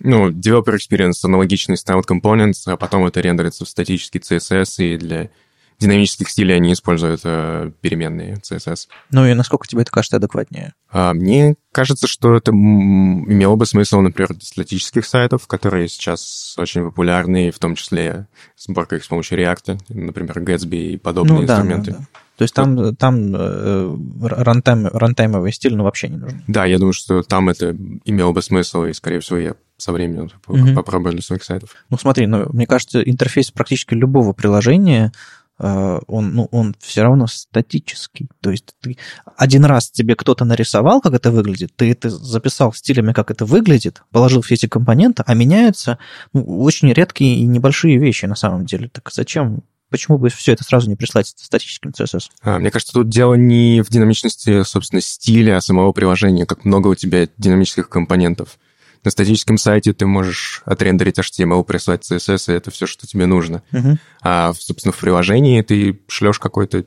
ну, 0.00 0.30
developer 0.30 0.76
experience 0.76 1.24
аналогичный 1.24 1.76
styled 1.76 2.04
components, 2.06 2.62
а 2.66 2.76
потом 2.76 3.06
это 3.06 3.20
рендерится 3.20 3.64
в 3.64 3.68
статический 3.68 4.20
CSS, 4.20 4.84
и 4.84 4.96
для 4.98 5.30
динамических 5.78 6.28
стилей 6.28 6.56
они 6.56 6.72
используют 6.72 7.20
э, 7.24 7.70
переменные 7.80 8.36
CSS. 8.36 8.88
Ну 9.10 9.26
и 9.26 9.34
насколько 9.34 9.66
тебе 9.66 9.82
это 9.82 9.90
кажется 9.90 10.16
адекватнее? 10.16 10.74
А, 10.90 11.12
мне 11.12 11.56
кажется, 11.72 12.06
что 12.06 12.36
это 12.36 12.52
имело 12.52 13.56
бы 13.56 13.66
смысл, 13.66 14.00
например, 14.00 14.30
для 14.30 14.40
статических 14.40 15.04
сайтов, 15.04 15.46
которые 15.46 15.88
сейчас 15.88 16.54
очень 16.58 16.84
популярны, 16.84 17.50
в 17.50 17.58
том 17.58 17.74
числе 17.74 18.26
сборка 18.56 18.96
их 18.96 19.04
с 19.04 19.08
помощью 19.08 19.38
React, 19.38 19.80
например, 19.88 20.38
Gatsby 20.40 20.92
и 20.92 20.96
подобные 20.96 21.40
ну, 21.40 21.46
да, 21.46 21.54
инструменты. 21.54 21.90
Да, 21.92 21.98
да. 21.98 22.06
То 22.36 22.42
есть 22.42 22.54
там, 22.54 22.94
там 22.96 23.34
э, 23.34 23.96
рантайм, 24.20 24.88
рантаймовый 24.88 25.52
стиль 25.52 25.74
ну, 25.74 25.84
вообще 25.84 26.08
не 26.08 26.18
нужен. 26.18 26.42
Да, 26.46 26.66
я 26.66 26.78
думаю, 26.78 26.92
что 26.92 27.22
там 27.22 27.48
это 27.48 27.74
имело 28.04 28.32
бы 28.32 28.42
смысл, 28.42 28.84
и, 28.84 28.92
скорее 28.92 29.20
всего, 29.20 29.38
я 29.38 29.54
со 29.78 29.92
временем 29.92 30.30
угу. 30.46 30.74
попробую 30.74 31.12
для 31.12 31.22
своих 31.22 31.44
сайтов. 31.44 31.70
Ну, 31.88 31.96
смотри, 31.96 32.26
ну, 32.26 32.46
мне 32.52 32.66
кажется, 32.66 33.00
интерфейс 33.00 33.50
практически 33.50 33.94
любого 33.94 34.34
приложения 34.34 35.12
он, 35.58 36.34
ну, 36.34 36.48
он 36.50 36.74
все 36.80 37.02
равно 37.02 37.26
статический. 37.26 38.28
То 38.40 38.50
есть 38.50 38.74
ты 38.80 38.98
один 39.36 39.64
раз 39.64 39.90
тебе 39.90 40.14
кто-то 40.14 40.44
нарисовал, 40.44 41.00
как 41.00 41.14
это 41.14 41.30
выглядит, 41.30 41.74
ты 41.76 41.90
это 41.90 42.10
записал 42.10 42.72
стилями, 42.72 43.12
как 43.12 43.30
это 43.30 43.44
выглядит, 43.44 44.02
положил 44.10 44.42
все 44.42 44.54
эти 44.54 44.66
компоненты, 44.66 45.22
а 45.26 45.34
меняются 45.34 45.98
ну, 46.32 46.44
очень 46.60 46.92
редкие 46.92 47.36
и 47.38 47.46
небольшие 47.46 47.98
вещи 47.98 48.26
на 48.26 48.36
самом 48.36 48.66
деле. 48.66 48.88
Так 48.88 49.10
зачем 49.12 49.62
почему 49.90 50.18
бы 50.18 50.28
все 50.28 50.52
это 50.52 50.64
сразу 50.64 50.88
не 50.88 50.96
прислать 50.96 51.28
статическим 51.28 51.90
CSS? 51.90 52.24
А, 52.42 52.58
мне 52.58 52.70
кажется, 52.70 52.92
тут 52.92 53.08
дело 53.08 53.34
не 53.34 53.82
в 53.82 53.88
динамичности, 53.88 54.62
собственно, 54.62 55.00
стиля 55.00 55.60
самого 55.60 55.92
приложения, 55.92 56.46
как 56.46 56.64
много 56.64 56.88
у 56.88 56.94
тебя 56.94 57.28
динамических 57.38 57.88
компонентов. 57.88 58.58
На 59.06 59.12
статическом 59.12 59.56
сайте 59.56 59.92
ты 59.92 60.04
можешь 60.04 60.62
отрендерить 60.64 61.20
HTML, 61.20 61.62
прислать 61.62 62.10
CSS, 62.10 62.52
и 62.52 62.56
это 62.56 62.72
все, 62.72 62.86
что 62.86 63.06
тебе 63.06 63.26
нужно. 63.26 63.62
Uh-huh. 63.70 63.98
А, 64.20 64.52
собственно, 64.52 64.90
в 64.90 64.98
приложении 64.98 65.62
ты 65.62 66.00
шлешь 66.08 66.40
какой-то 66.40 66.86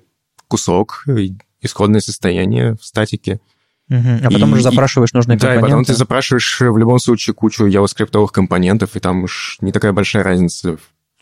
кусок, 0.49 1.05
исходное 1.61 2.01
состояние 2.01 2.75
в 2.75 2.85
статике, 2.85 3.39
Uh-huh. 3.89 4.19
А 4.23 4.29
потом 4.29 4.51
и, 4.51 4.53
уже 4.53 4.61
запрашиваешь 4.61 5.13
нужные 5.13 5.39
да, 5.39 5.47
компоненты. 5.47 5.61
Да, 5.61 5.67
и 5.67 5.71
потом 5.71 5.85
ты 5.85 5.93
запрашиваешь 5.95 6.61
в 6.61 6.77
любом 6.77 6.99
случае 6.99 7.33
кучу 7.33 7.65
JavaScript 7.65 8.27
компонентов, 8.27 8.95
и 8.95 8.99
там 8.99 9.23
уж 9.23 9.57
не 9.61 9.71
такая 9.71 9.93
большая 9.93 10.21
разница 10.21 10.77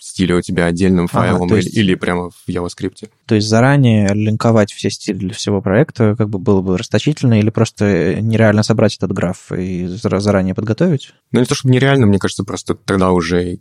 стиле 0.07 0.35
у 0.35 0.41
тебя 0.41 0.65
отдельным 0.65 1.07
файлом 1.07 1.43
ага, 1.43 1.55
есть... 1.57 1.73
или, 1.75 1.91
или 1.91 1.95
прямо 1.95 2.29
в 2.29 2.49
JavaScript. 2.49 3.09
То 3.25 3.35
есть 3.35 3.47
заранее 3.47 4.13
линковать 4.13 4.71
все 4.71 4.89
стили 4.89 5.17
для 5.17 5.33
всего 5.33 5.61
проекта 5.61 6.15
как 6.17 6.29
бы 6.29 6.39
было 6.39 6.61
бы 6.61 6.77
расточительно 6.77 7.39
или 7.39 7.49
просто 7.49 8.21
нереально 8.21 8.63
собрать 8.63 8.95
этот 8.95 9.11
граф 9.11 9.51
и 9.51 9.87
заранее 9.87 10.55
подготовить? 10.55 11.13
Ну, 11.31 11.39
не 11.39 11.45
то 11.45 11.55
чтобы 11.55 11.73
нереально, 11.73 12.05
мне 12.05 12.19
кажется, 12.19 12.43
просто 12.43 12.75
тогда 12.75 13.11
уже 13.11 13.59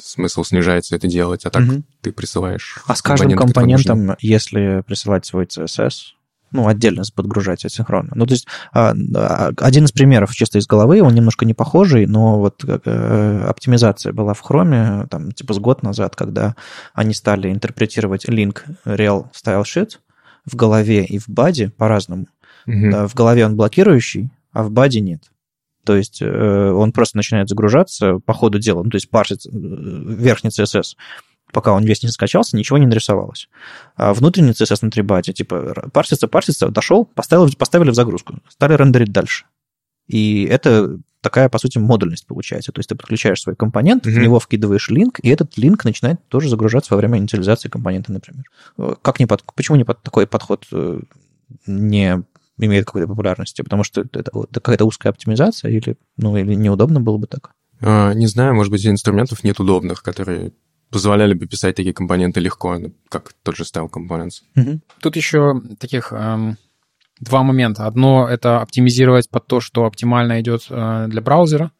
смысл 0.00 0.44
снижается 0.44 0.96
это 0.96 1.06
делать, 1.06 1.44
а 1.44 1.50
так 1.50 1.62
угу. 1.62 1.82
ты 2.00 2.12
присылаешь. 2.12 2.78
А 2.86 2.94
с 2.94 3.02
каждым 3.02 3.36
компонентом, 3.36 4.16
если 4.20 4.82
присылать 4.86 5.24
свой 5.26 5.44
CSS, 5.44 6.14
ну, 6.54 6.68
отдельно 6.68 7.02
подгружать 7.14 7.64
асинхронно. 7.64 8.12
Ну, 8.14 8.26
то 8.26 8.32
есть 8.32 8.46
а, 8.72 8.94
а, 9.14 9.50
один 9.58 9.84
из 9.84 9.92
примеров 9.92 10.34
чисто 10.34 10.58
из 10.58 10.66
головы, 10.66 11.02
он 11.02 11.12
немножко 11.12 11.44
не 11.44 11.52
похожий, 11.52 12.06
но 12.06 12.38
вот 12.38 12.64
э, 12.64 13.44
оптимизация 13.46 14.12
была 14.12 14.34
в 14.34 14.40
хроме, 14.40 15.06
там, 15.10 15.32
типа 15.32 15.52
с 15.52 15.58
год 15.58 15.82
назад, 15.82 16.14
когда 16.16 16.54
они 16.94 17.12
стали 17.12 17.50
интерпретировать 17.50 18.26
link 18.26 18.62
real 18.86 19.26
style 19.32 19.64
sheet 19.64 19.98
в 20.46 20.54
голове 20.54 21.04
и 21.04 21.18
в 21.18 21.28
баде 21.28 21.70
по-разному. 21.70 22.28
Mm-hmm. 22.68 23.08
В 23.08 23.14
голове 23.14 23.44
он 23.44 23.56
блокирующий, 23.56 24.30
а 24.52 24.62
в 24.62 24.70
баде 24.70 25.00
нет. 25.00 25.24
То 25.84 25.96
есть 25.96 26.22
э, 26.22 26.70
он 26.70 26.92
просто 26.92 27.16
начинает 27.16 27.48
загружаться 27.48 28.20
по 28.24 28.32
ходу 28.32 28.58
дела, 28.58 28.82
ну, 28.84 28.90
то 28.90 28.96
есть 28.96 29.10
парсит 29.10 29.44
э, 29.44 29.50
верхний 29.52 30.50
CSS 30.50 30.94
пока 31.54 31.72
он 31.72 31.84
весь 31.84 32.02
не 32.02 32.10
скачался, 32.10 32.56
ничего 32.56 32.76
не 32.76 32.86
нарисовалось. 32.86 33.48
А 33.96 34.12
внутренний 34.12 34.50
CSS 34.50 34.80
на 34.82 34.90
трибате, 34.90 35.32
типа, 35.32 35.88
парсится, 35.92 36.28
парсится, 36.28 36.68
дошел, 36.68 37.06
поставил, 37.06 37.50
поставили 37.56 37.90
в 37.90 37.94
загрузку, 37.94 38.34
стали 38.48 38.74
рендерить 38.74 39.12
дальше. 39.12 39.46
И 40.06 40.44
это 40.44 40.98
такая, 41.22 41.48
по 41.48 41.58
сути, 41.58 41.78
модульность 41.78 42.26
получается. 42.26 42.72
То 42.72 42.80
есть 42.80 42.90
ты 42.90 42.96
подключаешь 42.96 43.40
свой 43.40 43.56
компонент, 43.56 44.06
mm-hmm. 44.06 44.10
в 44.10 44.18
него 44.18 44.38
вкидываешь 44.38 44.90
линк, 44.90 45.20
и 45.22 45.30
этот 45.30 45.56
линк 45.56 45.84
начинает 45.84 46.18
тоже 46.28 46.50
загружаться 46.50 46.92
во 46.92 46.98
время 46.98 47.18
инициализации 47.18 47.70
компонента, 47.70 48.12
например. 48.12 48.44
Как 49.00 49.20
не 49.20 49.26
под, 49.26 49.42
почему 49.54 49.76
не 49.78 49.84
под 49.84 50.02
такой 50.02 50.26
подход 50.26 50.66
э, 50.72 51.00
не 51.66 52.22
имеет 52.58 52.84
какой-то 52.84 53.08
популярности? 53.08 53.62
Потому 53.62 53.84
что 53.84 54.02
это, 54.02 54.18
это 54.18 54.60
какая-то 54.60 54.84
узкая 54.84 55.12
оптимизация 55.12 55.70
или, 55.70 55.96
ну, 56.18 56.36
или 56.36 56.54
неудобно 56.54 57.00
было 57.00 57.16
бы 57.16 57.26
так? 57.26 57.52
А, 57.80 58.12
не 58.12 58.26
знаю, 58.26 58.54
может 58.54 58.70
быть, 58.70 58.86
инструментов 58.86 59.44
нет 59.44 59.60
удобных, 59.60 60.02
которые 60.02 60.52
позволяли 60.90 61.34
бы 61.34 61.46
писать 61.46 61.76
такие 61.76 61.92
компоненты 61.94 62.40
легко, 62.40 62.78
ну, 62.78 62.92
как 63.08 63.32
тот 63.42 63.56
же 63.56 63.64
Style 63.64 63.90
Components. 63.90 64.42
Угу. 64.56 64.80
Тут 65.00 65.16
еще 65.16 65.60
таких 65.78 66.12
эм, 66.12 66.56
два 67.20 67.42
момента. 67.42 67.86
Одно— 67.86 68.28
это 68.30 68.60
оптимизировать 68.60 69.28
под 69.30 69.46
то, 69.46 69.60
что 69.60 69.84
оптимально 69.84 70.40
идет 70.40 70.66
э, 70.70 71.06
для 71.08 71.20
браузера. 71.20 71.70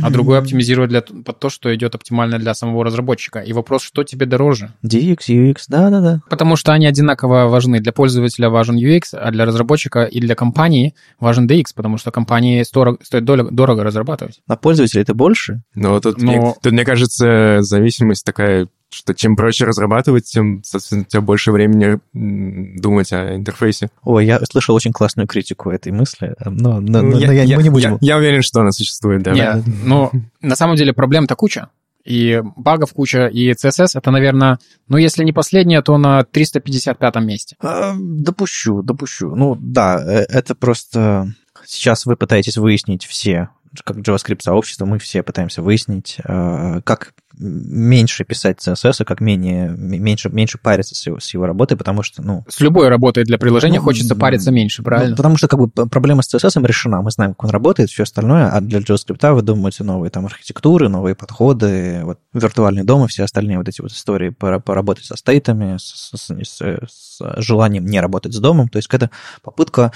А 0.00 0.10
другой 0.10 0.38
оптимизировать 0.38 0.90
для, 0.90 1.02
под 1.02 1.38
то, 1.38 1.50
что 1.50 1.74
идет 1.74 1.94
оптимально 1.94 2.38
для 2.38 2.54
самого 2.54 2.84
разработчика. 2.84 3.40
И 3.40 3.52
вопрос, 3.52 3.82
что 3.82 4.04
тебе 4.04 4.26
дороже? 4.26 4.72
DX, 4.84 5.18
UX, 5.28 5.56
да-да-да. 5.68 6.22
Потому 6.28 6.56
что 6.56 6.72
они 6.72 6.86
одинаково 6.86 7.48
важны. 7.48 7.80
Для 7.80 7.92
пользователя 7.92 8.48
важен 8.50 8.76
UX, 8.76 9.02
а 9.12 9.30
для 9.30 9.44
разработчика 9.44 10.04
и 10.04 10.20
для 10.20 10.34
компании 10.34 10.94
важен 11.20 11.46
DX, 11.46 11.64
потому 11.74 11.98
что 11.98 12.10
компании 12.10 12.62
стоит 12.62 13.24
дорого, 13.24 13.50
дорого 13.50 13.84
разрабатывать. 13.84 14.40
А 14.46 14.56
пользователей 14.56 15.02
это 15.02 15.14
больше? 15.14 15.62
Ну, 15.74 16.00
тут, 16.00 16.20
Но... 16.20 16.32
мне, 16.32 16.54
тут, 16.62 16.72
мне 16.72 16.84
кажется, 16.84 17.58
зависимость 17.60 18.24
такая 18.24 18.68
что 18.92 19.14
чем 19.14 19.36
проще 19.36 19.64
разрабатывать, 19.64 20.26
тем, 20.26 20.62
соответственно, 20.64 21.02
у 21.02 21.04
тебя 21.04 21.20
больше 21.20 21.52
времени 21.52 21.98
думать 22.12 23.12
о 23.12 23.34
интерфейсе. 23.34 23.90
Ой, 24.02 24.26
я 24.26 24.40
слышал 24.44 24.74
очень 24.74 24.92
классную 24.92 25.26
критику 25.26 25.70
этой 25.70 25.92
мысли, 25.92 26.34
но, 26.44 26.80
но, 26.80 27.02
ну, 27.02 27.18
я, 27.18 27.26
но 27.28 27.32
я, 27.32 27.56
мы 27.56 27.62
не 27.62 27.70
будем... 27.70 27.98
Я, 28.00 28.14
я 28.14 28.16
уверен, 28.18 28.42
что 28.42 28.60
она 28.60 28.70
существует, 28.72 29.22
да. 29.22 29.32
Нет, 29.32 29.64
но 29.82 30.12
на 30.40 30.56
самом 30.56 30.76
деле 30.76 30.92
проблем-то 30.92 31.34
куча. 31.34 31.68
И 32.04 32.42
багов 32.56 32.92
куча, 32.92 33.26
и 33.28 33.52
CSS 33.52 33.90
это, 33.94 34.10
наверное, 34.10 34.58
ну, 34.88 34.96
если 34.96 35.22
не 35.22 35.32
последнее, 35.32 35.82
то 35.82 35.96
на 35.98 36.24
355 36.24 37.16
месте. 37.16 37.56
А, 37.60 37.94
допущу, 37.96 38.82
допущу. 38.82 39.34
Ну, 39.34 39.56
да, 39.60 40.02
э, 40.04 40.26
это 40.28 40.54
просто... 40.54 41.32
Сейчас 41.64 42.06
вы 42.06 42.16
пытаетесь 42.16 42.56
выяснить 42.56 43.04
все 43.04 43.50
как 43.84 43.98
JavaScript-сообщество, 43.98 44.84
мы 44.84 44.98
все 44.98 45.22
пытаемся 45.22 45.62
выяснить, 45.62 46.18
э, 46.24 46.80
как 46.84 47.14
меньше 47.38 48.24
писать 48.24 48.58
CSS, 48.66 49.04
как 49.04 49.20
менее, 49.20 49.70
меньше, 49.70 50.28
меньше 50.28 50.58
париться 50.58 50.94
с 50.94 51.06
его, 51.06 51.18
с 51.18 51.32
его 51.32 51.46
работой, 51.46 51.76
потому 51.76 52.02
что, 52.02 52.22
ну... 52.22 52.44
С 52.48 52.60
любой 52.60 52.88
работой 52.88 53.24
для 53.24 53.38
приложения 53.38 53.78
ну, 53.78 53.84
хочется 53.84 54.14
париться 54.14 54.50
меньше, 54.50 54.82
правильно? 54.82 55.10
Ну, 55.10 55.16
потому 55.16 55.36
что 55.36 55.48
как 55.48 55.58
бы 55.58 55.68
проблема 55.68 56.22
с 56.22 56.32
CSS 56.32 56.64
решена, 56.66 57.00
мы 57.00 57.10
знаем, 57.10 57.32
как 57.32 57.44
он 57.44 57.50
работает, 57.50 57.90
все 57.90 58.02
остальное, 58.02 58.48
а 58.48 58.60
для 58.60 58.80
JavaScript 58.80 59.32
вы 59.32 59.42
думаете 59.42 59.84
новые 59.84 60.10
там 60.10 60.26
архитектуры, 60.26 60.88
новые 60.88 61.14
подходы, 61.14 62.02
вот 62.04 62.18
виртуальный 62.32 62.84
дом 62.84 63.04
и 63.06 63.08
все 63.08 63.24
остальные 63.24 63.58
вот 63.58 63.68
эти 63.68 63.80
вот 63.80 63.92
истории 63.92 64.30
поработать 64.30 65.06
со 65.06 65.16
стейтами, 65.16 65.78
с, 65.78 66.12
с, 66.14 66.30
с, 66.30 66.60
с 66.60 67.20
желанием 67.38 67.86
не 67.86 68.00
работать 68.00 68.34
с 68.34 68.38
домом, 68.38 68.68
то 68.68 68.76
есть 68.76 68.88
это 68.92 69.10
попытка 69.42 69.92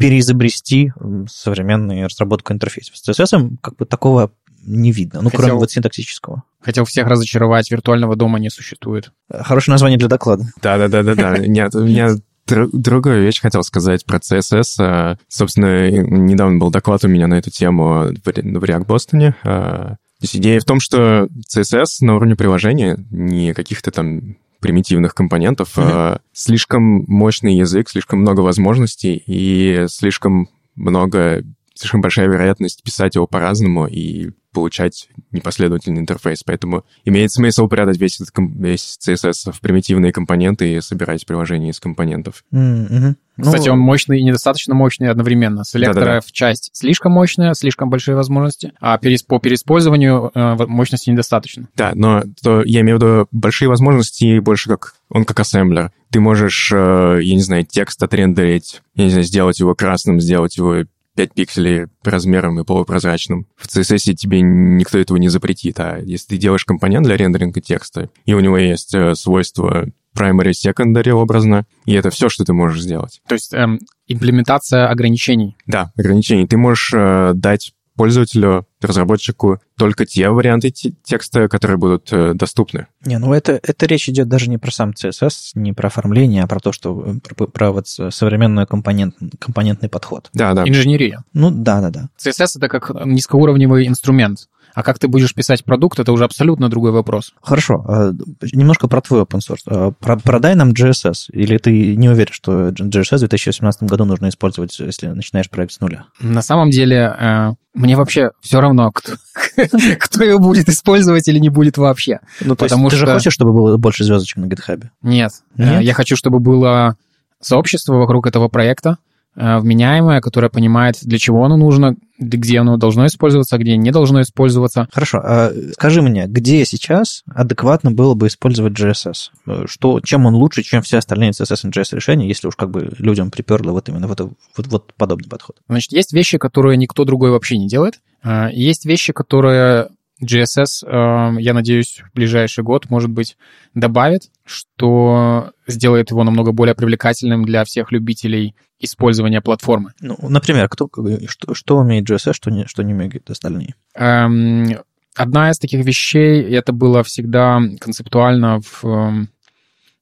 переизобрести 0.00 0.92
современную 1.28 2.06
разработку 2.06 2.52
интерфейсов. 2.54 2.96
С 2.96 3.06
CSS 3.06 3.56
как 3.60 3.76
бы 3.76 3.84
такого 3.84 4.32
не 4.62 4.92
видно, 4.92 5.20
ну, 5.22 5.30
Хотел... 5.30 5.44
кроме 5.44 5.58
вот 5.58 5.70
синтаксического. 5.70 6.42
Хотел 6.60 6.84
всех 6.84 7.06
разочаровать, 7.06 7.70
виртуального 7.70 8.16
дома 8.16 8.38
не 8.38 8.50
существует. 8.50 9.12
Хорошее 9.30 9.74
название 9.74 9.98
для 9.98 10.08
доклада. 10.08 10.44
Да-да-да-да-да. 10.62 11.38
Нет, 11.38 11.74
у 11.74 11.84
меня 11.84 12.16
другую 12.46 13.22
вещь 13.22 13.40
хотел 13.40 13.62
сказать 13.62 14.04
про 14.04 14.18
CSS. 14.18 14.64
А, 14.80 15.16
собственно, 15.28 15.90
недавно 15.90 16.58
был 16.58 16.70
доклад 16.70 17.04
у 17.04 17.08
меня 17.08 17.26
на 17.26 17.34
эту 17.34 17.50
тему 17.50 18.08
в 18.24 18.28
React 18.28 18.86
Бостоне. 18.86 19.34
А, 19.44 19.96
идея 20.20 20.60
в 20.60 20.64
том, 20.64 20.80
что 20.80 21.28
CSS 21.54 21.86
на 22.00 22.16
уровне 22.16 22.36
приложения, 22.36 22.98
не 23.10 23.54
каких-то 23.54 23.90
там 23.90 24.36
примитивных 24.60 25.14
компонентов, 25.14 25.76
mm-hmm. 25.76 26.20
слишком 26.32 27.04
мощный 27.08 27.56
язык, 27.56 27.88
слишком 27.88 28.20
много 28.20 28.40
возможностей 28.40 29.22
и 29.26 29.86
слишком 29.88 30.48
много 30.76 31.44
слишком 31.80 32.00
большая 32.00 32.28
вероятность 32.28 32.82
писать 32.82 33.14
его 33.14 33.26
по-разному 33.26 33.86
и 33.86 34.30
получать 34.52 35.08
непоследовательный 35.30 36.00
интерфейс. 36.00 36.42
Поэтому 36.42 36.84
имеет 37.04 37.32
смысл 37.32 37.68
прятать 37.68 37.98
весь, 37.98 38.20
этот, 38.20 38.32
весь 38.36 38.98
CSS 39.00 39.52
в 39.52 39.60
примитивные 39.60 40.12
компоненты 40.12 40.74
и 40.74 40.80
собирать 40.80 41.24
приложение 41.24 41.70
из 41.70 41.80
компонентов. 41.80 42.44
Mm-hmm. 42.52 43.14
Кстати, 43.40 43.68
ну, 43.68 43.74
он 43.74 43.80
мощный 43.80 44.20
и 44.20 44.24
недостаточно 44.24 44.74
мощный 44.74 45.08
одновременно. 45.08 45.64
Селекторов 45.64 46.24
да 46.24 46.32
часть 46.32 46.70
слишком 46.74 47.12
мощная, 47.12 47.54
слишком 47.54 47.88
большие 47.88 48.14
возможности, 48.14 48.72
а 48.80 48.98
по 48.98 49.38
переиспользованию 49.38 50.30
э, 50.34 50.66
мощности 50.66 51.08
недостаточно. 51.10 51.68
Да, 51.74 51.92
но 51.94 52.24
то, 52.42 52.62
я 52.62 52.80
имею 52.80 52.98
в 52.98 53.02
виду 53.02 53.28
большие 53.30 53.68
возможности 53.68 54.40
больше 54.40 54.68
как 54.68 54.94
он 55.08 55.24
как 55.24 55.40
ассемблер. 55.40 55.92
Ты 56.10 56.20
можешь, 56.20 56.70
э, 56.72 57.20
я 57.22 57.34
не 57.34 57.42
знаю, 57.42 57.64
текст 57.64 58.02
отрендерить, 58.02 58.82
я 58.94 59.04
не 59.04 59.10
знаю, 59.10 59.24
сделать 59.24 59.60
его 59.60 59.74
красным, 59.74 60.20
сделать 60.20 60.56
его 60.56 60.84
5 61.16 61.34
пикселей 61.34 61.86
размером 62.02 62.60
и 62.60 62.64
полупрозрачным. 62.64 63.46
В 63.56 63.66
CSS 63.66 64.14
тебе 64.14 64.40
никто 64.40 64.98
этого 64.98 65.18
не 65.18 65.28
запретит, 65.28 65.80
а 65.80 65.98
если 65.98 66.28
ты 66.28 66.36
делаешь 66.36 66.64
компонент 66.64 67.06
для 67.06 67.16
рендеринга 67.16 67.60
текста, 67.60 68.10
и 68.24 68.34
у 68.34 68.40
него 68.40 68.56
есть 68.58 68.94
э, 68.94 69.14
свойства 69.14 69.86
primary, 70.16 70.52
secondary 70.52 71.10
образно, 71.10 71.66
и 71.84 71.94
это 71.94 72.10
все, 72.10 72.28
что 72.28 72.44
ты 72.44 72.52
можешь 72.52 72.82
сделать. 72.82 73.20
То 73.28 73.34
есть 73.34 73.54
эм, 73.54 73.78
имплементация 74.06 74.88
ограничений. 74.88 75.56
Да, 75.66 75.92
ограничений. 75.96 76.46
Ты 76.46 76.56
можешь 76.56 76.92
э, 76.94 77.32
дать 77.34 77.72
пользователю, 78.00 78.66
разработчику 78.80 79.60
только 79.76 80.06
те 80.06 80.30
варианты 80.30 80.70
текста, 80.70 81.48
которые 81.48 81.76
будут 81.76 82.10
э, 82.10 82.32
доступны. 82.32 82.86
Не, 83.04 83.18
ну 83.18 83.34
это, 83.34 83.60
это 83.62 83.84
речь 83.84 84.08
идет 84.08 84.26
даже 84.26 84.48
не 84.48 84.56
про 84.56 84.70
сам 84.70 84.92
CSS, 84.92 85.50
не 85.54 85.74
про 85.74 85.88
оформление, 85.88 86.42
а 86.42 86.46
про 86.46 86.60
то, 86.60 86.72
что 86.72 86.98
э, 86.98 87.34
про, 87.34 87.46
про 87.46 87.72
вот 87.72 87.88
современный 87.88 88.64
компонент, 88.66 89.16
компонентный 89.38 89.90
подход. 89.90 90.30
Да, 90.32 90.54
да. 90.54 90.66
Инженерия. 90.66 91.24
Ну 91.34 91.50
да, 91.50 91.82
да, 91.82 91.90
да. 91.90 92.08
CSS 92.16 92.52
это 92.56 92.68
как 92.68 92.90
низкоуровневый 93.04 93.86
инструмент. 93.86 94.48
А 94.74 94.82
как 94.82 94.98
ты 94.98 95.08
будешь 95.08 95.34
писать 95.34 95.64
продукт, 95.64 95.98
это 95.98 96.12
уже 96.12 96.24
абсолютно 96.24 96.68
другой 96.68 96.92
вопрос. 96.92 97.34
Хорошо. 97.42 97.84
А, 97.86 98.12
немножко 98.52 98.88
про 98.88 99.00
твой 99.00 99.22
open 99.22 99.40
source. 99.40 99.60
А, 99.66 99.92
продай 99.92 100.54
нам 100.54 100.70
GSS. 100.70 101.30
Или 101.32 101.58
ты 101.58 101.96
не 101.96 102.08
уверен, 102.08 102.32
что 102.32 102.68
GSS 102.68 103.16
в 103.16 103.20
2018 103.20 103.82
году 103.84 104.04
нужно 104.04 104.28
использовать, 104.28 104.78
если 104.78 105.08
начинаешь 105.08 105.50
проект 105.50 105.72
с 105.72 105.80
нуля? 105.80 106.06
На 106.20 106.42
самом 106.42 106.70
деле, 106.70 107.14
э, 107.18 107.52
мне 107.74 107.96
вообще 107.96 108.30
все 108.40 108.60
равно, 108.60 108.90
кто, 108.92 109.12
кто 109.98 110.24
его 110.24 110.38
будет 110.38 110.68
использовать 110.68 111.28
или 111.28 111.38
не 111.38 111.48
будет 111.48 111.78
вообще. 111.78 112.20
Ну, 112.40 112.56
то 112.56 112.64
Потому 112.64 112.84
есть 112.84 112.96
что... 112.96 113.06
ты 113.06 113.10
же 113.10 113.14
хочешь, 113.18 113.32
чтобы 113.32 113.52
было 113.52 113.76
больше 113.76 114.04
звездочек 114.04 114.38
на 114.38 114.46
GitHub? 114.46 114.84
Нет. 115.02 115.32
Э, 115.56 115.74
Нет? 115.74 115.82
Я 115.82 115.94
хочу, 115.94 116.16
чтобы 116.16 116.40
было 116.40 116.96
сообщество 117.40 117.94
вокруг 117.94 118.26
этого 118.26 118.48
проекта, 118.48 118.98
вменяемое, 119.36 120.20
которое 120.20 120.48
понимает, 120.48 120.96
для 121.02 121.18
чего 121.18 121.44
оно 121.44 121.56
нужно, 121.56 121.96
где 122.18 122.58
оно 122.58 122.76
должно 122.76 123.06
использоваться, 123.06 123.58
где 123.58 123.76
не 123.76 123.90
должно 123.90 124.20
использоваться. 124.20 124.88
Хорошо. 124.92 125.20
А 125.22 125.52
скажи 125.72 126.02
мне, 126.02 126.26
где 126.26 126.64
сейчас 126.64 127.22
адекватно 127.26 127.90
было 127.90 128.14
бы 128.14 128.26
использовать 128.26 128.72
GSS? 128.72 129.66
Что, 129.66 130.00
чем 130.00 130.26
он 130.26 130.34
лучше, 130.34 130.62
чем 130.62 130.82
все 130.82 130.98
остальные 130.98 131.30
CSS 131.30 131.68
и 131.68 131.70
JS 131.70 131.96
решения, 131.96 132.28
если 132.28 132.48
уж 132.48 132.56
как 132.56 132.70
бы 132.70 132.92
людям 132.98 133.30
приперло 133.30 133.72
вот 133.72 133.88
именно 133.88 134.06
вот, 134.06 134.20
вот, 134.20 134.66
вот 134.66 134.94
подобный 134.94 135.28
подход? 135.28 135.56
Значит, 135.68 135.92
есть 135.92 136.12
вещи, 136.12 136.38
которые 136.38 136.76
никто 136.76 137.04
другой 137.04 137.30
вообще 137.30 137.56
не 137.56 137.68
делает. 137.68 138.00
Э, 138.22 138.48
есть 138.52 138.84
вещи, 138.84 139.12
которые 139.12 139.88
GSS, 140.22 140.86
эм, 140.86 141.38
я 141.38 141.54
надеюсь, 141.54 142.02
в 142.10 142.14
ближайший 142.14 142.62
год, 142.64 142.90
может 142.90 143.10
быть, 143.10 143.36
добавит, 143.74 144.30
что 144.44 145.52
сделает 145.66 146.10
его 146.10 146.24
намного 146.24 146.52
более 146.52 146.74
привлекательным 146.74 147.44
для 147.44 147.64
всех 147.64 147.92
любителей 147.92 148.54
использования 148.78 149.40
платформы. 149.40 149.92
Ну, 150.00 150.16
например, 150.22 150.68
кто, 150.68 150.88
что, 151.26 151.54
что 151.54 151.78
умеет 151.78 152.08
GSS, 152.08 152.32
что 152.32 152.50
не, 152.50 152.66
что 152.66 152.82
не 152.82 152.94
умеют 152.94 153.30
остальные? 153.30 153.74
Эм, 153.94 154.78
одна 155.14 155.50
из 155.50 155.58
таких 155.58 155.84
вещей, 155.84 156.42
это 156.42 156.72
было 156.72 157.02
всегда 157.02 157.60
концептуально 157.78 158.60
в, 158.60 158.84
эм, 158.84 159.28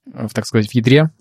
в 0.05 0.33
так 0.33 0.45
сказать, 0.45 0.69
в 0.69 0.75
ядре, 0.75 1.11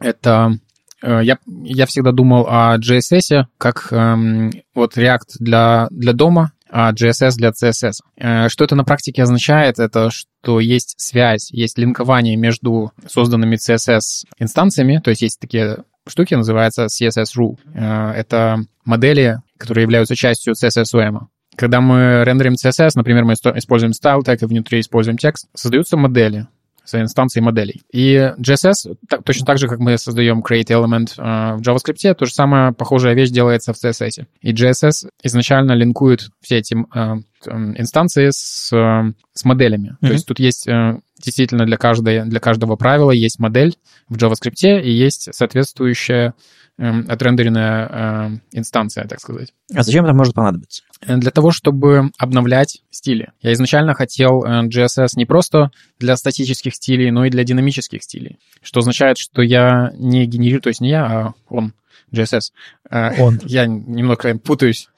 это 0.00 0.58
э, 1.02 1.20
я, 1.22 1.38
я 1.46 1.86
всегда 1.86 2.12
думал 2.12 2.46
о 2.48 2.76
GSS 2.78 3.46
как 3.58 3.88
эм, 3.92 4.50
вот 4.74 4.96
React 4.96 5.36
для, 5.38 5.86
для 5.90 6.12
дома, 6.12 6.52
а 6.76 6.92
GSS 6.92 7.36
для 7.36 7.50
CSS. 7.50 8.00
Э, 8.16 8.48
что 8.48 8.64
это 8.64 8.74
на 8.74 8.82
практике 8.82 9.22
означает? 9.22 9.78
Это 9.78 10.10
что 10.10 10.58
есть 10.58 10.96
связь, 10.98 11.52
есть 11.52 11.78
линкование 11.78 12.34
между 12.34 12.90
созданными 13.06 13.54
CSS-инстанциями, 13.54 15.00
то 15.02 15.10
есть 15.10 15.22
есть 15.22 15.38
такие 15.38 15.84
штуки, 16.08 16.34
называются 16.34 16.86
CSS-RU. 16.86 17.58
Э, 17.74 18.10
это 18.16 18.58
модели, 18.84 19.38
которые 19.56 19.82
являются 19.82 20.16
частью 20.16 20.54
CSS-OM. 20.54 21.28
Когда 21.56 21.80
мы 21.80 22.24
рендерим 22.24 22.54
CSS, 22.54 22.90
например, 22.96 23.24
мы 23.24 23.34
используем 23.34 23.92
style 23.92 24.22
tag 24.24 24.38
и 24.40 24.46
внутри 24.46 24.80
используем 24.80 25.16
текст, 25.16 25.46
создаются 25.54 25.96
модели 25.96 26.48
с 26.84 27.00
инстанцией 27.00 27.44
моделей. 27.44 27.82
И 27.92 28.32
GSS, 28.38 28.96
так, 29.08 29.24
точно 29.24 29.46
так 29.46 29.58
же, 29.58 29.68
как 29.68 29.78
мы 29.78 29.98
создаем 29.98 30.40
create 30.40 30.68
element 30.68 31.14
э, 31.16 31.56
в 31.56 31.60
JavaScript, 31.60 32.14
то 32.14 32.26
же 32.26 32.32
самое, 32.32 32.72
похожая 32.72 33.14
вещь 33.14 33.30
делается 33.30 33.72
в 33.72 33.76
CSS. 33.76 34.26
И 34.40 34.52
GSS 34.52 35.08
изначально 35.22 35.72
линкует 35.72 36.28
все 36.40 36.58
эти 36.58 36.74
э, 36.74 37.14
инстанции 37.46 38.28
с, 38.30 38.72
э, 38.72 39.12
с 39.32 39.44
моделями. 39.44 39.90
Mm-hmm. 39.90 40.06
То 40.06 40.12
есть 40.12 40.26
тут 40.26 40.38
есть 40.38 40.68
э, 40.68 40.98
действительно 41.22 41.66
для, 41.66 41.76
каждой, 41.76 42.24
для 42.24 42.40
каждого 42.40 42.76
правила 42.76 43.10
есть 43.10 43.38
модель 43.38 43.76
в 44.08 44.16
JavaScript 44.16 44.82
и 44.82 44.90
есть 44.90 45.28
соответствующая 45.32 46.34
отрендеренная 46.76 47.88
э, 47.88 48.58
инстанция, 48.58 49.06
так 49.06 49.20
сказать. 49.20 49.52
А 49.72 49.82
зачем 49.82 50.04
это 50.04 50.14
может 50.14 50.34
понадобиться? 50.34 50.82
Э, 51.02 51.16
для 51.16 51.30
того, 51.30 51.52
чтобы 51.52 52.10
обновлять 52.18 52.82
стили. 52.90 53.32
Я 53.40 53.52
изначально 53.52 53.94
хотел 53.94 54.44
э, 54.44 54.66
GSS 54.66 55.10
не 55.16 55.24
просто 55.24 55.70
для 56.00 56.16
статических 56.16 56.74
стилей, 56.74 57.10
но 57.10 57.26
и 57.26 57.30
для 57.30 57.44
динамических 57.44 58.02
стилей. 58.02 58.38
Что 58.62 58.80
означает, 58.80 59.18
что 59.18 59.42
я 59.42 59.92
не 59.96 60.26
генерирую, 60.26 60.62
то 60.62 60.68
есть 60.68 60.80
не 60.80 60.90
я, 60.90 61.04
а 61.06 61.34
он, 61.48 61.74
GSS. 62.12 62.52
Он. 62.90 63.40
Я 63.44 63.66
немного 63.66 64.36
путаюсь 64.38 64.88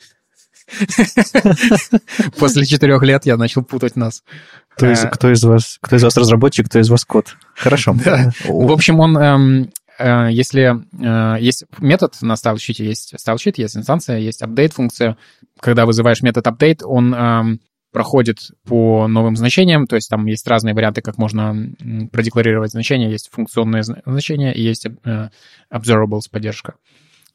После 2.38 2.64
четырех 2.66 3.02
лет 3.02 3.24
я 3.24 3.36
начал 3.36 3.62
путать 3.62 3.96
нас. 3.96 4.22
Кто 4.76 4.90
из, 4.90 5.00
кто 5.10 5.30
из 5.30 5.44
вас, 5.44 5.78
кто 5.80 5.96
из 5.96 6.02
вас 6.02 6.16
разработчик, 6.16 6.66
кто 6.66 6.78
из 6.80 6.90
вас 6.90 7.04
код? 7.04 7.36
Хорошо. 7.54 7.94
Да. 8.04 8.30
В 8.44 8.72
общем, 8.72 9.00
он 9.00 9.16
эм, 9.16 9.70
если 9.98 10.84
э, 11.02 11.40
есть 11.40 11.64
метод 11.78 12.14
на 12.20 12.34
StyleSheet, 12.34 12.82
есть 12.82 13.14
StyleSheet, 13.14 13.54
есть 13.56 13.76
инстанция, 13.76 14.18
есть 14.18 14.42
update 14.42 14.72
функция. 14.72 15.16
Когда 15.60 15.86
вызываешь 15.86 16.22
метод 16.22 16.46
update, 16.46 16.84
он 16.84 17.14
эм, 17.14 17.60
проходит 17.92 18.50
по 18.66 19.08
новым 19.08 19.36
значениям, 19.36 19.86
то 19.86 19.96
есть 19.96 20.10
там 20.10 20.26
есть 20.26 20.46
разные 20.46 20.74
варианты, 20.74 21.00
как 21.00 21.16
можно 21.16 21.56
продекларировать 22.12 22.70
значения, 22.72 23.10
есть 23.10 23.30
функционные 23.32 23.82
значения 23.82 24.52
и 24.52 24.60
есть 24.60 24.86
э, 24.86 25.28
observables 25.72 26.30
поддержка. 26.30 26.74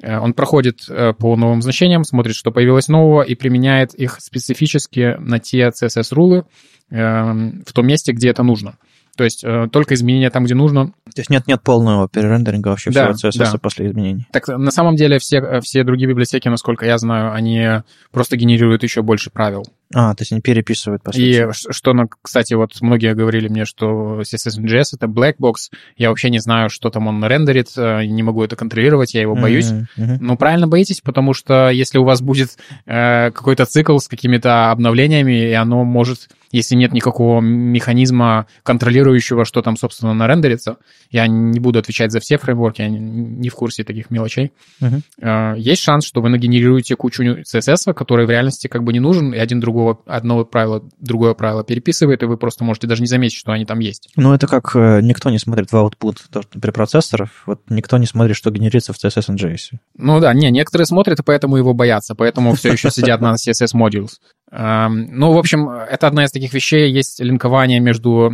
Э, 0.01 0.19
он 0.19 0.33
проходит 0.33 0.81
э, 0.87 1.13
по 1.13 1.35
новым 1.35 1.63
значениям, 1.63 2.03
смотрит, 2.03 2.35
что 2.35 2.51
появилось 2.51 2.89
нового, 2.89 3.23
и 3.23 3.35
применяет 3.35 3.95
их 3.95 4.17
специфически 4.19 5.15
на 5.19 5.39
те 5.39 5.69
CSS-рулы 5.69 6.45
эм, 6.91 7.63
в 7.65 7.73
том 7.73 7.87
месте, 7.87 8.11
где 8.11 8.29
это 8.29 8.43
нужно. 8.43 8.77
То 9.15 9.23
есть 9.23 9.43
э, 9.43 9.67
только 9.71 9.93
изменения 9.93 10.29
там, 10.29 10.45
где 10.45 10.55
нужно. 10.55 10.87
То 10.87 11.19
есть 11.19 11.29
нет, 11.29 11.47
нет 11.47 11.61
полного 11.61 12.07
перерендеринга 12.07 12.69
вообще 12.69 12.91
да, 12.91 13.13
всего 13.13 13.29
CSS 13.29 13.51
да. 13.53 13.57
после 13.57 13.87
изменений. 13.87 14.27
Так 14.31 14.47
на 14.47 14.71
самом 14.71 14.95
деле 14.95 15.19
все, 15.19 15.59
все 15.61 15.83
другие 15.83 16.09
библиотеки, 16.09 16.47
насколько 16.47 16.85
я 16.85 16.97
знаю, 16.97 17.33
они 17.33 17.81
просто 18.11 18.37
генерируют 18.37 18.83
еще 18.83 19.01
больше 19.01 19.29
правил. 19.29 19.63
А, 19.93 20.15
то 20.15 20.21
есть 20.21 20.31
они 20.31 20.41
переписывают, 20.41 21.03
по 21.03 21.11
сути. 21.11 21.21
И 21.21 21.47
что, 21.51 21.93
ну, 21.93 22.09
кстати, 22.21 22.53
вот 22.53 22.79
многие 22.81 23.13
говорили 23.13 23.49
мне, 23.49 23.65
что 23.65 24.21
CSS.js— 24.21 24.85
это 24.93 25.07
black 25.07 25.35
box. 25.39 25.69
Я 25.97 26.09
вообще 26.09 26.29
не 26.29 26.39
знаю, 26.39 26.69
что 26.69 26.89
там 26.89 27.07
он 27.07 27.23
рендерит, 27.25 27.67
э, 27.75 28.05
не 28.05 28.23
могу 28.23 28.43
это 28.43 28.55
контролировать, 28.55 29.13
я 29.13 29.21
его 29.21 29.35
боюсь. 29.35 29.71
Mm-hmm. 29.71 29.85
Mm-hmm. 29.97 30.17
Ну, 30.21 30.37
правильно 30.37 30.67
боитесь, 30.67 31.01
потому 31.01 31.33
что 31.33 31.69
если 31.69 31.97
у 31.97 32.05
вас 32.05 32.21
будет 32.21 32.57
э, 32.85 33.31
какой-то 33.31 33.65
цикл 33.65 33.97
с 33.97 34.07
какими-то 34.07 34.71
обновлениями, 34.71 35.49
и 35.49 35.53
оно 35.53 35.83
может 35.83 36.29
если 36.51 36.75
нет 36.75 36.93
никакого 36.93 37.41
механизма 37.41 38.47
контролирующего, 38.63 39.45
что 39.45 39.61
там, 39.61 39.77
собственно, 39.77 40.13
нарендерится. 40.13 40.77
Я 41.09 41.27
не 41.27 41.59
буду 41.59 41.79
отвечать 41.79 42.11
за 42.11 42.19
все 42.19 42.37
фреймворки, 42.37 42.81
я 42.81 42.89
не 42.89 43.49
в 43.49 43.55
курсе 43.55 43.83
таких 43.83 44.09
мелочей. 44.09 44.51
Uh-huh. 44.81 45.57
Есть 45.57 45.81
шанс, 45.81 46.05
что 46.05 46.21
вы 46.21 46.29
нагенерируете 46.29 46.95
кучу 46.95 47.23
CSS, 47.23 47.93
который 47.93 48.25
в 48.25 48.29
реальности 48.29 48.67
как 48.67 48.83
бы 48.83 48.93
не 48.93 48.99
нужен, 48.99 49.33
и 49.33 49.37
один 49.37 49.59
другого 49.59 49.99
одно 50.05 50.43
правило 50.45 50.83
другое 50.99 51.33
правило 51.33 51.63
переписывает, 51.63 52.23
и 52.23 52.25
вы 52.25 52.37
просто 52.37 52.63
можете 52.63 52.87
даже 52.87 53.01
не 53.01 53.07
заметить, 53.07 53.37
что 53.37 53.51
они 53.51 53.65
там 53.65 53.79
есть. 53.79 54.09
Ну, 54.15 54.33
это 54.33 54.47
как 54.47 54.75
э, 54.75 55.01
никто 55.01 55.29
не 55.29 55.39
смотрит 55.39 55.71
в 55.71 55.75
output 55.75 56.17
препроцессоров, 56.59 57.43
вот 57.45 57.61
никто 57.69 57.97
не 57.97 58.05
смотрит, 58.05 58.35
что 58.35 58.51
генерится 58.51 58.93
в 58.93 58.97
CSS 58.97 59.29
and 59.29 59.37
JS. 59.37 59.77
Ну 59.97 60.19
да, 60.19 60.33
не, 60.33 60.51
некоторые 60.51 60.85
смотрят, 60.85 61.19
и 61.19 61.23
поэтому 61.23 61.57
его 61.57 61.73
боятся, 61.73 62.15
поэтому 62.15 62.53
все 62.55 62.71
еще 62.71 62.89
сидят 62.91 63.21
на 63.21 63.33
CSS 63.33 63.75
modules. 63.75 64.19
Ну, 64.51 65.31
в 65.31 65.37
общем, 65.37 65.69
это 65.69 66.07
одна 66.07 66.25
из 66.25 66.31
таких 66.31 66.53
вещей. 66.53 66.91
Есть 66.91 67.21
линкование 67.21 67.79
между 67.79 68.29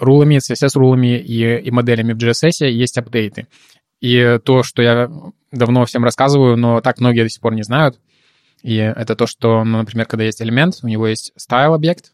рулами, 0.00 0.36
CSS-рулами 0.36 1.18
и, 1.18 1.58
и 1.58 1.70
моделями 1.70 2.14
в 2.14 2.16
GSS, 2.16 2.66
есть 2.66 2.96
апдейты. 2.96 3.46
И 4.00 4.38
то, 4.44 4.62
что 4.62 4.80
я 4.80 5.10
давно 5.52 5.84
всем 5.84 6.04
рассказываю, 6.04 6.56
но 6.56 6.80
так 6.80 7.00
многие 7.00 7.24
до 7.24 7.28
сих 7.28 7.42
пор 7.42 7.54
не 7.54 7.62
знают, 7.62 7.98
и 8.62 8.76
это 8.76 9.16
то, 9.16 9.26
что, 9.26 9.64
ну, 9.64 9.78
например, 9.78 10.06
когда 10.06 10.24
есть 10.24 10.42
элемент, 10.42 10.78
у 10.82 10.88
него 10.88 11.06
есть 11.06 11.32
style 11.38 11.74
объект, 11.74 12.12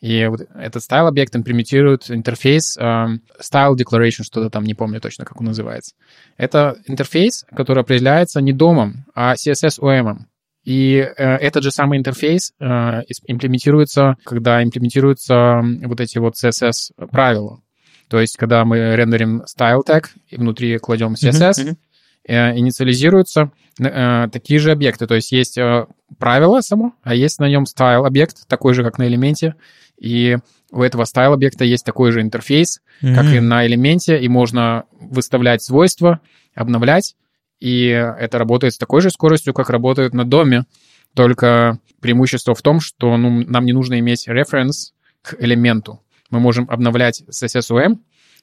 и 0.00 0.26
вот 0.26 0.40
этот 0.54 0.82
style 0.82 1.06
объект 1.06 1.36
имплементирует 1.36 2.10
интерфейс 2.10 2.78
uh, 2.78 3.18
style 3.40 3.74
declaration, 3.74 4.22
что-то 4.22 4.48
там, 4.48 4.64
не 4.64 4.74
помню 4.74 5.00
точно, 5.00 5.26
как 5.26 5.40
он 5.40 5.46
называется. 5.46 5.94
Это 6.38 6.78
интерфейс, 6.86 7.44
который 7.54 7.82
определяется 7.82 8.40
не 8.40 8.52
домом, 8.52 9.04
а 9.14 9.34
CSS 9.34 9.78
OM. 9.80 10.20
И 10.64 10.98
uh, 11.00 11.36
этот 11.36 11.62
же 11.64 11.70
самый 11.70 11.98
интерфейс 11.98 12.52
uh, 12.60 13.02
имплементируется, 13.26 14.16
когда 14.24 14.62
имплементируются 14.62 15.62
вот 15.84 16.00
эти 16.00 16.18
вот 16.18 16.34
CSS 16.34 17.08
правила. 17.10 17.60
То 18.08 18.20
есть, 18.20 18.36
когда 18.36 18.64
мы 18.64 18.96
рендерим 18.96 19.42
style 19.42 19.80
tag 19.86 20.06
и 20.28 20.36
внутри 20.36 20.78
кладем 20.78 21.14
CSS, 21.14 21.52
mm-hmm. 21.52 21.76
Э, 22.28 22.54
инициализируются 22.56 23.50
э, 23.80 24.28
такие 24.30 24.60
же 24.60 24.72
объекты. 24.72 25.06
То 25.06 25.14
есть 25.14 25.32
есть 25.32 25.56
э, 25.56 25.86
правило 26.18 26.60
само, 26.60 26.92
а 27.02 27.14
есть 27.14 27.38
на 27.38 27.48
нем 27.48 27.64
style 27.64 28.06
объект, 28.06 28.46
такой 28.46 28.74
же, 28.74 28.84
как 28.84 28.98
на 28.98 29.08
элементе. 29.08 29.54
И 29.98 30.36
у 30.70 30.82
этого 30.82 31.04
style 31.04 31.32
объекта 31.32 31.64
есть 31.64 31.84
такой 31.84 32.12
же 32.12 32.20
интерфейс, 32.20 32.82
mm-hmm. 33.02 33.14
как 33.14 33.24
и 33.32 33.40
на 33.40 33.66
элементе, 33.66 34.20
и 34.20 34.28
можно 34.28 34.84
выставлять 35.00 35.62
свойства, 35.62 36.20
обновлять, 36.54 37.16
и 37.60 37.86
это 37.86 38.38
работает 38.38 38.74
с 38.74 38.78
такой 38.78 39.00
же 39.00 39.10
скоростью, 39.10 39.54
как 39.54 39.70
работает 39.70 40.14
на 40.14 40.24
доме. 40.24 40.64
Только 41.14 41.78
преимущество 42.00 42.54
в 42.54 42.62
том, 42.62 42.80
что 42.80 43.16
ну, 43.16 43.44
нам 43.46 43.64
не 43.64 43.72
нужно 43.72 43.98
иметь 43.98 44.26
референс 44.26 44.94
к 45.22 45.36
элементу. 45.38 46.00
Мы 46.30 46.40
можем 46.40 46.66
обновлять 46.70 47.22
SSOM, 47.28 47.98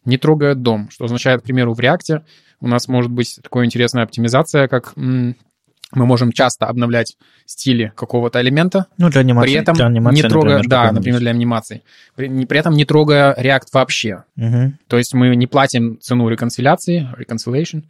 не 0.06 0.18
трогая 0.18 0.54
дом, 0.54 0.90
что 0.92 1.06
означает, 1.06 1.42
к 1.42 1.44
примеру, 1.46 1.74
в 1.74 1.80
React 1.80 2.22
у 2.60 2.68
нас 2.68 2.88
может 2.88 3.12
быть 3.12 3.40
такая 3.42 3.66
интересная 3.66 4.04
оптимизация, 4.04 4.68
как 4.68 4.94
мы 4.96 6.06
можем 6.06 6.32
часто 6.34 6.66
обновлять 6.66 7.16
стили 7.46 7.94
какого-то 7.96 8.42
элемента. 8.42 8.88
Ну, 8.98 9.10
для 9.10 9.22
анимации. 9.22 9.48
При 9.48 9.62
этом 9.62 9.76
для 9.76 9.86
анимации, 9.86 10.22
не 10.22 10.30
трогая, 10.30 10.56
например, 10.58 10.70
да, 10.70 10.92
например, 10.92 11.20
для 11.20 11.32
анимации. 11.32 11.84
При, 12.16 12.46
при 12.46 12.60
этом 12.60 12.74
не 12.74 12.84
трогая 12.84 13.34
React 13.36 13.68
вообще. 13.72 14.24
Угу. 14.36 14.74
То 14.88 14.98
есть 14.98 15.14
мы 15.14 15.36
не 15.36 15.48
платим 15.48 15.98
цену 16.02 16.28
реконсиляции, 16.28 17.08
reconciliation, 17.18 17.84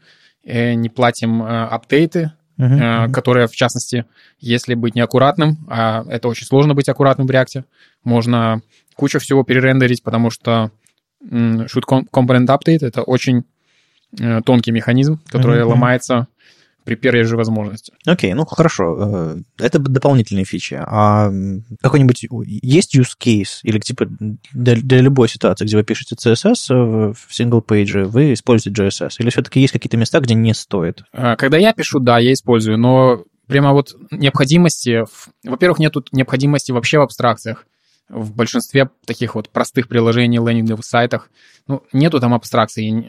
не 0.48 0.90
платим 0.90 1.44
э, 1.44 1.66
апдейты, 1.66 2.32
uh-huh, 2.60 3.12
которые, 3.12 3.48
в 3.48 3.52
частности, 3.52 4.06
если 4.40 4.74
быть 4.74 4.96
неаккуратным, 4.96 5.66
а 5.70 6.04
это 6.10 6.28
очень 6.28 6.46
сложно 6.46 6.74
быть 6.74 6.90
аккуратным 6.90 7.28
в 7.28 7.32
React, 7.32 7.64
можно 8.04 8.62
кучу 8.96 9.20
всего 9.20 9.44
перерендерить, 9.44 10.04
потому 10.04 10.30
что 10.30 10.72
shoot 11.24 11.84
component 12.12 12.48
update— 12.48 12.80
это 12.82 13.02
очень 13.02 13.44
Э, 14.20 14.42
тонкий 14.42 14.72
механизм, 14.72 15.20
который 15.28 15.60
mm-hmm. 15.60 15.66
ломается 15.66 16.28
при 16.88 16.96
первой 16.96 17.26
же 17.26 17.36
возможности. 17.36 17.92
Окей, 18.06 18.32
okay, 18.32 18.34
ну 18.34 18.46
хорошо. 18.46 18.96
Э, 18.98 19.38
это 19.60 19.78
дополнительные 19.78 20.46
фичи. 20.46 20.76
А 20.80 21.30
какой-нибудь 21.82 22.26
есть 22.48 22.96
use 22.96 23.12
case 23.22 23.60
или 23.64 23.78
типа 23.78 24.08
для, 24.54 24.78
для 24.78 25.02
любой 25.02 25.28
ситуации, 25.28 25.66
где 25.66 25.76
вы 25.76 25.84
пишете 25.84 26.16
CSS 26.16 27.14
в 27.14 27.30
single 27.30 27.62
page, 27.62 28.06
вы 28.06 28.32
используете 28.32 28.84
JSS? 28.84 29.16
Или 29.20 29.32
все-таки 29.32 29.60
есть 29.60 29.74
какие-то 29.74 29.98
места, 29.98 30.22
где 30.22 30.34
не 30.34 30.54
стоит? 30.54 31.04
Э, 31.12 31.36
когда 31.36 31.58
я 31.58 31.74
пишу, 31.74 32.00
да, 32.00 32.20
я 32.20 32.32
использую, 32.32 32.78
но 32.78 33.26
прямо 33.48 33.74
вот 33.74 33.94
необходимости... 34.10 35.04
Во-первых, 35.44 35.80
нет 35.80 35.94
необходимости 36.14 36.72
вообще 36.72 37.00
в 37.00 37.02
абстракциях 37.02 37.66
в 38.08 38.34
большинстве 38.34 38.90
таких 39.06 39.36
вот 39.36 39.50
простых 39.50 39.90
приложений, 39.90 40.38
лендинговых 40.38 40.86
сайтах, 40.86 41.30
ну, 41.68 41.84
нету 41.92 42.22
там 42.22 42.34
абстракций. 42.34 43.06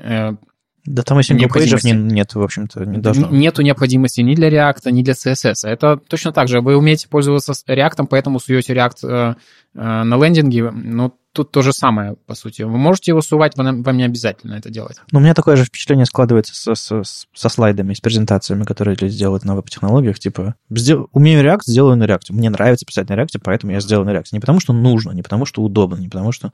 Да 0.84 1.02
там 1.02 1.20
и 1.20 1.22
синглпейджев 1.22 1.84
не, 1.84 1.92
нет, 1.92 2.34
в 2.34 2.42
общем-то, 2.42 2.84
не 2.84 2.98
должно. 2.98 3.28
Нету 3.28 3.62
необходимости 3.62 4.20
ни 4.20 4.34
для 4.34 4.48
React, 4.48 4.90
ни 4.90 5.02
для 5.02 5.14
CSS. 5.14 5.68
Это 5.68 5.96
точно 5.96 6.32
так 6.32 6.48
же. 6.48 6.60
Вы 6.60 6.76
умеете 6.76 7.08
пользоваться 7.08 7.52
React, 7.66 8.06
поэтому 8.08 8.40
суете 8.40 8.74
React 8.74 8.96
э, 9.02 9.34
э, 9.74 10.02
на 10.02 10.16
лендинге, 10.16 10.70
но 10.70 11.14
тут 11.32 11.52
то 11.52 11.62
же 11.62 11.72
самое, 11.72 12.16
по 12.26 12.34
сути. 12.34 12.62
Вы 12.62 12.78
можете 12.78 13.12
его 13.12 13.20
сувать, 13.20 13.56
вам, 13.56 13.82
вам 13.82 13.96
не 13.96 14.04
обязательно 14.04 14.54
это 14.54 14.70
делать. 14.70 14.96
Но 15.12 15.20
у 15.20 15.22
меня 15.22 15.34
такое 15.34 15.56
же 15.56 15.64
впечатление 15.64 16.06
складывается 16.06 16.54
со, 16.54 16.74
со, 16.74 17.02
со 17.04 17.48
слайдами, 17.48 17.94
с 17.94 18.00
презентациями, 18.00 18.64
которые 18.64 18.96
люди 19.00 19.16
делают 19.16 19.44
на 19.44 19.54
веб-технологиях, 19.54 20.18
типа, 20.18 20.54
сдел... 20.70 21.08
умею 21.12 21.44
React, 21.44 21.60
сделаю 21.66 21.96
на 21.96 22.04
React. 22.04 22.30
Мне 22.30 22.50
нравится 22.50 22.86
писать 22.86 23.08
на 23.08 23.14
React, 23.14 23.40
поэтому 23.44 23.72
я 23.72 23.80
сделаю 23.80 24.06
на 24.06 24.10
React. 24.10 24.28
Не 24.32 24.40
потому, 24.40 24.58
что 24.58 24.72
нужно, 24.72 25.12
не 25.12 25.22
потому, 25.22 25.44
что 25.44 25.62
удобно, 25.62 25.96
не 25.96 26.08
потому, 26.08 26.32
что 26.32 26.52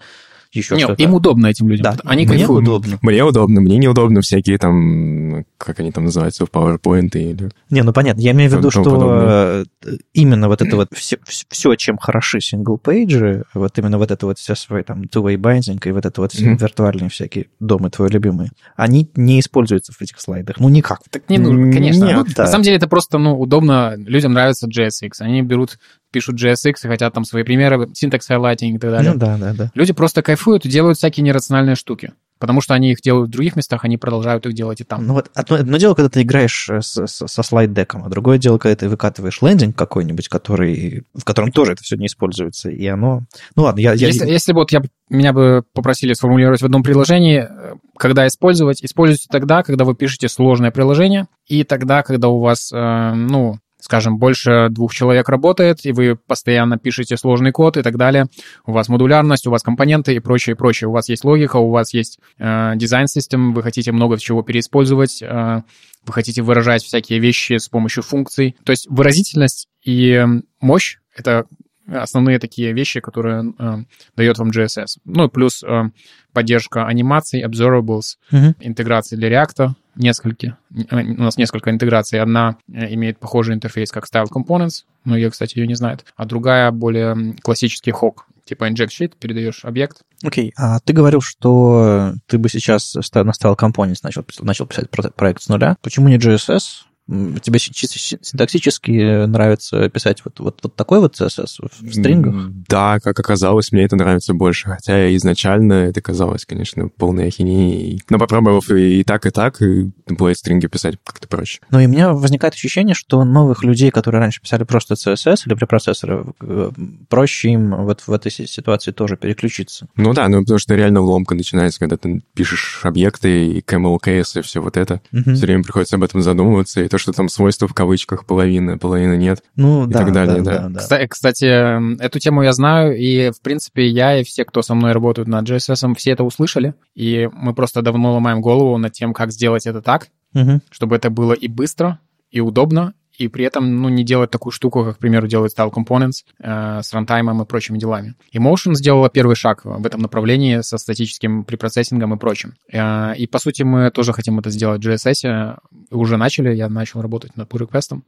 еще 0.55 0.77
Нет, 0.77 0.99
им 0.99 1.15
удобно 1.15 1.47
этим 1.47 1.69
людям. 1.69 1.85
Да, 1.85 1.97
они 2.05 2.27
мне 2.27 2.39
кайфуют. 2.39 2.63
удобно. 2.63 2.99
Мне 3.03 3.25
удобно, 3.25 3.61
мне 3.61 3.79
неудобно 3.79 4.21
всякие 4.21 4.59
там, 4.59 5.45
как 5.59 5.81
они 5.81 5.93
там 5.93 6.05
называются, 6.05 6.47
в 6.47 6.51
PowerPoint 6.51 7.11
или... 7.15 7.51
Не, 7.71 7.83
ну 7.83 7.93
понятно, 7.93 8.21
я 8.21 8.33
имею 8.33 8.51
в 8.51 8.55
виду, 8.55 8.71
что 8.71 8.85
подобное. 8.85 9.67
именно 10.13 10.49
вот 10.49 10.63
это 10.63 10.77
вот 10.77 10.89
все, 10.93 11.19
все, 11.25 11.75
чем 11.77 11.99
хороши 11.99 12.41
single-page 12.41 13.29
и, 13.29 13.45
вот 13.55 13.79
именно 13.79 13.99
вот 13.99 14.11
это 14.11 14.27
вот 14.27 14.39
все 14.39 14.55
свои 14.55 14.83
там 14.83 15.03
two-way 15.03 15.37
binding 15.37 15.81
и 15.85 15.93
вот 15.93 16.07
это 16.07 16.21
вот 16.21 16.33
все 16.33 16.53
mm-hmm. 16.53 16.59
виртуальные 16.59 17.11
всякие 17.11 17.47
DOM 17.61 17.83
ы 17.83 17.91
твои 17.91 18.09
любимые, 18.09 18.51
они 18.77 19.11
не 19.17 19.41
используются 19.41 19.93
в 19.93 20.01
этих 20.01 20.21
слайдах, 20.21 20.61
ну 20.61 20.69
никак. 20.69 21.01
Так 21.11 21.29
не 21.29 21.39
нужно, 21.39 21.73
конечно. 21.73 22.05
Нет, 22.05 22.17
ну, 22.17 22.25
да. 22.37 22.45
На 22.45 22.49
самом 22.49 22.65
деле 22.65 22.77
это 22.77 22.89
просто, 22.89 23.19
ну, 23.19 23.39
удобно, 23.39 23.95
людям 23.97 24.33
нравится 24.33 24.69
JSX, 24.69 25.11
они 25.21 25.43
берут 25.43 25.79
пишут 26.15 26.41
JSX 26.41 26.75
и 26.85 26.89
хотят 26.89 27.13
там 27.13 27.25
свои 27.25 27.43
примеры, 27.43 27.91
синтекс 27.93 28.31
highlighting 28.31 28.71
и 28.71 28.79
так 28.79 28.91
далее. 28.93 29.13
Ну 29.13 29.19
да, 29.19 29.37
да, 29.37 29.53
да. 29.53 29.71
Люди 29.75 29.93
просто 29.93 30.23
кайфуют 30.23 30.65
и 30.65 30.69
делают 30.69 30.97
всякие 30.97 31.25
нерациональные 31.25 31.75
штуки. 31.75 32.13
Потому 32.39 32.61
что 32.61 32.75
они 32.75 32.93
их 32.93 33.01
делают 33.01 33.31
в 33.31 33.33
других 33.33 33.57
местах, 33.57 33.85
они 33.85 33.97
продолжают 33.97 34.45
их 34.47 34.55
делать 34.55 34.81
и 34.81 34.85
там. 34.85 35.07
Ну 35.07 35.15
вот 35.15 35.31
одно, 35.35 35.57
одно 35.57 35.77
дело, 35.77 35.95
когда 35.95 36.11
ты 36.11 36.23
играешь 36.23 36.69
э, 36.69 36.83
с, 36.83 37.07
с, 37.07 37.27
со 37.27 37.43
слайд-деком, 37.43 38.05
а 38.05 38.09
другое 38.09 38.39
дело, 38.39 38.59
когда 38.59 38.77
ты 38.77 38.89
выкатываешь 38.89 39.41
лендинг 39.41 39.77
какой-нибудь, 39.77 40.29
который, 40.29 41.05
в 41.15 41.25
котором 41.25 41.53
тоже 41.53 41.73
это 41.73 41.83
все 41.83 41.97
не 41.97 42.07
используется, 42.07 42.71
и 42.71 42.87
оно... 42.87 43.23
Ну 43.57 43.63
ладно, 43.63 43.81
я... 43.81 43.93
Если, 43.93 44.27
я... 44.27 44.33
если 44.33 44.53
бы 44.53 44.61
вот 44.61 44.73
я, 44.73 44.83
меня 45.09 45.33
бы 45.33 45.65
попросили 45.73 46.13
сформулировать 46.13 46.61
в 46.61 46.65
одном 46.65 46.83
приложении, 46.83 47.49
э, 47.49 47.75
когда 47.97 48.27
использовать, 48.27 48.85
используйте 48.85 49.27
тогда, 49.31 49.63
когда 49.63 49.85
вы 49.85 49.95
пишете 49.95 50.29
сложное 50.29 50.71
приложение, 50.71 51.29
и 51.47 51.65
тогда, 51.65 52.03
когда 52.03 52.29
у 52.29 52.41
вас, 52.41 52.71
э, 52.73 53.13
ну, 53.15 53.59
скажем, 53.85 54.17
больше 54.17 54.69
двух 54.71 54.95
человек 54.95 55.29
работает, 55.29 55.85
и 55.85 55.93
вы 55.93 56.17
постоянно 56.17 56.79
пишете 56.79 57.19
сложный 57.19 57.53
код 57.53 57.77
и 57.77 57.83
так 57.83 57.99
далее, 57.99 58.29
у 58.65 58.73
вас 58.73 58.89
модулярность, 58.89 59.47
у 59.47 59.51
вас 59.51 59.63
компоненты 59.63 60.15
и 60.15 60.21
прочее, 60.21 60.57
прочее, 60.57 60.89
у 60.89 60.93
вас 60.93 61.11
есть 61.11 61.23
логика, 61.23 61.57
у 61.59 61.69
вас 61.69 61.93
есть 61.93 62.19
э, 62.39 62.73
дизайн-систем, 62.77 63.53
вы 63.53 63.63
хотите 63.63 63.93
много 63.93 64.19
чего 64.19 64.43
переиспользовать, 64.43 65.21
э, 65.21 65.63
вы 66.07 66.13
хотите 66.15 66.41
выражать 66.41 66.83
всякие 66.83 67.19
вещи 67.19 67.59
с 67.59 67.69
помощью 67.69 68.03
функций. 68.03 68.57
То 68.65 68.71
есть 68.71 68.87
выразительность 68.89 69.69
и 69.83 70.25
мощь— 70.63 70.97
это 71.15 71.45
основные 71.87 72.39
такие 72.39 72.73
вещи, 72.73 73.01
которые 73.01 73.53
э, 73.59 73.77
дает 74.17 74.39
вам 74.39 74.49
GSS. 74.49 74.97
Ну, 75.05 75.29
плюс 75.29 75.63
э, 75.63 75.91
поддержка 76.33 76.87
анимаций, 76.87 77.45
observables, 77.45 78.17
uh-huh. 78.33 78.55
интеграции 78.61 79.17
для 79.17 79.29
React, 79.29 79.75
несколько. 79.97 80.59
Э, 80.91 81.01
у 81.03 81.23
нас 81.23 81.37
несколько 81.37 81.71
интеграций. 81.71 82.21
Одна 82.21 82.57
э, 82.69 82.95
имеет 82.95 83.19
похожий 83.19 83.55
интерфейс, 83.55 83.91
как 83.91 84.07
Style 84.07 84.29
Components, 84.31 84.85
но 85.05 85.17
я, 85.17 85.31
кстати, 85.31 85.59
ее 85.59 85.67
не 85.67 85.75
знает. 85.75 86.05
А 86.17 86.25
другая 86.25 86.71
более 86.71 87.35
классический 87.43 87.91
хок, 87.91 88.27
типа 88.45 88.71
inject 88.71 88.89
sheet, 88.89 89.13
передаешь 89.19 89.65
объект. 89.65 90.03
Окей, 90.23 90.49
okay. 90.49 90.53
а 90.57 90.81
ты 90.81 90.93
говорил, 90.93 91.21
что 91.21 92.15
ты 92.27 92.39
бы 92.39 92.49
сейчас 92.49 92.95
на 92.95 93.31
Style 93.31 93.57
Components 93.59 94.01
начал, 94.03 94.25
начал 94.41 94.67
писать 94.67 94.91
проект 94.91 95.43
с 95.43 95.49
нуля. 95.49 95.77
Почему 95.83 96.09
не 96.09 96.19
GSS? 96.19 96.85
Тебе 97.07 97.59
чисто 97.59 97.99
синтаксически 97.99 99.27
нравится 99.27 99.89
писать 99.91 100.23
вот, 100.25 100.41
вот, 100.41 100.61
вот 100.63 100.75
такой 100.75 101.01
вот 101.01 101.15
CSS 101.21 101.69
в 101.81 101.93
стрингах? 101.93 102.51
Да, 102.69 102.99
как 103.01 103.19
оказалось, 103.21 103.73
мне 103.73 103.85
это 103.85 103.97
нравится 103.97 104.33
больше. 104.33 104.69
Хотя 104.69 105.15
изначально 105.17 105.75
это 105.75 106.01
казалось, 106.01 106.47
конечно, 106.47 106.89
полной 106.89 107.27
ахинеей. 107.29 108.01
Но 108.09 108.19
попробовав 108.19 108.71
и, 108.71 109.05
так, 109.05 109.27
и 109.27 109.31
так, 109.31 109.61
и 109.61 109.91
было 110.09 110.33
стринги 110.35 110.67
писать 110.67 110.97
как-то 111.05 111.29
проще. 111.29 111.61
Ну 111.71 111.79
и 111.79 111.87
у 111.87 111.89
меня 111.89 112.13
возникает 112.13 112.55
ощущение, 112.55 112.95
что 112.95 113.23
новых 113.25 113.65
людей, 113.65 113.91
которые 113.91 114.21
раньше 114.21 114.41
писали 114.41 114.65
просто 114.65 114.95
CSS 114.95 115.43
или 115.47 115.55
препроцессоры, 115.55 116.25
э, 116.41 116.71
проще 117.09 117.51
им 117.51 117.85
вот 117.85 118.01
в 118.07 118.13
этой 118.13 118.31
ситуации 118.31 118.93
тоже 118.93 119.17
переключиться. 119.17 119.89
Ну 119.97 120.15
да, 120.15 120.29
ну 120.29 120.41
потому 120.41 120.59
что 120.59 120.75
реально 120.75 121.01
ломка 121.01 121.35
начинается, 121.35 121.81
когда 121.81 121.99
ты 121.99 122.23
пишешь 122.35 122.81
объекты 122.85 123.49
и 123.49 123.61
camel 123.61 123.99
case 124.03 124.41
и 124.41 124.43
все 124.43 124.61
вот 124.61 124.77
это. 124.77 125.03
Угу. 125.13 125.35
Все 125.35 125.47
время 125.47 125.63
приходится 125.63 125.97
об 125.97 126.03
этом 126.03 126.23
задумываться, 126.23 126.81
и 126.81 126.89
то, 126.95 126.99
что 126.99 127.11
там 127.11 127.29
свойства 127.29 127.67
в 127.67 127.75
кавычках 127.75 128.25
половина, 128.25 128.79
половина 128.79 129.15
нет. 129.15 129.43
Ну, 129.57 129.89
и 129.89 129.91
да, 129.91 129.99
так 129.99 130.13
далее, 130.13 130.43
да, 130.43 130.59
да. 130.59 130.69
да, 130.69 130.87
да. 130.89 131.09
Кстати, 131.09 132.01
эту 132.01 132.21
тему 132.21 132.45
я 132.45 132.53
знаю, 132.53 132.97
и, 132.97 133.33
в 133.33 133.41
принципе, 133.43 133.89
я 133.89 134.21
и 134.21 134.23
все, 134.23 134.45
кто 134.45 134.63
со 134.63 134.77
мной 134.77 134.93
работают 134.93 135.27
над 135.27 135.45
JSS, 135.45 135.93
все 135.97 136.13
это 136.13 136.23
услышали, 136.23 136.75
и 136.95 137.29
мы 137.33 137.53
просто 137.53 137.83
давно 137.83 138.13
ломаем 138.13 138.41
голову 138.41 138.79
над 138.79 138.93
тем, 138.93 139.13
как 139.13 139.33
сделать 139.33 139.67
это 139.67 139.83
так, 139.83 140.07
угу. 140.35 140.61
чтобы 140.71 140.95
это 140.95 141.11
было 141.11 141.33
и 141.33 141.49
быстро, 141.49 141.99
и 142.31 142.39
удобно, 142.39 142.95
и 143.17 143.29
при 143.29 143.45
этом, 143.45 143.81
ну, 143.81 143.89
не 143.89 144.05
делать 144.05 144.31
такую 144.31 144.53
штуку, 144.53 144.85
как, 144.85 144.97
к 144.97 144.99
примеру, 144.99 145.29
делает 145.29 145.57
Style 145.57 145.73
Components 145.73 146.25
э, 146.41 146.81
с 146.83 146.93
рантаймом 146.93 147.43
и 147.43 147.47
прочими 147.47 147.79
делами. 147.79 148.15
Emotion 148.33 148.75
сделала 148.75 149.09
первый 149.09 149.37
шаг 149.37 149.65
в 149.65 149.87
этом 149.87 150.01
направлении 150.01 150.61
со 150.63 150.79
статическим 150.79 151.45
препроцессингом 151.45 152.15
и 152.15 152.19
прочим. 152.19 152.55
Э, 152.73 153.15
и, 153.17 153.27
по 153.27 153.39
сути, 153.39 153.63
мы 153.63 153.91
тоже 153.91 154.13
хотим 154.13 154.39
это 154.39 154.51
сделать 154.51 154.85
в 154.85 154.89
GSS. 154.89 155.59
Уже 155.91 156.17
начали, 156.17 156.55
я 156.55 156.69
начал 156.69 157.03
работать 157.03 157.37
над 157.37 157.49
pull 157.49 157.69
request, 157.69 158.01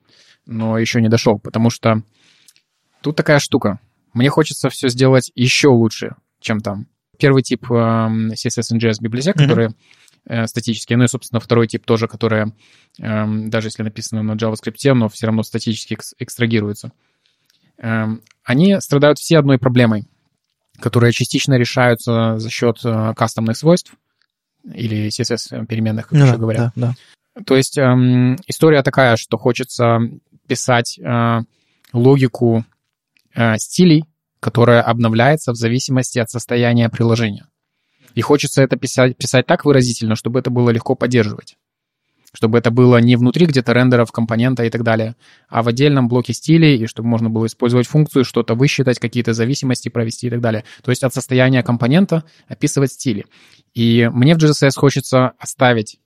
но 0.47 0.79
еще 0.79 1.01
не 1.01 1.09
дошел, 1.09 1.39
потому 1.39 1.71
что 1.71 2.03
тут 3.01 3.17
такая 3.17 3.39
штука. 3.39 3.79
Мне 4.13 4.29
хочется 4.29 4.71
все 4.71 4.89
сделать 4.89 5.31
еще 5.35 5.69
лучше, 5.69 6.17
чем 6.41 6.61
там. 6.61 6.87
Первый 7.19 7.43
тип 7.43 7.71
э, 7.71 7.75
CSS 7.75 8.75
and 8.75 8.81
JS 8.81 8.97
библиотек, 9.01 9.37
mm-hmm. 9.37 9.43
которые 9.43 9.71
статические. 10.47 10.97
Ну 10.97 11.05
и, 11.05 11.09
собственно, 11.09 11.41
второй 11.41 11.69
тип 11.69 11.85
тоже, 11.85 12.09
который, 12.09 12.53
эм, 12.99 13.49
даже 13.51 13.69
если 13.69 13.83
написано 13.83 14.23
на 14.23 14.33
JavaScript, 14.33 14.93
но 14.95 15.09
все 15.09 15.27
равно 15.27 15.43
статически 15.43 15.97
экстрагируется. 16.19 16.93
Эм, 17.79 18.23
они 18.45 18.81
страдают 18.81 19.19
все 19.19 19.39
одной 19.39 19.59
проблемой, 19.59 20.07
которая 20.81 21.13
частично 21.13 21.55
решаются 21.55 22.39
за 22.39 22.51
счет 22.51 22.79
э, 22.85 23.13
кастомных 23.15 23.57
свойств 23.57 23.95
или 24.65 25.09
CSS-переменных, 25.09 26.09
как 26.09 26.19
ну, 26.19 26.27
еще 26.27 26.37
говорят. 26.37 26.73
Да, 26.75 26.95
да. 27.35 27.43
То 27.45 27.57
есть 27.57 27.77
эм, 27.79 28.37
история 28.47 28.83
такая, 28.83 29.17
что 29.17 29.37
хочется 29.37 29.99
писать 30.47 30.99
э, 30.99 31.41
логику 31.93 32.65
э, 33.35 33.57
стилей, 33.59 34.05
которая 34.41 34.83
обновляется 34.83 35.53
в 35.53 35.57
зависимости 35.57 36.19
от 36.19 36.31
состояния 36.31 36.89
приложения. 36.89 37.47
И 38.17 38.23
хочется 38.23 38.63
это 38.63 38.77
писать, 38.77 39.17
писать 39.19 39.47
так 39.47 39.67
выразительно, 39.67 40.17
чтобы 40.17 40.39
это 40.41 40.51
было 40.51 40.71
легко 40.71 40.95
поддерживать. 40.95 41.59
Чтобы 42.33 42.57
это 42.57 42.71
было 42.71 42.97
не 42.97 43.15
внутри 43.15 43.45
где-то 43.45 43.75
рендеров, 43.75 44.11
компонента 44.11 44.65
и 44.65 44.71
так 44.71 44.83
далее, 44.83 45.17
а 45.49 45.63
в 45.63 45.69
отдельном 45.69 46.09
блоке 46.09 46.33
стилей, 46.33 46.79
и 46.79 46.87
чтобы 46.87 47.09
можно 47.09 47.29
было 47.29 47.45
использовать 47.45 47.87
функцию, 47.87 48.25
что-то 48.25 48.55
высчитать, 48.55 48.99
какие-то 48.99 49.35
зависимости 49.35 49.91
провести 49.91 50.29
и 50.29 50.31
так 50.31 50.41
далее. 50.41 50.65
То 50.83 50.91
есть 50.91 51.05
от 51.05 51.13
состояния 51.13 51.63
компонента 51.63 52.25
описывать 52.49 52.93
стили. 52.93 53.27
И 53.75 54.11
мне 54.11 54.35
в 54.35 54.39
GSS 54.39 54.73
хочется 54.77 55.33
оставить 55.39 55.99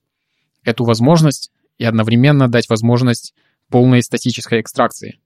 эту 0.65 0.85
возможность 0.85 1.53
и 1.78 1.85
одновременно 1.85 2.49
дать 2.49 2.69
возможность 2.69 3.35
полной 3.69 4.03
статической 4.03 4.61
экстракции. 4.61 5.20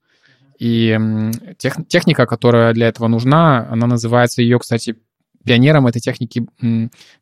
И 0.58 0.98
тех, 1.56 1.76
техника, 1.88 2.26
которая 2.26 2.74
для 2.74 2.88
этого 2.88 3.08
нужна, 3.08 3.66
она 3.70 3.86
называется, 3.86 4.42
ее, 4.42 4.58
кстати, 4.58 4.96
Пионером 5.44 5.86
этой 5.86 6.00
техники 6.00 6.46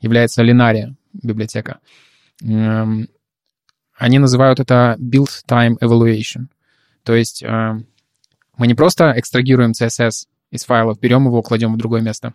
является 0.00 0.42
Linaria 0.42 0.94
библиотека. 1.12 1.80
Эм, 2.42 3.08
они 3.96 4.18
называют 4.18 4.60
это 4.60 4.96
Build 4.98 5.30
Time 5.48 5.76
Evaluation. 5.80 6.46
То 7.04 7.14
есть 7.14 7.42
э, 7.42 7.80
мы 8.56 8.66
не 8.66 8.74
просто 8.74 9.12
экстрагируем 9.16 9.72
CSS 9.72 10.26
из 10.50 10.64
файлов, 10.64 11.00
берем 11.00 11.26
его, 11.26 11.42
кладем 11.42 11.74
в 11.74 11.76
другое 11.76 12.00
место. 12.00 12.34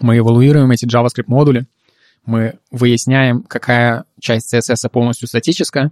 Мы 0.00 0.18
эвалуируем 0.18 0.70
эти 0.70 0.86
JavaScript-модули, 0.86 1.66
мы 2.24 2.58
выясняем, 2.70 3.42
какая 3.42 4.04
часть 4.20 4.54
CSS 4.54 4.88
полностью 4.88 5.26
статическая, 5.26 5.90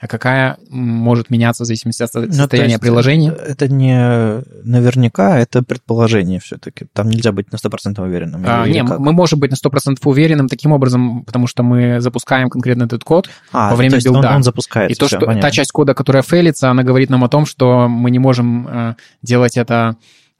а 0.00 0.06
какая 0.06 0.56
может 0.70 1.28
меняться 1.28 1.64
в 1.64 1.66
зависимости 1.66 2.02
от 2.02 2.14
ну, 2.14 2.32
состояния 2.32 2.76
ну, 2.76 2.80
приложения? 2.80 3.32
Это 3.32 3.68
не 3.68 4.42
наверняка, 4.64 5.38
это 5.38 5.62
предположение 5.62 6.40
все-таки. 6.40 6.86
Там 6.94 7.10
нельзя 7.10 7.32
быть 7.32 7.52
на 7.52 7.56
100% 7.56 8.02
уверенным. 8.02 8.42
А, 8.46 8.66
не, 8.66 8.82
как? 8.82 8.98
мы 8.98 9.12
можем 9.12 9.40
быть 9.40 9.50
на 9.50 9.56
100% 9.56 9.98
уверенным 10.04 10.48
таким 10.48 10.72
образом, 10.72 11.22
потому 11.24 11.46
что 11.46 11.62
мы 11.62 12.00
запускаем 12.00 12.48
конкретно 12.48 12.84
этот 12.84 13.04
код 13.04 13.28
а, 13.52 13.70
во 13.70 13.76
время 13.76 13.98
то 13.98 14.04
билда. 14.04 14.30
Он, 14.30 14.36
он 14.36 14.42
запускается. 14.42 14.94
И 14.94 14.98
то, 14.98 15.06
все, 15.06 15.18
что 15.18 15.26
понятно. 15.26 15.42
та 15.42 15.50
часть 15.50 15.70
кода, 15.70 15.92
которая 15.92 16.22
фейлится, 16.22 16.70
она 16.70 16.82
говорит 16.82 17.10
нам 17.10 17.22
о 17.22 17.28
том, 17.28 17.44
что 17.44 17.86
мы 17.86 18.10
не 18.10 18.18
можем 18.18 18.68
э, 18.68 18.94
делать 19.20 19.58
это 19.58 19.96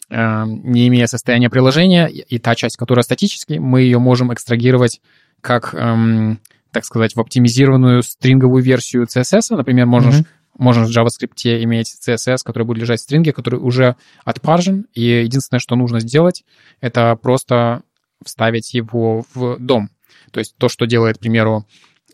э, 0.09 0.45
не 0.47 0.89
имея 0.89 1.07
состояния 1.07 1.51
приложения, 1.51 2.07
и 2.07 2.39
та 2.39 2.55
часть, 2.55 2.79
которая 2.79 3.03
статически, 3.03 3.59
мы 3.59 3.83
ее 3.83 3.99
можем 3.99 4.33
экстрагировать 4.33 5.03
как 5.43 5.75
эм, 5.75 6.41
так 6.73 6.85
сказать, 6.85 7.15
в 7.15 7.21
оптимизированную 7.21 8.03
стринговую 8.03 8.63
версию 8.63 9.05
CSS. 9.05 9.57
Например, 9.57 9.87
можешь, 9.87 10.21
mm-hmm. 10.21 10.27
можешь 10.59 10.89
в 10.89 10.97
JavaScript 10.97 11.63
иметь 11.65 11.95
CSS, 12.07 12.39
который 12.45 12.65
будет 12.65 12.79
лежать 12.79 13.01
в 13.01 13.03
стринге, 13.05 13.33
который 13.33 13.59
уже 13.59 13.97
отпаржен, 14.25 14.87
и 14.95 15.03
единственное, 15.03 15.61
что 15.61 15.77
нужно 15.77 16.01
сделать, 16.01 16.45
это 16.81 17.17
просто 17.17 17.83
вставить 18.25 18.75
его 18.75 19.25
в 19.35 19.59
дом. 19.59 19.91
То 20.31 20.41
есть 20.41 20.57
то, 20.57 20.69
что 20.69 20.87
делает, 20.87 21.19
к 21.19 21.21
примеру, 21.21 21.67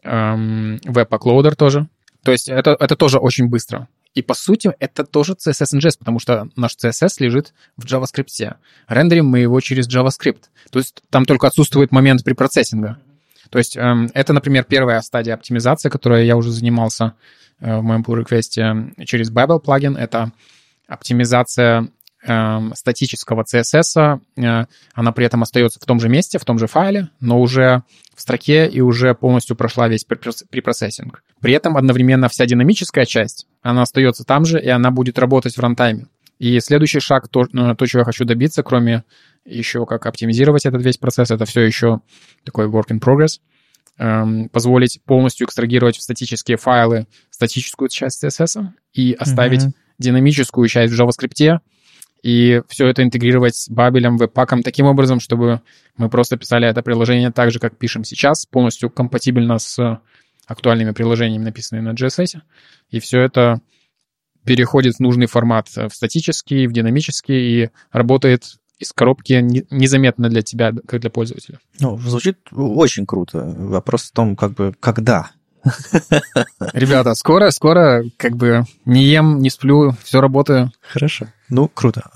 эм, 0.02 0.76
WebAccloader 0.76 1.54
тоже. 1.54 1.88
То 2.22 2.32
есть 2.32 2.48
это, 2.48 2.76
это 2.78 2.96
тоже 2.96 3.18
очень 3.18 3.48
быстро. 3.48 3.88
И 4.14 4.22
по 4.22 4.32
сути 4.32 4.72
это 4.80 5.04
тоже 5.04 5.34
CSS 5.34 5.78
JS, 5.78 5.98
потому 5.98 6.18
что 6.18 6.48
наш 6.56 6.74
CSS 6.76 7.16
лежит 7.18 7.52
в 7.76 7.84
JavaScript. 7.84 8.56
Рендерим 8.88 9.26
мы 9.26 9.40
его 9.40 9.60
через 9.60 9.88
JavaScript. 9.88 10.44
То 10.70 10.78
есть 10.78 11.02
там 11.10 11.26
только 11.26 11.46
отсутствует 11.46 11.92
момент 11.92 12.24
препроцессинга. 12.24 12.98
То 13.50 13.58
есть 13.58 13.76
эм, 13.76 14.10
это, 14.14 14.32
например, 14.32 14.64
первая 14.64 15.00
стадия 15.00 15.34
оптимизации, 15.34 15.88
которой 15.88 16.26
я 16.26 16.36
уже 16.36 16.50
занимался 16.50 17.14
э, 17.60 17.78
в 17.78 17.82
моем 17.82 18.02
pull 18.02 18.24
request 18.24 19.04
через 19.04 19.32
Babel 19.32 19.60
плагин. 19.60 19.96
Это 19.96 20.32
оптимизация 20.88 21.88
эм, 22.24 22.74
статического 22.74 23.44
CSS. 23.44 24.20
Э, 24.36 24.66
она 24.94 25.12
при 25.12 25.26
этом 25.26 25.42
остается 25.42 25.80
в 25.80 25.84
том 25.84 26.00
же 26.00 26.08
месте, 26.08 26.38
в 26.38 26.44
том 26.44 26.58
же 26.58 26.66
файле, 26.66 27.10
но 27.20 27.40
уже 27.40 27.82
в 28.14 28.20
строке 28.20 28.66
и 28.66 28.80
уже 28.80 29.14
полностью 29.14 29.56
прошла 29.56 29.88
весь 29.88 30.04
препроцессинг. 30.04 31.22
При 31.40 31.52
этом 31.52 31.76
одновременно 31.76 32.28
вся 32.28 32.46
динамическая 32.46 33.04
часть, 33.04 33.46
она 33.62 33.82
остается 33.82 34.24
там 34.24 34.44
же, 34.44 34.60
и 34.60 34.68
она 34.68 34.90
будет 34.90 35.18
работать 35.18 35.56
в 35.56 35.60
рантайме. 35.60 36.06
И 36.38 36.60
следующий 36.60 37.00
шаг, 37.00 37.28
то, 37.28 37.44
э, 37.44 37.74
то, 37.76 37.86
чего 37.86 38.00
я 38.00 38.04
хочу 38.04 38.24
добиться, 38.24 38.62
кроме 38.62 39.04
еще 39.46 39.86
как 39.86 40.06
оптимизировать 40.06 40.66
этот 40.66 40.82
весь 40.82 40.98
процесс, 40.98 41.30
это 41.30 41.44
все 41.44 41.62
еще 41.62 42.00
такой 42.44 42.66
work 42.66 42.88
in 42.90 43.00
progress, 43.00 43.40
эм, 43.98 44.48
позволить 44.48 45.00
полностью 45.04 45.46
экстрагировать 45.46 45.96
в 45.96 46.02
статические 46.02 46.56
файлы 46.56 47.06
статическую 47.30 47.88
часть 47.88 48.24
CSS 48.24 48.68
и 48.92 49.12
оставить 49.18 49.64
mm-hmm. 49.64 49.72
динамическую 49.98 50.68
часть 50.68 50.92
в 50.92 51.00
JavaScript, 51.00 51.60
и 52.22 52.62
все 52.68 52.88
это 52.88 53.02
интегрировать 53.02 53.54
с 53.54 53.68
бабелем, 53.68 54.16
веб-паком 54.16 54.62
таким 54.62 54.86
образом, 54.86 55.20
чтобы 55.20 55.60
мы 55.96 56.08
просто 56.08 56.36
писали 56.36 56.66
это 56.66 56.82
приложение 56.82 57.30
так 57.30 57.52
же, 57.52 57.60
как 57.60 57.78
пишем 57.78 58.04
сейчас, 58.04 58.46
полностью 58.46 58.90
компатибельно 58.90 59.58
с 59.58 60.00
актуальными 60.46 60.92
приложениями, 60.92 61.44
написанными 61.44 61.84
на 61.84 61.94
JSS. 61.94 62.40
И 62.90 63.00
все 63.00 63.20
это 63.20 63.60
переходит 64.44 64.94
в 64.94 65.00
нужный 65.00 65.26
формат 65.26 65.68
в 65.68 65.90
статический, 65.90 66.66
в 66.66 66.72
динамический 66.72 67.64
и 67.64 67.70
работает 67.90 68.56
из 68.78 68.92
коробки 68.92 69.34
незаметно 69.70 70.28
для 70.28 70.42
тебя, 70.42 70.72
как 70.86 71.00
для 71.00 71.10
пользователя. 71.10 71.58
Ну, 71.80 71.98
звучит 71.98 72.38
очень 72.52 73.06
круто. 73.06 73.54
Вопрос 73.56 74.02
в 74.04 74.12
том, 74.12 74.36
как 74.36 74.52
бы, 74.52 74.74
когда 74.80 75.30
Ребята, 76.72 77.14
скоро, 77.14 77.50
скоро, 77.50 78.04
как 78.16 78.36
бы 78.36 78.64
не 78.84 79.04
ем, 79.04 79.40
не 79.40 79.50
сплю, 79.50 79.94
все 80.02 80.20
работаю. 80.20 80.70
Хорошо. 80.80 81.26
Ну, 81.48 81.68
круто. 81.68 82.10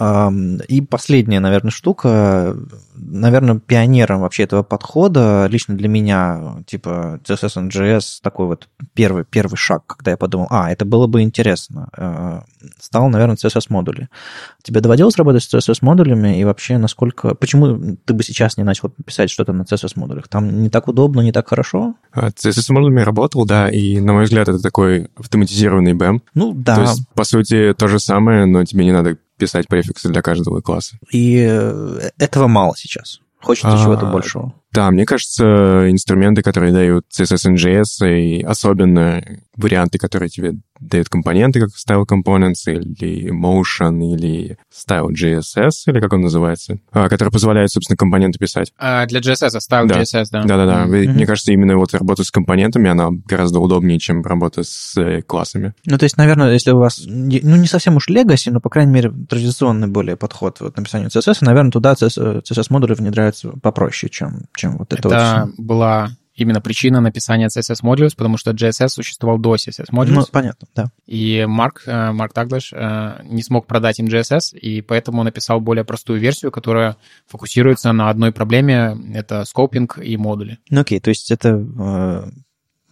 И 0.69 0.81
последняя, 0.81 1.41
наверное, 1.41 1.71
штука, 1.71 2.57
наверное, 2.95 3.59
пионером 3.59 4.21
вообще 4.21 4.45
этого 4.45 4.63
подхода, 4.63 5.47
лично 5.47 5.77
для 5.77 5.89
меня, 5.89 6.63
типа 6.67 7.21
CSS 7.25 7.57
and 7.57 7.71
JS, 7.71 8.21
такой 8.23 8.47
вот 8.47 8.69
первый, 8.95 9.25
первый 9.25 9.57
шаг, 9.57 9.85
когда 9.87 10.11
я 10.11 10.17
подумал, 10.17 10.49
а, 10.51 10.71
это 10.71 10.85
было 10.85 11.07
бы 11.07 11.23
интересно, 11.23 11.89
э, 11.97 12.41
стал, 12.81 13.09
наверное, 13.09 13.37
CSS-модули. 13.37 14.09
Тебе 14.63 14.81
доводилось 14.81 15.17
работать 15.17 15.43
с 15.43 15.55
CSS-модулями, 15.55 16.41
и 16.41 16.45
вообще 16.45 16.79
насколько... 16.79 17.35
Почему 17.35 17.97
ты 18.05 18.15
бы 18.15 18.23
сейчас 18.23 18.57
не 18.57 18.65
начал 18.65 18.91
писать 18.91 19.31
что-то 19.31 19.53
на 19.53 19.63
CSS-модулях? 19.63 20.29
Там 20.29 20.63
не 20.63 20.71
так 20.71 20.89
удобно, 20.89 21.21
не 21.21 21.33
так 21.33 21.49
хорошо? 21.49 21.95
CSS-модулями 22.15 23.01
работал, 23.01 23.47
да, 23.47 23.69
и, 23.69 24.01
на 24.01 24.13
мой 24.13 24.25
взгляд, 24.25 24.49
это 24.49 24.61
такой 24.61 25.09
автоматизированный 25.17 25.95
BEM. 25.95 26.21
Ну, 26.35 26.53
да. 26.53 26.75
То 26.75 26.81
есть, 26.83 27.09
по 27.15 27.25
сути, 27.25 27.75
то 27.75 27.89
же 27.89 28.01
самое, 28.01 28.47
но 28.47 28.65
тебе 28.65 28.85
не 28.85 28.93
надо 28.93 29.20
писать 29.41 29.67
префиксы 29.67 30.09
для 30.09 30.23
каждого 30.23 30.61
класса. 30.61 30.99
И 31.11 31.45
э, 31.49 32.11
этого 32.19 32.47
мало 32.47 32.77
сейчас. 32.77 33.21
Хочется 33.41 33.73
а, 33.73 33.83
чего-то 33.83 34.07
большего. 34.07 34.55
Да, 34.73 34.91
мне 34.91 35.05
кажется, 35.05 35.91
инструменты, 35.91 36.43
которые 36.43 36.73
дают 36.73 37.07
CSS 37.13 37.51
and 37.51 37.57
JS, 37.57 38.09
и 38.09 38.43
особенно 38.43 39.23
варианты, 39.57 39.99
которые 39.99 40.29
тебе 40.29 40.55
дают 40.81 41.09
компоненты, 41.09 41.61
как 41.61 41.71
Style 41.71 42.05
Components, 42.09 42.65
или 42.67 43.31
Motion, 43.31 44.01
или 44.15 44.57
Style 44.73 45.09
JSS, 45.11 45.71
или 45.87 46.01
как 46.01 46.13
он 46.13 46.23
называется, 46.23 46.79
а, 46.93 47.09
которые 47.09 47.31
позволяют, 47.31 47.71
собственно, 47.71 47.97
компоненты 47.97 48.39
писать. 48.39 48.73
А 48.79 49.07
для 49.07 49.21
JSS, 49.21 49.59
Style 49.59 49.87
да. 49.87 50.01
JSS, 50.01 50.27
да. 50.33 50.45
Да-да-да. 50.45 50.87
Mm-hmm. 50.87 51.09
Мне 51.13 51.27
кажется, 51.27 51.53
именно 51.53 51.77
вот 51.77 51.93
работа 51.93 52.25
с 52.25 52.31
компонентами, 52.31 52.89
она 52.89 53.11
гораздо 53.27 53.61
удобнее, 53.61 53.99
чем 53.99 54.23
работа 54.23 54.63
с 54.63 54.97
э, 54.97 55.23
классами. 55.23 55.75
Ну, 55.85 55.99
то 55.99 56.05
есть, 56.05 56.17
наверное, 56.17 56.53
если 56.53 56.71
у 56.71 56.79
вас, 56.79 57.03
ну, 57.05 57.57
не 57.57 57.67
совсем 57.67 57.97
уж 57.97 58.09
legacy, 58.09 58.51
но, 58.51 58.61
по 58.61 58.71
крайней 58.71 58.93
мере, 58.93 59.13
традиционный 59.29 59.89
более 59.89 60.17
подход 60.17 60.61
вот, 60.61 60.77
написанию 60.77 61.11
CSS, 61.11 61.39
наверное, 61.43 61.71
туда 61.71 61.93
CSS-модули 61.93 62.95
внедряются 62.95 63.51
попроще, 63.63 64.11
чем, 64.11 64.45
чем 64.61 64.79
вот 64.79 64.93
это, 64.93 65.09
это 65.09 65.45
вот 65.47 65.55
была 65.59 66.11
именно 66.35 66.61
причина 66.61 67.01
написания 67.01 67.49
CSS 67.49 67.83
Modules, 67.83 68.15
потому 68.17 68.37
что 68.37 68.53
JSS 68.53 68.89
существовал 68.89 69.39
до 69.39 69.57
CSS 69.57 69.91
Modules. 69.93 70.11
Ну, 70.11 70.25
понятно, 70.31 70.69
да. 70.75 70.91
И 71.07 71.45
Марк, 71.47 71.83
э, 71.87 72.13
Марк 72.13 72.33
Таглиш 72.33 72.73
э, 72.73 73.23
не 73.25 73.43
смог 73.43 73.67
продать 73.67 73.99
им 73.99 74.07
JSS, 74.07 74.57
и 74.57 74.81
поэтому 74.81 75.23
написал 75.23 75.61
более 75.61 75.85
простую 75.85 76.21
версию, 76.21 76.51
которая 76.51 76.97
фокусируется 77.27 77.93
на 77.93 78.09
одной 78.09 78.33
проблеме, 78.33 78.97
это 79.15 79.45
скопинг 79.45 79.99
и 79.99 80.17
модули. 80.17 80.59
Ну 80.71 80.81
окей, 80.81 81.01
то 81.01 81.11
есть 81.11 81.31
это 81.31 82.33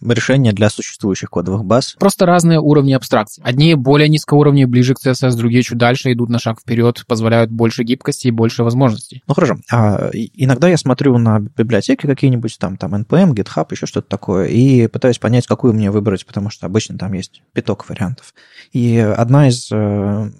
решения 0.01 0.51
для 0.51 0.69
существующих 0.69 1.29
кодовых 1.29 1.65
баз. 1.65 1.95
Просто 1.99 2.25
разные 2.25 2.59
уровни 2.59 2.93
абстракции. 2.93 3.41
Одни 3.45 3.75
более 3.75 4.09
низкоуровневые, 4.09 4.67
ближе 4.67 4.95
к 4.95 5.05
CSS, 5.05 5.35
другие 5.35 5.63
чуть 5.63 5.77
дальше, 5.77 6.11
идут 6.11 6.29
на 6.29 6.39
шаг 6.39 6.59
вперед, 6.59 7.03
позволяют 7.07 7.51
больше 7.51 7.83
гибкости 7.83 8.27
и 8.27 8.31
больше 8.31 8.63
возможностей. 8.63 9.23
Ну 9.27 9.33
хорошо. 9.33 9.57
А, 9.71 10.09
иногда 10.13 10.67
я 10.67 10.77
смотрю 10.77 11.17
на 11.17 11.39
библиотеки 11.39 12.05
какие-нибудь, 12.05 12.57
там, 12.59 12.77
там 12.77 12.95
NPM, 12.95 13.33
GitHub, 13.33 13.67
еще 13.71 13.85
что-то 13.85 14.07
такое, 14.07 14.47
и 14.47 14.87
пытаюсь 14.87 15.19
понять, 15.19 15.47
какую 15.47 15.73
мне 15.73 15.91
выбрать, 15.91 16.25
потому 16.25 16.49
что 16.49 16.65
обычно 16.65 16.97
там 16.97 17.13
есть 17.13 17.41
пяток 17.53 17.87
вариантов. 17.89 18.33
И 18.71 18.97
одна 18.97 19.47
из 19.47 19.69
э, 19.71 20.31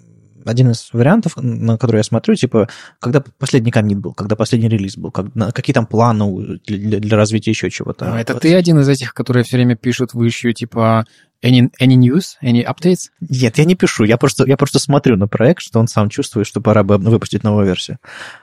один 0.44 0.70
из 0.70 0.88
вариантов, 0.92 1.32
на 1.36 1.76
который 1.78 1.98
я 1.98 2.02
смотрю, 2.02 2.34
типа, 2.34 2.68
когда 2.98 3.22
последний 3.38 3.70
комит 3.70 3.98
был, 3.98 4.14
когда 4.14 4.36
последний 4.36 4.68
релиз 4.68 4.96
был, 4.96 5.10
как, 5.10 5.26
какие 5.54 5.74
там 5.74 5.86
планы 5.86 6.60
для, 6.66 7.00
для 7.00 7.16
развития 7.16 7.50
еще 7.50 7.70
чего-то. 7.70 8.12
А 8.12 8.20
это 8.20 8.34
вот. 8.34 8.42
ты 8.42 8.54
один 8.54 8.78
из 8.78 8.88
этих, 8.88 9.14
которые 9.14 9.44
все 9.44 9.56
время 9.56 9.76
пишут 9.76 10.14
в 10.14 10.22
issue, 10.22 10.52
типа, 10.52 11.06
any, 11.42 11.70
any 11.80 11.96
news, 11.96 12.36
any 12.42 12.64
updates? 12.64 13.10
Нет, 13.20 13.58
я 13.58 13.64
не 13.64 13.74
пишу, 13.74 14.04
я 14.04 14.16
просто, 14.16 14.46
я 14.46 14.56
просто 14.56 14.78
смотрю 14.78 15.16
на 15.16 15.28
проект, 15.28 15.62
что 15.62 15.80
он 15.80 15.88
сам 15.88 16.08
чувствует, 16.08 16.46
что 16.46 16.60
пора 16.60 16.82
бы 16.82 16.98
выпустить 16.98 17.44
новую 17.44 17.66
версию. 17.66 17.98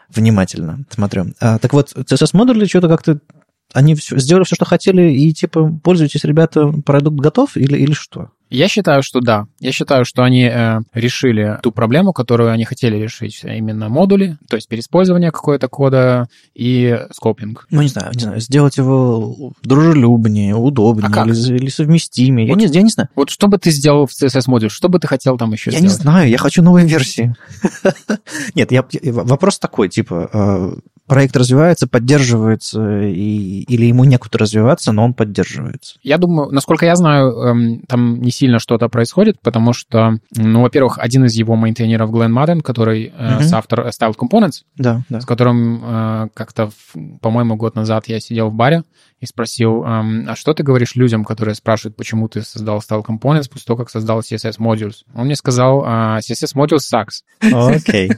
Внимательно 0.10 0.86
смотрю. 0.90 1.34
А, 1.40 1.60
так 1.60 1.74
вот, 1.74 1.94
CSS-модули 1.94 2.65
что-то 2.65 2.88
как-то 2.88 3.19
они 3.74 3.95
все, 3.95 4.18
сделали 4.18 4.45
все, 4.45 4.56
что 4.56 4.65
хотели, 4.65 5.11
и 5.11 5.34
типа 5.34 5.80
пользуйтесь, 5.84 6.24
ребята, 6.24 6.68
продукт 6.86 7.19
готов 7.19 7.57
или, 7.57 7.78
или 7.78 7.91
что? 7.91 8.32
Я 8.49 8.68
считаю, 8.68 9.03
что 9.03 9.19
да. 9.19 9.45
Я 9.60 9.72
считаю, 9.72 10.06
что 10.06 10.24
они 10.24 10.44
э, 10.44 10.80
решили 10.94 11.60
ту 11.61 11.72
проблему, 11.72 12.14
которую 12.14 12.52
они 12.52 12.64
хотели 12.64 12.95
решить, 12.98 13.41
а 13.44 13.53
именно 13.53 13.90
модули, 13.90 14.38
то 14.49 14.56
есть 14.56 14.68
переиспользование 14.68 15.32
какого-то 15.32 15.68
кода 15.68 16.28
и 16.53 16.99
скопинг. 17.11 17.68
Ну, 17.69 17.82
не 17.82 17.90
знаю, 17.90 18.11
не 18.14 18.22
знаю, 18.22 18.40
сделать 18.40 18.78
его 18.78 19.53
дружелюбнее, 19.64 20.56
удобнее 20.56 21.11
а 21.14 21.26
или, 21.26 21.57
или 21.57 21.69
совместимее. 21.69 22.48
Вот, 22.48 22.61
я, 22.61 22.68
не, 22.68 22.74
я 22.74 22.82
не 22.82 22.90
знаю. 22.90 23.10
Вот 23.15 23.30
что 23.30 23.48
бы 23.48 23.57
ты 23.57 23.72
сделал 23.72 24.07
в 24.07 24.11
CSS-модуле? 24.11 24.69
Что 24.69 24.90
бы 24.90 24.99
ты 24.99 25.07
хотел 25.07 25.38
там 25.38 25.52
еще 25.52 25.72
я 25.72 25.80
сделать? 25.80 25.94
Я 25.94 25.98
не 25.98 26.03
знаю, 26.03 26.30
я 26.30 26.38
хочу 26.38 26.61
новые 26.61 26.88
версии. 26.88 27.36
Нет, 28.56 28.72
вопрос 29.03 29.60
такой, 29.60 29.90
типа, 29.90 30.30
э, 30.32 30.72
проект 31.08 31.36
развивается, 31.36 31.88
поддерживается, 31.88 33.02
и, 33.02 33.64
или 33.64 33.86
ему 33.86 34.04
некуда 34.04 34.38
развиваться, 34.38 34.92
но 34.92 35.06
он 35.06 35.14
поддерживается? 35.14 35.96
Я 36.04 36.18
думаю, 36.18 36.52
насколько 36.52 36.86
я 36.86 36.96
знаю, 36.96 37.32
эм, 37.32 37.80
там 37.88 38.22
не 38.22 38.32
сильно 38.32 38.60
что-то 38.60 38.90
происходит, 38.90 39.40
потому 39.42 39.74
что, 39.74 40.20
ну, 40.36 40.62
во-первых, 40.62 41.00
один 41.00 41.26
из 41.26 41.34
его 41.36 41.56
мейнтейнеров, 41.56 42.12
Глен 42.12 42.32
Мадден, 42.32 42.62
который 42.62 43.08
mm-hmm. 43.08 43.44
соавтор 43.44 43.88
Styled 43.88 44.16
Components, 44.18 44.64
да, 44.78 45.02
да. 45.10 45.22
с 45.22 45.26
которым 45.26 45.82
э, 45.84 46.28
как-то, 46.34 46.70
по-моему, 47.22 47.56
год 47.56 47.76
назад 47.76 48.08
я 48.08 48.20
сидел 48.20 48.50
в 48.50 48.54
баре, 48.54 48.84
и 49.19 49.26
спросил, 49.26 49.84
а 49.85 50.35
что 50.35 50.53
ты 50.53 50.64
говоришь 50.64 50.95
людям, 50.95 51.26
которые 51.26 51.56
спрашивают, 51.56 51.95
почему 51.95 52.27
ты 52.27 52.44
создал 52.44 52.80
Style 52.80 53.03
Components 53.03 53.49
после 53.49 53.65
того, 53.65 53.77
как 53.77 53.89
создал 53.89 54.19
CSS 54.19 54.57
Modules? 54.60 55.03
Он 55.14 55.26
мне 55.26 55.35
сказал, 55.35 55.84
«А, 55.85 56.19
CSS 56.19 56.56
Modules 56.56 56.81
sucks. 56.91 57.23
Окей. 57.41 58.11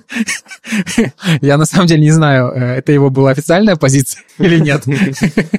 Я 1.41 1.57
на 1.57 1.65
самом 1.65 1.87
деле 1.87 2.01
не 2.01 2.11
знаю, 2.11 2.51
э, 2.51 2.77
это 2.77 2.91
его 2.91 3.09
была 3.09 3.31
официальная 3.31 3.75
позиция 3.75 4.23
или 4.37 4.59
нет. 4.59 4.83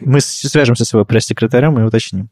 Мы 0.01 0.21
свяжемся 0.21 0.85
с 0.85 0.93
его 0.93 1.05
пресс-секретарем 1.05 1.79
и 1.79 1.83
уточним. 1.83 2.29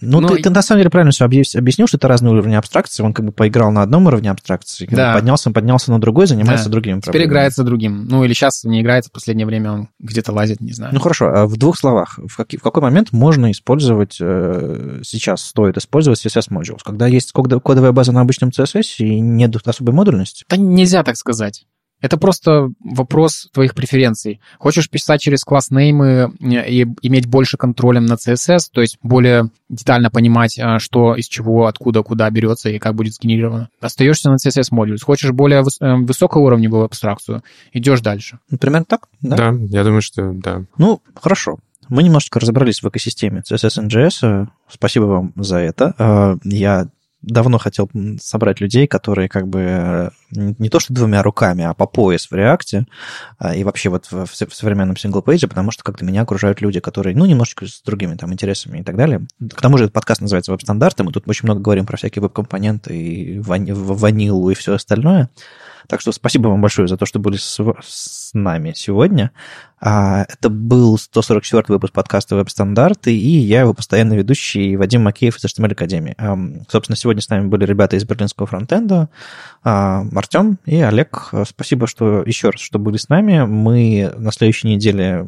Ну, 0.00 0.20
ну 0.20 0.36
ты 0.36 0.50
на 0.50 0.62
самом 0.62 0.80
деле 0.80 0.90
правильно 0.90 1.12
все 1.12 1.24
объяснил, 1.24 1.86
что 1.86 1.96
это 1.96 2.08
разные 2.08 2.32
уровни 2.32 2.54
абстракции. 2.54 3.02
Он 3.02 3.12
как 3.12 3.26
бы 3.26 3.32
поиграл 3.32 3.70
на 3.70 3.82
одном 3.82 4.06
уровне 4.06 4.30
абстракции, 4.30 4.86
поднялся, 4.86 5.50
поднялся 5.50 5.90
на 5.90 6.00
другой, 6.00 6.26
занимается 6.26 6.68
другими 6.68 7.00
проблемами. 7.00 7.24
Теперь 7.24 7.30
играется 7.30 7.62
другим. 7.62 8.06
Ну, 8.06 8.24
или 8.24 8.32
сейчас 8.32 8.64
не 8.64 8.80
играется, 8.80 9.10
в 9.10 9.12
последнее 9.12 9.46
время 9.46 9.72
он 9.72 9.88
где-то 9.98 10.32
лазит, 10.32 10.60
не 10.60 10.72
знаю. 10.72 10.94
Ну, 10.94 11.00
хорошо, 11.00 11.26
а 11.26 11.46
в 11.46 11.56
двух 11.56 11.78
словах 11.78 12.18
в, 12.26 12.36
какой, 12.36 12.58
в 12.58 12.62
какой 12.62 12.82
момент 12.82 13.12
можно 13.12 13.50
использовать, 13.50 14.18
э, 14.20 15.00
сейчас 15.04 15.42
стоит 15.42 15.76
использовать 15.76 16.24
CSS 16.24 16.50
Modules? 16.50 16.80
Когда 16.84 17.06
есть 17.06 17.32
кодовая 17.32 17.92
база 17.92 18.12
на 18.12 18.20
обычном 18.20 18.50
CSS 18.50 18.96
и 18.98 19.20
нет 19.20 19.54
особой 19.64 19.94
модульности? 19.94 20.44
Да 20.48 20.56
нельзя 20.56 21.02
так 21.02 21.16
сказать. 21.16 21.66
Это 22.04 22.18
просто 22.18 22.68
вопрос 22.84 23.48
твоих 23.54 23.74
преференций. 23.74 24.38
Хочешь 24.58 24.90
писать 24.90 25.22
через 25.22 25.42
класс 25.42 25.70
неймы 25.70 26.34
и 26.38 26.86
иметь 27.00 27.26
больше 27.26 27.56
контроля 27.56 27.98
на 27.98 28.14
CSS, 28.14 28.68
то 28.70 28.82
есть 28.82 28.98
более 29.02 29.48
детально 29.70 30.10
понимать, 30.10 30.58
э, 30.58 30.78
что 30.80 31.14
из 31.14 31.26
чего, 31.28 31.66
откуда, 31.66 32.02
куда 32.02 32.28
берется 32.28 32.68
и 32.68 32.78
как 32.78 32.94
будет 32.94 33.14
сгенерировано. 33.14 33.70
Остаешься 33.80 34.30
на 34.30 34.34
CSS 34.36 34.70
Modules. 34.70 35.02
Хочешь 35.02 35.30
более 35.30 35.62
выс- 35.62 35.80
э, 35.80 35.94
высокоуровневую 36.04 36.84
абстракцию, 36.84 37.42
идешь 37.72 38.02
дальше. 38.02 38.38
Примерно 38.60 38.84
так? 38.84 39.08
Да? 39.22 39.36
да, 39.36 39.54
я 39.70 39.82
думаю, 39.82 40.02
что 40.02 40.30
да. 40.34 40.64
Ну, 40.76 41.00
хорошо. 41.14 41.58
Мы 41.88 42.02
немножечко 42.02 42.40
разобрались 42.40 42.82
в 42.82 42.88
экосистеме 42.88 43.42
CSS 43.48 43.86
JS. 43.88 44.48
Спасибо 44.68 45.04
вам 45.04 45.32
за 45.36 45.58
это. 45.58 45.94
А, 45.98 46.36
я 46.44 46.88
давно 47.26 47.58
хотел 47.58 47.90
собрать 48.20 48.60
людей, 48.60 48.86
которые 48.86 49.28
как 49.28 49.48
бы 49.48 49.60
э, 49.60 50.10
не 50.30 50.68
то 50.68 50.78
что 50.78 50.92
двумя 50.92 51.22
руками, 51.22 51.64
а 51.64 51.74
по 51.74 51.86
пояс 51.86 52.30
в 52.30 52.34
React 52.34 52.77
е 52.77 52.86
а, 53.38 53.54
и 53.54 53.64
вообще 53.64 53.88
вот 53.88 54.06
в, 54.10 54.26
в 54.26 54.54
современном 54.54 54.96
single-page 54.96 55.40
е, 55.40 55.48
потому 55.48 55.70
что 55.70 55.82
как-то 55.84 56.04
меня 56.04 56.22
окружают 56.22 56.60
люди, 56.60 56.80
которые, 56.80 57.16
ну, 57.16 57.24
немножечко 57.24 57.66
с 57.66 57.82
другими 57.82 58.14
там 58.16 58.32
интересами 58.32 58.80
и 58.80 58.82
так 58.82 58.96
далее. 58.96 59.26
К 59.54 59.60
тому 59.60 59.78
же 59.78 59.84
этот 59.84 59.94
подкаст 59.94 60.20
называется 60.20 60.52
«Веб-стандарты», 60.52 61.04
мы 61.04 61.12
тут 61.12 61.28
очень 61.28 61.46
много 61.46 61.60
говорим 61.60 61.86
про 61.86 61.96
всякие 61.96 62.22
веб-компоненты 62.22 62.96
и 62.96 63.38
вани- 63.38 63.72
ванилу 63.72 64.50
и 64.50 64.54
все 64.54 64.74
остальное. 64.74 65.30
Так 65.88 66.00
что 66.00 66.12
спасибо 66.12 66.48
вам 66.48 66.60
большое 66.60 66.88
за 66.88 66.96
то, 66.96 67.06
что 67.06 67.18
были 67.18 67.36
с, 67.36 67.60
с 67.82 68.30
нами 68.34 68.72
сегодня. 68.74 69.32
А, 69.80 70.24
это 70.28 70.48
был 70.48 70.96
144 70.96 71.64
выпуск 71.68 71.92
подкаста 71.92 72.36
«Веб-стандарты», 72.36 73.14
и 73.14 73.38
я 73.38 73.60
его 73.60 73.74
постоянный 73.74 74.16
ведущий 74.16 74.76
Вадим 74.76 75.02
Макеев 75.02 75.36
из 75.36 75.44
HTML 75.44 75.72
Академии. 75.72 76.14
А, 76.16 76.38
собственно, 76.68 76.96
сегодня 76.96 77.20
с 77.20 77.28
нами 77.28 77.48
были 77.48 77.64
ребята 77.64 77.96
из 77.96 78.04
берлинского 78.04 78.46
фронтенда, 78.46 79.10
а, 79.62 80.04
Артем 80.14 80.58
и 80.64 80.80
Олег. 80.80 81.30
Спасибо, 81.46 81.86
что 81.86 82.22
еще 82.22 82.50
раз, 82.50 82.60
что 82.60 82.78
были 82.78 82.96
с 82.96 83.08
нами. 83.08 83.44
Мы 83.44 84.12
на 84.16 84.32
следующей 84.32 84.68
неделе 84.68 85.26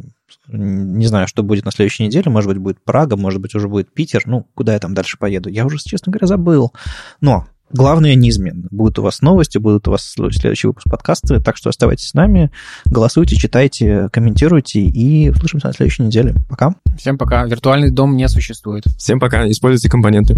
не 0.48 1.06
знаю, 1.06 1.28
что 1.28 1.42
будет 1.42 1.64
на 1.64 1.72
следующей 1.72 2.04
неделе. 2.04 2.30
Может 2.30 2.48
быть, 2.48 2.58
будет 2.58 2.82
Прага, 2.82 3.16
может 3.16 3.40
быть, 3.40 3.54
уже 3.54 3.68
будет 3.68 3.92
Питер. 3.92 4.22
Ну, 4.26 4.46
куда 4.54 4.74
я 4.74 4.78
там 4.78 4.94
дальше 4.94 5.18
поеду? 5.18 5.48
Я 5.48 5.66
уже, 5.66 5.78
честно 5.78 6.12
говоря, 6.12 6.26
забыл. 6.26 6.72
Но 7.20 7.46
главное 7.72 8.14
неизменно. 8.14 8.66
Будут 8.70 8.98
у 8.98 9.02
вас 9.02 9.22
новости, 9.22 9.59
будут 9.59 9.88
у 9.88 9.90
вас 9.90 10.05
следующий 10.05 10.66
выпуск 10.66 10.88
подкаста, 10.90 11.40
так 11.40 11.56
что 11.56 11.70
оставайтесь 11.70 12.09
с 12.09 12.14
нами, 12.14 12.51
голосуйте, 12.84 13.36
читайте, 13.36 14.09
комментируйте, 14.12 14.80
и 14.80 15.30
услышимся 15.30 15.68
на 15.68 15.72
следующей 15.72 16.02
неделе. 16.02 16.34
Пока. 16.48 16.74
Всем 16.98 17.18
пока. 17.18 17.44
Виртуальный 17.44 17.90
дом 17.90 18.16
не 18.16 18.28
существует. 18.28 18.84
Всем 18.98 19.20
пока. 19.20 19.48
Используйте 19.51 19.88
компоненты. 19.88 20.36